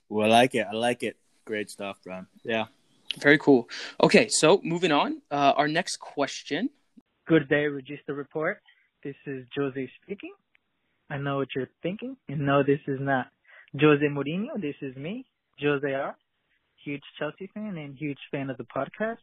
Well, 0.09 0.31
I 0.31 0.41
like 0.41 0.55
it. 0.55 0.67
I 0.71 0.75
like 0.75 1.03
it. 1.03 1.17
Great 1.45 1.69
stuff, 1.69 1.97
Brian. 2.03 2.27
Yeah. 2.43 2.65
Very 3.19 3.37
cool. 3.37 3.69
Okay, 4.01 4.27
so 4.29 4.61
moving 4.63 4.91
on. 4.91 5.21
Uh, 5.31 5.53
our 5.55 5.67
next 5.67 5.97
question. 5.97 6.69
Good 7.27 7.49
day, 7.49 7.65
Regista 7.65 8.15
Report. 8.15 8.61
This 9.03 9.15
is 9.25 9.45
Jose 9.55 9.89
speaking. 10.03 10.33
I 11.09 11.17
know 11.17 11.37
what 11.37 11.49
you're 11.55 11.69
thinking. 11.81 12.17
And 12.27 12.45
no, 12.45 12.63
this 12.63 12.79
is 12.87 12.99
not 12.99 13.27
Jose 13.79 14.03
Mourinho. 14.03 14.61
This 14.61 14.75
is 14.81 14.95
me, 14.95 15.25
Jose 15.61 15.91
R. 15.91 16.15
Huge 16.83 17.03
Chelsea 17.17 17.49
fan 17.53 17.77
and 17.77 17.95
huge 17.97 18.19
fan 18.31 18.49
of 18.49 18.57
the 18.57 18.65
podcast. 18.65 19.17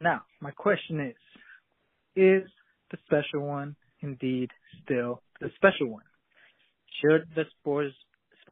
Now, 0.00 0.22
my 0.40 0.50
question 0.50 1.00
is, 1.00 1.16
is 2.16 2.48
the 2.90 2.98
special 3.04 3.46
one 3.46 3.76
indeed 4.00 4.50
still 4.82 5.22
the 5.40 5.50
special 5.56 5.88
one? 5.88 6.04
Should 7.00 7.26
the 7.34 7.44
Spurs 7.58 7.92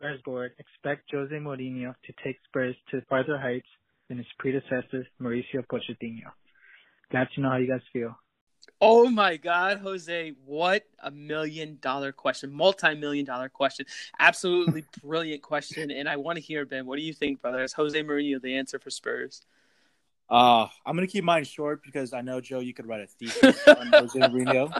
Spurs 0.02 0.20
board 0.24 0.52
expect 0.58 1.08
Jose 1.12 1.32
Mourinho 1.32 1.94
to 2.04 2.12
take 2.24 2.36
Spurs 2.48 2.74
to 2.90 3.00
farther 3.08 3.38
heights 3.38 3.68
than 4.08 4.18
his 4.18 4.26
predecessor, 4.36 5.06
Mauricio 5.20 5.64
Pochettino. 5.70 6.32
Glad 7.12 7.28
to 7.34 7.40
know 7.40 7.50
how 7.50 7.56
you 7.56 7.68
guys 7.68 7.82
feel. 7.92 8.16
Oh 8.80 9.08
my 9.08 9.36
God, 9.36 9.78
Jose, 9.78 10.32
what 10.44 10.84
a 11.00 11.12
million 11.12 11.78
dollar 11.80 12.10
question, 12.10 12.52
multi 12.52 12.96
million 12.96 13.24
dollar 13.24 13.48
question. 13.48 13.86
Absolutely 14.18 14.84
brilliant 15.04 15.42
question. 15.42 15.92
And 15.92 16.08
I 16.08 16.16
want 16.16 16.36
to 16.36 16.42
hear, 16.42 16.66
Ben, 16.66 16.84
what 16.84 16.96
do 16.96 17.02
you 17.02 17.12
think, 17.12 17.40
brother? 17.40 17.62
Is 17.62 17.72
Jose 17.72 18.02
Mourinho 18.02 18.42
the 18.42 18.56
answer 18.56 18.80
for 18.80 18.90
Spurs? 18.90 19.42
Uh, 20.28 20.66
I'm 20.84 20.96
going 20.96 21.06
to 21.06 21.12
keep 21.12 21.22
mine 21.22 21.44
short 21.44 21.80
because 21.84 22.12
I 22.12 22.22
know, 22.22 22.40
Joe, 22.40 22.58
you 22.58 22.74
could 22.74 22.88
write 22.88 23.02
a 23.02 23.06
thesis 23.06 23.68
on 23.68 23.86
Jose 23.92 24.18
Mourinho. 24.18 24.76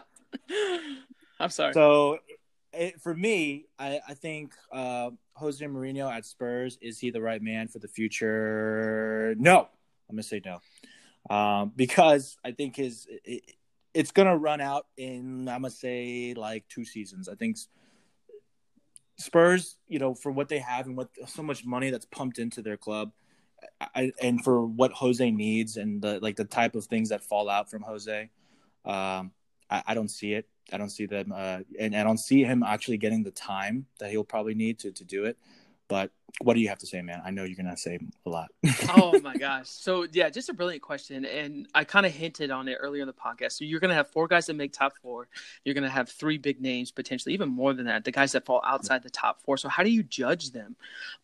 I'm 1.38 1.50
sorry. 1.50 1.74
So 1.74 2.18
it, 2.72 3.00
for 3.00 3.14
me, 3.14 3.66
I, 3.78 4.00
I 4.08 4.14
think 4.14 4.54
uh, 4.72 5.10
Jose 5.34 5.64
Mourinho 5.64 6.10
at 6.10 6.24
Spurs 6.24 6.78
is 6.80 6.98
he 6.98 7.10
the 7.10 7.20
right 7.20 7.42
man 7.42 7.68
for 7.68 7.78
the 7.78 7.88
future? 7.88 9.34
No, 9.38 9.68
I'm 10.08 10.16
gonna 10.16 10.22
say 10.22 10.40
no, 10.44 11.34
um, 11.34 11.72
because 11.74 12.36
I 12.44 12.52
think 12.52 12.76
his 12.76 13.06
it, 13.24 13.42
it's 13.94 14.10
gonna 14.10 14.36
run 14.36 14.60
out 14.60 14.86
in 14.96 15.48
I'm 15.48 15.62
gonna 15.62 15.70
say 15.70 16.34
like 16.36 16.66
two 16.68 16.84
seasons. 16.84 17.28
I 17.28 17.34
think 17.34 17.58
Spurs, 19.18 19.76
you 19.88 19.98
know, 19.98 20.14
for 20.14 20.32
what 20.32 20.48
they 20.48 20.58
have 20.58 20.86
and 20.86 20.96
what 20.96 21.10
so 21.26 21.42
much 21.42 21.64
money 21.64 21.90
that's 21.90 22.06
pumped 22.06 22.38
into 22.38 22.62
their 22.62 22.76
club, 22.76 23.12
I, 23.80 24.12
and 24.20 24.42
for 24.42 24.64
what 24.64 24.92
Jose 24.92 25.30
needs 25.30 25.76
and 25.76 26.02
the 26.02 26.18
like 26.20 26.36
the 26.36 26.44
type 26.44 26.74
of 26.74 26.86
things 26.86 27.10
that 27.10 27.22
fall 27.22 27.48
out 27.48 27.70
from 27.70 27.82
Jose, 27.82 28.30
um, 28.84 29.32
I, 29.72 29.82
I 29.88 29.94
don't 29.94 30.10
see 30.10 30.34
it. 30.34 30.46
I 30.72 30.76
don't 30.76 30.90
see 30.90 31.06
them, 31.06 31.32
uh, 31.34 31.60
and 31.78 31.96
I 31.96 32.02
don't 32.02 32.18
see 32.18 32.44
him 32.44 32.62
actually 32.62 32.98
getting 32.98 33.22
the 33.22 33.30
time 33.30 33.86
that 33.98 34.10
he'll 34.10 34.24
probably 34.24 34.54
need 34.54 34.78
to 34.80 34.92
to 34.92 35.04
do 35.04 35.24
it. 35.24 35.38
But 35.88 36.10
what 36.40 36.54
do 36.54 36.60
you 36.60 36.68
have 36.68 36.78
to 36.78 36.86
say, 36.86 37.02
man? 37.02 37.20
I 37.24 37.30
know 37.30 37.44
you're 37.44 37.56
gonna 37.56 37.76
say 37.76 37.98
a 38.24 38.30
lot. 38.30 38.48
oh 38.96 39.18
my 39.20 39.36
gosh! 39.36 39.68
So 39.68 40.06
yeah, 40.12 40.30
just 40.30 40.48
a 40.48 40.54
brilliant 40.54 40.82
question, 40.82 41.24
and 41.24 41.66
I 41.74 41.84
kind 41.84 42.06
of 42.06 42.12
hinted 42.12 42.50
on 42.50 42.68
it 42.68 42.76
earlier 42.80 43.02
in 43.02 43.06
the 43.06 43.14
podcast. 43.14 43.52
So 43.52 43.64
you're 43.64 43.80
gonna 43.80 43.94
have 43.94 44.08
four 44.08 44.28
guys 44.28 44.46
that 44.46 44.54
make 44.54 44.72
top 44.72 44.92
four. 45.02 45.28
You're 45.64 45.74
gonna 45.74 45.90
have 45.90 46.08
three 46.08 46.38
big 46.38 46.60
names, 46.60 46.90
potentially 46.90 47.34
even 47.34 47.48
more 47.48 47.74
than 47.74 47.86
that. 47.86 48.04
The 48.04 48.12
guys 48.12 48.32
that 48.32 48.46
fall 48.46 48.62
outside 48.64 49.02
the 49.02 49.10
top 49.10 49.42
four. 49.42 49.56
So 49.56 49.68
how 49.68 49.82
do 49.82 49.90
you 49.90 50.02
judge 50.02 50.52
them? 50.52 50.76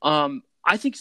Um, 0.03 0.43
I 0.65 0.77
think 0.77 0.97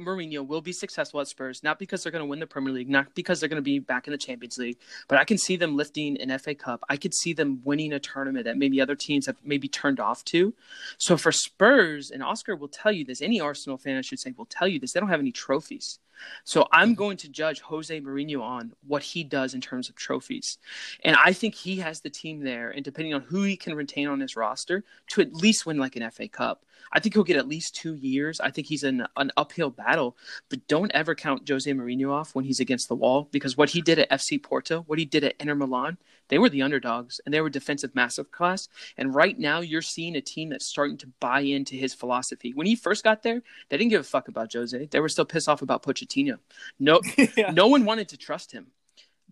Mourinho 0.00 0.46
will 0.46 0.60
be 0.60 0.72
successful 0.72 1.20
at 1.20 1.28
Spurs, 1.28 1.62
not 1.62 1.78
because 1.78 2.02
they're 2.02 2.12
going 2.12 2.24
to 2.24 2.28
win 2.28 2.38
the 2.38 2.46
Premier 2.46 2.72
League, 2.72 2.88
not 2.88 3.14
because 3.14 3.40
they're 3.40 3.48
going 3.48 3.56
to 3.56 3.62
be 3.62 3.78
back 3.78 4.06
in 4.06 4.12
the 4.12 4.18
Champions 4.18 4.58
League, 4.58 4.78
but 5.08 5.18
I 5.18 5.24
can 5.24 5.38
see 5.38 5.56
them 5.56 5.76
lifting 5.76 6.20
an 6.20 6.36
FA 6.38 6.54
Cup. 6.54 6.84
I 6.88 6.96
could 6.96 7.14
see 7.14 7.32
them 7.32 7.60
winning 7.64 7.92
a 7.92 7.98
tournament 7.98 8.44
that 8.44 8.58
maybe 8.58 8.80
other 8.80 8.94
teams 8.94 9.26
have 9.26 9.36
maybe 9.42 9.68
turned 9.68 9.98
off 9.98 10.24
to. 10.26 10.54
So 10.98 11.16
for 11.16 11.32
Spurs, 11.32 12.10
and 12.10 12.22
Oscar 12.22 12.56
will 12.56 12.68
tell 12.68 12.92
you 12.92 13.04
this, 13.04 13.22
any 13.22 13.40
Arsenal 13.40 13.78
fan, 13.78 13.96
I 13.96 14.02
should 14.02 14.20
say, 14.20 14.34
will 14.36 14.46
tell 14.46 14.68
you 14.68 14.78
this, 14.78 14.92
they 14.92 15.00
don't 15.00 15.08
have 15.08 15.20
any 15.20 15.32
trophies. 15.32 15.98
So 16.44 16.66
I'm 16.72 16.88
mm-hmm. 16.88 16.94
going 16.94 17.16
to 17.18 17.28
judge 17.28 17.60
Jose 17.60 18.00
Mourinho 18.00 18.42
on 18.42 18.72
what 18.86 19.02
he 19.02 19.24
does 19.24 19.54
in 19.54 19.60
terms 19.60 19.88
of 19.88 19.96
trophies. 19.96 20.58
And 21.04 21.16
I 21.16 21.32
think 21.32 21.54
he 21.54 21.76
has 21.76 22.00
the 22.00 22.10
team 22.10 22.40
there, 22.40 22.70
and 22.70 22.84
depending 22.84 23.14
on 23.14 23.22
who 23.22 23.42
he 23.42 23.56
can 23.56 23.74
retain 23.74 24.08
on 24.08 24.20
his 24.20 24.36
roster, 24.36 24.84
to 25.08 25.20
at 25.20 25.34
least 25.34 25.66
win 25.66 25.78
like 25.78 25.96
an 25.96 26.10
FA 26.10 26.28
Cup. 26.28 26.64
I 26.92 27.00
think 27.00 27.14
he'll 27.14 27.24
get 27.24 27.36
at 27.36 27.48
least 27.48 27.74
two 27.74 27.94
years. 27.94 28.40
I 28.40 28.50
think 28.50 28.66
he's 28.66 28.84
in 28.84 29.06
an 29.16 29.32
uphill 29.36 29.70
battle, 29.70 30.16
but 30.48 30.66
don't 30.68 30.92
ever 30.92 31.14
count 31.14 31.48
Jose 31.48 31.70
Mourinho 31.70 32.12
off 32.12 32.34
when 32.34 32.44
he's 32.44 32.60
against 32.60 32.88
the 32.88 32.94
wall 32.94 33.28
because 33.32 33.56
what 33.56 33.70
he 33.70 33.80
did 33.80 33.98
at 33.98 34.10
FC 34.10 34.42
Porto, 34.42 34.82
what 34.86 34.98
he 34.98 35.04
did 35.04 35.24
at 35.24 35.34
Inter 35.40 35.54
Milan, 35.54 35.98
they 36.28 36.38
were 36.38 36.48
the 36.48 36.62
underdogs 36.62 37.20
and 37.24 37.32
they 37.32 37.40
were 37.40 37.50
defensive 37.50 37.94
massive 37.94 38.30
class. 38.30 38.68
And 38.96 39.14
right 39.14 39.38
now, 39.38 39.60
you're 39.60 39.82
seeing 39.82 40.16
a 40.16 40.20
team 40.20 40.50
that's 40.50 40.66
starting 40.66 40.96
to 40.98 41.08
buy 41.20 41.40
into 41.40 41.76
his 41.76 41.94
philosophy. 41.94 42.52
When 42.54 42.66
he 42.66 42.76
first 42.76 43.04
got 43.04 43.22
there, 43.22 43.42
they 43.68 43.76
didn't 43.76 43.90
give 43.90 44.00
a 44.00 44.04
fuck 44.04 44.28
about 44.28 44.52
Jose. 44.52 44.86
They 44.86 45.00
were 45.00 45.08
still 45.08 45.24
pissed 45.24 45.48
off 45.48 45.62
about 45.62 45.82
Pochettino. 45.82 46.38
No, 46.78 47.00
yeah. 47.36 47.50
no 47.52 47.68
one 47.68 47.84
wanted 47.84 48.08
to 48.10 48.16
trust 48.16 48.52
him, 48.52 48.68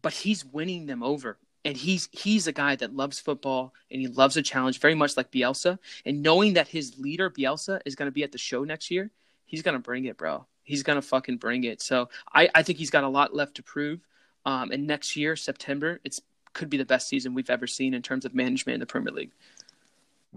but 0.01 0.13
he's 0.13 0.45
winning 0.45 0.87
them 0.87 1.03
over. 1.03 1.39
And 1.67 1.77
he's 1.77 2.11
he's 2.13 2.47
a 2.47 2.53
guy 2.53 2.77
that 2.77 2.95
loves 2.95 3.19
football 3.19 3.73
and 3.91 3.99
he 3.99 4.07
loves 4.07 4.37
a 4.37 4.43
challenge, 4.43 4.81
very 4.81 4.95
much 4.95 5.17
like 5.17 5.31
Bielsa. 5.31 5.79
And 6.05 6.23
knowing 6.23 6.55
that 6.55 6.69
his 6.69 6.99
leader 6.99 7.31
Bielsa 7.31 7.81
is 7.87 7.95
going 7.95 8.09
to 8.09 8.13
be 8.13 8.23
at 8.23 8.33
the 8.33 8.39
show 8.39 8.65
next 8.65 8.91
year, 8.91 9.11
he's 9.47 9.63
going 9.63 9.73
to 9.73 9.79
bring 9.79 10.05
it, 10.05 10.19
bro. 10.19 10.47
He's 10.63 10.83
going 10.83 10.97
to 10.97 11.03
fucking 11.03 11.39
bring 11.39 11.65
it. 11.65 11.81
So 11.81 12.11
I, 12.33 12.51
I 12.55 12.63
think 12.63 12.79
he's 12.79 12.91
got 12.91 13.05
a 13.05 13.09
lot 13.09 13.35
left 13.35 13.57
to 13.57 13.63
prove. 13.63 14.01
Um, 14.47 14.73
and 14.73 14.87
next 14.87 15.17
year, 15.17 15.37
September, 15.37 16.01
it's 16.05 16.21
could 16.55 16.71
be 16.71 16.77
the 16.77 16.85
best 16.85 17.09
season 17.09 17.35
we've 17.35 17.51
ever 17.51 17.67
seen 17.67 17.95
in 17.95 18.03
terms 18.03 18.25
of 18.25 18.35
management 18.35 18.75
in 18.75 18.81
the 18.81 18.87
Premier 18.87 19.13
League. 19.13 19.33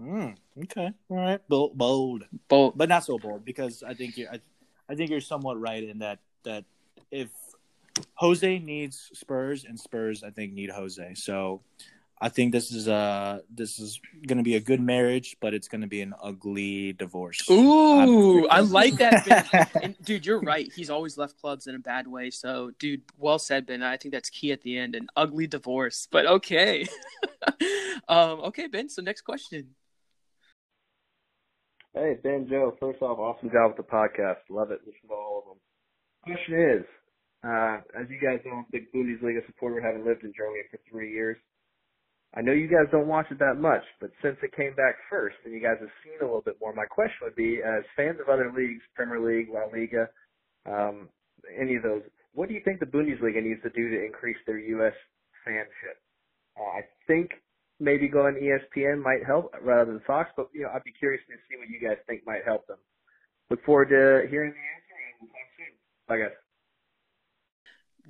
Mm, 0.00 0.36
okay, 0.64 0.92
all 1.08 1.16
right, 1.16 1.40
bold, 1.48 1.76
bold, 1.76 2.24
bold, 2.48 2.76
but 2.76 2.88
not 2.88 3.04
so 3.04 3.18
bold 3.18 3.44
because 3.44 3.82
I 3.82 3.94
think 3.94 4.16
you, 4.16 4.28
I, 4.30 4.40
I 4.88 4.94
think 4.94 5.10
you're 5.10 5.20
somewhat 5.20 5.60
right 5.60 5.82
in 5.82 5.98
that 6.00 6.20
that 6.44 6.64
if 7.10 7.30
Jose 8.14 8.58
needs 8.58 9.10
Spurs 9.14 9.64
and 9.64 9.78
Spurs, 9.78 10.22
I 10.22 10.30
think 10.30 10.52
need 10.52 10.70
Jose. 10.70 11.14
So 11.14 11.62
I 12.20 12.28
think 12.28 12.52
this 12.52 12.72
is 12.72 12.88
uh 12.88 13.40
this 13.48 13.78
is 13.78 14.00
gonna 14.26 14.42
be 14.42 14.56
a 14.56 14.60
good 14.60 14.80
marriage, 14.80 15.36
but 15.40 15.54
it's 15.54 15.68
gonna 15.68 15.86
be 15.86 16.00
an 16.00 16.14
ugly 16.20 16.92
divorce. 16.92 17.48
Ooh, 17.50 18.48
I 18.48 18.60
like 18.60 18.94
that. 18.94 19.70
and, 19.82 19.96
dude, 20.02 20.26
you're 20.26 20.40
right. 20.40 20.70
He's 20.74 20.90
always 20.90 21.16
left 21.16 21.40
clubs 21.40 21.66
in 21.66 21.74
a 21.74 21.78
bad 21.78 22.08
way. 22.08 22.30
So, 22.30 22.72
dude, 22.78 23.02
well 23.16 23.38
said, 23.38 23.66
Ben. 23.66 23.82
I 23.82 23.96
think 23.96 24.12
that's 24.12 24.30
key 24.30 24.50
at 24.52 24.62
the 24.62 24.78
end. 24.78 24.96
An 24.96 25.08
ugly 25.16 25.46
divorce, 25.46 26.08
but 26.10 26.26
okay. 26.26 26.86
um, 28.08 28.40
okay, 28.40 28.66
Ben. 28.66 28.88
So 28.88 29.00
next 29.02 29.22
question. 29.22 29.74
Hey, 31.94 32.16
Ben, 32.22 32.46
Joe. 32.48 32.76
First 32.80 33.00
off, 33.02 33.18
awesome 33.18 33.50
job 33.50 33.74
with 33.76 33.86
the 33.86 33.92
podcast. 33.92 34.38
Love 34.50 34.70
it. 34.70 34.80
Listen 34.86 35.08
to 35.08 35.14
all 35.14 35.42
of 35.42 35.44
them. 35.50 35.58
Question 36.22 36.78
is, 36.78 36.84
uh, 37.46 37.78
as 37.98 38.10
you 38.10 38.20
guys 38.20 38.40
know, 38.44 38.52
I'm 38.52 38.58
a 38.58 38.72
big 38.72 38.92
Bundesliga 38.92 39.44
supporter, 39.46 39.80
having 39.80 40.04
lived 40.04 40.24
in 40.24 40.32
Germany 40.36 40.62
for 40.70 40.78
three 40.90 41.12
years. 41.12 41.36
I 42.34 42.42
know 42.42 42.52
you 42.52 42.68
guys 42.68 42.90
don't 42.92 43.08
watch 43.08 43.26
it 43.30 43.38
that 43.38 43.56
much, 43.56 43.82
but 44.00 44.10
since 44.22 44.36
it 44.42 44.54
came 44.54 44.74
back 44.74 44.96
first 45.08 45.36
and 45.44 45.54
you 45.54 45.60
guys 45.60 45.80
have 45.80 45.88
seen 46.04 46.20
a 46.20 46.24
little 46.24 46.42
bit 46.44 46.58
more, 46.60 46.74
my 46.74 46.84
question 46.84 47.24
would 47.24 47.36
be, 47.36 47.60
as 47.64 47.84
fans 47.96 48.18
of 48.20 48.28
other 48.28 48.52
leagues, 48.54 48.82
Premier 48.94 49.18
League, 49.18 49.48
La 49.48 49.64
Liga, 49.72 50.08
um, 50.66 51.08
any 51.58 51.76
of 51.76 51.82
those, 51.82 52.02
what 52.34 52.48
do 52.48 52.54
you 52.54 52.60
think 52.64 52.80
the 52.80 52.86
Bundesliga 52.86 53.42
needs 53.42 53.62
to 53.62 53.70
do 53.70 53.88
to 53.88 54.04
increase 54.04 54.36
their 54.46 54.58
U.S. 54.58 54.92
fanship? 55.46 55.96
Uh, 56.58 56.78
I 56.78 56.82
think 57.06 57.30
maybe 57.80 58.08
going 58.08 58.36
ESPN 58.36 59.02
might 59.02 59.24
help 59.24 59.54
rather 59.62 59.90
than 59.90 60.00
Fox, 60.06 60.30
but 60.36 60.48
you 60.52 60.62
know, 60.62 60.70
I'd 60.74 60.84
be 60.84 60.92
curious 60.92 61.22
to 61.28 61.34
see 61.48 61.56
what 61.56 61.68
you 61.70 61.80
guys 61.80 61.96
think 62.06 62.26
might 62.26 62.44
help 62.44 62.66
them. 62.66 62.78
Look 63.48 63.64
forward 63.64 63.88
to 63.88 64.28
hearing 64.28 64.52
the 64.52 64.66
answer 64.76 64.96
and 65.20 65.30
talk 65.30 65.48
soon. 65.56 65.72
Bye 66.06 66.18
guys 66.18 66.47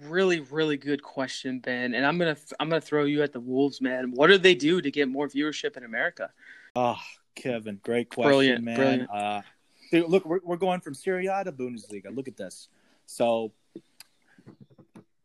really 0.06 0.40
really 0.40 0.76
good 0.76 1.02
question 1.02 1.58
ben 1.58 1.94
and 1.94 2.06
i'm 2.06 2.18
gonna 2.18 2.36
i'm 2.60 2.68
gonna 2.68 2.80
throw 2.80 3.04
you 3.04 3.22
at 3.22 3.32
the 3.32 3.40
wolves 3.40 3.80
man. 3.80 4.12
What 4.12 4.28
do 4.28 4.38
they 4.38 4.54
do 4.54 4.80
to 4.80 4.90
get 4.90 5.08
more 5.08 5.28
viewership 5.28 5.76
in 5.76 5.84
america? 5.84 6.30
Oh 6.76 6.98
kevin 7.34 7.80
great 7.82 8.10
question 8.10 8.28
brilliant, 8.28 8.64
man. 8.64 8.76
brilliant. 8.76 9.10
Uh, 9.10 9.42
dude, 9.90 10.08
look 10.08 10.24
we're, 10.24 10.40
we're 10.44 10.56
going 10.56 10.80
from 10.80 10.94
Serie 10.94 11.26
A 11.26 11.44
to 11.44 11.52
bundesliga. 11.52 12.14
Look 12.14 12.28
at 12.28 12.36
this. 12.36 12.68
So 13.06 13.52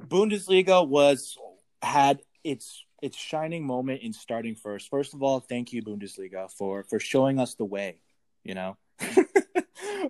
bundesliga 0.08 0.88
was 0.88 1.38
had 1.82 2.22
its 2.44 2.86
its 3.02 3.18
shining 3.18 3.66
moment 3.66 4.02
in 4.02 4.14
starting 4.14 4.56
first. 4.56 4.90
First 4.90 5.14
of 5.14 5.22
all 5.24 5.40
thank 5.40 5.74
you 5.74 5.84
bundesliga 5.84 6.52
for 6.52 6.84
for 6.84 7.00
showing 7.00 7.40
us 7.40 7.56
the 7.56 7.66
way 7.66 7.98
you 8.44 8.54
know 8.54 8.78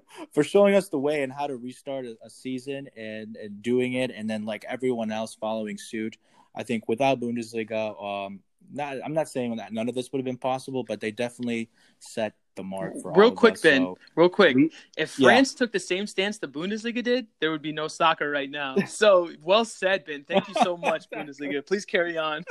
for 0.34 0.44
showing 0.44 0.76
us 0.76 0.90
the 0.90 1.00
way 1.00 1.24
and 1.24 1.32
how 1.32 1.48
to 1.48 1.56
restart 1.56 2.06
a, 2.06 2.18
a 2.24 2.30
season 2.30 2.88
and, 2.96 3.36
and, 3.36 3.62
doing 3.62 3.94
it, 3.94 4.12
and 4.12 4.30
then 4.30 4.46
like 4.46 4.66
everyone 4.68 5.12
else 5.12 5.36
following 5.36 5.78
suit. 5.78 6.18
I 6.56 6.64
think 6.64 6.88
without 6.88 7.20
Bundesliga, 7.20 8.02
um, 8.04 8.40
not 8.72 8.98
I'm 9.04 9.14
not 9.14 9.30
saying 9.30 9.56
that 9.58 9.74
none 9.74 9.90
of 9.90 9.96
this 9.96 10.12
would 10.12 10.20
have 10.20 10.26
been 10.26 10.38
possible, 10.38 10.84
but 10.84 11.00
they 11.00 11.12
definitely 11.12 11.70
set 12.00 12.34
the 12.56 12.64
mark 12.64 12.94
for 13.02 13.12
real 13.14 13.32
quick, 13.32 13.54
us, 13.56 13.62
Ben. 13.62 13.82
So. 13.82 13.98
Real 14.16 14.30
quick, 14.30 14.58
if 14.98 15.12
France 15.12 15.54
yeah. 15.54 15.58
took 15.58 15.72
the 15.72 15.80
same 15.80 16.06
stance 16.08 16.38
the 16.38 16.48
Bundesliga 16.48 17.04
did, 17.04 17.28
there 17.40 17.52
would 17.52 17.62
be 17.62 17.72
no 17.72 17.88
soccer 17.88 18.30
right 18.30 18.50
now. 18.50 18.76
So 18.88 19.32
well 19.42 19.66
said, 19.66 20.06
Ben. 20.06 20.24
Thank 20.24 20.48
you 20.48 20.54
so 20.62 20.78
much, 20.78 21.10
Bundesliga. 21.14 21.66
Please 21.66 21.86
carry 21.86 22.18
on. 22.18 22.44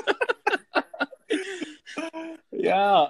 Yeah, 2.63 3.07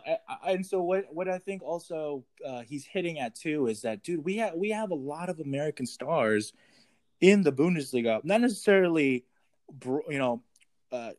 and 0.46 0.64
so 0.64 0.80
what 0.80 1.06
what 1.12 1.28
I 1.28 1.38
think 1.38 1.62
also 1.62 2.24
uh, 2.46 2.62
he's 2.62 2.86
hitting 2.86 3.18
at 3.18 3.34
too 3.34 3.66
is 3.66 3.82
that 3.82 4.02
dude, 4.02 4.24
we 4.24 4.36
have 4.38 4.54
we 4.54 4.70
have 4.70 4.90
a 4.90 4.94
lot 4.94 5.28
of 5.28 5.40
American 5.40 5.84
stars 5.84 6.54
in 7.20 7.42
the 7.42 7.52
Bundesliga, 7.52 8.24
not 8.24 8.40
necessarily, 8.40 9.26
you 9.84 10.18
know, 10.18 10.42
uh, 10.90 11.10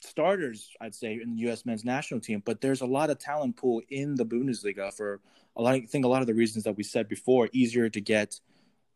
starters. 0.00 0.70
I'd 0.80 0.94
say 0.94 1.20
in 1.22 1.34
the 1.34 1.42
U.S. 1.42 1.66
men's 1.66 1.84
national 1.84 2.20
team, 2.20 2.42
but 2.44 2.62
there's 2.62 2.80
a 2.80 2.86
lot 2.86 3.10
of 3.10 3.18
talent 3.18 3.56
pool 3.56 3.82
in 3.90 4.14
the 4.14 4.24
Bundesliga 4.24 4.92
for 4.92 5.20
a 5.54 5.60
lot. 5.60 5.74
I 5.74 5.80
think 5.82 6.06
a 6.06 6.08
lot 6.08 6.22
of 6.22 6.26
the 6.26 6.34
reasons 6.34 6.64
that 6.64 6.78
we 6.78 6.84
said 6.84 7.08
before, 7.08 7.48
easier 7.52 7.88
to 7.88 8.00
get. 8.00 8.40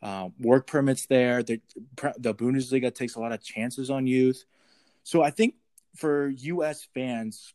Uh, 0.00 0.28
work 0.38 0.68
permits 0.68 1.06
there. 1.06 1.42
The, 1.42 1.60
the 2.18 2.32
Bundesliga 2.32 2.94
takes 2.94 3.16
a 3.16 3.20
lot 3.20 3.32
of 3.32 3.42
chances 3.42 3.90
on 3.90 4.06
youth. 4.06 4.44
So 5.02 5.24
I 5.24 5.30
think 5.32 5.56
for 5.96 6.28
U.S. 6.28 6.86
fans, 6.94 7.52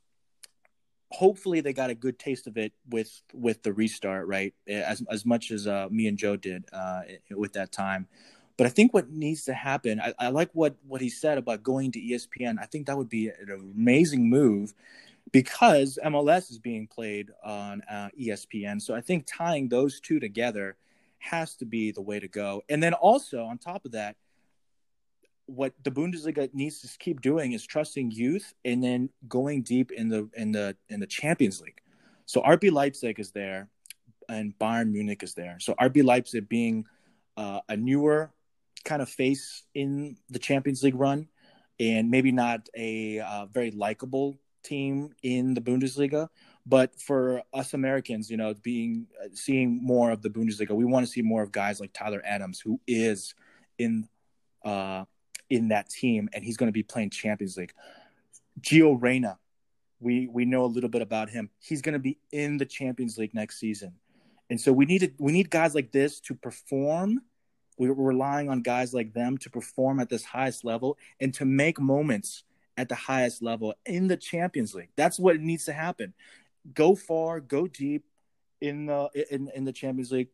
hopefully 1.13 1.61
they 1.61 1.73
got 1.73 1.91
a 1.91 1.95
good 1.95 2.17
taste 2.17 2.47
of 2.47 2.57
it 2.57 2.73
with 2.89 3.21
with 3.33 3.61
the 3.61 3.71
restart, 3.71 4.27
right? 4.27 4.53
As 4.67 5.03
as 5.09 5.25
much 5.25 5.51
as 5.51 5.67
uh, 5.67 5.87
me 5.91 6.07
and 6.07 6.17
Joe 6.17 6.35
did 6.35 6.65
uh, 6.73 7.01
with 7.31 7.53
that 7.53 7.71
time. 7.71 8.07
But 8.57 8.67
I 8.67 8.69
think 8.71 8.93
what 8.93 9.09
needs 9.09 9.45
to 9.45 9.53
happen, 9.53 9.99
I, 9.99 10.13
I 10.19 10.29
like 10.29 10.49
what 10.53 10.75
what 10.87 11.01
he 11.01 11.09
said 11.09 11.37
about 11.37 11.61
going 11.61 11.91
to 11.91 11.99
ESPN. 11.99 12.57
I 12.59 12.65
think 12.65 12.87
that 12.87 12.97
would 12.97 13.09
be 13.09 13.27
an 13.27 13.51
amazing 13.51 14.27
move 14.27 14.73
because 15.31 15.99
MLS 16.03 16.49
is 16.49 16.59
being 16.59 16.87
played 16.87 17.29
on 17.43 17.81
uh, 17.89 18.09
ESPN. 18.19 18.81
So 18.81 18.95
I 18.95 19.01
think 19.01 19.25
tying 19.27 19.69
those 19.69 19.99
two 19.99 20.19
together 20.19 20.75
has 21.19 21.55
to 21.55 21.65
be 21.65 21.91
the 21.91 22.01
way 22.01 22.19
to 22.19 22.27
go. 22.27 22.63
And 22.69 22.81
then 22.81 22.93
also 22.93 23.43
on 23.43 23.57
top 23.57 23.85
of 23.85 23.91
that, 23.91 24.15
what 25.45 25.73
the 25.83 25.91
Bundesliga 25.91 26.53
needs 26.53 26.81
to 26.81 26.97
keep 26.97 27.21
doing 27.21 27.53
is 27.53 27.65
trusting 27.65 28.11
youth 28.11 28.53
and 28.63 28.83
then 28.83 29.09
going 29.27 29.61
deep 29.61 29.91
in 29.91 30.09
the 30.09 30.29
in 30.35 30.51
the 30.51 30.75
in 30.89 30.99
the 30.99 31.07
Champions 31.07 31.61
League. 31.61 31.81
So 32.25 32.41
RB 32.41 32.71
Leipzig 32.71 33.19
is 33.19 33.31
there, 33.31 33.69
and 34.29 34.57
Bayern 34.57 34.91
Munich 34.91 35.23
is 35.23 35.33
there. 35.33 35.57
So 35.59 35.73
RB 35.75 36.03
Leipzig 36.03 36.47
being 36.47 36.85
uh, 37.35 37.59
a 37.67 37.75
newer 37.75 38.31
kind 38.85 39.01
of 39.01 39.09
face 39.09 39.63
in 39.73 40.17
the 40.29 40.39
Champions 40.39 40.83
League 40.83 40.95
run, 40.95 41.27
and 41.79 42.09
maybe 42.09 42.31
not 42.31 42.69
a 42.75 43.19
uh, 43.19 43.45
very 43.47 43.71
likable 43.71 44.37
team 44.63 45.13
in 45.23 45.53
the 45.53 45.61
Bundesliga. 45.61 46.29
But 46.65 46.99
for 46.99 47.43
us 47.53 47.73
Americans, 47.73 48.31
you 48.31 48.37
know, 48.37 48.53
being 48.53 49.07
uh, 49.21 49.27
seeing 49.33 49.83
more 49.83 50.11
of 50.11 50.21
the 50.21 50.29
Bundesliga, 50.29 50.71
we 50.71 50.85
want 50.85 51.05
to 51.05 51.11
see 51.11 51.21
more 51.21 51.43
of 51.43 51.51
guys 51.51 51.81
like 51.81 51.91
Tyler 51.91 52.21
Adams, 52.23 52.61
who 52.61 52.79
is 52.87 53.35
in 53.77 54.07
uh, 54.63 55.03
in 55.53 55.67
that 55.67 55.87
team, 55.89 56.29
and 56.33 56.43
he's 56.43 56.57
going 56.57 56.67
to 56.67 56.73
be 56.73 56.83
playing 56.83 57.11
Champions 57.11 57.55
League. 57.57 57.73
Gio 58.59 58.99
Reyna, 58.99 59.37
we 59.99 60.27
we 60.27 60.45
know 60.45 60.65
a 60.65 60.71
little 60.75 60.89
bit 60.89 61.03
about 61.03 61.29
him. 61.29 61.49
He's 61.59 61.81
going 61.81 61.93
to 61.93 61.99
be 61.99 62.17
in 62.31 62.57
the 62.57 62.65
Champions 62.65 63.17
League 63.17 63.33
next 63.35 63.59
season, 63.59 63.93
and 64.49 64.59
so 64.59 64.73
we 64.73 64.85
need 64.85 64.99
to, 64.99 65.11
we 65.19 65.31
need 65.31 65.49
guys 65.49 65.75
like 65.75 65.91
this 65.91 66.19
to 66.21 66.33
perform. 66.33 67.21
We're 67.77 67.93
relying 67.93 68.49
on 68.49 68.61
guys 68.61 68.93
like 68.93 69.13
them 69.13 69.37
to 69.39 69.49
perform 69.49 69.99
at 69.99 70.09
this 70.09 70.23
highest 70.23 70.63
level 70.63 70.97
and 71.19 71.33
to 71.35 71.45
make 71.45 71.79
moments 71.79 72.43
at 72.77 72.89
the 72.89 72.95
highest 72.95 73.41
level 73.41 73.73
in 73.85 74.07
the 74.07 74.17
Champions 74.17 74.73
League. 74.73 74.89
That's 74.95 75.19
what 75.19 75.39
needs 75.39 75.65
to 75.65 75.73
happen. 75.73 76.13
Go 76.73 76.95
far, 76.95 77.39
go 77.39 77.67
deep 77.67 78.05
in 78.61 78.87
the 78.87 79.09
in, 79.29 79.51
in 79.55 79.65
the 79.65 79.73
Champions 79.73 80.11
League, 80.11 80.29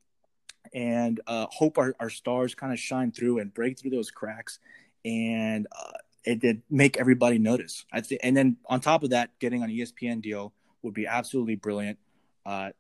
and 0.74 1.20
uh, 1.28 1.48
hope 1.50 1.78
our, 1.78 1.96
our 2.00 2.10
stars 2.10 2.56
kind 2.56 2.74
of 2.74 2.80
shine 2.80 3.12
through 3.12 3.40
and 3.40 3.54
break 3.54 3.80
through 3.80 3.92
those 3.92 4.12
cracks, 4.12 4.60
and 5.06 5.68
uh, 5.78 5.92
it 6.24 6.40
did 6.40 6.62
make 6.70 6.98
everybody 6.98 7.38
notice. 7.38 7.86
I 7.92 8.02
think, 8.02 8.22
and 8.24 8.36
then 8.36 8.58
on 8.66 8.80
top 8.80 9.04
of 9.04 9.12
that, 9.12 9.38
getting 9.40 9.64
an 9.64 9.70
ESPN 9.70 10.22
deal 10.22 10.54
would 10.82 10.94
be 10.94 11.08
absolutely 11.08 11.56
brilliant. 11.56 12.00
Uh, 12.46 12.72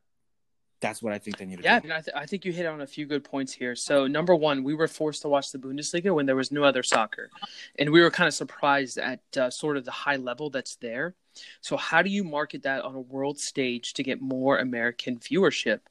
that's 0.80 1.01
what 1.01 1.13
I 1.13 1.17
think 1.17 1.38
they 1.38 1.45
need 1.45 1.57
to 1.57 1.63
yeah, 1.63 1.80
do. 1.80 1.88
Yeah, 1.88 1.97
I, 1.97 2.01
th- 2.01 2.15
I 2.15 2.25
think 2.25 2.45
you 2.45 2.51
hit 2.51 2.65
on 2.65 2.82
a 2.82 2.88
few 2.88 3.05
good 3.05 3.23
points 3.23 3.53
here. 3.53 3.75
So, 3.75 4.07
number 4.07 4.36
one, 4.36 4.63
we 4.63 4.73
were 4.73 4.88
forced 4.88 5.21
to 5.23 5.30
watch 5.30 5.51
the 5.51 5.57
Bundesliga 5.57 6.13
when 6.13 6.25
there 6.25 6.36
was 6.36 6.51
no 6.51 6.63
other 6.63 6.84
soccer. 6.84 7.30
And 7.77 7.91
we 7.91 8.01
were 8.01 8.11
kind 8.11 8.27
of 8.27 8.34
surprised 8.34 8.97
at 8.97 9.21
uh, 9.38 9.49
sort 9.49 9.77
of 9.77 9.86
the 9.86 9.91
high 9.91 10.15
level 10.15 10.49
that's 10.49 10.75
there. 10.75 11.15
So, 11.61 11.75
how 11.77 12.01
do 12.01 12.09
you 12.09 12.23
market 12.23 12.63
that 12.63 12.84
on 12.84 12.95
a 12.95 12.99
world 12.99 13.39
stage 13.39 13.93
to 13.93 14.03
get 14.03 14.21
more 14.21 14.59
American 14.59 15.17
viewership? 15.17 15.82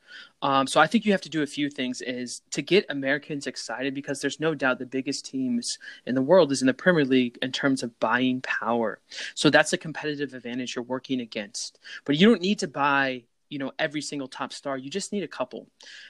Um, 0.41 0.67
so, 0.67 0.81
I 0.81 0.87
think 0.87 1.05
you 1.05 1.13
have 1.13 1.21
to 1.23 1.29
do 1.29 1.43
a 1.43 1.47
few 1.47 1.69
things 1.69 2.01
is 2.01 2.43
to 2.53 2.63
get 2.63 2.87
Americans 2.89 3.47
excited 3.47 3.95
because 3.95 4.21
there's 4.21 4.41
no 4.41 4.55
doubt 4.55 4.79
the 4.79 4.87
biggest 4.87 5.27
teams 5.27 5.79
in 6.07 6.15
the 6.15 6.23
world 6.23 6.51
is 6.51 6.63
in 6.63 6.67
the 6.67 6.75
Premier 6.75 7.05
League 7.05 7.39
in 7.43 7.53
terms 7.53 7.83
of 7.83 7.99
buying 8.01 8.41
power. 8.41 9.01
So, 9.35 9.51
that's 9.51 9.73
a 9.73 9.79
competitive 9.79 10.35
advantage 10.35 10.77
you're 10.77 10.83
working 10.83 11.21
against. 11.21 11.79
But 12.05 12.17
you 12.17 12.27
don't 12.27 12.43
need 12.43 12.59
to 12.61 12.69
buy 12.69 13.25
you 13.49 13.59
know 13.59 13.73
every 13.79 14.01
single 14.01 14.29
top 14.29 14.53
star. 14.53 14.77
You 14.77 14.91
just 14.91 15.13
need 15.13 15.23
a 15.23 15.29
couple. 15.29 15.69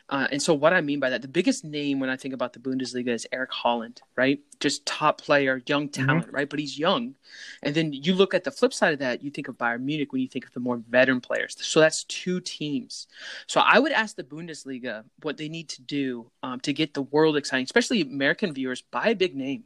Uh, 0.09 0.27
and 0.31 0.43
so 0.43 0.55
what 0.55 0.73
I 0.73 0.81
mean 0.81 1.01
by 1.01 1.11
that, 1.11 1.23
the 1.23 1.29
biggest 1.29 1.65
name 1.65 2.01
when 2.01 2.11
I 2.11 2.17
think 2.17 2.35
about 2.35 2.53
the 2.53 2.59
Bundesliga 2.59 3.09
is 3.09 3.27
Erling 3.33 3.49
Haaland, 3.49 3.99
right? 4.17 4.41
Just 4.61 4.87
top 4.87 5.21
player, 5.21 5.63
young 5.67 5.89
mm-hmm. 5.89 6.07
talent, 6.07 6.27
mm-hmm. 6.27 6.37
right? 6.37 6.49
But 6.49 6.59
he's 6.59 6.79
young. 6.79 7.15
And 7.63 7.75
then 7.75 7.93
you 7.93 8.15
look 8.15 8.35
at 8.35 8.45
the 8.45 8.51
flip 8.51 8.73
side 8.73 8.93
of 8.93 8.99
that, 9.01 9.23
you 9.23 9.31
think 9.31 9.49
of 9.49 9.57
Bayern 9.57 9.83
Munich 9.83 10.13
when 10.13 10.23
you 10.23 10.29
think 10.29 10.47
of 10.47 10.53
the 10.53 10.61
more 10.61 10.81
veteran 10.89 11.21
players. 11.21 11.57
So 11.61 11.81
that's 11.81 12.05
two 12.05 12.41
teams. 12.41 13.07
So 13.47 13.61
I 13.61 13.79
would 13.79 13.93
ask 13.93 14.17
the 14.17 14.25
Bundesliga 14.25 15.05
what 15.23 15.37
they 15.37 15.49
need 15.49 15.69
to 15.71 15.83
do 15.83 16.31
um, 16.43 16.61
to 16.61 16.73
get 16.73 16.95
the 16.95 17.03
world 17.03 17.37
exciting, 17.37 17.65
especially 17.65 18.01
American 18.03 18.53
viewers, 18.53 18.83
buy 18.83 19.09
a 19.09 19.15
big 19.15 19.35
name. 19.35 19.65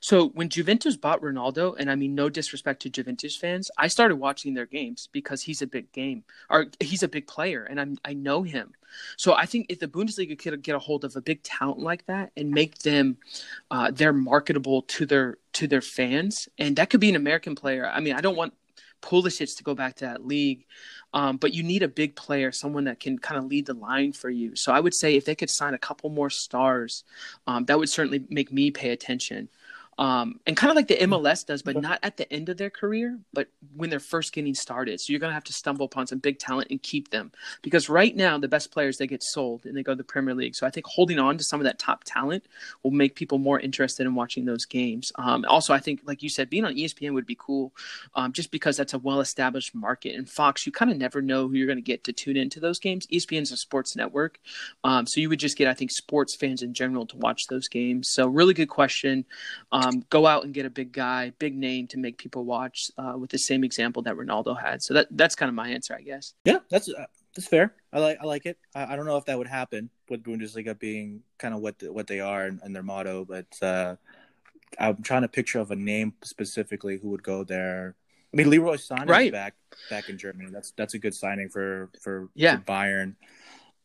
So 0.00 0.28
when 0.28 0.48
Juventus 0.48 0.96
bought 0.96 1.22
Ronaldo, 1.22 1.76
and 1.78 1.90
I 1.90 1.94
mean 1.94 2.14
no 2.14 2.28
disrespect 2.28 2.82
to 2.82 2.90
Juventus 2.90 3.36
fans, 3.36 3.70
I 3.78 3.88
started 3.88 4.16
watching 4.16 4.54
their 4.54 4.66
games 4.66 5.08
because 5.12 5.42
he's 5.42 5.62
a 5.62 5.66
big 5.66 5.92
game 5.92 6.24
or 6.50 6.66
he's 6.80 7.02
a 7.02 7.08
big 7.08 7.26
player, 7.26 7.64
and 7.64 7.80
I'm 7.80 7.98
I 8.04 8.14
know 8.14 8.42
him. 8.42 8.72
So 9.16 9.34
I 9.34 9.46
think 9.46 9.66
if 9.68 9.78
the 9.78 9.88
Bundesliga 9.88 10.38
could 10.38 10.62
get 10.62 10.74
a 10.74 10.78
hold 10.78 11.04
of 11.04 11.16
a 11.16 11.20
big 11.20 11.42
talent 11.42 11.78
like 11.78 12.06
that 12.06 12.30
and 12.36 12.50
make 12.50 12.78
them, 12.78 13.16
uh, 13.70 13.90
they're 13.90 14.12
marketable 14.12 14.82
to 14.82 15.06
their 15.06 15.38
to 15.54 15.66
their 15.66 15.80
fans, 15.80 16.48
and 16.58 16.76
that 16.76 16.90
could 16.90 17.00
be 17.00 17.08
an 17.08 17.16
American 17.16 17.54
player. 17.54 17.86
I 17.86 18.00
mean, 18.00 18.14
I 18.14 18.20
don't 18.20 18.36
want 18.36 18.54
Pulisic 19.02 19.56
to 19.56 19.64
go 19.64 19.74
back 19.74 19.96
to 19.96 20.06
that 20.06 20.26
league. 20.26 20.64
Um, 21.14 21.36
but 21.36 21.52
you 21.52 21.62
need 21.62 21.82
a 21.82 21.88
big 21.88 22.16
player, 22.16 22.52
someone 22.52 22.84
that 22.84 22.98
can 22.98 23.18
kind 23.18 23.38
of 23.38 23.44
lead 23.44 23.66
the 23.66 23.74
line 23.74 24.12
for 24.12 24.30
you. 24.30 24.56
So 24.56 24.72
I 24.72 24.80
would 24.80 24.94
say 24.94 25.14
if 25.14 25.26
they 25.26 25.34
could 25.34 25.50
sign 25.50 25.74
a 25.74 25.78
couple 25.78 26.08
more 26.08 26.30
stars, 26.30 27.04
um, 27.46 27.66
that 27.66 27.78
would 27.78 27.90
certainly 27.90 28.24
make 28.30 28.50
me 28.50 28.70
pay 28.70 28.90
attention 28.90 29.50
um, 30.02 30.40
and 30.48 30.56
kind 30.56 30.68
of 30.68 30.74
like 30.74 30.88
the 30.88 30.96
MLS 30.96 31.46
does, 31.46 31.62
but 31.62 31.80
not 31.80 32.00
at 32.02 32.16
the 32.16 32.30
end 32.32 32.48
of 32.48 32.56
their 32.56 32.70
career, 32.70 33.20
but 33.32 33.46
when 33.76 33.88
they're 33.88 34.00
first 34.00 34.32
getting 34.32 34.52
started. 34.52 35.00
So 35.00 35.12
you're 35.12 35.20
going 35.20 35.30
to 35.30 35.34
have 35.34 35.44
to 35.44 35.52
stumble 35.52 35.86
upon 35.86 36.08
some 36.08 36.18
big 36.18 36.40
talent 36.40 36.72
and 36.72 36.82
keep 36.82 37.12
them 37.12 37.30
because 37.62 37.88
right 37.88 38.16
now 38.16 38.36
the 38.36 38.48
best 38.48 38.72
players 38.72 38.98
they 38.98 39.06
get 39.06 39.22
sold 39.22 39.64
and 39.64 39.76
they 39.76 39.84
go 39.84 39.92
to 39.92 39.96
the 39.96 40.02
Premier 40.02 40.34
League. 40.34 40.56
So 40.56 40.66
I 40.66 40.70
think 40.70 40.86
holding 40.86 41.20
on 41.20 41.38
to 41.38 41.44
some 41.44 41.60
of 41.60 41.64
that 41.66 41.78
top 41.78 42.02
talent 42.04 42.46
will 42.82 42.90
make 42.90 43.14
people 43.14 43.38
more 43.38 43.60
interested 43.60 44.04
in 44.04 44.16
watching 44.16 44.44
those 44.44 44.64
games. 44.64 45.12
Um, 45.14 45.44
also, 45.46 45.72
I 45.72 45.78
think 45.78 46.00
like 46.04 46.20
you 46.20 46.28
said, 46.28 46.50
being 46.50 46.64
on 46.64 46.74
ESPN 46.74 47.14
would 47.14 47.24
be 47.24 47.36
cool, 47.38 47.72
um, 48.16 48.32
just 48.32 48.50
because 48.50 48.76
that's 48.76 48.94
a 48.94 48.98
well-established 48.98 49.72
market. 49.72 50.16
And 50.16 50.28
Fox, 50.28 50.66
you 50.66 50.72
kind 50.72 50.90
of 50.90 50.96
never 50.96 51.22
know 51.22 51.46
who 51.46 51.54
you're 51.54 51.68
going 51.68 51.76
to 51.76 51.80
get 51.80 52.02
to 52.04 52.12
tune 52.12 52.36
into 52.36 52.58
those 52.58 52.80
games. 52.80 53.06
ESPN 53.06 53.42
is 53.42 53.52
a 53.52 53.56
sports 53.56 53.94
network, 53.94 54.40
um, 54.82 55.06
so 55.06 55.20
you 55.20 55.28
would 55.28 55.38
just 55.38 55.56
get 55.56 55.68
I 55.68 55.74
think 55.74 55.92
sports 55.92 56.34
fans 56.34 56.60
in 56.60 56.74
general 56.74 57.06
to 57.06 57.16
watch 57.18 57.46
those 57.46 57.68
games. 57.68 58.08
So 58.10 58.26
really 58.26 58.54
good 58.54 58.68
question. 58.68 59.26
Um, 59.92 60.04
go 60.10 60.26
out 60.26 60.44
and 60.44 60.54
get 60.54 60.66
a 60.66 60.70
big 60.70 60.92
guy, 60.92 61.32
big 61.38 61.56
name 61.56 61.86
to 61.88 61.98
make 61.98 62.18
people 62.18 62.44
watch 62.44 62.90
uh, 62.98 63.14
with 63.18 63.30
the 63.30 63.38
same 63.38 63.64
example 63.64 64.02
that 64.02 64.14
Ronaldo 64.14 64.60
had. 64.60 64.82
So 64.82 64.94
that 64.94 65.08
that's 65.10 65.34
kind 65.34 65.48
of 65.48 65.54
my 65.54 65.68
answer, 65.68 65.94
I 65.94 66.02
guess. 66.02 66.34
Yeah, 66.44 66.58
that's 66.70 66.88
uh, 66.88 67.06
that's 67.34 67.48
fair. 67.48 67.74
I 67.92 68.00
like 68.00 68.18
I 68.20 68.24
like 68.24 68.46
it. 68.46 68.58
I, 68.74 68.92
I, 68.92 68.96
don't 68.96 69.06
know 69.06 69.16
if 69.16 69.24
that 69.26 69.38
would 69.38 69.46
happen 69.46 69.90
with 70.08 70.22
Bundesliga 70.22 70.78
being 70.78 71.22
kind 71.38 71.54
of 71.54 71.60
what 71.60 71.78
the, 71.78 71.92
what 71.92 72.06
they 72.06 72.20
are 72.20 72.44
and, 72.44 72.60
and 72.62 72.74
their 72.74 72.82
motto, 72.82 73.24
but 73.24 73.46
uh, 73.62 73.96
I'm 74.78 75.02
trying 75.02 75.22
to 75.22 75.28
picture 75.28 75.60
of 75.60 75.70
a 75.70 75.76
name 75.76 76.14
specifically 76.22 76.98
who 76.98 77.10
would 77.10 77.22
go 77.22 77.44
there. 77.44 77.94
I 78.32 78.36
mean, 78.36 78.50
Leroy 78.50 78.76
Sané 78.76 79.08
right. 79.08 79.32
back 79.32 79.54
back 79.90 80.08
in 80.08 80.18
Germany. 80.18 80.50
That's 80.50 80.72
that's 80.72 80.94
a 80.94 80.98
good 80.98 81.14
signing 81.14 81.48
for 81.48 81.90
for, 82.00 82.28
yeah. 82.34 82.56
for 82.56 82.62
Bayern. 82.62 83.14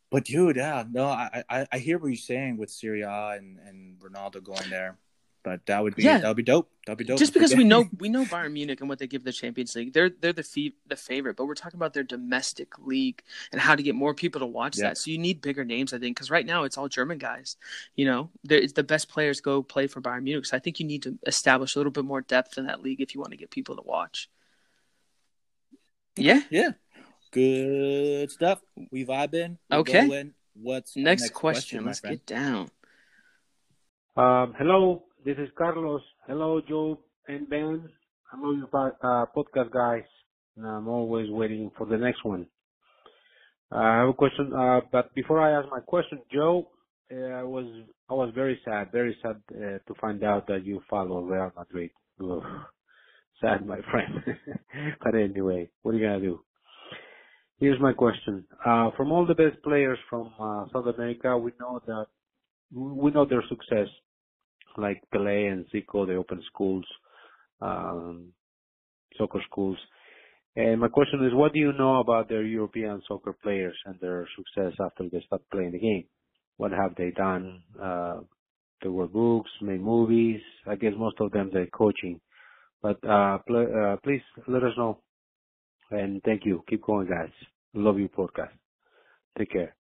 But 0.10 0.24
dude, 0.24 0.56
yeah, 0.56 0.86
no, 0.90 1.06
I, 1.06 1.44
I 1.50 1.68
I 1.72 1.78
hear 1.80 1.98
what 1.98 2.08
you're 2.08 2.16
saying 2.16 2.58
with 2.58 2.70
Serie 2.70 3.02
A 3.02 3.36
and 3.38 3.60
and 3.60 4.00
Ronaldo 4.00 4.44
going 4.44 4.70
there. 4.70 4.98
But 5.44 5.66
that 5.68 5.82
would 5.82 5.96
be 5.96 6.04
yeah. 6.04 6.18
that 6.18 6.28
would 6.28 6.38
be 6.38 6.44
dope. 6.44 6.70
That'd 6.86 6.98
be 6.98 7.06
dope. 7.06 7.20
Just 7.20 7.34
because 7.34 7.56
we 7.56 7.64
know 7.64 7.86
we 8.00 8.10
know 8.10 8.26
Bayern 8.26 8.52
Munich 8.52 8.82
and 8.82 8.90
what 8.90 9.00
they 9.00 9.08
give 9.08 9.24
the 9.24 9.32
Champions 9.32 9.76
League, 9.76 9.94
they're 9.94 10.10
they're 10.10 10.34
the 10.34 10.44
fee, 10.44 10.76
the 10.88 10.96
favorite. 10.96 11.38
But 11.38 11.46
we're 11.46 11.56
talking 11.56 11.78
about 11.78 11.94
their 11.94 12.04
domestic 12.04 12.78
league 12.80 13.22
and 13.52 13.62
how 13.62 13.76
to 13.76 13.84
get 13.84 13.96
more 13.96 14.14
people 14.14 14.40
to 14.40 14.46
watch 14.46 14.78
yeah. 14.78 14.90
that. 14.90 14.98
So 14.98 15.12
you 15.12 15.18
need 15.18 15.42
bigger 15.42 15.64
names, 15.64 15.94
I 15.94 16.00
think, 16.00 16.16
because 16.18 16.30
right 16.30 16.46
now 16.46 16.64
it's 16.64 16.78
all 16.78 16.90
German 16.90 17.18
guys. 17.18 17.56
You 17.96 18.06
know, 18.06 18.30
the 18.44 18.84
best 18.86 19.10
players 19.10 19.40
go 19.40 19.64
play 19.64 19.88
for 19.88 20.02
Bayern 20.02 20.24
Munich. 20.24 20.46
So 20.46 20.58
I 20.58 20.60
think 20.60 20.80
you 20.80 20.86
need 20.86 21.04
to 21.04 21.18
establish 21.26 21.76
a 21.76 21.80
little 21.80 21.92
bit 21.92 22.06
more 22.06 22.22
depth 22.22 22.58
in 22.58 22.66
that 22.66 22.82
league 22.82 23.02
if 23.02 23.16
you 23.16 23.22
want 23.22 23.32
to 23.32 23.38
get 23.38 23.50
people 23.50 23.78
to 23.78 23.84
watch. 23.84 24.30
Yeah, 26.18 26.42
yeah, 26.50 26.72
good 27.32 28.32
stuff. 28.32 28.60
We 28.92 29.06
vibing. 29.06 29.58
Okay. 29.72 30.08
Going. 30.08 30.34
What's 30.62 30.96
next, 30.96 31.22
next 31.22 31.34
question? 31.34 31.84
question 31.84 31.86
Let's 31.86 32.00
friend? 32.00 32.16
get 32.18 32.26
down. 32.26 32.72
Um, 34.16 34.56
hello, 34.58 35.04
this 35.28 35.38
is 35.40 35.50
Carlos. 35.58 36.02
Hello, 36.26 36.62
Joe 36.70 36.98
and 37.28 37.50
Ben. 37.50 37.90
Hello, 38.32 38.54
you 38.54 38.66
uh, 38.74 39.26
podcast 39.36 39.74
guys. 39.74 40.08
I'm 40.58 40.88
always 40.88 41.30
waiting 41.30 41.70
for 41.78 41.86
the 41.86 41.98
next 41.98 42.24
one. 42.24 42.48
Uh, 43.70 43.76
I 43.76 43.98
have 43.98 44.10
a 44.10 44.14
question, 44.14 44.54
uh, 44.58 44.80
but 44.90 45.14
before 45.16 45.42
I 45.42 45.60
ask 45.60 45.68
my 45.70 45.82
question, 45.82 46.20
Joe, 46.34 46.70
uh, 47.12 47.18
I 47.18 47.44
was 47.44 47.66
I 48.10 48.14
was 48.14 48.32
very 48.34 48.58
sad, 48.64 48.94
very 48.94 49.18
sad 49.22 49.42
uh, 49.52 49.80
to 49.86 49.94
find 50.00 50.24
out 50.24 50.48
that 50.48 50.64
you 50.64 50.82
follow 50.90 51.20
Real 51.20 51.52
Madrid. 51.58 51.92
Ugh. 52.24 52.42
Sad, 53.42 53.66
my 53.68 53.80
friend. 53.92 54.24
but 55.04 55.14
anyway, 55.14 55.70
what 55.82 55.94
are 55.94 55.98
you 55.98 56.06
gonna 56.06 56.22
do? 56.22 56.40
Here's 57.60 57.82
my 57.82 57.92
question. 57.92 58.46
Uh, 58.66 58.92
from 58.96 59.12
all 59.12 59.26
the 59.26 59.36
best 59.36 59.62
players 59.62 60.00
from 60.10 60.32
South 60.72 60.86
America, 60.96 61.38
we 61.38 61.52
know 61.60 61.82
that 61.86 62.06
we 62.74 63.12
know 63.12 63.26
their 63.26 63.44
success 63.50 63.90
like 64.78 65.02
Pele 65.12 65.48
and 65.48 65.66
Zico, 65.74 66.08
they 66.08 66.14
open 66.14 66.42
schools, 66.48 66.86
um, 67.62 68.32
soccer 69.18 69.42
schools. 69.50 69.78
And 70.56 70.80
my 70.82 70.88
question 70.88 71.24
is, 71.26 71.34
what 71.34 71.54
do 71.54 71.60
you 71.60 71.74
know 71.74 72.00
about 72.00 72.30
their 72.30 72.44
European 72.44 73.02
soccer 73.08 73.34
players 73.44 73.78
and 73.86 73.96
their 74.00 74.28
success 74.36 74.74
after 74.80 75.08
they 75.12 75.22
start 75.26 75.44
playing 75.52 75.72
the 75.72 75.80
game? 75.80 76.06
What 76.58 76.72
have 76.72 76.96
they 76.96 77.12
done? 77.12 77.62
Uh, 77.82 78.22
there 78.82 78.92
were 78.92 79.08
books, 79.08 79.52
made 79.62 79.82
movies. 79.82 80.42
I 80.68 80.76
guess 80.76 80.94
most 80.98 81.18
of 81.20 81.32
them 81.32 81.50
they're 81.54 81.68
coaching. 81.68 82.20
But 82.82 82.98
uh, 83.08 83.40
pl- 83.48 83.74
uh, 83.76 83.98
please 84.04 84.22
let 84.48 84.64
us 84.64 84.74
know. 84.78 85.00
And 85.92 86.22
thank 86.24 86.46
you. 86.46 86.64
Keep 86.70 86.84
going, 86.84 87.08
guys. 87.08 87.32
Love 87.74 88.00
you, 88.00 88.10
podcast. 88.10 88.52
Take 89.38 89.52
care. 89.52 89.76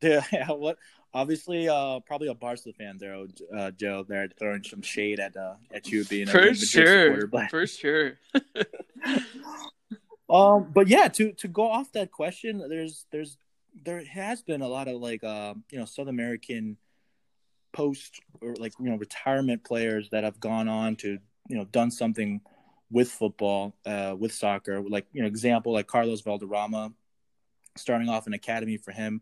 Yeah, 0.32 0.52
what 0.52 0.78
obviously 1.12 1.68
uh 1.68 2.00
probably 2.00 2.28
a 2.28 2.34
Barca 2.34 2.72
fan 2.72 2.96
there, 2.98 3.26
uh, 3.56 3.70
Joe. 3.72 4.04
They're 4.08 4.28
throwing 4.38 4.62
some 4.62 4.82
shade 4.82 5.20
at 5.20 5.36
uh, 5.36 5.54
at 5.72 5.88
you 5.88 6.04
being 6.04 6.26
for 6.26 6.48
a 6.48 6.54
sure, 6.54 7.26
but... 7.26 7.50
for 7.50 7.66
sure. 7.66 8.18
um, 10.30 10.70
but 10.72 10.88
yeah, 10.88 11.08
to 11.08 11.32
to 11.32 11.48
go 11.48 11.70
off 11.70 11.92
that 11.92 12.10
question, 12.10 12.64
there's 12.68 13.06
there's 13.10 13.36
there 13.84 14.02
has 14.04 14.42
been 14.42 14.62
a 14.62 14.68
lot 14.68 14.88
of 14.88 14.96
like 15.00 15.22
uh, 15.22 15.54
you 15.70 15.78
know 15.78 15.84
South 15.84 16.08
American 16.08 16.78
post 17.72 18.20
or 18.40 18.54
like 18.56 18.72
you 18.80 18.88
know 18.90 18.96
retirement 18.96 19.64
players 19.64 20.08
that 20.10 20.24
have 20.24 20.40
gone 20.40 20.68
on 20.68 20.96
to 20.96 21.18
you 21.48 21.56
know 21.56 21.64
done 21.66 21.90
something 21.90 22.40
with 22.90 23.10
football, 23.10 23.74
uh, 23.84 24.16
with 24.18 24.32
soccer. 24.32 24.80
Like 24.80 25.06
you 25.12 25.20
know, 25.20 25.28
example 25.28 25.74
like 25.74 25.86
Carlos 25.86 26.22
Valderrama, 26.22 26.92
starting 27.76 28.08
off 28.08 28.26
an 28.26 28.32
academy 28.32 28.78
for 28.78 28.92
him 28.92 29.20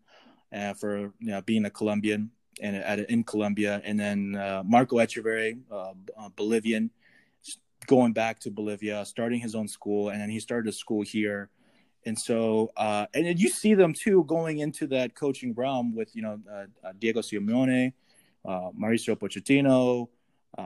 uh, 0.53 0.73
for 0.73 1.13
you 1.19 1.31
know 1.31 1.41
being 1.41 1.65
a 1.65 1.69
Colombian 1.69 2.31
and 2.61 2.75
at, 2.75 3.09
in 3.09 3.23
Colombia, 3.23 3.81
and 3.83 3.99
then 3.99 4.35
uh, 4.35 4.63
Marco 4.65 4.97
Etcheverry, 4.97 5.59
uh, 5.71 5.93
uh, 6.17 6.29
Bolivian, 6.35 6.89
going 7.87 8.13
back 8.13 8.39
to 8.41 8.51
Bolivia, 8.51 9.05
starting 9.05 9.39
his 9.39 9.55
own 9.55 9.67
school, 9.67 10.09
and 10.09 10.19
then 10.19 10.29
he 10.29 10.39
started 10.39 10.69
a 10.69 10.73
school 10.73 11.01
here. 11.01 11.49
And 12.05 12.17
so, 12.17 12.71
uh, 12.77 13.05
and 13.13 13.39
you 13.39 13.49
see 13.49 13.73
them 13.73 13.93
too 13.93 14.23
going 14.25 14.59
into 14.59 14.87
that 14.87 15.15
coaching 15.15 15.53
realm 15.53 15.95
with 15.95 16.15
you 16.15 16.21
know 16.21 16.39
uh, 16.51 16.91
Diego 16.97 17.21
Simeone, 17.21 17.93
Mauricio 18.45 19.15
Pochettino, 19.15 20.07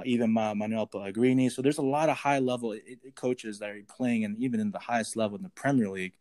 even 0.05 0.31
Manuel 0.31 0.87
Pellegrini. 0.87 1.49
So 1.49 1.61
there's 1.61 1.79
a 1.79 1.83
lot 1.83 2.09
of 2.09 2.17
high 2.17 2.39
level 2.39 2.77
coaches 3.15 3.59
that 3.59 3.69
are 3.69 3.81
playing, 3.89 4.25
and 4.25 4.37
even 4.37 4.59
in 4.59 4.71
the 4.71 4.79
highest 4.79 5.15
level 5.15 5.37
in 5.37 5.43
the 5.43 5.49
Premier 5.49 5.89
League. 5.89 6.13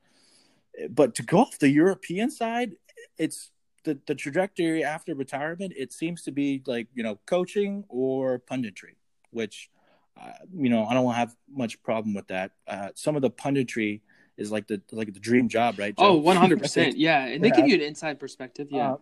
But 0.91 1.15
to 1.17 1.23
go 1.23 1.39
off 1.39 1.59
the 1.59 1.69
European 1.69 2.31
side, 2.31 2.73
it's 3.19 3.52
the, 3.85 3.99
the 4.07 4.15
trajectory 4.15 4.85
after 4.85 5.15
retirement. 5.15 5.73
It 5.77 5.93
seems 5.93 6.23
to 6.23 6.33
be 6.33 6.63
like 6.67 6.89
you 6.95 7.03
know 7.03 7.19
coaching 7.27 7.85
or 7.89 8.39
punditry, 8.39 8.97
which 9.31 9.71
uh, 10.21 10.33
you 10.55 10.71
know 10.71 10.85
I 10.85 10.95
don't 10.95 11.13
have 11.15 11.35
much 11.51 11.83
problem 11.83 12.15
with 12.15 12.29
that. 12.29 12.53
Uh, 12.67 12.89
some 12.95 13.17
of 13.17 13.23
the 13.23 13.31
punditry 13.31 14.01
is 14.37 14.51
like 14.51 14.67
the 14.67 14.81
like 14.91 15.13
the 15.13 15.21
dream 15.21 15.49
job, 15.49 15.79
right? 15.79 15.97
Joe? 15.97 16.09
Oh, 16.09 16.15
one 16.15 16.37
hundred 16.37 16.59
percent, 16.63 16.97
yeah. 16.97 17.27
And 17.27 17.43
they 17.43 17.49
yeah. 17.49 17.57
give 17.57 17.69
you 17.69 17.75
an 17.75 17.83
inside 17.83 18.21
perspective, 18.21 18.69
yeah. 18.71 18.93
Uh, 18.93 18.97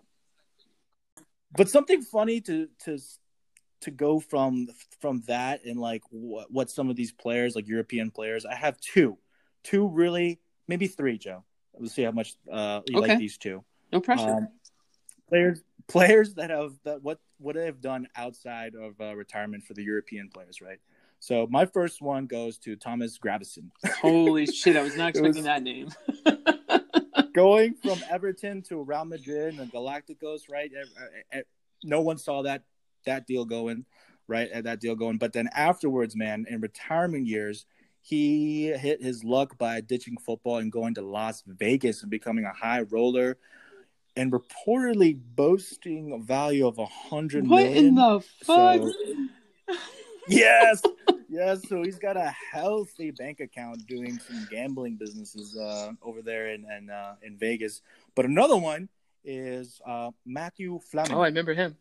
but 1.56 1.68
something 1.68 2.02
funny 2.02 2.40
to 2.42 2.68
to 2.84 2.98
to 3.82 3.90
go 3.90 4.20
from 4.20 4.68
from 5.00 5.22
that 5.26 5.64
and 5.64 5.78
like 5.78 6.02
what, 6.10 6.50
what 6.50 6.70
some 6.70 6.90
of 6.90 6.96
these 6.96 7.12
players 7.12 7.56
like 7.56 7.66
European 7.66 8.10
players. 8.10 8.44
I 8.44 8.54
have 8.54 8.78
two, 8.80 9.18
two 9.64 9.88
really 9.88 10.40
maybe 10.68 10.86
three, 10.86 11.18
Joe. 11.18 11.44
Let's 11.78 11.94
see 11.94 12.02
how 12.02 12.12
much 12.12 12.34
uh, 12.50 12.80
you 12.86 12.98
okay. 12.98 13.08
like 13.10 13.18
these 13.18 13.38
two. 13.38 13.64
No 13.92 14.00
pressure. 14.00 14.30
Um, 14.30 14.48
players 15.30 15.62
players 15.88 16.34
that 16.34 16.50
have 16.50 16.72
that 16.84 17.02
what 17.02 17.18
what 17.38 17.56
they 17.56 17.64
have 17.64 17.80
done 17.80 18.06
outside 18.16 18.74
of 18.74 19.00
uh, 19.00 19.14
retirement 19.16 19.64
for 19.64 19.74
the 19.74 19.82
European 19.82 20.28
players, 20.28 20.60
right? 20.60 20.78
So 21.18 21.46
my 21.50 21.66
first 21.66 22.00
one 22.00 22.26
goes 22.26 22.58
to 22.58 22.76
Thomas 22.76 23.18
Gravesen. 23.18 23.70
Holy 24.00 24.46
shit! 24.46 24.76
I 24.76 24.82
was 24.82 24.96
not 24.96 25.08
expecting 25.10 25.42
was, 25.42 25.44
that 25.44 25.62
name. 25.62 25.88
going 27.34 27.74
from 27.74 27.98
Everton 28.10 28.62
to 28.62 28.82
Real 28.82 29.04
Madrid 29.04 29.58
and 29.58 29.70
Galacticos, 29.70 30.42
right? 30.50 30.70
No 31.84 32.00
one 32.00 32.18
saw 32.18 32.42
that 32.42 32.62
that 33.06 33.26
deal 33.26 33.44
going, 33.44 33.84
right? 34.28 34.50
That 34.64 34.80
deal 34.80 34.94
going, 34.94 35.18
but 35.18 35.32
then 35.32 35.48
afterwards, 35.54 36.16
man, 36.16 36.46
in 36.48 36.60
retirement 36.60 37.26
years, 37.26 37.66
he 38.02 38.68
hit 38.68 39.02
his 39.02 39.24
luck 39.24 39.58
by 39.58 39.80
ditching 39.80 40.16
football 40.16 40.58
and 40.58 40.72
going 40.72 40.94
to 40.94 41.02
Las 41.02 41.42
Vegas 41.46 42.02
and 42.02 42.10
becoming 42.10 42.44
a 42.44 42.52
high 42.52 42.82
roller, 42.82 43.36
and 44.20 44.32
reportedly 44.32 45.18
boasting 45.34 46.12
a 46.12 46.18
value 46.18 46.66
of 46.66 46.78
a 46.78 46.84
hundred 46.84 47.46
million. 47.46 47.66
What 47.66 47.76
in 47.76 47.94
the 47.94 48.20
fuck? 48.44 48.92
So, 49.72 49.76
yes, 50.28 50.82
yes. 51.30 51.66
So 51.66 51.82
he's 51.82 51.98
got 51.98 52.18
a 52.18 52.34
healthy 52.52 53.12
bank 53.12 53.40
account 53.40 53.86
doing 53.86 54.18
some 54.18 54.46
gambling 54.50 54.96
businesses 54.96 55.56
uh, 55.56 55.92
over 56.02 56.20
there 56.20 56.50
in 56.50 56.66
in, 56.70 56.90
uh, 56.90 57.14
in 57.22 57.38
Vegas. 57.38 57.80
But 58.14 58.26
another 58.26 58.58
one 58.58 58.90
is 59.24 59.80
uh, 59.86 60.10
Matthew 60.26 60.80
Flamini. 60.92 61.14
Oh, 61.14 61.22
I 61.22 61.28
remember 61.28 61.54
him. 61.54 61.78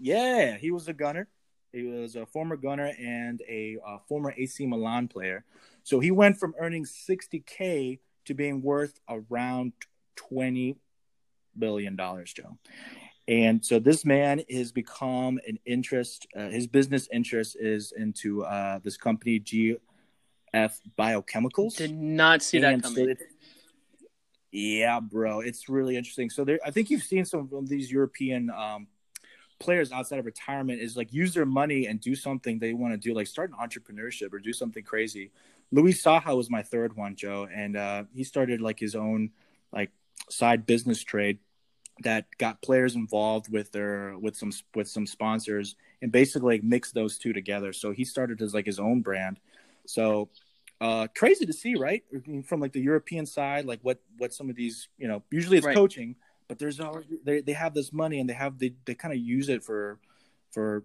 Yeah, 0.00 0.56
he 0.56 0.72
was 0.72 0.88
a 0.88 0.92
gunner. 0.92 1.28
He 1.72 1.84
was 1.84 2.16
a 2.16 2.26
former 2.26 2.56
gunner 2.56 2.90
and 2.98 3.40
a 3.48 3.76
uh, 3.86 3.98
former 4.08 4.34
AC 4.36 4.66
Milan 4.66 5.06
player. 5.06 5.44
So 5.84 6.00
he 6.00 6.10
went 6.10 6.40
from 6.40 6.54
earning 6.58 6.84
60k 6.84 8.00
to 8.24 8.34
being 8.34 8.60
worth 8.60 8.98
around 9.08 9.72
20 10.16 10.78
billion 11.58 11.96
dollars, 11.96 12.32
Joe. 12.32 12.58
And 13.28 13.64
so 13.64 13.78
this 13.78 14.04
man 14.04 14.42
has 14.50 14.70
become 14.70 15.40
an 15.46 15.58
interest. 15.66 16.26
Uh, 16.36 16.48
his 16.48 16.66
business 16.66 17.08
interest 17.12 17.56
is 17.58 17.92
into 17.92 18.44
uh, 18.44 18.78
this 18.84 18.96
company, 18.96 19.40
GF 19.40 19.80
Biochemicals. 20.96 21.76
Did 21.76 21.92
not 21.92 22.42
see 22.42 22.58
and 22.58 22.82
that 22.82 22.82
coming. 22.82 23.16
So 23.16 23.24
yeah, 24.52 25.00
bro, 25.00 25.40
it's 25.40 25.68
really 25.68 25.96
interesting. 25.96 26.30
So 26.30 26.44
there, 26.44 26.60
I 26.64 26.70
think 26.70 26.88
you've 26.88 27.02
seen 27.02 27.24
some 27.24 27.48
of 27.52 27.68
these 27.68 27.90
European 27.90 28.48
um, 28.50 28.86
players 29.58 29.90
outside 29.90 30.18
of 30.18 30.24
retirement 30.24 30.80
is 30.80 30.96
like 30.96 31.12
use 31.12 31.34
their 31.34 31.44
money 31.44 31.86
and 31.86 32.00
do 32.00 32.14
something 32.14 32.58
they 32.58 32.72
want 32.72 32.94
to 32.94 32.98
do, 32.98 33.12
like 33.12 33.26
start 33.26 33.50
an 33.50 33.56
entrepreneurship 33.56 34.32
or 34.32 34.38
do 34.38 34.52
something 34.52 34.84
crazy. 34.84 35.30
Luis 35.72 36.02
Saha 36.02 36.36
was 36.36 36.48
my 36.48 36.62
third 36.62 36.96
one, 36.96 37.16
Joe, 37.16 37.48
and 37.52 37.76
uh, 37.76 38.04
he 38.14 38.22
started 38.22 38.60
like 38.60 38.78
his 38.78 38.94
own 38.94 39.30
like 39.72 39.90
side 40.30 40.64
business 40.64 41.02
trade 41.02 41.38
that 42.02 42.26
got 42.38 42.60
players 42.62 42.94
involved 42.94 43.50
with 43.50 43.72
their 43.72 44.16
with 44.18 44.36
some 44.36 44.52
with 44.74 44.88
some 44.88 45.06
sponsors 45.06 45.76
and 46.02 46.12
basically 46.12 46.60
mixed 46.62 46.94
those 46.94 47.18
two 47.18 47.32
together. 47.32 47.72
So 47.72 47.92
he 47.92 48.04
started 48.04 48.42
as 48.42 48.54
like 48.54 48.66
his 48.66 48.78
own 48.78 49.00
brand. 49.00 49.40
So 49.86 50.28
uh 50.80 51.08
crazy 51.16 51.46
to 51.46 51.52
see, 51.52 51.74
right? 51.74 52.02
From 52.44 52.60
like 52.60 52.72
the 52.72 52.82
European 52.82 53.24
side, 53.24 53.64
like 53.64 53.80
what 53.82 54.00
what 54.18 54.34
some 54.34 54.50
of 54.50 54.56
these, 54.56 54.88
you 54.98 55.08
know, 55.08 55.22
usually 55.30 55.56
it's 55.56 55.66
right. 55.66 55.74
coaching, 55.74 56.16
but 56.48 56.58
there's 56.58 56.80
always 56.80 57.06
they 57.24 57.40
they 57.40 57.52
have 57.52 57.72
this 57.72 57.92
money 57.92 58.20
and 58.20 58.28
they 58.28 58.34
have 58.34 58.58
they 58.58 58.74
they 58.84 58.94
kind 58.94 59.14
of 59.14 59.20
use 59.20 59.48
it 59.48 59.64
for 59.64 59.98
for 60.50 60.84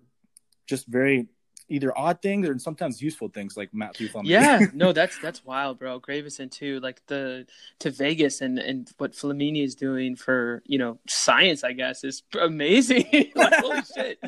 just 0.65 0.87
very 0.87 1.27
either 1.71 1.97
odd 1.97 2.21
things 2.21 2.47
or 2.47 2.57
sometimes 2.59 3.01
useful 3.01 3.29
things 3.29 3.55
like 3.55 3.73
Matt 3.73 3.95
Flamini. 3.95 4.27
Yeah, 4.27 4.65
no, 4.73 4.91
that's 4.91 5.17
that's 5.19 5.43
wild, 5.45 5.79
bro. 5.79 5.99
Gravesen 5.99 6.51
too, 6.51 6.79
like 6.81 7.01
the 7.07 7.47
to 7.79 7.91
Vegas 7.91 8.41
and 8.41 8.59
and 8.59 8.91
what 8.97 9.13
Flamini 9.13 9.63
is 9.63 9.73
doing 9.73 10.15
for 10.15 10.61
you 10.65 10.77
know 10.77 10.99
science, 11.07 11.63
I 11.63 11.71
guess, 11.71 12.03
is 12.03 12.23
amazing. 12.39 13.05
like, 13.35 13.53
holy 13.55 13.81
shit. 13.95 14.19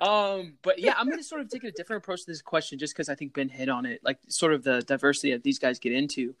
Um, 0.00 0.54
but 0.62 0.78
yeah, 0.80 0.94
I'm 0.96 1.08
gonna 1.08 1.22
sort 1.22 1.40
of 1.40 1.48
take 1.48 1.64
a 1.64 1.70
different 1.70 2.02
approach 2.02 2.24
to 2.24 2.30
this 2.30 2.42
question 2.42 2.78
just 2.78 2.94
because 2.94 3.08
I 3.08 3.14
think 3.14 3.32
Ben 3.32 3.48
hit 3.48 3.68
on 3.68 3.86
it, 3.86 4.00
like 4.02 4.18
sort 4.28 4.52
of 4.52 4.64
the 4.64 4.82
diversity 4.82 5.32
that 5.32 5.44
these 5.44 5.58
guys 5.58 5.78
get 5.78 5.92
into. 5.92 6.34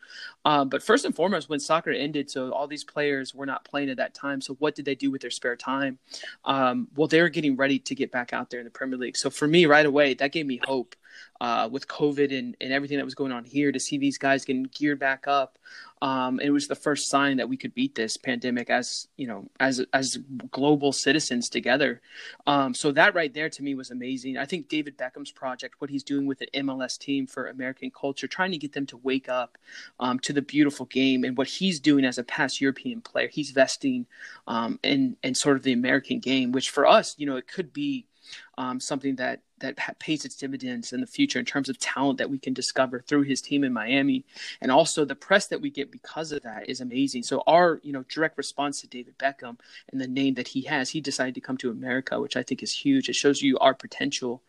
Um, 0.44 0.68
but 0.68 0.82
first 0.82 1.04
and 1.04 1.14
foremost, 1.14 1.48
when 1.48 1.60
soccer 1.60 1.90
ended, 1.90 2.30
so 2.30 2.50
all 2.50 2.66
these 2.66 2.84
players 2.84 3.34
were 3.34 3.46
not 3.46 3.64
playing 3.64 3.90
at 3.90 3.96
that 3.98 4.14
time. 4.14 4.40
So 4.40 4.54
what 4.54 4.74
did 4.74 4.84
they 4.84 4.94
do 4.94 5.10
with 5.10 5.20
their 5.20 5.30
spare 5.30 5.56
time? 5.56 5.98
Um, 6.44 6.88
well, 6.96 7.06
they 7.06 7.20
were 7.20 7.28
getting 7.28 7.56
ready 7.56 7.78
to 7.78 7.94
get 7.94 8.10
back 8.10 8.32
out 8.32 8.50
there 8.50 8.60
in 8.60 8.64
the 8.64 8.70
Premier 8.70 8.98
League. 8.98 9.16
So 9.16 9.30
for 9.30 9.46
me, 9.46 9.66
right 9.66 9.86
away, 9.86 10.14
that 10.14 10.32
gave 10.32 10.47
me 10.48 10.60
hope 10.64 10.96
uh, 11.40 11.68
with 11.70 11.88
COVID 11.88 12.36
and, 12.36 12.56
and 12.60 12.72
everything 12.72 12.98
that 12.98 13.04
was 13.04 13.14
going 13.14 13.32
on 13.32 13.44
here 13.44 13.70
to 13.72 13.80
see 13.80 13.98
these 13.98 14.18
guys 14.18 14.44
getting 14.44 14.68
geared 14.74 14.98
back 14.98 15.26
up. 15.26 15.58
Um, 16.00 16.38
it 16.38 16.50
was 16.50 16.68
the 16.68 16.76
first 16.76 17.08
sign 17.08 17.38
that 17.38 17.48
we 17.48 17.56
could 17.56 17.74
beat 17.74 17.96
this 17.96 18.16
pandemic 18.16 18.70
as 18.70 19.08
you 19.16 19.26
know 19.26 19.48
as 19.58 19.84
as 19.92 20.18
global 20.50 20.92
citizens 20.92 21.48
together. 21.48 22.00
Um, 22.46 22.72
so 22.72 22.92
that 22.92 23.14
right 23.14 23.32
there 23.34 23.50
to 23.50 23.62
me 23.62 23.74
was 23.74 23.90
amazing. 23.90 24.38
I 24.38 24.44
think 24.44 24.68
David 24.68 24.96
Beckham's 24.96 25.32
project, 25.32 25.76
what 25.80 25.90
he's 25.90 26.04
doing 26.04 26.26
with 26.26 26.38
the 26.38 26.48
MLS 26.54 26.98
team 26.98 27.26
for 27.26 27.48
American 27.48 27.90
culture, 27.90 28.28
trying 28.28 28.52
to 28.52 28.58
get 28.58 28.72
them 28.72 28.86
to 28.86 28.96
wake 28.96 29.28
up 29.28 29.58
um, 29.98 30.20
to 30.20 30.32
the 30.32 30.42
beautiful 30.42 30.86
game, 30.86 31.24
and 31.24 31.36
what 31.36 31.48
he's 31.48 31.80
doing 31.80 32.04
as 32.04 32.18
a 32.18 32.24
past 32.24 32.60
European 32.60 33.00
player, 33.00 33.28
he's 33.28 33.50
vesting 33.50 34.06
um, 34.46 34.78
in 34.84 35.16
in 35.24 35.34
sort 35.34 35.56
of 35.56 35.64
the 35.64 35.72
American 35.72 36.20
game, 36.20 36.52
which 36.52 36.70
for 36.70 36.86
us, 36.86 37.16
you 37.18 37.26
know, 37.26 37.36
it 37.36 37.48
could 37.48 37.72
be 37.72 38.06
um, 38.56 38.80
something 38.80 39.16
that 39.16 39.40
that 39.60 39.98
pays 39.98 40.24
its 40.24 40.36
dividends 40.36 40.92
in 40.92 41.00
the 41.00 41.06
future 41.06 41.38
in 41.38 41.44
terms 41.44 41.68
of 41.68 41.78
talent 41.78 42.18
that 42.18 42.30
we 42.30 42.38
can 42.38 42.52
discover 42.52 43.00
through 43.00 43.22
his 43.22 43.40
team 43.42 43.64
in 43.64 43.72
Miami, 43.72 44.24
and 44.60 44.70
also 44.70 45.04
the 45.04 45.14
press 45.14 45.46
that 45.48 45.60
we 45.60 45.70
get 45.70 45.90
because 45.90 46.32
of 46.32 46.42
that 46.42 46.68
is 46.68 46.80
amazing. 46.80 47.22
So 47.22 47.42
our 47.46 47.80
you 47.82 47.92
know 47.92 48.04
direct 48.08 48.38
response 48.38 48.80
to 48.80 48.86
David 48.86 49.18
Beckham 49.18 49.58
and 49.90 50.00
the 50.00 50.08
name 50.08 50.34
that 50.34 50.48
he 50.48 50.62
has, 50.62 50.90
he 50.90 51.00
decided 51.00 51.34
to 51.34 51.40
come 51.40 51.56
to 51.58 51.70
America, 51.70 52.20
which 52.20 52.36
I 52.36 52.42
think 52.42 52.62
is 52.62 52.72
huge. 52.72 53.08
It 53.08 53.16
shows 53.16 53.42
you 53.42 53.58
our 53.58 53.74
potential. 53.74 54.42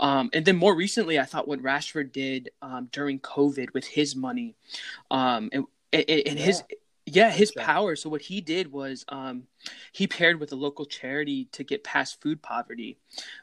Um, 0.00 0.30
and 0.32 0.44
then 0.44 0.56
more 0.56 0.74
recently, 0.74 1.18
I 1.18 1.24
thought 1.24 1.48
what 1.48 1.62
Rashford 1.62 2.12
did 2.12 2.50
um, 2.62 2.88
during 2.92 3.20
COVID 3.20 3.72
with 3.74 3.86
his 3.86 4.16
money, 4.16 4.56
um, 5.10 5.50
and, 5.52 5.64
and, 5.92 6.04
and 6.08 6.38
yeah. 6.38 6.44
his 6.44 6.62
yeah, 7.06 7.30
his 7.30 7.52
power. 7.52 7.96
So 7.96 8.08
what 8.08 8.22
he 8.22 8.40
did 8.40 8.72
was 8.72 9.04
um, 9.08 9.44
he 9.92 10.06
paired 10.06 10.40
with 10.40 10.52
a 10.52 10.56
local 10.56 10.86
charity 10.86 11.48
to 11.52 11.62
get 11.62 11.84
past 11.84 12.20
food 12.20 12.40
poverty. 12.42 12.98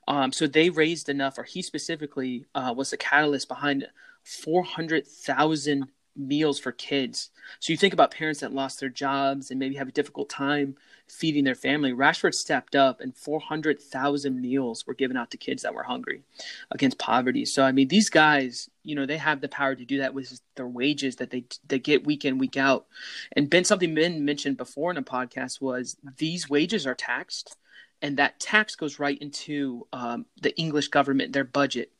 Um, 0.08 0.32
so 0.32 0.48
they 0.48 0.70
raised 0.70 1.10
enough, 1.10 1.38
or 1.38 1.44
he 1.44 1.62
specifically 1.62 2.46
uh, 2.56 2.74
was 2.76 2.90
the 2.90 2.98
catalyst 2.98 3.48
behind 3.48 3.88
four 4.24 4.64
hundred 4.64 5.08
thousand 5.08 5.90
meals 6.16 6.60
for 6.60 6.72
kids. 6.72 7.30
So 7.60 7.72
you 7.72 7.78
think 7.78 7.94
about 7.94 8.12
parents 8.12 8.42
that 8.42 8.54
lost 8.54 8.80
their 8.80 8.90
jobs 8.90 9.50
and 9.50 9.60
maybe 9.60 9.76
have 9.76 9.88
a 9.88 9.94
difficult 9.94 10.30
time 10.30 10.76
feeding 11.08 11.44
their 11.44 11.56
family. 11.56 11.92
Rashford 11.92 12.34
stepped 12.34 12.76
up 12.76 13.02
and 13.02 13.16
400,000 13.16 14.42
meals 14.42 14.86
were 14.88 14.94
given 14.94 15.18
out 15.18 15.32
to 15.32 15.38
kids 15.38 15.64
that 15.64 15.74
were 15.74 15.84
hungry 15.84 16.24
against 16.72 16.98
poverty. 16.98 17.46
So 17.46 17.64
I 17.64 17.72
mean 17.72 17.88
these 17.88 18.10
guys, 18.10 18.70
you 18.84 18.96
know, 18.96 19.06
they 19.06 19.18
have 19.18 19.42
the 19.42 19.50
power 19.50 19.76
to 19.76 19.86
do 19.86 20.00
that 20.00 20.14
with 20.14 20.40
their 20.56 20.68
wages 20.68 21.18
that 21.18 21.32
they 21.32 21.46
they 21.68 21.80
get 21.80 22.06
week 22.06 22.26
in 22.26 22.38
week 22.38 22.58
out. 22.58 22.86
And 23.34 23.50
Ben 23.50 23.64
something 23.64 23.94
Ben 23.94 24.24
mentioned 24.26 24.58
before 24.58 24.92
in 24.92 24.98
a 24.98 25.04
podcast 25.04 25.62
was 25.62 25.98
these 26.18 26.50
wages 26.50 26.88
are 26.88 26.96
taxed 26.96 27.58
and 28.02 28.18
that 28.18 28.40
tax 28.40 28.76
goes 28.76 29.00
right 29.00 29.18
into 29.20 29.88
um, 29.94 30.26
the 30.42 30.58
English 30.58 30.88
government, 30.88 31.34
their 31.34 31.44
budget. 31.44 31.92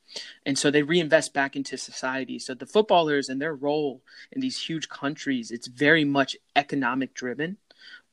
And 0.46 0.58
so 0.58 0.72
they 0.72 0.84
reinvest 0.84 1.34
back 1.34 1.56
into 1.56 1.78
society. 1.78 2.40
So 2.40 2.54
the 2.54 2.66
footballers 2.66 3.30
and 3.30 3.42
their 3.42 3.56
role 3.56 4.02
in 4.32 4.42
these 4.42 4.62
huge 4.62 4.90
countries, 4.90 5.52
it's 5.52 5.68
very 5.68 6.04
much 6.04 6.36
economic 6.56 7.14
driven. 7.14 7.58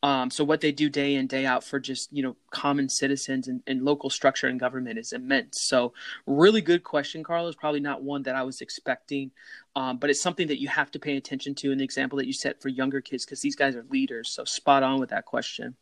Um, 0.03 0.31
so 0.31 0.45
what 0.45 0.61
they 0.61 0.71
do 0.71 0.89
day 0.89 1.17
in 1.17 1.27
day 1.27 1.45
out 1.45 1.65
for 1.65 1.81
just 1.81 2.13
you 2.13 2.23
know 2.23 2.37
common 2.51 2.89
citizens 2.89 3.49
and, 3.49 3.63
and 3.67 3.85
local 3.85 4.11
structure 4.11 4.47
and 4.47 4.61
government 4.61 4.99
is 4.99 5.13
immense. 5.13 5.63
So 5.63 5.93
really 6.27 6.61
good 6.61 6.85
question, 6.85 7.25
Carlos. 7.25 7.57
Probably 7.57 7.81
not 7.81 8.03
one 8.03 8.23
that 8.23 8.37
I 8.37 8.45
was 8.45 8.61
expecting, 8.61 9.33
um, 9.75 9.99
but 9.99 10.09
it's 10.09 10.21
something 10.21 10.47
that 10.49 10.61
you 10.61 10.69
have 10.69 10.93
to 10.93 11.01
pay 11.01 11.17
attention 11.17 11.55
to 11.57 11.73
in 11.73 11.79
the 11.79 11.85
example 11.85 12.19
that 12.19 12.29
you 12.29 12.33
set 12.33 12.63
for 12.63 12.69
younger 12.69 13.01
kids 13.01 13.25
because 13.25 13.41
these 13.41 13.57
guys 13.57 13.75
are 13.75 13.85
leaders. 13.91 14.29
So 14.29 14.45
spot 14.45 14.85
on 14.85 15.01
with 15.01 15.11
that 15.11 15.25
question. 15.25 15.75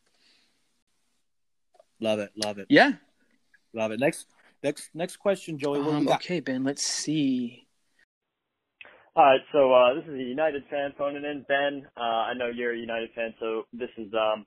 Love 2.00 2.18
it, 2.18 2.30
love 2.42 2.58
it. 2.58 2.66
Yeah, 2.70 2.92
love 3.74 3.92
it. 3.92 4.00
Next, 4.00 4.26
next, 4.62 4.90
next 4.94 5.16
question, 5.16 5.58
Joey. 5.58 5.80
Um, 5.80 6.08
okay, 6.08 6.40
Ben. 6.40 6.64
Let's 6.64 6.84
see. 6.84 7.66
All 9.16 9.24
right, 9.24 9.40
so 9.50 9.72
uh, 9.72 9.94
this 9.94 10.04
is 10.04 10.20
a 10.20 10.28
United 10.28 10.64
fan 10.68 10.92
phoning 10.98 11.24
in. 11.24 11.42
Ben, 11.48 11.88
uh, 11.96 12.28
I 12.28 12.34
know 12.34 12.50
you're 12.52 12.74
a 12.74 12.78
United 12.78 13.08
fan, 13.16 13.32
so 13.40 13.62
this 13.72 13.88
is 13.96 14.12
um, 14.12 14.44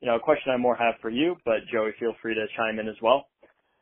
you 0.00 0.08
know 0.08 0.16
a 0.16 0.20
question 0.20 0.50
I 0.50 0.56
more 0.56 0.74
have 0.74 0.94
for 1.00 1.08
you, 1.08 1.36
but 1.44 1.62
Joey, 1.72 1.92
feel 2.00 2.14
free 2.20 2.34
to 2.34 2.46
chime 2.56 2.80
in 2.80 2.88
as 2.88 2.98
well. 3.00 3.28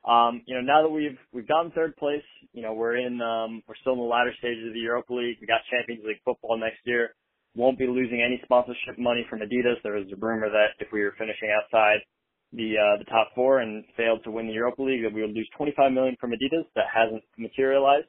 Um, 0.04 0.42
you 0.44 0.54
know, 0.54 0.60
now 0.60 0.82
that 0.82 0.92
we've 0.92 1.16
we've 1.32 1.48
gotten 1.48 1.72
third 1.72 1.96
place, 1.96 2.22
you 2.52 2.60
know, 2.60 2.74
we're 2.74 2.96
in 2.96 3.20
um, 3.22 3.62
we're 3.66 3.80
still 3.80 3.94
in 3.94 3.98
the 3.98 4.04
latter 4.04 4.32
stages 4.38 4.68
of 4.68 4.74
the 4.74 4.84
Europa 4.84 5.14
League. 5.14 5.38
We 5.40 5.46
got 5.46 5.64
Champions 5.72 6.04
League 6.06 6.20
football 6.22 6.60
next 6.60 6.84
year. 6.84 7.16
Won't 7.56 7.78
be 7.78 7.86
losing 7.86 8.20
any 8.20 8.38
sponsorship 8.44 8.98
money 8.98 9.24
from 9.30 9.40
Adidas. 9.40 9.80
There 9.82 9.96
was 9.96 10.04
a 10.12 10.20
rumor 10.20 10.50
that 10.50 10.76
if 10.84 10.92
we 10.92 11.00
were 11.00 11.16
finishing 11.16 11.48
outside 11.48 12.04
the 12.52 12.74
uh, 12.78 12.98
the 12.98 13.04
top 13.04 13.28
four 13.34 13.60
and 13.60 13.84
failed 13.96 14.22
to 14.24 14.30
win 14.30 14.46
the 14.46 14.52
Europa 14.52 14.82
League, 14.82 15.02
that 15.02 15.12
we 15.12 15.20
would 15.22 15.32
lose 15.32 15.48
25 15.56 15.92
million 15.92 16.16
from 16.20 16.30
Adidas. 16.30 16.64
That 16.74 16.86
hasn't 16.92 17.22
materialized. 17.38 18.06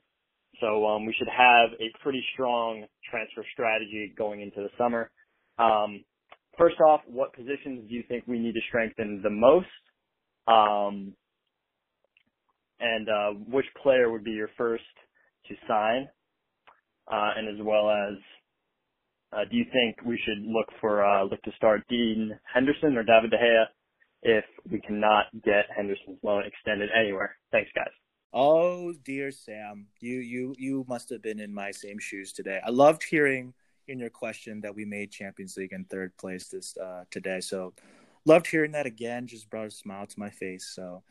So 0.61 0.85
um, 0.87 1.05
we 1.05 1.13
should 1.17 1.27
have 1.27 1.69
a 1.79 1.91
pretty 2.01 2.23
strong 2.33 2.85
transfer 3.09 3.45
strategy 3.53 4.13
going 4.17 4.41
into 4.41 4.57
the 4.57 4.69
summer. 4.77 5.11
Um, 5.59 6.03
first 6.57 6.77
off, 6.87 7.01
what 7.07 7.33
positions 7.33 7.87
do 7.87 7.95
you 7.95 8.03
think 8.07 8.23
we 8.27 8.39
need 8.39 8.53
to 8.53 8.61
strengthen 8.67 9.21
the 9.23 9.29
most? 9.29 9.67
Um, 10.47 11.13
and 12.79 13.09
uh, 13.09 13.29
which 13.51 13.65
player 13.81 14.11
would 14.11 14.23
be 14.23 14.31
your 14.31 14.49
first 14.57 14.83
to 15.47 15.55
sign? 15.67 16.07
Uh, 17.11 17.31
and 17.37 17.47
as 17.47 17.65
well 17.65 17.89
as, 17.89 18.17
uh, 19.33 19.45
do 19.49 19.57
you 19.57 19.65
think 19.71 20.05
we 20.05 20.19
should 20.25 20.43
look 20.45 20.67
for 20.81 21.05
uh, 21.05 21.23
look 21.23 21.41
to 21.43 21.51
start 21.55 21.81
Dean 21.89 22.37
Henderson 22.53 22.97
or 22.97 23.03
David 23.03 23.31
De 23.31 23.37
Gea 23.37 23.65
if 24.27 24.45
we 24.69 24.79
cannot 24.79 25.25
get 25.43 25.65
Henderson's 25.75 26.19
loan 26.23 26.43
extended 26.45 26.89
anywhere? 26.97 27.35
Thanks, 27.51 27.71
guys. 27.73 27.91
Oh 28.33 28.93
dear 29.05 29.31
Sam, 29.31 29.87
you 29.99 30.17
you 30.17 30.53
you 30.57 30.85
must 30.87 31.09
have 31.09 31.21
been 31.21 31.39
in 31.39 31.53
my 31.53 31.71
same 31.71 31.97
shoes 31.97 32.33
today. 32.33 32.59
I 32.65 32.69
loved 32.69 33.03
hearing 33.03 33.53
in 33.87 33.99
your 33.99 34.09
question 34.09 34.61
that 34.61 34.75
we 34.75 34.85
made 34.85 35.11
Champions 35.11 35.55
League 35.55 35.71
in 35.71 35.85
third 35.85 36.15
place 36.17 36.49
this 36.49 36.75
uh, 36.77 37.05
today. 37.09 37.39
So 37.39 37.73
loved 38.25 38.47
hearing 38.47 38.71
that 38.73 38.85
again. 38.85 39.27
Just 39.27 39.49
brought 39.49 39.67
a 39.67 39.71
smile 39.71 40.05
to 40.05 40.19
my 40.19 40.29
face. 40.29 40.65
So 40.75 41.03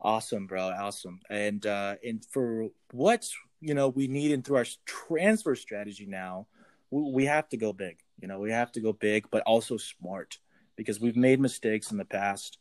awesome, 0.00 0.46
bro, 0.46 0.70
awesome. 0.70 1.20
And 1.28 1.66
uh, 1.66 1.96
and 2.04 2.24
for 2.24 2.68
what 2.92 3.28
you 3.60 3.74
know 3.74 3.88
we 3.88 4.06
need 4.06 4.30
in 4.30 4.42
through 4.42 4.58
our 4.58 4.66
transfer 4.86 5.56
strategy 5.56 6.06
now, 6.06 6.46
we, 6.90 7.02
we 7.12 7.24
have 7.26 7.48
to 7.48 7.56
go 7.56 7.72
big. 7.72 7.98
You 8.20 8.28
know, 8.28 8.38
we 8.38 8.52
have 8.52 8.70
to 8.72 8.80
go 8.80 8.92
big, 8.92 9.26
but 9.30 9.42
also 9.42 9.76
smart 9.76 10.38
because 10.76 11.00
we've 11.00 11.16
made 11.16 11.40
mistakes 11.40 11.90
in 11.90 11.98
the 11.98 12.04
past. 12.04 12.58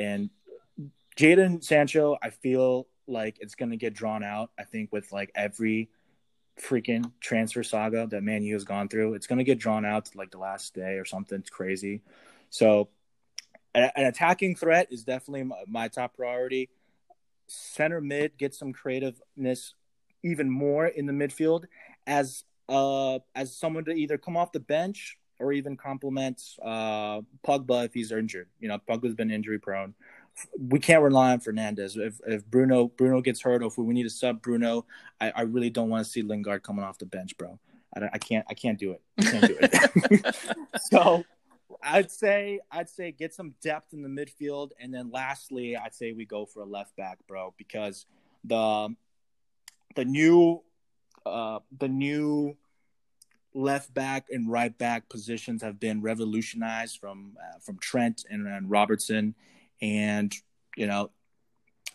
And 0.00 0.30
Jadon 1.16 1.62
Sancho, 1.62 2.16
I 2.22 2.30
feel 2.30 2.88
like 3.06 3.36
it's 3.40 3.54
going 3.54 3.70
to 3.70 3.76
get 3.76 3.92
drawn 3.92 4.24
out. 4.24 4.50
I 4.58 4.64
think 4.64 4.90
with 4.92 5.12
like 5.12 5.30
every 5.34 5.90
freaking 6.58 7.12
transfer 7.20 7.62
saga 7.62 8.06
that 8.06 8.22
Man 8.22 8.42
U 8.42 8.54
has 8.54 8.64
gone 8.64 8.88
through, 8.88 9.14
it's 9.14 9.26
going 9.26 9.38
to 9.38 9.44
get 9.44 9.58
drawn 9.58 9.84
out 9.84 10.06
to 10.06 10.18
like 10.18 10.30
the 10.30 10.38
last 10.38 10.74
day 10.74 10.94
or 10.94 11.04
something 11.04 11.38
It's 11.38 11.50
crazy. 11.50 12.02
So, 12.48 12.88
an, 13.74 13.90
attacking 13.96 14.56
threat 14.56 14.88
is 14.90 15.04
definitely 15.04 15.50
my 15.68 15.88
top 15.88 16.16
priority. 16.16 16.70
Center 17.46 18.00
mid, 18.00 18.38
get 18.38 18.54
some 18.54 18.72
creativeness 18.72 19.74
even 20.22 20.50
more 20.50 20.86
in 20.86 21.06
the 21.06 21.12
midfield 21.12 21.64
as 22.06 22.44
uh 22.68 23.18
as 23.34 23.56
someone 23.56 23.84
to 23.84 23.92
either 23.92 24.16
come 24.16 24.36
off 24.36 24.52
the 24.52 24.60
bench 24.60 25.18
or 25.40 25.52
even 25.52 25.76
complement 25.76 26.42
uh 26.62 27.20
Pogba 27.46 27.86
if 27.86 27.94
he's 27.94 28.12
injured. 28.12 28.48
You 28.60 28.68
know, 28.68 28.78
Pogba's 28.88 29.14
been 29.14 29.30
injury 29.30 29.58
prone 29.58 29.94
we 30.58 30.78
can't 30.78 31.02
rely 31.02 31.32
on 31.32 31.40
Fernandes. 31.40 31.96
If 31.96 32.20
if 32.26 32.44
Bruno 32.46 32.88
Bruno 32.88 33.20
gets 33.20 33.42
hurt, 33.42 33.62
or 33.62 33.66
if 33.66 33.78
we 33.78 33.92
need 33.94 34.04
to 34.04 34.10
sub 34.10 34.42
Bruno, 34.42 34.86
I, 35.20 35.30
I 35.30 35.40
really 35.42 35.70
don't 35.70 35.88
want 35.88 36.04
to 36.04 36.10
see 36.10 36.22
Lingard 36.22 36.62
coming 36.62 36.84
off 36.84 36.98
the 36.98 37.06
bench, 37.06 37.36
bro. 37.36 37.58
I, 37.94 38.08
I 38.12 38.18
can't 38.18 38.46
I 38.48 38.54
can't 38.54 38.78
do 38.78 38.92
it. 38.92 39.02
I 39.18 39.22
can't 39.22 39.46
do 39.46 39.56
it. 39.60 40.56
so 40.80 41.24
I'd 41.82 42.10
say 42.10 42.60
I'd 42.70 42.88
say 42.88 43.12
get 43.12 43.34
some 43.34 43.54
depth 43.62 43.92
in 43.92 44.02
the 44.02 44.08
midfield, 44.08 44.70
and 44.78 44.92
then 44.92 45.10
lastly, 45.10 45.76
I'd 45.76 45.94
say 45.94 46.12
we 46.12 46.24
go 46.24 46.46
for 46.46 46.62
a 46.62 46.66
left 46.66 46.96
back, 46.96 47.18
bro, 47.26 47.54
because 47.56 48.06
the 48.44 48.94
the 49.96 50.04
new 50.04 50.62
uh 51.26 51.58
the 51.78 51.88
new 51.88 52.56
left 53.54 53.92
back 53.92 54.26
and 54.30 54.50
right 54.50 54.76
back 54.78 55.08
positions 55.08 55.62
have 55.62 55.80
been 55.80 56.02
revolutionized 56.02 56.98
from 56.98 57.36
uh, 57.38 57.58
from 57.60 57.78
Trent 57.78 58.24
and, 58.30 58.46
and 58.46 58.70
Robertson 58.70 59.34
and 59.82 60.34
you 60.76 60.86
know, 60.86 61.10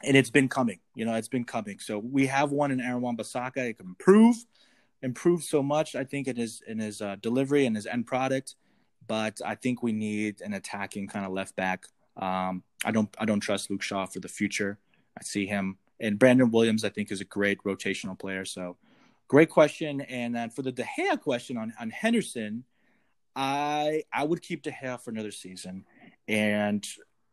and 0.04 0.18
it's 0.18 0.30
been 0.30 0.50
coming. 0.50 0.80
You 0.96 1.06
know, 1.06 1.16
it's 1.16 1.28
been 1.28 1.46
coming. 1.46 1.80
So 1.80 2.00
we 2.00 2.28
have 2.28 2.52
one 2.52 2.72
in 2.72 2.82
Aaron 2.82 3.02
Wan-Bissaka. 3.02 3.58
It 3.58 3.78
can 3.78 3.88
improve, 3.88 4.36
improve 5.02 5.44
so 5.44 5.64
much. 5.64 5.96
I 5.96 6.04
think 6.04 6.28
in 6.28 6.36
his 6.36 6.62
in 6.68 6.80
his 6.80 7.02
uh, 7.02 7.16
delivery 7.22 7.66
and 7.66 7.76
his 7.76 7.86
end 7.86 8.08
product, 8.08 8.56
but 9.08 9.40
I 9.46 9.56
think 9.56 9.82
we 9.82 9.92
need 9.92 10.42
an 10.42 10.54
attacking 10.54 11.08
kind 11.08 11.26
of 11.26 11.32
left 11.32 11.56
back. 11.56 11.86
Um, 12.18 12.64
I 12.84 12.92
don't 12.92 13.14
I 13.18 13.26
don't 13.26 13.40
trust 13.40 13.70
Luke 13.70 13.82
Shaw 13.82 14.06
for 14.06 14.20
the 14.20 14.28
future. 14.28 14.78
I 15.18 15.24
see 15.24 15.46
him 15.46 15.78
and 16.00 16.20
Brandon 16.20 16.52
Williams. 16.52 16.84
I 16.84 16.90
think 16.90 17.12
is 17.12 17.22
a 17.22 17.26
great 17.26 17.64
rotational 17.64 18.18
player. 18.18 18.46
So 18.46 18.78
great 19.28 19.50
question. 19.50 20.02
And 20.02 20.36
then 20.36 20.50
for 20.50 20.62
the 20.62 20.72
De 20.72 20.84
Gea 20.84 21.20
question 21.20 21.58
on 21.58 21.74
on 21.80 21.90
Henderson, 21.90 22.64
I 23.36 24.04
I 24.14 24.24
would 24.24 24.42
keep 24.42 24.64
De 24.64 24.72
Gea 24.72 25.00
for 25.00 25.12
another 25.12 25.32
season. 25.32 25.86
And 26.28 26.86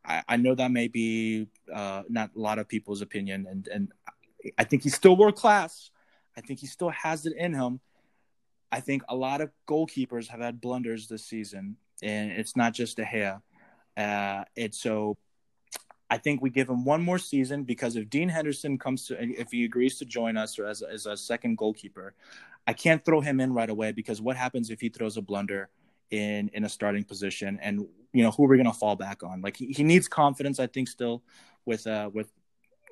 I, 0.05 0.23
I 0.29 0.37
know 0.37 0.55
that 0.55 0.71
may 0.71 0.89
be 0.89 1.49
uh, 1.73 2.03
not 2.09 2.31
a 2.35 2.39
lot 2.39 2.59
of 2.59 2.69
people's 2.69 3.03
opinion, 3.03 3.47
and 3.49 3.69
and 3.69 3.93
I 4.59 4.65
think 4.65 4.83
he's 4.83 4.95
still 4.95 5.17
world 5.17 5.37
class. 5.37 5.91
I 6.37 6.41
think 6.41 6.61
he 6.61 6.67
still 6.67 6.91
has 6.91 7.27
it 7.27 7.35
in 7.37 7.55
him. 7.55 7.81
I 8.71 8.81
think 8.81 9.03
a 9.09 9.15
lot 9.15 9.41
of 9.41 9.51
goalkeepers 9.69 10.29
have 10.29 10.41
had 10.41 10.61
blunders 10.61 11.07
this 11.07 11.27
season, 11.27 11.77
and 12.03 12.33
it's 12.33 12.57
not 12.57 12.73
just 12.73 12.97
De 12.97 13.05
Gea. 13.05 13.43
Uh, 13.97 14.45
it's 14.57 14.79
so 14.79 15.19
I 16.13 16.19
think 16.19 16.43
we 16.43 16.51
give 16.51 16.69
him 16.69 16.85
one 16.85 17.03
more 17.03 17.17
season 17.17 17.65
because 17.65 17.97
if 17.97 18.11
Dean 18.11 18.29
Henderson 18.29 18.77
comes 18.77 19.07
to, 19.07 19.17
if 19.19 19.51
he 19.51 19.65
agrees 19.65 19.97
to 19.97 20.05
join 20.05 20.37
us 20.37 20.59
or 20.59 20.67
as, 20.67 20.83
as 20.83 21.07
a 21.07 21.17
second 21.17 21.57
goalkeeper, 21.57 22.13
I 22.67 22.75
can't 22.75 23.03
throw 23.03 23.23
him 23.23 23.41
in 23.41 23.55
right 23.55 23.71
away 23.71 23.93
because 23.93 24.21
what 24.21 24.37
happens 24.37 24.69
if 24.69 24.79
he 24.79 24.91
throws 24.91 25.17
a 25.17 25.23
blunder 25.23 25.71
in 26.11 26.51
in 26.53 26.65
a 26.65 26.69
starting 26.69 27.03
position 27.03 27.59
and 27.63 27.87
you 28.13 28.23
know 28.23 28.31
who 28.31 28.45
are 28.45 28.49
we 28.49 28.59
going 28.59 28.67
to 28.67 28.79
fall 28.79 28.95
back 28.95 29.23
on? 29.23 29.41
Like 29.41 29.57
he, 29.57 29.69
he 29.69 29.83
needs 29.85 30.07
confidence 30.07 30.61
i 30.61 30.67
think 30.67 30.89
still 30.89 31.23
with 31.65 31.87
uh 31.87 32.11
with 32.13 32.31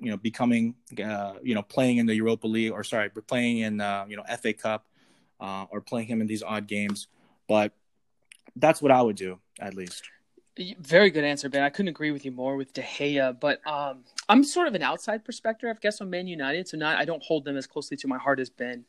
you 0.00 0.10
know 0.10 0.16
becoming 0.16 0.74
uh 1.04 1.34
you 1.42 1.54
know 1.54 1.62
playing 1.62 1.98
in 1.98 2.06
the 2.06 2.14
europa 2.14 2.46
league 2.46 2.72
or 2.72 2.82
sorry 2.82 3.10
playing 3.10 3.58
in 3.58 3.82
uh 3.82 4.06
you 4.08 4.16
know 4.16 4.24
fa 4.40 4.54
cup 4.54 4.86
uh 5.40 5.66
or 5.70 5.82
playing 5.82 6.06
him 6.06 6.22
in 6.22 6.26
these 6.26 6.42
odd 6.42 6.66
games. 6.66 7.08
But 7.46 7.74
that's 8.56 8.80
what 8.80 8.90
i 8.90 9.02
would 9.02 9.16
do 9.16 9.38
at 9.60 9.74
least 9.74 10.04
very 10.80 11.10
good 11.10 11.24
answer, 11.24 11.48
Ben. 11.48 11.62
I 11.62 11.70
couldn't 11.70 11.88
agree 11.88 12.10
with 12.10 12.24
you 12.24 12.32
more 12.32 12.56
with 12.56 12.72
De 12.72 12.82
Gea, 12.82 13.38
but 13.38 13.66
um, 13.66 14.04
I'm 14.28 14.44
sort 14.44 14.68
of 14.68 14.74
an 14.74 14.82
outside 14.82 15.24
perspective, 15.24 15.68
I 15.68 15.78
guess, 15.80 16.00
on 16.00 16.10
Man 16.10 16.26
United. 16.26 16.68
So 16.68 16.76
not 16.76 16.98
I 16.98 17.04
don't 17.04 17.22
hold 17.22 17.44
them 17.44 17.56
as 17.56 17.66
closely 17.66 17.96
to 17.98 18.08
my 18.08 18.18
heart 18.18 18.40
as 18.40 18.50
Ben, 18.50 18.84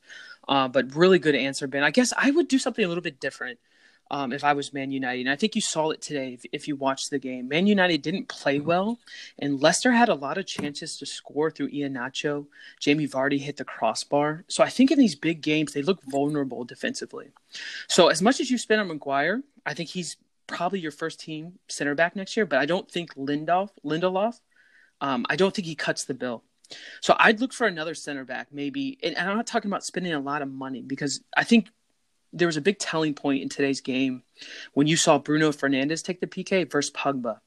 uh, 0.48 0.68
but 0.68 0.96
really 0.96 1.20
good 1.20 1.36
answer, 1.36 1.68
Ben. 1.68 1.84
I 1.84 1.92
guess 1.92 2.14
I 2.18 2.32
would 2.32 2.48
do 2.48 2.60
something 2.60 2.84
a 2.84 2.88
little 2.88 3.02
bit 3.02 3.20
different 3.20 3.60
um, 4.12 4.34
if 4.34 4.44
I 4.44 4.54
was 4.54 4.74
Man 4.74 4.92
United. 4.92 5.22
And 5.22 5.30
I 5.30 5.38
think 5.38 5.56
you 5.56 5.62
saw 5.62 5.90
it 5.92 6.02
today 6.02 6.34
if, 6.34 6.46
if, 6.52 6.68
you 6.68 6.76
watched 6.76 7.10
the 7.10 7.18
game. 7.18 7.48
Man 7.48 7.66
United 7.66 8.02
didn't 8.02 8.28
play 8.28 8.60
well, 8.60 9.00
and 9.40 9.62
Leicester 9.62 9.94
had 9.94 10.10
a 10.10 10.16
lot 10.16 10.38
of 10.38 10.46
chances 10.46 10.98
to 10.98 11.06
score 11.06 11.50
through 11.50 11.72
Iheanacho. 11.72 12.46
Jamie 12.80 13.08
Vardy 13.08 13.40
hit 13.40 13.58
the 13.58 13.64
crossbar. 13.64 14.44
So 14.50 14.64
I 14.64 14.70
think 14.70 14.92
in 14.92 15.00
these 15.00 15.16
big 15.16 15.42
games, 15.42 15.72
they 15.72 15.82
look 15.82 16.04
vulnerable 16.04 16.66
defensively. 16.66 17.32
So 17.88 18.10
as 18.10 18.22
much 18.22 18.42
as 18.42 18.52
you 18.52 18.58
spend 18.58 18.82
on 18.82 18.90
Maguire, 18.90 19.42
I 19.66 19.74
think 19.74 19.90
he's 19.90 20.18
probably 20.52 20.80
your 20.80 20.92
first 20.92 21.20
team 21.20 21.60
center 21.70 21.96
back 21.96 22.16
next 22.16 22.36
year, 22.38 22.46
but 22.46 22.60
I 22.60 22.66
don't 22.66 22.90
think 22.90 23.16
Lindelof, 23.16 23.70
Lindelof, 23.84 24.40
um, 25.00 25.26
I 25.30 25.36
don't 25.36 25.54
think 25.54 25.66
he 25.66 25.76
cuts 25.76 26.06
the 26.06 26.14
bill. 26.14 26.44
So 27.02 27.16
I'd 27.20 27.42
look 27.42 27.54
for 27.54 27.68
another 27.68 27.96
center 27.96 28.24
back, 28.24 28.48
maybe. 28.52 28.98
And 29.04 29.18
I'm 29.18 29.36
not 29.36 29.48
talking 29.48 29.70
about 29.70 29.84
spending 29.84 30.14
a 30.14 30.20
lot 30.20 30.42
of 30.42 30.50
money 30.50 30.82
because 30.82 31.22
I 31.36 31.44
think 31.44 31.70
there 32.34 32.48
was 32.48 32.58
a 32.58 32.62
big 32.62 32.80
telling 32.80 33.14
point 33.14 33.42
in 33.42 33.50
today's 33.50 33.82
game 33.82 34.24
when 34.74 34.88
you 34.88 34.96
saw 34.96 35.18
Bruno 35.18 35.52
Fernandes 35.52 36.04
take 36.04 36.22
the 36.22 36.28
PK 36.28 36.70
versus 36.72 36.92
Pogba. 36.92 37.40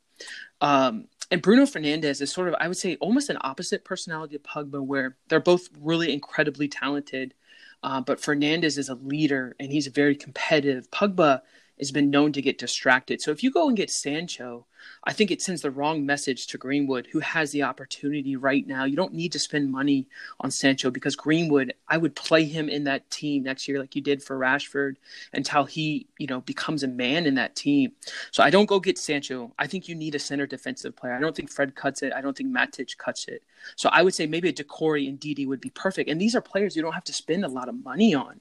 Um, 0.60 1.06
and 1.30 1.40
Bruno 1.40 1.62
Fernandes 1.62 2.20
is 2.20 2.30
sort 2.30 2.48
of, 2.48 2.54
I 2.60 2.68
would 2.68 2.76
say, 2.76 2.96
almost 2.96 3.30
an 3.30 3.38
opposite 3.40 3.84
personality 3.84 4.36
of 4.36 4.42
Pogba, 4.42 4.84
where 4.84 5.16
they're 5.28 5.40
both 5.40 5.68
really 5.80 6.12
incredibly 6.12 6.68
talented. 6.68 7.34
Uh, 7.82 8.00
but 8.00 8.20
Fernandes 8.20 8.78
is 8.78 8.88
a 8.88 8.94
leader 8.94 9.56
and 9.58 9.72
he's 9.72 9.86
very 9.86 10.16
competitive. 10.16 10.90
Pogba 10.90 11.40
has 11.78 11.90
been 11.90 12.10
known 12.10 12.32
to 12.32 12.42
get 12.42 12.58
distracted. 12.58 13.20
So 13.20 13.30
if 13.30 13.42
you 13.42 13.50
go 13.50 13.68
and 13.68 13.76
get 13.76 13.90
Sancho, 13.90 14.66
I 15.04 15.12
think 15.12 15.30
it 15.30 15.42
sends 15.42 15.62
the 15.62 15.70
wrong 15.70 16.06
message 16.06 16.46
to 16.48 16.58
Greenwood, 16.58 17.08
who 17.12 17.20
has 17.20 17.50
the 17.50 17.62
opportunity 17.62 18.36
right 18.36 18.66
now. 18.66 18.84
You 18.84 18.96
don't 18.96 19.12
need 19.12 19.32
to 19.32 19.38
spend 19.38 19.70
money 19.70 20.06
on 20.40 20.50
Sancho 20.50 20.90
because 20.90 21.14
Greenwood, 21.14 21.74
I 21.88 21.98
would 21.98 22.16
play 22.16 22.44
him 22.44 22.68
in 22.68 22.84
that 22.84 23.10
team 23.10 23.42
next 23.42 23.68
year, 23.68 23.78
like 23.78 23.94
you 23.94 24.02
did 24.02 24.22
for 24.22 24.38
Rashford, 24.38 24.96
until 25.32 25.64
he, 25.64 26.06
you 26.18 26.26
know, 26.26 26.40
becomes 26.40 26.82
a 26.82 26.88
man 26.88 27.26
in 27.26 27.34
that 27.34 27.54
team. 27.54 27.92
So 28.30 28.42
I 28.42 28.50
don't 28.50 28.66
go 28.66 28.80
get 28.80 28.98
Sancho. 28.98 29.52
I 29.58 29.66
think 29.66 29.88
you 29.88 29.94
need 29.94 30.14
a 30.14 30.18
center 30.18 30.46
defensive 30.46 30.96
player. 30.96 31.14
I 31.14 31.20
don't 31.20 31.36
think 31.36 31.50
Fred 31.50 31.74
cuts 31.74 32.02
it. 32.02 32.12
I 32.14 32.20
don't 32.20 32.36
think 32.36 32.54
Matic 32.54 32.96
cuts 32.96 33.28
it. 33.28 33.42
So 33.76 33.88
I 33.92 34.02
would 34.02 34.14
say 34.14 34.26
maybe 34.26 34.48
a 34.48 34.52
Doucouré 34.52 35.08
and 35.08 35.18
Didi 35.18 35.46
would 35.46 35.60
be 35.60 35.70
perfect. 35.70 36.08
And 36.08 36.20
these 36.20 36.34
are 36.34 36.40
players 36.40 36.76
you 36.76 36.82
don't 36.82 36.92
have 36.92 37.04
to 37.04 37.12
spend 37.12 37.44
a 37.44 37.48
lot 37.48 37.68
of 37.68 37.82
money 37.84 38.14
on. 38.14 38.40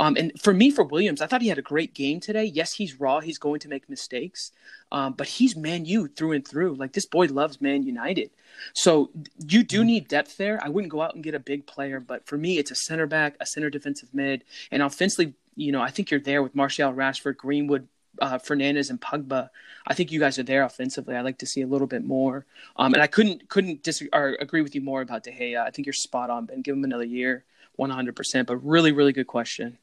Um, 0.00 0.16
and 0.16 0.32
for 0.40 0.52
me, 0.52 0.70
for 0.70 0.84
Williams, 0.84 1.20
I 1.20 1.26
thought 1.26 1.42
he 1.42 1.48
had 1.48 1.58
a 1.58 1.62
great 1.62 1.94
game 1.94 2.20
today. 2.20 2.44
Yes, 2.44 2.74
he's 2.74 2.98
raw. 3.00 3.20
He's 3.20 3.38
going 3.38 3.60
to 3.60 3.68
make 3.68 3.88
mistakes, 3.88 4.52
um, 4.90 5.12
but 5.12 5.28
he's 5.28 5.56
Man 5.56 5.81
U 5.84 6.08
through 6.08 6.32
and 6.32 6.46
through. 6.46 6.74
Like 6.74 6.92
this 6.92 7.06
boy 7.06 7.26
loves 7.26 7.60
Man 7.60 7.82
United. 7.82 8.30
So 8.74 9.10
you 9.38 9.62
do 9.62 9.78
mm-hmm. 9.78 9.86
need 9.86 10.08
depth 10.08 10.36
there. 10.36 10.60
I 10.62 10.68
wouldn't 10.68 10.92
go 10.92 11.02
out 11.02 11.14
and 11.14 11.24
get 11.24 11.34
a 11.34 11.40
big 11.40 11.66
player, 11.66 12.00
but 12.00 12.26
for 12.26 12.36
me, 12.36 12.58
it's 12.58 12.70
a 12.70 12.74
center 12.74 13.06
back, 13.06 13.36
a 13.40 13.46
center 13.46 13.70
defensive 13.70 14.10
mid, 14.12 14.44
and 14.70 14.82
offensively, 14.82 15.34
you 15.56 15.72
know, 15.72 15.82
I 15.82 15.90
think 15.90 16.10
you're 16.10 16.20
there 16.20 16.42
with 16.42 16.54
Martial, 16.54 16.92
Rashford, 16.92 17.36
Greenwood, 17.36 17.88
uh, 18.20 18.38
Fernandes, 18.38 18.90
and 18.90 19.00
Pogba. 19.00 19.50
I 19.86 19.94
think 19.94 20.12
you 20.12 20.20
guys 20.20 20.38
are 20.38 20.42
there 20.42 20.62
offensively. 20.62 21.16
I'd 21.16 21.22
like 21.24 21.38
to 21.38 21.46
see 21.46 21.62
a 21.62 21.66
little 21.66 21.86
bit 21.86 22.04
more. 22.04 22.46
Um, 22.76 22.94
and 22.94 23.02
I 23.02 23.06
couldn't 23.06 23.48
couldn't 23.48 23.82
disagree 23.82 24.10
or 24.12 24.36
agree 24.40 24.62
with 24.62 24.74
you 24.74 24.80
more 24.80 25.02
about 25.02 25.24
De 25.24 25.32
Gea. 25.32 25.60
I 25.60 25.70
think 25.70 25.86
you're 25.86 25.92
spot 25.92 26.30
on, 26.30 26.46
Ben. 26.46 26.62
Give 26.62 26.76
him 26.76 26.84
another 26.84 27.04
year. 27.04 27.44
100%. 27.78 28.46
But 28.46 28.56
really, 28.56 28.92
really 28.92 29.12
good 29.12 29.26
question. 29.26 29.78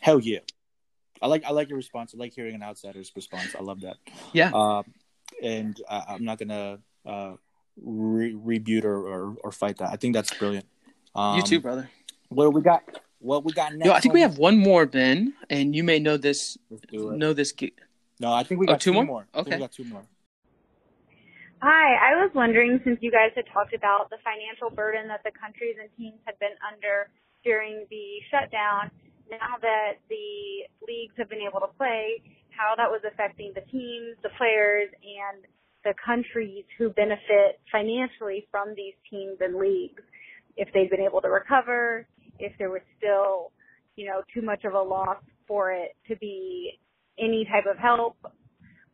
Hell 0.00 0.20
yeah. 0.20 0.40
I 1.22 1.26
like 1.26 1.44
I 1.44 1.50
like 1.50 1.68
your 1.68 1.76
response. 1.76 2.14
I 2.14 2.18
like 2.18 2.32
hearing 2.32 2.54
an 2.54 2.62
outsider's 2.62 3.12
response. 3.14 3.54
I 3.58 3.62
love 3.62 3.82
that. 3.82 3.96
Yeah. 4.32 4.50
Uh, 4.54 4.82
and 5.42 5.80
I, 5.88 6.14
am 6.14 6.24
not 6.24 6.38
gonna 6.38 6.78
uh, 7.06 7.32
re- 7.82 8.34
rebuke 8.34 8.84
or, 8.84 9.06
or, 9.06 9.36
or 9.44 9.52
fight 9.52 9.78
that. 9.78 9.90
I 9.90 9.96
think 9.96 10.14
that's 10.14 10.32
brilliant. 10.34 10.66
Um, 11.14 11.36
you 11.36 11.42
too, 11.42 11.60
brother. 11.60 11.90
What 12.28 12.52
we 12.52 12.62
got? 12.62 12.82
What 13.18 13.44
we 13.44 13.52
got 13.52 13.74
next? 13.74 13.86
Yo, 13.86 13.92
I 13.92 14.00
think 14.00 14.14
we 14.14 14.22
have 14.22 14.38
one 14.38 14.56
more, 14.56 14.86
Ben, 14.86 15.34
and 15.50 15.74
you 15.74 15.84
may 15.84 15.98
know 15.98 16.16
this. 16.16 16.56
Know 16.90 17.32
this. 17.32 17.52
No, 18.18 18.32
I 18.32 18.42
think 18.44 18.60
we 18.60 18.66
got 18.66 18.74
oh, 18.74 18.78
two, 18.78 18.90
two, 18.90 18.94
more. 18.94 19.04
more. 19.04 19.26
Okay, 19.34 19.56
we 19.56 19.60
got 19.60 19.72
two 19.72 19.84
more. 19.84 20.02
Hi, 21.62 22.12
I 22.12 22.22
was 22.22 22.30
wondering 22.34 22.80
since 22.84 22.98
you 23.02 23.10
guys 23.10 23.32
had 23.34 23.44
talked 23.52 23.74
about 23.74 24.08
the 24.08 24.16
financial 24.24 24.70
burden 24.70 25.08
that 25.08 25.20
the 25.24 25.30
countries 25.30 25.76
and 25.78 25.90
teams 25.98 26.18
had 26.24 26.38
been 26.38 26.56
under 26.64 27.10
during 27.44 27.84
the 27.90 28.20
shutdown, 28.30 28.90
now 29.30 29.56
that 29.62 30.02
the 30.08 30.66
leagues 30.86 31.14
have 31.18 31.30
been 31.30 31.46
able 31.46 31.60
to 31.60 31.72
play, 31.78 32.22
how 32.50 32.74
that 32.76 32.90
was 32.90 33.00
affecting 33.06 33.52
the 33.54 33.62
teams, 33.70 34.16
the 34.22 34.30
players, 34.36 34.90
and 35.02 35.44
the 35.84 35.94
countries 36.04 36.64
who 36.76 36.90
benefit 36.90 37.60
financially 37.72 38.46
from 38.50 38.74
these 38.76 38.94
teams 39.08 39.38
and 39.40 39.56
leagues. 39.56 40.02
If 40.56 40.68
they've 40.74 40.90
been 40.90 41.00
able 41.00 41.22
to 41.22 41.28
recover, 41.28 42.06
if 42.38 42.52
there 42.58 42.70
was 42.70 42.82
still, 42.98 43.52
you 43.96 44.06
know, 44.06 44.22
too 44.34 44.42
much 44.42 44.64
of 44.64 44.74
a 44.74 44.82
loss 44.82 45.22
for 45.48 45.72
it 45.72 45.96
to 46.08 46.16
be 46.16 46.78
any 47.18 47.46
type 47.50 47.64
of 47.70 47.78
help, 47.78 48.16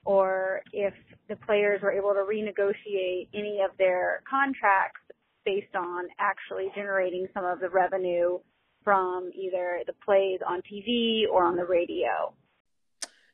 or 0.04 0.62
if 0.72 0.94
the 1.28 1.36
players 1.36 1.80
were 1.82 1.92
able 1.92 2.12
to 2.12 2.20
renegotiate 2.20 3.28
any 3.34 3.60
of 3.64 3.76
their 3.78 4.22
contracts 4.28 5.00
based 5.44 5.74
on 5.74 6.04
actually 6.18 6.68
generating 6.74 7.26
some 7.34 7.44
of 7.44 7.60
the 7.60 7.68
revenue 7.68 8.38
from 8.86 9.30
either 9.34 9.80
the 9.84 9.92
plays 10.04 10.38
on 10.46 10.62
TV 10.62 11.24
or 11.28 11.44
on 11.44 11.56
the 11.56 11.64
radio? 11.64 12.32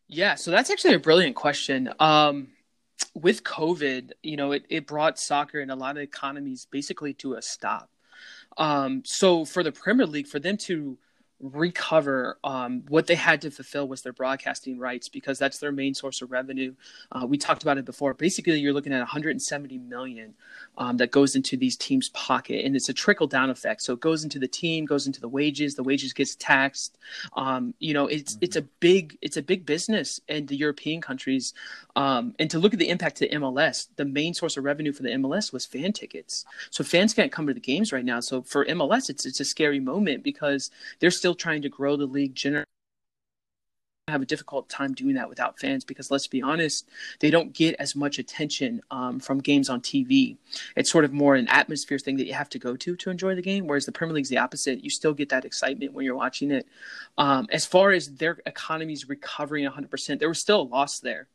Yeah, 0.09 0.35
so 0.35 0.51
that's 0.51 0.71
actually 0.71 0.95
a 0.95 0.99
brilliant 0.99 1.37
question. 1.37 1.93
Um, 2.01 2.49
with 3.15 3.45
COVID, 3.45 4.13
you 4.23 4.39
know, 4.39 4.53
it, 4.53 4.65
it 4.71 4.87
brought 4.87 5.19
soccer 5.19 5.61
and 5.61 5.71
a 5.71 5.75
lot 5.75 5.99
of 5.99 6.03
economies 6.03 6.67
basically 6.71 7.13
to 7.15 7.35
a 7.35 7.43
stop. 7.43 7.91
Um, 8.57 9.03
so 9.05 9.45
for 9.45 9.63
the 9.63 9.73
Premier 9.73 10.07
League, 10.07 10.27
for 10.27 10.39
them 10.39 10.57
to 10.69 10.97
recover 11.43 12.39
um, 12.45 12.85
what 12.89 13.09
they 13.09 13.17
had 13.17 13.41
to 13.43 13.51
fulfill 13.51 13.89
was 13.89 14.03
their 14.03 14.13
broadcasting 14.13 14.79
rights 14.79 15.09
because 15.09 15.39
that's 15.39 15.59
their 15.59 15.73
main 15.73 15.93
source 15.93 16.23
of 16.23 16.31
revenue. 16.31 16.73
Uh, 17.11 17.27
we 17.27 17.37
talked 17.37 17.63
about 17.63 17.79
it 17.79 17.85
before. 17.85 18.15
Basically, 18.15 18.59
you're 18.59 18.73
looking 18.73 18.93
at 18.93 19.01
170 19.01 19.79
million 19.79 20.35
um, 20.79 20.97
that 20.99 21.11
goes 21.11 21.35
into 21.35 21.57
these 21.57 21.77
teams' 21.77 22.09
pocket, 22.11 22.65
and 22.65 22.77
it's 22.77 22.89
a 22.89 22.95
trickle 22.95 23.27
down 23.27 23.51
effect. 23.51 23.83
So 23.83 23.93
it 23.95 24.01
goes 24.01 24.23
into 24.23 24.39
the 24.39 24.47
team, 24.47 24.85
goes 24.85 25.07
into 25.07 25.21
the 25.21 25.29
wages. 25.29 25.75
The 25.75 25.83
wages 25.83 26.13
gets 26.13 26.37
taxed. 26.37 26.97
Um, 27.37 27.75
you 27.81 27.93
know, 27.93 28.07
it's 28.07 28.35
mm-hmm. 28.35 28.45
it's 28.45 28.57
a 28.57 28.63
big 28.63 29.19
it's 29.21 29.37
a 29.37 29.43
big 29.43 29.67
business 29.67 30.21
in 30.29 30.47
the 30.47 30.57
European 30.57 31.01
countries. 31.01 31.55
Um, 31.97 32.35
and 32.39 32.51
to 32.51 32.59
look 32.59 32.73
at 32.73 32.79
the 32.79 32.89
impact 32.89 33.17
to 33.17 33.29
MLS, 33.29 33.89
the 33.97 34.05
main 34.05 34.33
source 34.33 34.57
of 34.57 34.65
revenue 34.65 34.93
for 34.93 35.03
the 35.03 35.11
MLS 35.11 35.53
was 35.53 35.67
fan 35.67 35.93
tickets. 35.93 36.45
So 36.71 36.85
fans 36.85 37.13
can't 37.13 37.33
come 37.33 37.47
to 37.49 37.55
the 37.55 37.61
games 37.61 37.93
right 37.93 38.05
now. 38.05 38.21
So 38.21 38.43
for 38.43 38.65
MLS, 38.67 39.11
it's 39.11 39.27
it's 39.27 39.41
a 39.41 39.45
scary 39.45 39.81
moment 39.81 40.23
because 40.23 40.71
they're 41.01 41.11
still 41.11 41.32
trying 41.35 41.63
to 41.63 41.69
grow 41.69 41.97
the 41.97 42.07
league 42.07 42.35
generally 42.35 42.67
have 44.09 44.23
a 44.23 44.27
difficult 44.27 44.69
time 44.69 44.93
doing 44.95 45.15
that 45.15 45.29
without 45.29 45.59
fans 45.61 45.85
because 45.85 46.11
let's 46.11 46.27
be 46.27 46.43
honest, 46.43 46.89
they 47.21 47.31
don't 47.31 47.53
get 47.53 47.77
as 47.79 47.95
much 47.95 48.19
attention 48.19 48.81
um, 48.91 49.21
from 49.21 49.39
games 49.39 49.69
on 49.69 49.81
TV. 49.81 50.37
It's 50.77 50.91
sort 50.91 51.05
of 51.05 51.13
more 51.13 51.37
an 51.37 51.47
atmosphere 51.49 51.99
thing 51.99 52.17
that 52.17 52.27
you 52.27 52.35
have 52.35 52.49
to 52.51 52.59
go 52.59 52.77
to 52.77 52.97
to 52.97 53.11
enjoy 53.11 53.37
the 53.37 53.43
game, 53.43 53.67
whereas 53.67 53.87
the 53.87 53.93
Premier 53.93 54.15
League's 54.15 54.29
the 54.29 54.39
opposite. 54.39 54.83
You 54.83 54.91
still 54.91 55.15
get 55.15 55.29
that 55.29 55.45
excitement 55.45 55.93
when 55.93 56.05
you're 56.05 56.17
watching 56.17 56.51
it. 56.51 56.67
Um, 57.17 57.47
as 57.53 57.65
far 57.65 57.93
as 57.93 58.17
their 58.17 58.39
economies 58.45 59.09
recovering 59.09 59.69
100%, 59.69 60.19
there 60.19 60.29
was 60.29 60.41
still 60.41 60.63
a 60.63 60.65
loss 60.65 60.99
there. 60.99 61.29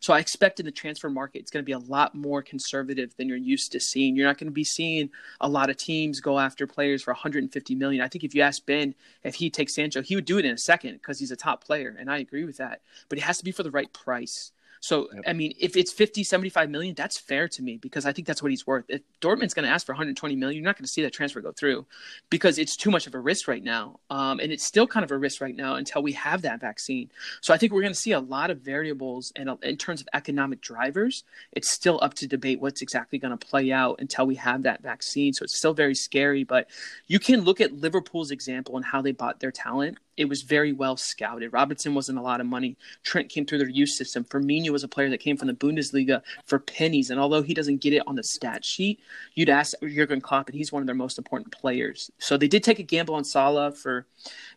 So 0.00 0.12
I 0.12 0.18
expect 0.18 0.60
in 0.60 0.66
the 0.66 0.72
transfer 0.72 1.10
market, 1.10 1.40
it's 1.40 1.50
going 1.50 1.62
to 1.62 1.66
be 1.66 1.72
a 1.72 1.78
lot 1.78 2.14
more 2.14 2.42
conservative 2.42 3.14
than 3.16 3.28
you're 3.28 3.36
used 3.36 3.72
to 3.72 3.80
seeing. 3.80 4.16
You're 4.16 4.26
not 4.26 4.38
going 4.38 4.48
to 4.48 4.52
be 4.52 4.64
seeing 4.64 5.10
a 5.40 5.48
lot 5.48 5.70
of 5.70 5.76
teams 5.76 6.20
go 6.20 6.38
after 6.38 6.66
players 6.66 7.02
for 7.02 7.12
150 7.12 7.74
million. 7.74 8.02
I 8.02 8.08
think 8.08 8.24
if 8.24 8.34
you 8.34 8.42
ask 8.42 8.64
Ben 8.64 8.94
if 9.22 9.34
he 9.34 9.50
takes 9.50 9.74
Sancho, 9.74 10.02
he 10.02 10.14
would 10.14 10.24
do 10.24 10.38
it 10.38 10.44
in 10.44 10.52
a 10.52 10.58
second 10.58 10.94
because 10.94 11.18
he's 11.18 11.30
a 11.30 11.36
top 11.36 11.64
player, 11.64 11.96
and 11.98 12.10
I 12.10 12.18
agree 12.18 12.44
with 12.44 12.58
that. 12.58 12.80
But 13.08 13.18
it 13.18 13.22
has 13.22 13.38
to 13.38 13.44
be 13.44 13.52
for 13.52 13.62
the 13.62 13.70
right 13.70 13.92
price. 13.92 14.52
So, 14.84 15.08
yep. 15.14 15.24
I 15.26 15.32
mean, 15.32 15.54
if 15.58 15.78
it's 15.78 15.90
50, 15.90 16.22
75 16.24 16.68
million, 16.68 16.94
that's 16.94 17.16
fair 17.16 17.48
to 17.48 17.62
me 17.62 17.78
because 17.78 18.04
I 18.04 18.12
think 18.12 18.26
that's 18.26 18.42
what 18.42 18.50
he's 18.50 18.66
worth. 18.66 18.84
If 18.88 19.00
Dortmund's 19.22 19.54
going 19.54 19.64
to 19.64 19.70
ask 19.70 19.86
for 19.86 19.92
120 19.92 20.36
million, 20.36 20.62
you're 20.62 20.68
not 20.68 20.76
going 20.76 20.84
to 20.84 20.92
see 20.92 21.00
that 21.00 21.12
transfer 21.14 21.40
go 21.40 21.52
through 21.52 21.86
because 22.28 22.58
it's 22.58 22.76
too 22.76 22.90
much 22.90 23.06
of 23.06 23.14
a 23.14 23.18
risk 23.18 23.48
right 23.48 23.64
now. 23.64 23.98
Um, 24.10 24.40
and 24.40 24.52
it's 24.52 24.62
still 24.62 24.86
kind 24.86 25.02
of 25.02 25.10
a 25.10 25.16
risk 25.16 25.40
right 25.40 25.56
now 25.56 25.76
until 25.76 26.02
we 26.02 26.12
have 26.12 26.42
that 26.42 26.60
vaccine. 26.60 27.08
So 27.40 27.54
I 27.54 27.56
think 27.56 27.72
we're 27.72 27.80
going 27.80 27.94
to 27.94 27.98
see 27.98 28.12
a 28.12 28.20
lot 28.20 28.50
of 28.50 28.58
variables 28.58 29.32
and 29.36 29.48
in 29.62 29.78
terms 29.78 30.02
of 30.02 30.08
economic 30.12 30.60
drivers, 30.60 31.24
it's 31.52 31.70
still 31.70 31.98
up 32.02 32.12
to 32.14 32.26
debate 32.26 32.60
what's 32.60 32.82
exactly 32.82 33.18
going 33.18 33.36
to 33.36 33.46
play 33.46 33.72
out 33.72 34.00
until 34.00 34.26
we 34.26 34.34
have 34.34 34.64
that 34.64 34.82
vaccine. 34.82 35.32
So 35.32 35.44
it's 35.44 35.56
still 35.56 35.72
very 35.72 35.94
scary, 35.94 36.44
but 36.44 36.68
you 37.06 37.18
can 37.18 37.40
look 37.40 37.62
at 37.62 37.72
Liverpool's 37.72 38.30
example 38.30 38.76
and 38.76 38.84
how 38.84 39.00
they 39.00 39.12
bought 39.12 39.40
their 39.40 39.50
talent 39.50 39.96
it 40.16 40.26
was 40.26 40.42
very 40.42 40.72
well 40.72 40.96
scouted. 40.96 41.52
Robertson 41.52 41.94
wasn't 41.94 42.18
a 42.18 42.22
lot 42.22 42.40
of 42.40 42.46
money. 42.46 42.76
Trent 43.02 43.28
came 43.28 43.44
through 43.44 43.58
their 43.58 43.68
youth 43.68 43.90
system. 43.90 44.24
Firmino 44.24 44.70
was 44.70 44.84
a 44.84 44.88
player 44.88 45.10
that 45.10 45.20
came 45.20 45.36
from 45.36 45.48
the 45.48 45.54
Bundesliga 45.54 46.22
for 46.46 46.58
pennies. 46.58 47.10
And 47.10 47.20
although 47.20 47.42
he 47.42 47.54
doesn't 47.54 47.80
get 47.80 47.92
it 47.92 48.02
on 48.06 48.14
the 48.14 48.22
stat 48.22 48.64
sheet, 48.64 49.00
you'd 49.34 49.48
ask 49.48 49.74
Jurgen 49.80 50.20
Klopp, 50.20 50.48
and 50.48 50.56
he's 50.56 50.72
one 50.72 50.82
of 50.82 50.86
their 50.86 50.94
most 50.94 51.18
important 51.18 51.52
players. 51.52 52.10
So 52.18 52.36
they 52.36 52.48
did 52.48 52.62
take 52.62 52.78
a 52.78 52.82
gamble 52.82 53.14
on 53.14 53.24
Salah 53.24 53.72
for, 53.72 54.06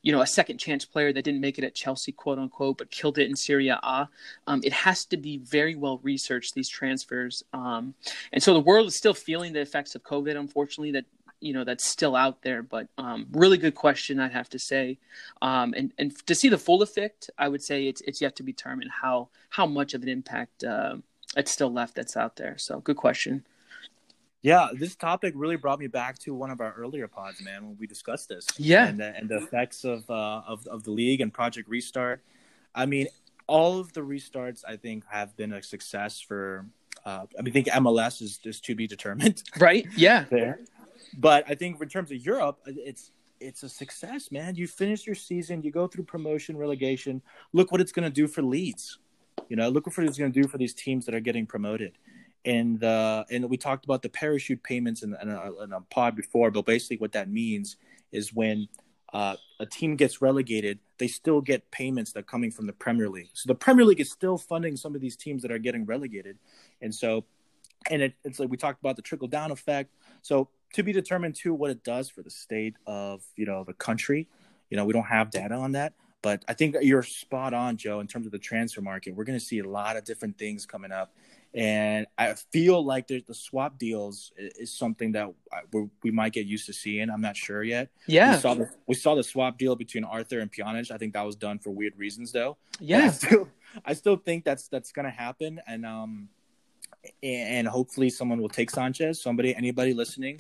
you 0.01 0.12
know, 0.12 0.22
a 0.22 0.28
second 0.28 0.58
chance 0.58 0.86
player 0.86 1.12
that 1.14 1.24
didn't 1.24 1.41
make 1.41 1.58
it 1.58 1.64
at 1.64 1.76
Chelsea, 1.76 2.12
quote 2.12 2.39
unquote, 2.39 2.78
but 2.78 2.91
killed 2.91 3.18
it 3.18 3.30
in 3.30 3.36
Serie 3.36 3.70
A. 3.70 4.10
Um, 4.47 4.62
it 4.64 4.74
has 4.74 5.05
to 5.05 5.18
be 5.18 5.38
very 5.38 5.76
well 5.76 5.99
researched, 6.03 6.53
these 6.53 6.70
transfers. 6.70 7.43
Um, 7.53 7.93
and 8.32 8.41
so 8.41 8.53
the 8.53 8.60
world 8.60 8.88
is 8.88 8.97
still 8.97 9.14
feeling 9.14 9.53
the 9.53 9.62
effects 9.62 9.95
of 9.95 10.03
COVID, 10.03 10.38
unfortunately, 10.38 10.91
that 10.91 11.05
you 11.39 11.53
know 11.53 11.63
that's 11.63 11.85
still 11.85 12.15
out 12.15 12.41
there 12.41 12.61
but 12.61 12.88
um, 12.97 13.27
really 13.31 13.57
good 13.57 13.75
question 13.75 14.19
i'd 14.19 14.31
have 14.31 14.49
to 14.49 14.59
say 14.59 14.97
um, 15.41 15.73
and 15.75 15.93
and 15.97 16.25
to 16.25 16.35
see 16.35 16.49
the 16.49 16.57
full 16.57 16.81
effect 16.81 17.29
i 17.38 17.47
would 17.47 17.63
say 17.63 17.88
it's 17.88 18.01
it's 18.01 18.21
yet 18.21 18.35
to 18.35 18.43
be 18.43 18.51
determined 18.51 18.91
how 19.01 19.27
how 19.49 19.65
much 19.65 19.93
of 19.93 20.03
an 20.03 20.09
impact 20.09 20.63
uh, 20.63 20.95
it's 21.35 21.51
still 21.51 21.71
left 21.71 21.95
that's 21.95 22.17
out 22.17 22.35
there 22.35 22.57
so 22.57 22.79
good 22.79 22.97
question 22.97 23.45
yeah 24.41 24.67
this 24.73 24.95
topic 24.95 25.33
really 25.35 25.57
brought 25.57 25.79
me 25.79 25.88
back 25.88 26.17
to 26.17 26.33
one 26.33 26.49
of 26.49 26.61
our 26.61 26.73
earlier 26.73 27.07
pods 27.07 27.41
man 27.41 27.65
when 27.65 27.77
we 27.79 27.88
discussed 27.88 28.29
this 28.29 28.47
yeah 28.57 28.88
and, 28.88 29.01
and 29.01 29.29
the 29.29 29.38
effects 29.38 29.83
of 29.83 30.09
uh, 30.09 30.41
of, 30.47 30.65
of 30.67 30.83
the 30.83 30.91
league 30.91 31.21
and 31.21 31.33
project 31.33 31.69
restart 31.69 32.21
i 32.73 32.85
mean 32.85 33.07
all 33.47 33.79
of 33.79 33.93
the 33.93 34.01
restarts 34.01 34.63
i 34.67 34.75
think 34.75 35.03
have 35.09 35.35
been 35.38 35.53
a 35.53 35.61
success 35.61 36.19
for 36.19 36.65
uh, 37.07 37.25
I 37.39 37.41
mean, 37.41 37.51
I 37.51 37.53
think 37.53 37.67
MLS 37.67 38.21
is, 38.21 38.38
is 38.43 38.59
to 38.61 38.75
be 38.75 38.85
determined. 38.85 39.41
Right. 39.57 39.88
Yeah. 39.95 40.25
there. 40.29 40.59
But 41.16 41.45
I 41.47 41.55
think 41.55 41.82
in 41.82 41.89
terms 41.89 42.12
of 42.12 42.18
Europe, 42.18 42.60
it's 42.66 43.12
it's 43.39 43.64
a 43.64 43.70
success, 43.70 44.32
man. 44.32 44.55
You 44.55 44.68
finish 44.68 45.05
your 45.05 45.16
season, 45.16 45.62
you 45.62 45.72
go 45.72 45.88
through 45.88 46.05
promotion, 46.05 46.58
relegation. 46.58 47.22
Look 47.53 47.72
what 47.72 47.82
it's 47.82 47.91
going 47.91 48.10
to 48.10 48.14
do 48.14 48.28
for 48.28 48.41
Leeds. 48.41 48.99
You 49.49 49.55
know, 49.55 49.70
look 49.70 49.86
what 49.86 50.05
it's 50.05 50.18
going 50.18 50.32
to 50.32 50.41
do 50.41 50.47
for 50.47 50.58
these 50.58 50.74
teams 50.74 51.05
that 51.05 51.16
are 51.16 51.20
getting 51.20 51.45
promoted. 51.45 51.97
And 52.45 52.84
uh, 52.84 53.26
and 53.30 53.49
we 53.49 53.58
talked 53.58 53.86
about 53.86 54.01
the 54.01 54.10
parachute 54.10 54.64
payments 54.64 55.03
in, 55.03 55.16
in, 55.22 55.30
a, 55.30 55.64
in 55.64 55.74
a 55.74 55.82
pod 55.82 56.16
before, 56.16 56.51
but 56.51 56.66
basically 56.66 56.97
what 56.97 57.12
that 57.12 57.30
means 57.30 57.78
is 58.12 58.34
when 58.34 58.68
uh, 59.14 59.36
a 59.60 59.66
team 59.66 59.95
gets 59.95 60.22
relegated, 60.22 60.80
they 60.97 61.08
still 61.08 61.41
get 61.41 61.70
payments 61.72 62.12
that 62.14 62.20
are 62.20 62.24
coming 62.24 62.51
from 62.51 62.68
the 62.68 62.74
Premier 62.74 63.10
League. 63.10 63.30
So 63.34 63.47
the 63.47 63.55
Premier 63.55 63.86
League 63.86 63.99
is 63.99 64.12
still 64.12 64.38
funding 64.38 64.76
some 64.78 64.95
of 64.95 65.01
these 65.01 65.16
teams 65.16 65.41
that 65.41 65.51
are 65.51 65.58
getting 65.58 65.86
relegated, 65.86 66.38
and 66.82 66.93
so 66.93 67.26
and 67.89 68.01
it, 68.01 68.14
it's 68.24 68.39
like 68.39 68.49
we 68.49 68.58
talked 68.58 68.82
about 68.82 68.95
the 68.95 69.01
trickle 69.01 69.28
down 69.28 69.51
effect. 69.51 69.93
So 70.22 70.49
to 70.74 70.84
be 70.84 70.93
determined 70.93 71.36
too 71.36 71.53
what 71.53 71.72
it 71.72 71.84
does 71.84 72.09
for 72.09 72.22
the 72.22 72.30
state 72.30 72.76
of 72.86 73.24
you 73.36 73.45
know 73.45 73.63
the 73.63 73.74
country. 73.74 74.28
You 74.70 74.78
know 74.78 74.86
we 74.86 74.93
don't 74.93 75.05
have 75.05 75.32
data 75.32 75.55
on 75.55 75.74
that, 75.74 75.93
but 76.22 76.43
I 76.47 76.53
think 76.53 76.76
you're 76.82 77.03
spot 77.03 77.53
on, 77.53 77.78
Joe, 77.78 77.99
in 77.99 78.07
terms 78.07 78.26
of 78.26 78.32
the 78.32 78.39
transfer 78.39 78.82
market. 78.82 79.15
We're 79.15 79.24
going 79.24 79.39
to 79.39 79.45
see 79.45 79.59
a 79.59 79.68
lot 79.68 79.97
of 79.97 80.03
different 80.03 80.38
things 80.38 80.65
coming 80.65 80.91
up, 80.91 81.13
and 81.53 82.05
I 82.18 82.34
feel 82.51 82.84
like 82.84 83.07
the 83.07 83.24
swap 83.32 83.78
deals 83.80 84.34
is 84.38 84.74
something 84.74 85.13
that 85.13 85.32
we 86.03 86.11
might 86.11 86.34
get 86.34 86.45
used 86.45 86.65
to 86.65 86.74
seeing. 86.74 87.09
I'm 87.09 87.22
not 87.22 87.38
sure 87.38 87.63
yet. 87.63 87.89
Yeah, 88.07 88.36
we 88.36 88.41
saw 88.41 88.53
the, 88.55 88.70
we 88.88 88.95
saw 88.95 89.15
the 89.15 89.24
swap 89.24 89.57
deal 89.57 89.76
between 89.76 90.03
Arthur 90.03 90.39
and 90.39 90.51
Pjanic. 90.51 90.91
I 90.91 90.97
think 90.97 91.13
that 91.13 91.26
was 91.26 91.36
done 91.36 91.59
for 91.59 91.72
weird 91.72 91.97
reasons, 91.97 92.32
though. 92.32 92.57
Yeah, 92.80 93.05
I 93.05 93.09
still, 93.09 93.47
I 93.86 93.93
still 93.93 94.18
think 94.18 94.43
that's 94.43 94.68
that's 94.68 94.91
going 94.91 95.05
to 95.05 95.11
happen, 95.11 95.61
and 95.65 95.86
um, 95.86 96.30
and 97.23 97.67
hopefully 97.67 98.09
someone 98.09 98.41
will 98.41 98.49
take 98.49 98.69
Sanchez. 98.69 99.21
Somebody, 99.21 99.55
anybody 99.55 99.93
listening, 99.93 100.39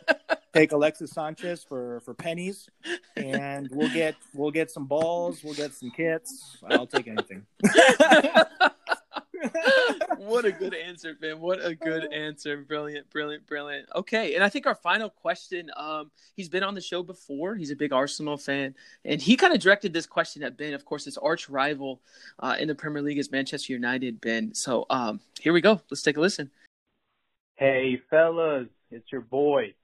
take 0.54 0.72
Alexis 0.72 1.10
Sanchez 1.10 1.64
for 1.64 2.00
for 2.00 2.14
pennies, 2.14 2.68
and 3.16 3.68
we'll 3.72 3.92
get 3.92 4.14
we'll 4.34 4.50
get 4.50 4.70
some 4.70 4.86
balls, 4.86 5.42
we'll 5.42 5.54
get 5.54 5.74
some 5.74 5.90
kits. 5.90 6.58
I'll 6.70 6.86
take 6.86 7.08
anything. 7.08 7.46
what 10.18 10.44
a 10.44 10.52
good 10.52 10.74
answer, 10.74 11.14
Ben. 11.20 11.40
What 11.40 11.64
a 11.64 11.74
good 11.74 12.12
answer. 12.12 12.58
Brilliant, 12.58 13.10
brilliant, 13.10 13.46
brilliant. 13.46 13.88
Okay, 13.94 14.34
and 14.34 14.44
I 14.44 14.48
think 14.48 14.66
our 14.66 14.74
final 14.74 15.10
question. 15.10 15.70
Um, 15.76 16.10
he's 16.34 16.48
been 16.48 16.62
on 16.62 16.74
the 16.74 16.80
show 16.80 17.02
before. 17.02 17.54
He's 17.54 17.70
a 17.70 17.76
big 17.76 17.92
Arsenal 17.92 18.36
fan, 18.36 18.74
and 19.04 19.20
he 19.20 19.36
kind 19.36 19.52
of 19.52 19.60
directed 19.60 19.92
this 19.92 20.06
question 20.06 20.42
at 20.42 20.56
Ben. 20.56 20.74
Of 20.74 20.84
course, 20.84 21.04
his 21.04 21.18
arch 21.18 21.48
rival 21.48 22.00
uh, 22.38 22.56
in 22.58 22.68
the 22.68 22.74
Premier 22.74 23.02
League 23.02 23.18
is 23.18 23.30
Manchester 23.30 23.72
United. 23.72 24.20
Ben. 24.20 24.54
So 24.54 24.86
um, 24.90 25.20
here 25.40 25.52
we 25.52 25.60
go. 25.60 25.80
Let's 25.90 26.02
take 26.02 26.16
a 26.16 26.20
listen. 26.20 26.50
Hey, 27.56 28.00
fellas, 28.10 28.68
it's 28.90 29.10
your 29.10 29.22
boy. 29.22 29.74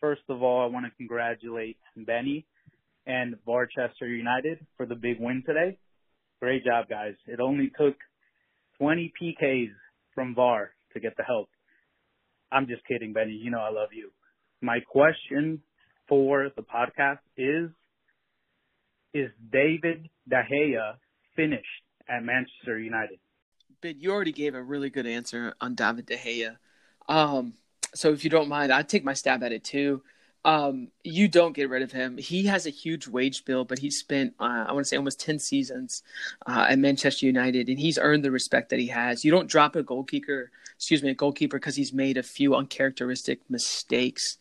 First 0.00 0.22
of 0.28 0.42
all, 0.42 0.62
I 0.62 0.66
want 0.66 0.86
to 0.86 0.92
congratulate 0.96 1.76
Benny 1.96 2.46
and 3.06 3.36
Barchester 3.44 4.06
United 4.06 4.64
for 4.76 4.86
the 4.86 4.94
big 4.94 5.20
win 5.20 5.42
today. 5.46 5.78
Great 6.40 6.64
job, 6.64 6.88
guys. 6.88 7.14
It 7.26 7.38
only 7.38 7.70
took 7.78 7.96
20 8.78 9.12
PKs 9.20 9.72
from 10.14 10.34
VAR 10.34 10.70
to 10.92 11.00
get 11.00 11.16
the 11.16 11.22
help. 11.22 11.48
I'm 12.50 12.66
just 12.66 12.82
kidding, 12.86 13.12
Benny. 13.12 13.32
You 13.32 13.50
know 13.50 13.60
I 13.60 13.70
love 13.70 13.90
you. 13.92 14.10
My 14.60 14.80
question 14.80 15.62
for 16.08 16.50
the 16.54 16.62
podcast 16.62 17.18
is 17.36 17.70
Is 19.14 19.30
David 19.50 20.08
De 20.28 20.42
Gea 20.50 20.94
finished 21.34 21.66
at 22.08 22.22
Manchester 22.22 22.78
United? 22.78 23.18
Ben, 23.80 23.96
you 23.98 24.12
already 24.12 24.32
gave 24.32 24.54
a 24.54 24.62
really 24.62 24.90
good 24.90 25.06
answer 25.06 25.54
on 25.60 25.74
David 25.74 26.06
De 26.06 26.16
Gea. 26.16 26.56
Um, 27.08 27.54
so 27.94 28.12
if 28.12 28.24
you 28.24 28.30
don't 28.30 28.48
mind, 28.48 28.72
I'd 28.72 28.88
take 28.88 29.04
my 29.04 29.14
stab 29.14 29.42
at 29.42 29.52
it 29.52 29.64
too 29.64 30.02
um, 30.44 30.88
you 31.04 31.28
don't 31.28 31.54
get 31.54 31.70
rid 31.70 31.82
of 31.82 31.92
him. 31.92 32.18
He 32.18 32.46
has 32.46 32.66
a 32.66 32.70
huge 32.70 33.06
wage 33.06 33.44
bill, 33.44 33.64
but 33.64 33.78
he 33.78 33.90
spent, 33.90 34.34
uh, 34.40 34.64
I 34.66 34.72
want 34.72 34.84
to 34.84 34.88
say, 34.88 34.96
almost 34.96 35.20
10 35.20 35.38
seasons 35.38 36.02
uh, 36.46 36.66
at 36.70 36.78
Manchester 36.78 37.26
United, 37.26 37.68
and 37.68 37.78
he's 37.78 37.98
earned 37.98 38.24
the 38.24 38.30
respect 38.30 38.70
that 38.70 38.80
he 38.80 38.88
has. 38.88 39.24
You 39.24 39.30
don't 39.30 39.48
drop 39.48 39.76
a 39.76 39.82
goalkeeper, 39.82 40.50
excuse 40.74 41.02
me, 41.02 41.10
a 41.10 41.14
goalkeeper 41.14 41.58
because 41.58 41.76
he's 41.76 41.92
made 41.92 42.16
a 42.16 42.22
few 42.22 42.56
uncharacteristic 42.56 43.40
mistakes. 43.48 44.38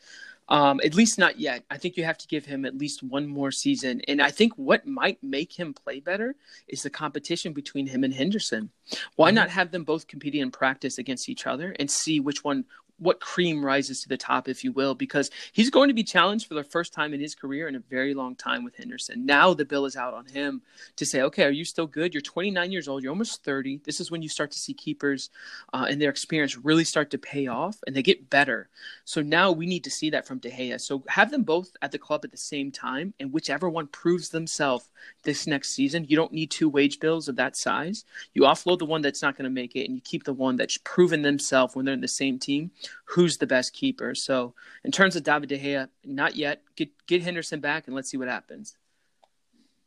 Um, 0.50 0.82
at 0.84 0.96
least 0.96 1.18
not 1.18 1.40
yet. 1.40 1.64
I 1.70 1.78
think 1.78 1.96
you 1.96 2.04
have 2.04 2.18
to 2.18 2.28
give 2.28 2.46
him 2.46 2.66
at 2.66 2.78
least 2.78 3.04
one 3.04 3.26
more 3.26 3.52
season. 3.52 4.02
And 4.10 4.22
I 4.22 4.32
think 4.32 4.52
what 4.58 4.86
might 4.86 5.22
make 5.24 5.58
him 5.58 5.74
play 5.74 6.02
better 6.02 6.36
is 6.68 6.84
the 6.84 6.90
competition 6.90 7.54
between 7.54 7.88
him 7.88 8.04
and 8.04 8.14
Henderson. 8.14 8.70
Why 9.16 9.30
mm-hmm. 9.30 9.36
not 9.36 9.50
have 9.50 9.72
them 9.72 9.86
both 9.86 10.08
competing 10.08 10.42
in 10.42 10.52
practice 10.52 10.98
against 10.98 11.30
each 11.30 11.48
other 11.48 11.74
and 11.80 11.90
see 11.90 12.20
which 12.20 12.44
one 12.44 12.66
what 13.02 13.20
cream 13.20 13.66
rises 13.66 14.02
to 14.02 14.10
the 14.10 14.18
top, 14.18 14.48
if 14.48 14.64
you 14.64 14.72
will, 14.72 14.94
because 14.94 15.32
he's 15.52 15.72
going 15.72 15.88
to 15.88 15.94
be 15.94 16.04
challenged 16.04 16.48
for 16.48 16.54
the 16.54 16.64
first 16.64 16.94
time 16.94 17.14
in 17.14 17.20
his 17.20 17.34
career 17.34 17.68
in 17.68 17.76
a 17.76 17.80
very 17.80 18.14
long 18.14 18.36
time 18.36 18.64
with 18.64 18.76
Henderson. 18.76 19.26
Now 19.26 19.54
the 19.56 19.66
bill 19.66 19.86
is 19.86 19.96
out 19.96 20.14
on 20.14 20.26
him 20.28 20.62
to 20.98 21.06
say, 21.06 21.22
okay, 21.24 21.46
are 21.46 21.50
you 21.50 21.66
still 21.66 21.88
good? 21.88 22.14
You're 22.14 22.22
29 22.22 22.72
years 22.72 22.88
old. 22.88 23.02
You're 23.02 23.12
almost 23.12 23.44
30. 23.44 23.82
This 23.84 24.00
is 24.00 24.12
when 24.12 24.22
you 24.22 24.30
start 24.30 24.52
to 24.52 24.60
see 24.60 24.74
keepers 24.74 25.32
uh, 25.74 25.88
and 25.90 26.00
their 26.00 26.12
experience 26.12 26.58
really 26.58 26.84
start 26.84 27.10
to 27.12 27.18
pay 27.18 27.48
off 27.48 27.78
and 27.88 27.96
they 27.96 28.04
get 28.04 28.30
better. 28.30 28.70
So 29.04 29.22
now 29.22 29.52
we 29.52 29.66
need 29.66 29.84
to 29.86 29.92
see 29.92 30.12
that 30.12 30.28
from 30.28 30.38
De 30.38 30.52
Gea. 30.52 30.80
So 30.80 31.04
have 31.08 31.32
them 31.32 31.44
both 31.44 31.76
at 31.82 31.92
the 31.92 31.98
club 31.98 32.22
at 32.24 32.32
the 32.32 32.38
same 32.38 32.72
time, 32.72 33.14
and 33.20 33.34
whichever 33.34 33.70
one 33.70 33.88
proves 33.88 34.30
themselves 34.30 34.90
this 35.24 35.48
next 35.48 35.74
season, 35.74 36.06
you 36.08 36.16
don't 36.16 36.32
need 36.32 36.52
two 36.52 36.70
wage 36.70 37.00
bills 37.00 37.28
of 37.28 37.36
that 37.38 37.58
size. 37.58 38.06
You 38.34 38.44
offload 38.44 38.80
the 38.80 38.86
one 38.86 39.02
that's 39.02 39.22
not 39.22 39.36
going 39.36 39.46
to 39.46 39.50
make 39.50 39.76
it, 39.76 39.86
and 39.86 39.96
you 39.96 40.02
keep 40.02 40.24
the 40.24 40.34
one 40.34 40.56
that's 40.56 40.78
proven 40.78 41.24
themselves 41.24 41.76
when 41.76 41.86
they're 41.86 41.94
in 41.94 42.02
the 42.02 42.08
same 42.08 42.38
team 42.38 42.72
who's 43.06 43.38
the 43.38 43.48
best 43.48 43.74
keeper. 43.74 44.16
So 44.16 44.54
in 44.84 44.92
terms 44.92 45.16
of 45.16 45.24
David 45.24 45.50
De 45.50 45.60
Gea, 45.60 45.88
not 46.06 46.36
yet. 46.36 46.62
Get 46.76 46.90
get 47.08 47.22
Henderson 47.22 47.60
back 47.60 47.88
and 47.88 47.96
let's 47.96 48.10
see 48.10 48.18
what 48.18 48.28
happens. 48.28 48.76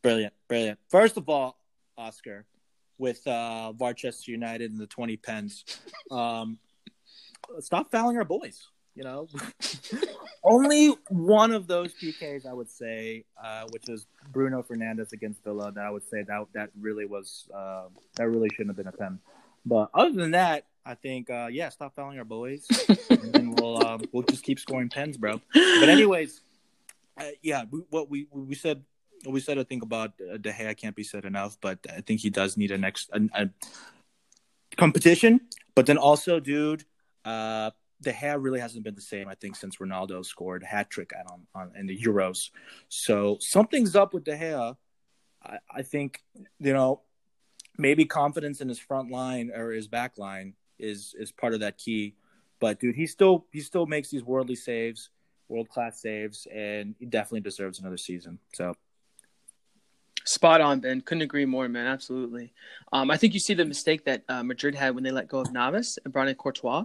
Brilliant, 0.03 0.35
brilliant. 0.49 0.79
First 0.89 1.17
of 1.17 1.29
all, 1.29 1.59
Oscar, 1.97 2.45
with 2.99 3.27
uh 3.27 3.73
Barchester 3.73 4.31
United 4.31 4.71
and 4.71 4.81
the 4.81 4.87
twenty 4.87 5.17
pens, 5.17 5.65
um, 6.11 6.59
stop 7.61 7.91
fouling 7.91 8.17
our 8.19 8.25
boys. 8.25 8.69
You 8.95 9.03
know, 9.03 9.27
only 10.45 10.95
one 11.09 11.53
of 11.53 11.67
those 11.67 11.93
PKs 11.95 12.47
I 12.47 12.53
would 12.53 12.71
say, 12.71 13.25
uh, 13.43 13.65
which 13.71 13.85
was 13.89 14.07
Bruno 14.31 14.63
Fernandes 14.63 15.13
against 15.13 15.43
Villa. 15.43 15.73
That 15.73 15.85
I 15.85 15.91
would 15.91 16.09
say 16.09 16.23
that 16.23 16.47
that 16.53 16.71
really 16.81 17.05
was 17.05 17.49
uh, 17.53 17.87
that 18.17 18.29
really 18.29 18.49
shouldn't 18.51 18.69
have 18.69 18.77
been 18.77 18.87
a 18.87 18.93
pen. 18.93 19.19
But 19.65 19.91
other 19.95 20.13
than 20.13 20.33
that, 20.33 20.67
I 20.87 20.95
think 20.95 21.31
uh, 21.31 21.49
yeah, 21.51 21.71
stop 21.71 21.95
fouling 21.95 22.19
our 22.19 22.25
boys, 22.25 22.67
and 23.09 23.33
then 23.33 23.55
we'll 23.55 23.87
um, 23.87 24.03
we'll 24.13 24.23
just 24.23 24.45
keep 24.45 24.59
scoring 24.59 24.89
pens, 24.89 25.17
bro. 25.17 25.41
But 25.53 25.89
anyways, 25.89 26.43
uh, 27.19 27.25
yeah, 27.43 27.65
we, 27.71 27.81
what 27.91 28.11
we 28.11 28.27
we 28.31 28.55
said 28.55 28.85
we 29.27 29.41
said 29.41 29.59
I 29.59 29.65
think 29.65 29.83
about 29.83 30.13
uh, 30.21 30.37
De 30.37 30.53
Gea 30.53 30.77
can't 30.77 30.95
be 30.95 31.05
said 31.05 31.25
enough, 31.25 31.57
but 31.61 31.79
I 31.89 32.03
think 32.03 32.21
he 32.21 32.31
does 32.31 32.57
need 32.57 32.71
a 32.71 32.79
next 32.79 33.11
a, 33.13 33.21
a 33.35 33.51
competition. 34.77 35.41
But 35.75 35.87
then 35.87 35.97
also, 35.97 36.39
dude, 36.39 36.85
uh, 37.25 37.71
De 38.03 38.13
Gea 38.13 38.37
really 38.39 38.61
hasn't 38.61 38.85
been 38.85 38.95
the 38.95 39.01
same. 39.01 39.29
I 39.29 39.35
think 39.35 39.57
since 39.57 39.77
Ronaldo 39.77 40.25
scored 40.25 40.63
a 40.63 40.67
hat 40.67 40.91
trick 40.91 41.13
on, 41.31 41.47
on 41.55 41.73
in 41.77 41.87
the 41.87 41.99
Euros, 41.99 42.51
so 42.89 43.39
something's 43.41 43.97
up 43.97 44.13
with 44.13 44.25
De 44.25 44.37
Gea. 44.37 44.77
I, 45.43 45.59
I 45.71 45.83
think 45.83 46.23
you 46.61 46.75
know 46.75 47.01
maybe 47.77 48.05
confidence 48.05 48.61
in 48.61 48.69
his 48.69 48.79
front 48.79 49.11
line 49.11 49.51
or 49.55 49.73
his 49.73 49.89
back 49.89 50.19
line 50.19 50.55
is 50.79 51.15
is 51.19 51.33
part 51.33 51.55
of 51.55 51.61
that 51.61 51.79
key. 51.79 52.15
But 52.61 52.81
dude, 52.81 52.97
he 52.97 53.07
still 53.07 53.47
he 53.53 53.61
still 53.61 53.87
makes 53.87 54.11
these 54.11 54.25
worldly 54.25 54.57
saves, 54.57 55.11
world 55.49 55.69
class 55.69 56.01
saves, 56.01 56.47
and 56.53 56.95
he 56.99 57.07
definitely 57.07 57.41
deserves 57.41 57.81
another 57.81 57.97
season. 57.97 58.39
So 58.55 58.75
Spot 60.25 60.63
on, 60.63 60.81
Ben. 60.81 61.03
Couldn't 61.03 61.23
agree 61.23 61.45
more, 61.45 61.69
man. 61.69 61.87
Absolutely. 61.87 62.55
Um, 62.93 63.11
I 63.11 63.19
think 63.19 63.35
you 63.35 63.41
see 63.41 63.53
the 63.53 63.67
mistake 63.67 64.07
that 64.07 64.25
uh, 64.29 64.43
Madrid 64.43 64.75
had 64.75 64.95
when 64.95 65.05
they 65.05 65.11
let 65.11 65.29
go 65.29 65.41
of 65.41 65.53
Navas 65.53 65.99
and 66.03 66.13
brought 66.13 66.29
in 66.29 66.35
Courtois. 66.35 66.85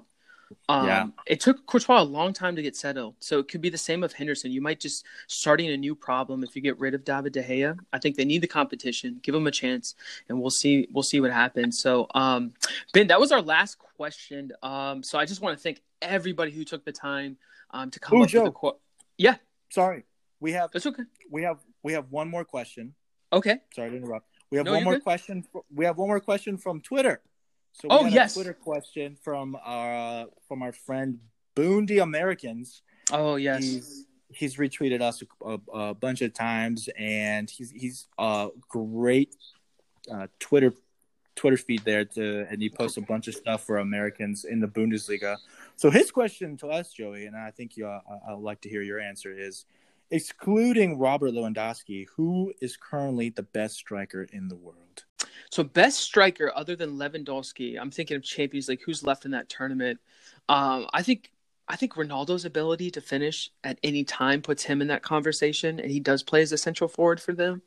Um, 0.67 0.87
yeah. 0.87 1.07
It 1.25 1.39
took 1.39 1.65
Courtois 1.65 2.01
a 2.01 2.03
long 2.03 2.33
time 2.33 2.55
to 2.55 2.61
get 2.61 2.75
settled. 2.75 3.15
So 3.19 3.39
it 3.39 3.47
could 3.47 3.61
be 3.61 3.69
the 3.69 3.77
same 3.77 4.03
of 4.03 4.13
Henderson. 4.13 4.51
You 4.51 4.61
might 4.61 4.79
just 4.79 5.05
starting 5.27 5.69
a 5.69 5.77
new 5.77 5.95
problem 5.95 6.43
if 6.43 6.55
you 6.55 6.61
get 6.61 6.79
rid 6.79 6.93
of 6.93 7.03
David 7.03 7.33
De 7.33 7.43
Gea. 7.43 7.77
I 7.93 7.99
think 7.99 8.15
they 8.15 8.25
need 8.25 8.41
the 8.41 8.47
competition. 8.47 9.19
Give 9.21 9.33
them 9.33 9.47
a 9.47 9.51
chance, 9.51 9.95
and 10.27 10.39
we'll 10.39 10.49
see. 10.49 10.87
We'll 10.91 11.03
see 11.03 11.19
what 11.19 11.31
happens. 11.31 11.79
So, 11.79 12.07
um, 12.15 12.53
Ben, 12.93 13.07
that 13.07 13.19
was 13.19 13.31
our 13.31 13.41
last 13.41 13.77
question. 13.79 14.51
Um, 14.63 15.03
so 15.03 15.19
I 15.19 15.25
just 15.25 15.41
want 15.41 15.57
to 15.57 15.61
thank 15.61 15.81
everybody 16.01 16.51
who 16.51 16.63
took 16.63 16.85
the 16.85 16.91
time 16.91 17.37
um, 17.71 17.91
to 17.91 17.99
come 17.99 18.19
Ooh, 18.19 18.23
up 18.23 18.29
Joe. 18.29 18.43
with 18.43 18.49
a 18.49 18.53
quote. 18.53 18.79
Yeah. 19.17 19.35
Sorry, 19.69 20.03
we 20.39 20.51
have. 20.53 20.71
That's 20.71 20.85
okay. 20.85 21.03
We 21.29 21.43
have 21.43 21.57
we 21.83 21.93
have 21.93 22.09
one 22.09 22.29
more 22.29 22.43
question. 22.45 22.93
Okay. 23.31 23.59
Sorry 23.75 23.91
to 23.91 23.97
interrupt. 23.97 24.25
We 24.51 24.57
have 24.57 24.65
No, 24.65 24.73
one 24.73 24.83
more 24.83 24.93
good. 24.93 25.03
question. 25.03 25.45
We 25.73 25.85
have 25.85 25.97
one 25.97 26.07
more 26.07 26.19
question 26.19 26.57
from 26.57 26.81
Twitter. 26.81 27.21
So 27.73 27.87
we 27.87 27.95
Oh, 27.95 28.01
got 28.03 28.11
yes. 28.11 28.31
a 28.31 28.35
Twitter 28.35 28.53
question 28.53 29.15
from 29.21 29.57
our 29.63 30.27
from 30.47 30.61
our 30.61 30.71
friend 30.71 31.19
Boondy 31.55 32.01
Americans. 32.01 32.81
Oh 33.11 33.35
yes. 33.35 33.63
He's, 33.63 34.05
he's 34.31 34.55
retweeted 34.57 35.01
us 35.01 35.23
a, 35.43 35.47
a, 35.73 35.89
a 35.89 35.93
bunch 35.93 36.21
of 36.21 36.33
times, 36.33 36.89
and 36.97 37.49
he's 37.49 37.71
he's 37.71 38.07
a 38.17 38.49
great 38.67 39.35
uh, 40.11 40.27
Twitter 40.39 40.73
Twitter 41.35 41.57
feed 41.57 41.81
there 41.85 42.03
to, 42.03 42.45
and 42.49 42.61
he 42.61 42.69
posts 42.69 42.97
a 42.97 43.01
bunch 43.01 43.29
of 43.29 43.33
stuff 43.33 43.63
for 43.63 43.77
Americans 43.77 44.43
in 44.43 44.59
the 44.59 44.67
Bundesliga. 44.67 45.37
So 45.77 45.89
his 45.89 46.11
question 46.11 46.57
to 46.57 46.67
us, 46.67 46.91
Joey, 46.91 47.27
and 47.27 47.35
I 47.37 47.51
think 47.51 47.77
you, 47.77 47.87
uh, 47.87 48.01
I'd 48.27 48.39
like 48.39 48.59
to 48.61 48.69
hear 48.69 48.81
your 48.81 48.99
answer 48.99 49.31
is. 49.31 49.65
Excluding 50.11 50.97
Robert 50.97 51.31
Lewandowski, 51.31 52.07
who 52.15 52.53
is 52.61 52.77
currently 52.77 53.29
the 53.29 53.43
best 53.43 53.75
striker 53.75 54.23
in 54.31 54.47
the 54.47 54.55
world? 54.55 55.05
So 55.51 55.63
best 55.63 55.99
striker 55.99 56.51
other 56.55 56.75
than 56.75 56.97
Lewandowski, 56.97 57.79
I'm 57.79 57.91
thinking 57.91 58.17
of 58.17 58.23
Champions 58.23 58.69
League. 58.69 58.81
Who's 58.85 59.03
left 59.03 59.25
in 59.25 59.31
that 59.31 59.49
tournament? 59.49 59.99
Um, 60.47 60.87
I 60.93 61.03
think 61.03 61.31
I 61.71 61.75
think 61.75 61.93
Ronaldo's 61.93 62.45
ability 62.45 62.89
to 62.91 63.01
finish 63.01 63.51
at 63.63 63.77
any 63.83 64.03
time 64.03 64.41
puts 64.41 64.63
him 64.63 64.81
in 64.81 64.87
that 64.87 65.03
conversation, 65.03 65.79
and 65.79 65.91
he 65.91 65.99
does 65.99 66.23
play 66.23 66.41
as 66.41 66.51
a 66.51 66.57
central 66.57 66.87
forward 66.87 67.21
for 67.21 67.31
them. 67.31 67.61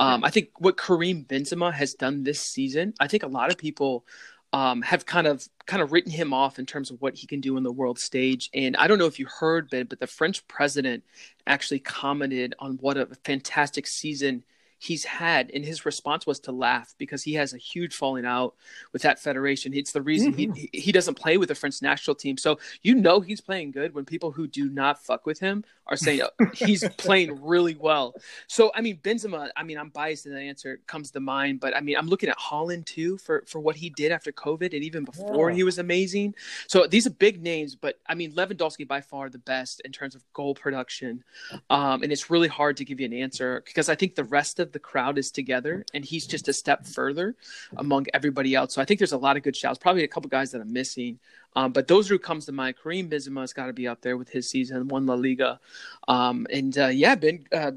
Um, 0.00 0.24
I 0.24 0.30
think 0.30 0.50
what 0.58 0.76
Karim 0.76 1.24
Benzema 1.24 1.72
has 1.72 1.94
done 1.94 2.24
this 2.24 2.40
season, 2.40 2.94
I 2.98 3.06
think 3.06 3.22
a 3.22 3.28
lot 3.28 3.52
of 3.52 3.56
people 3.56 4.04
um, 4.52 4.82
have 4.82 5.04
kind 5.06 5.26
of 5.26 5.46
kind 5.66 5.82
of 5.82 5.92
written 5.92 6.12
him 6.12 6.32
off 6.32 6.58
in 6.58 6.66
terms 6.66 6.90
of 6.90 7.00
what 7.00 7.14
he 7.14 7.26
can 7.26 7.40
do 7.40 7.56
in 7.56 7.62
the 7.62 7.72
world 7.72 7.98
stage. 7.98 8.48
And 8.54 8.76
I 8.76 8.86
don't 8.86 8.98
know 8.98 9.06
if 9.06 9.18
you 9.18 9.26
heard, 9.26 9.68
Ben, 9.68 9.86
but 9.86 10.00
the 10.00 10.06
French 10.06 10.46
president 10.48 11.04
actually 11.46 11.80
commented 11.80 12.54
on 12.58 12.76
what 12.76 12.96
a 12.96 13.06
fantastic 13.24 13.86
season 13.86 14.44
he's 14.78 15.04
had 15.04 15.50
and 15.54 15.64
his 15.64 15.86
response 15.86 16.26
was 16.26 16.38
to 16.40 16.52
laugh 16.52 16.94
because 16.98 17.22
he 17.22 17.34
has 17.34 17.54
a 17.54 17.58
huge 17.58 17.94
falling 17.94 18.26
out 18.26 18.54
with 18.92 19.02
that 19.02 19.18
federation. 19.18 19.72
It's 19.72 19.92
the 19.92 20.02
reason 20.02 20.34
mm-hmm. 20.34 20.52
he 20.52 20.70
he 20.72 20.92
doesn't 20.92 21.14
play 21.14 21.36
with 21.38 21.48
the 21.48 21.54
french 21.54 21.80
national 21.80 22.14
team. 22.14 22.36
So 22.36 22.58
you 22.82 22.94
know 22.94 23.20
he's 23.20 23.40
playing 23.40 23.70
good 23.70 23.94
when 23.94 24.04
people 24.04 24.32
who 24.32 24.46
do 24.46 24.68
not 24.68 25.02
fuck 25.02 25.26
with 25.26 25.38
him 25.38 25.64
are 25.86 25.96
saying 25.96 26.22
oh, 26.22 26.46
he's 26.54 26.86
playing 26.96 27.42
really 27.42 27.74
well. 27.74 28.14
So 28.48 28.70
i 28.74 28.80
mean 28.80 28.98
benzema 28.98 29.50
i 29.56 29.62
mean 29.62 29.78
i'm 29.78 29.88
biased 29.90 30.26
in 30.26 30.34
the 30.34 30.40
answer 30.40 30.80
comes 30.86 31.10
to 31.12 31.20
mind 31.20 31.60
but 31.60 31.74
i 31.76 31.80
mean 31.80 31.96
i'm 31.96 32.08
looking 32.08 32.28
at 32.28 32.38
Haaland 32.38 32.84
too 32.84 33.16
for 33.18 33.44
for 33.46 33.60
what 33.60 33.76
he 33.76 33.90
did 33.90 34.12
after 34.12 34.32
covid 34.32 34.74
and 34.74 34.84
even 34.84 35.04
before 35.04 35.50
yeah. 35.50 35.56
he 35.56 35.62
was 35.62 35.78
amazing. 35.78 36.34
So 36.66 36.86
these 36.86 37.06
are 37.06 37.10
big 37.10 37.42
names 37.42 37.74
but 37.74 37.98
i 38.06 38.14
mean 38.14 38.32
lewandowski 38.32 38.86
by 38.86 39.00
far 39.00 39.30
the 39.30 39.38
best 39.38 39.80
in 39.80 39.92
terms 39.92 40.14
of 40.14 40.22
goal 40.32 40.54
production. 40.54 41.24
Um, 41.70 42.02
and 42.02 42.12
it's 42.12 42.30
really 42.30 42.48
hard 42.48 42.76
to 42.78 42.84
give 42.84 43.00
you 43.00 43.06
an 43.06 43.12
answer 43.14 43.62
because 43.64 43.88
i 43.88 43.94
think 43.94 44.14
the 44.14 44.24
rest 44.24 44.60
of 44.60 44.65
the 44.72 44.78
crowd 44.78 45.18
is 45.18 45.30
together, 45.30 45.84
and 45.94 46.04
he's 46.04 46.26
just 46.26 46.48
a 46.48 46.52
step 46.52 46.86
further 46.86 47.36
among 47.76 48.06
everybody 48.14 48.54
else. 48.54 48.74
So 48.74 48.82
I 48.82 48.84
think 48.84 48.98
there's 48.98 49.12
a 49.12 49.18
lot 49.18 49.36
of 49.36 49.42
good 49.42 49.56
shouts. 49.56 49.78
Probably 49.78 50.04
a 50.04 50.08
couple 50.08 50.28
guys 50.28 50.50
that 50.52 50.60
I'm 50.60 50.72
missing, 50.72 51.18
um, 51.54 51.72
but 51.72 51.88
those 51.88 52.08
who 52.08 52.18
comes 52.18 52.46
to 52.46 52.52
mind. 52.52 52.76
Karim 52.82 53.08
Benzema's 53.08 53.52
got 53.52 53.66
to 53.66 53.72
be 53.72 53.88
up 53.88 54.00
there 54.02 54.16
with 54.16 54.28
his 54.28 54.48
season, 54.48 54.88
one 54.88 55.06
La 55.06 55.14
Liga, 55.14 55.60
um, 56.08 56.46
and 56.52 56.76
uh, 56.78 56.88
yeah, 56.88 57.14
Ben, 57.14 57.44
uh, 57.52 57.72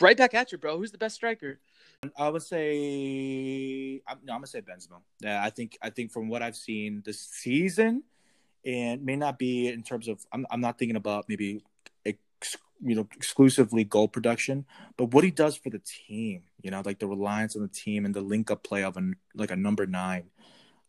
right 0.00 0.16
back 0.16 0.34
at 0.34 0.52
you, 0.52 0.58
bro. 0.58 0.78
Who's 0.78 0.92
the 0.92 0.98
best 0.98 1.16
striker? 1.16 1.58
I 2.16 2.28
would 2.28 2.42
say 2.42 4.02
I'm, 4.08 4.18
no, 4.24 4.32
I'm 4.32 4.38
gonna 4.38 4.46
say 4.46 4.60
Benzema. 4.60 5.00
Yeah, 5.20 5.42
I 5.42 5.50
think 5.50 5.78
I 5.80 5.90
think 5.90 6.10
from 6.10 6.28
what 6.28 6.42
I've 6.42 6.56
seen 6.56 7.02
this 7.04 7.20
season, 7.20 8.02
and 8.64 9.04
may 9.04 9.16
not 9.16 9.38
be 9.38 9.68
in 9.68 9.82
terms 9.82 10.08
of 10.08 10.24
I'm 10.32 10.46
I'm 10.50 10.60
not 10.60 10.78
thinking 10.78 10.96
about 10.96 11.26
maybe 11.28 11.62
you 12.84 12.94
know 12.94 13.08
exclusively 13.16 13.84
goal 13.84 14.08
production, 14.08 14.64
but 14.96 15.12
what 15.12 15.24
he 15.24 15.30
does 15.30 15.56
for 15.56 15.70
the 15.70 15.80
team, 15.80 16.42
you 16.62 16.70
know, 16.70 16.82
like 16.84 16.98
the 16.98 17.06
reliance 17.06 17.56
on 17.56 17.62
the 17.62 17.68
team 17.68 18.04
and 18.04 18.14
the 18.14 18.20
link 18.20 18.50
up 18.50 18.62
play 18.62 18.82
of 18.82 18.96
a 18.96 19.12
like 19.34 19.50
a 19.50 19.56
number 19.56 19.86
nine. 19.86 20.30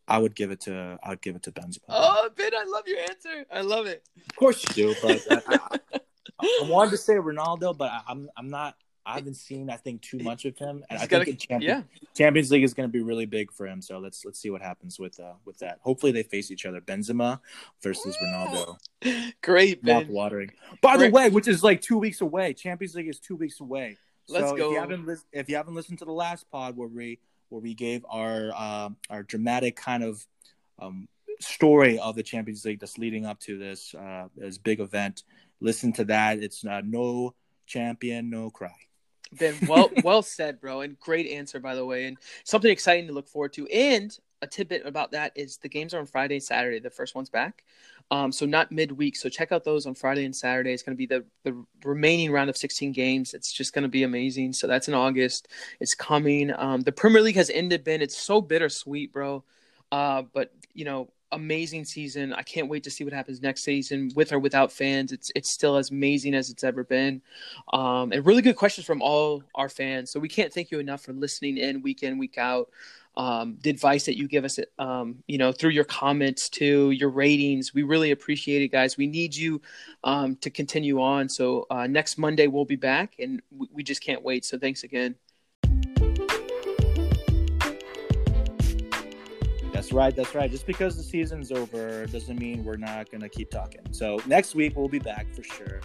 I 0.06 0.18
would 0.18 0.34
give 0.34 0.50
it 0.50 0.60
to 0.62 0.98
I 1.02 1.10
would 1.10 1.22
give 1.22 1.36
it 1.36 1.42
to 1.44 1.52
Benzema. 1.52 1.80
Oh, 1.88 2.28
Ben, 2.36 2.52
I 2.54 2.64
love 2.64 2.86
your 2.86 2.98
answer. 3.00 3.46
I 3.50 3.62
love 3.62 3.86
it. 3.86 4.02
Of 4.28 4.36
course 4.36 4.62
you 4.62 4.92
do, 4.92 4.94
but 5.00 5.22
I, 5.48 5.58
I, 5.94 6.00
I, 6.40 6.68
wanted 6.68 6.90
to 6.90 6.98
say 6.98 7.14
Ronaldo, 7.14 7.76
but 7.76 7.90
I, 7.90 8.02
I'm 8.08 8.28
I'm 8.36 8.50
not 8.50 8.76
I 9.06 9.16
haven't 9.16 9.34
seen 9.34 9.68
I 9.68 9.76
think 9.76 10.02
too 10.02 10.18
much 10.18 10.44
of 10.44 10.56
him, 10.56 10.82
and 10.88 10.98
He's 10.98 11.02
I 11.02 11.06
think 11.06 11.26
gotta, 11.26 11.34
Champions, 11.36 11.84
yeah. 12.00 12.08
Champions 12.14 12.50
League 12.50 12.64
is 12.64 12.72
going 12.72 12.88
to 12.88 12.92
be 12.92 13.02
really 13.02 13.26
big 13.26 13.52
for 13.52 13.66
him. 13.66 13.82
So 13.82 13.98
let's 13.98 14.24
let's 14.24 14.40
see 14.40 14.50
what 14.50 14.62
happens 14.62 14.98
with 14.98 15.20
uh 15.20 15.34
with 15.44 15.58
that. 15.58 15.78
Hopefully 15.82 16.12
they 16.12 16.22
face 16.22 16.50
each 16.50 16.64
other, 16.64 16.80
Benzema 16.80 17.40
versus 17.82 18.16
Ronaldo. 18.22 18.78
Great, 19.42 19.84
mouth 19.84 20.08
watering. 20.08 20.52
By 20.80 20.96
Great. 20.96 21.08
the 21.08 21.12
way, 21.12 21.28
which 21.28 21.48
is 21.48 21.62
like 21.62 21.80
two 21.80 21.98
weeks 21.98 22.20
away. 22.20 22.54
Champions 22.54 22.94
League 22.94 23.08
is 23.08 23.18
two 23.18 23.36
weeks 23.36 23.60
away. 23.60 23.98
Let's 24.28 24.48
so 24.48 24.56
go. 24.56 24.68
If 24.68 24.72
you 24.72 24.80
haven't 24.80 25.06
li- 25.06 25.16
if 25.32 25.48
you 25.48 25.56
haven't 25.56 25.74
listened 25.74 25.98
to 25.98 26.04
the 26.04 26.12
last 26.12 26.50
pod 26.50 26.76
where 26.76 26.88
we 26.88 27.18
where 27.50 27.60
we 27.60 27.74
gave 27.74 28.04
our 28.08 28.52
uh, 28.56 28.88
our 29.10 29.22
dramatic 29.22 29.76
kind 29.76 30.02
of 30.02 30.26
um, 30.78 31.08
story 31.40 31.98
of 31.98 32.16
the 32.16 32.22
Champions 32.22 32.64
League 32.64 32.80
that's 32.80 32.98
leading 32.98 33.26
up 33.26 33.38
to 33.40 33.58
this 33.58 33.94
uh, 33.94 34.28
this 34.36 34.58
big 34.58 34.80
event, 34.80 35.24
listen 35.60 35.92
to 35.94 36.04
that. 36.06 36.42
It's 36.42 36.64
uh, 36.64 36.80
no 36.84 37.34
champion, 37.66 38.30
no 38.30 38.50
cry. 38.50 38.74
Ben, 39.38 39.56
well, 39.68 39.90
well 40.02 40.22
said, 40.22 40.60
bro, 40.60 40.80
and 40.80 40.98
great 41.00 41.26
answer 41.30 41.60
by 41.60 41.74
the 41.74 41.84
way, 41.84 42.06
and 42.06 42.16
something 42.44 42.70
exciting 42.70 43.06
to 43.08 43.12
look 43.12 43.28
forward 43.28 43.52
to. 43.54 43.66
And 43.68 44.16
a 44.42 44.46
tidbit 44.46 44.86
about 44.86 45.12
that 45.12 45.32
is 45.34 45.56
the 45.56 45.68
games 45.68 45.94
are 45.94 45.98
on 45.98 46.06
Friday 46.06 46.36
and 46.36 46.42
Saturday. 46.42 46.78
The 46.78 46.90
first 46.90 47.14
one's 47.14 47.30
back, 47.30 47.64
um, 48.10 48.30
so 48.30 48.46
not 48.46 48.70
midweek. 48.70 49.16
So 49.16 49.28
check 49.28 49.52
out 49.52 49.64
those 49.64 49.86
on 49.86 49.94
Friday 49.94 50.24
and 50.24 50.36
Saturday. 50.36 50.72
It's 50.72 50.82
going 50.82 50.96
to 50.96 50.98
be 50.98 51.06
the 51.06 51.24
the 51.42 51.64
remaining 51.84 52.30
round 52.30 52.50
of 52.50 52.56
16 52.56 52.92
games. 52.92 53.34
It's 53.34 53.52
just 53.52 53.72
going 53.72 53.84
to 53.84 53.88
be 53.88 54.02
amazing. 54.02 54.52
So 54.52 54.66
that's 54.66 54.88
in 54.88 54.94
August. 54.94 55.48
It's 55.80 55.94
coming. 55.94 56.52
Um, 56.54 56.82
the 56.82 56.92
Premier 56.92 57.22
League 57.22 57.36
has 57.36 57.50
ended. 57.50 57.84
Ben, 57.84 58.02
it's 58.02 58.16
so 58.16 58.40
bittersweet, 58.40 59.12
bro. 59.12 59.44
Uh, 59.90 60.22
but 60.32 60.52
you 60.74 60.84
know, 60.84 61.08
amazing 61.34 61.84
season. 61.84 62.32
I 62.32 62.42
can't 62.42 62.68
wait 62.68 62.84
to 62.84 62.90
see 62.90 63.04
what 63.04 63.12
happens 63.12 63.42
next 63.42 63.62
season 63.62 64.10
with 64.14 64.32
or 64.32 64.38
without 64.38 64.72
fans. 64.72 65.12
It's 65.12 65.30
it's 65.34 65.50
still 65.50 65.76
as 65.76 65.90
amazing 65.90 66.34
as 66.34 66.50
it's 66.50 66.64
ever 66.64 66.84
been. 66.84 67.20
Um, 67.72 68.12
and 68.12 68.24
really 68.24 68.42
good 68.42 68.56
questions 68.56 68.86
from 68.86 69.02
all 69.02 69.42
our 69.54 69.68
fans. 69.68 70.10
So 70.10 70.20
we 70.20 70.28
can't 70.28 70.52
thank 70.52 70.70
you 70.70 70.78
enough 70.78 71.02
for 71.02 71.12
listening 71.12 71.58
in 71.58 71.82
week 71.82 72.02
in 72.02 72.18
week 72.18 72.38
out. 72.38 72.68
Um, 73.16 73.58
the 73.62 73.70
advice 73.70 74.06
that 74.06 74.18
you 74.18 74.26
give 74.26 74.44
us, 74.44 74.58
um, 74.78 75.22
you 75.28 75.38
know, 75.38 75.52
through 75.52 75.70
your 75.70 75.84
comments 75.84 76.48
to 76.50 76.90
your 76.90 77.10
ratings, 77.10 77.72
we 77.72 77.84
really 77.84 78.10
appreciate 78.10 78.62
it, 78.62 78.72
guys. 78.72 78.96
We 78.96 79.06
need 79.06 79.36
you 79.36 79.62
um, 80.02 80.34
to 80.36 80.50
continue 80.50 81.00
on. 81.00 81.28
So 81.28 81.66
uh, 81.70 81.86
next 81.86 82.18
Monday 82.18 82.48
we'll 82.48 82.64
be 82.64 82.76
back, 82.76 83.14
and 83.20 83.40
we, 83.56 83.68
we 83.72 83.82
just 83.84 84.02
can't 84.02 84.22
wait. 84.22 84.44
So 84.44 84.58
thanks 84.58 84.82
again. 84.82 85.14
Right. 89.94 90.14
That's 90.14 90.34
right. 90.34 90.50
Just 90.50 90.66
because 90.66 90.96
the 90.96 91.02
season's 91.02 91.50
over 91.52 92.06
doesn't 92.06 92.38
mean 92.38 92.64
we're 92.64 92.76
not 92.76 93.10
gonna 93.10 93.28
keep 93.28 93.50
talking. 93.50 93.80
So 93.92 94.18
next 94.26 94.54
week 94.54 94.76
we'll 94.76 94.88
be 94.88 94.98
back 94.98 95.32
for 95.34 95.42
sure. 95.42 95.80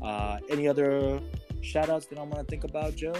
Uh, 0.00 0.38
any 0.50 0.68
other 0.68 1.20
shout 1.62 1.88
outs 1.88 2.06
that 2.06 2.18
I 2.18 2.22
want 2.22 2.36
to 2.36 2.44
think 2.44 2.64
about, 2.64 2.94
Joe? 2.94 3.12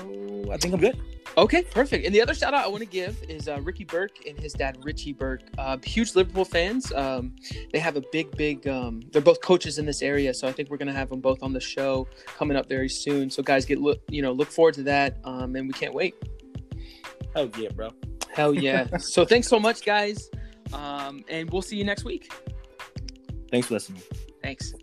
I 0.53 0.57
think 0.59 0.75
I'm 0.75 0.81
good. 0.81 1.01
Okay, 1.37 1.63
perfect. 1.63 2.05
And 2.05 2.15
the 2.15 2.21
other 2.23 2.35
shout 2.35 2.55
out 2.55 2.65
I 2.65 2.69
want 2.69 2.81
to 2.81 2.89
give 2.89 3.21
is 3.29 3.49
uh, 3.49 3.61
Ricky 3.63 3.85
Burke 3.85 4.27
and 4.29 4.39
his 4.39 4.53
dad, 4.53 4.79
Richie 4.85 5.13
Burke. 5.13 5.43
Uh, 5.59 5.79
huge 5.83 6.15
Liverpool 6.15 6.45
fans. 6.45 6.93
Um, 6.93 7.35
they 7.73 7.79
have 7.79 7.97
a 7.97 8.03
big, 8.13 8.37
big, 8.37 8.69
um, 8.69 9.01
they're 9.11 9.23
both 9.23 9.41
coaches 9.41 9.79
in 9.79 9.87
this 9.87 10.03
area. 10.03 10.33
So 10.35 10.47
I 10.47 10.53
think 10.53 10.71
we're 10.71 10.77
going 10.77 10.89
to 10.89 10.95
have 10.95 11.09
them 11.09 11.21
both 11.21 11.43
on 11.43 11.53
the 11.53 11.61
show 11.61 12.07
coming 12.37 12.57
up 12.57 12.69
very 12.69 12.89
soon. 12.89 13.31
So 13.31 13.43
guys, 13.43 13.65
get, 13.65 13.81
look, 13.81 14.01
you 14.09 14.23
know, 14.23 14.33
look 14.33 14.49
forward 14.49 14.75
to 14.75 14.83
that. 14.85 15.17
Um, 15.25 15.57
and 15.57 15.67
we 15.67 15.73
can't 15.73 15.95
wait. 15.95 16.15
Oh, 17.35 17.51
yeah, 17.59 17.71
bro. 17.71 17.91
Hell 18.35 18.55
yeah. 18.55 18.97
so 18.99 19.25
thanks 19.25 19.49
so 19.49 19.59
much, 19.59 19.85
guys. 19.85 20.29
Um, 20.73 21.25
and 21.29 21.51
we'll 21.51 21.63
see 21.63 21.77
you 21.77 21.85
next 21.85 22.05
week. 22.05 22.33
Thanks 23.51 23.69
for 23.69 23.75
listening. 23.75 24.03
Thanks. 24.43 24.75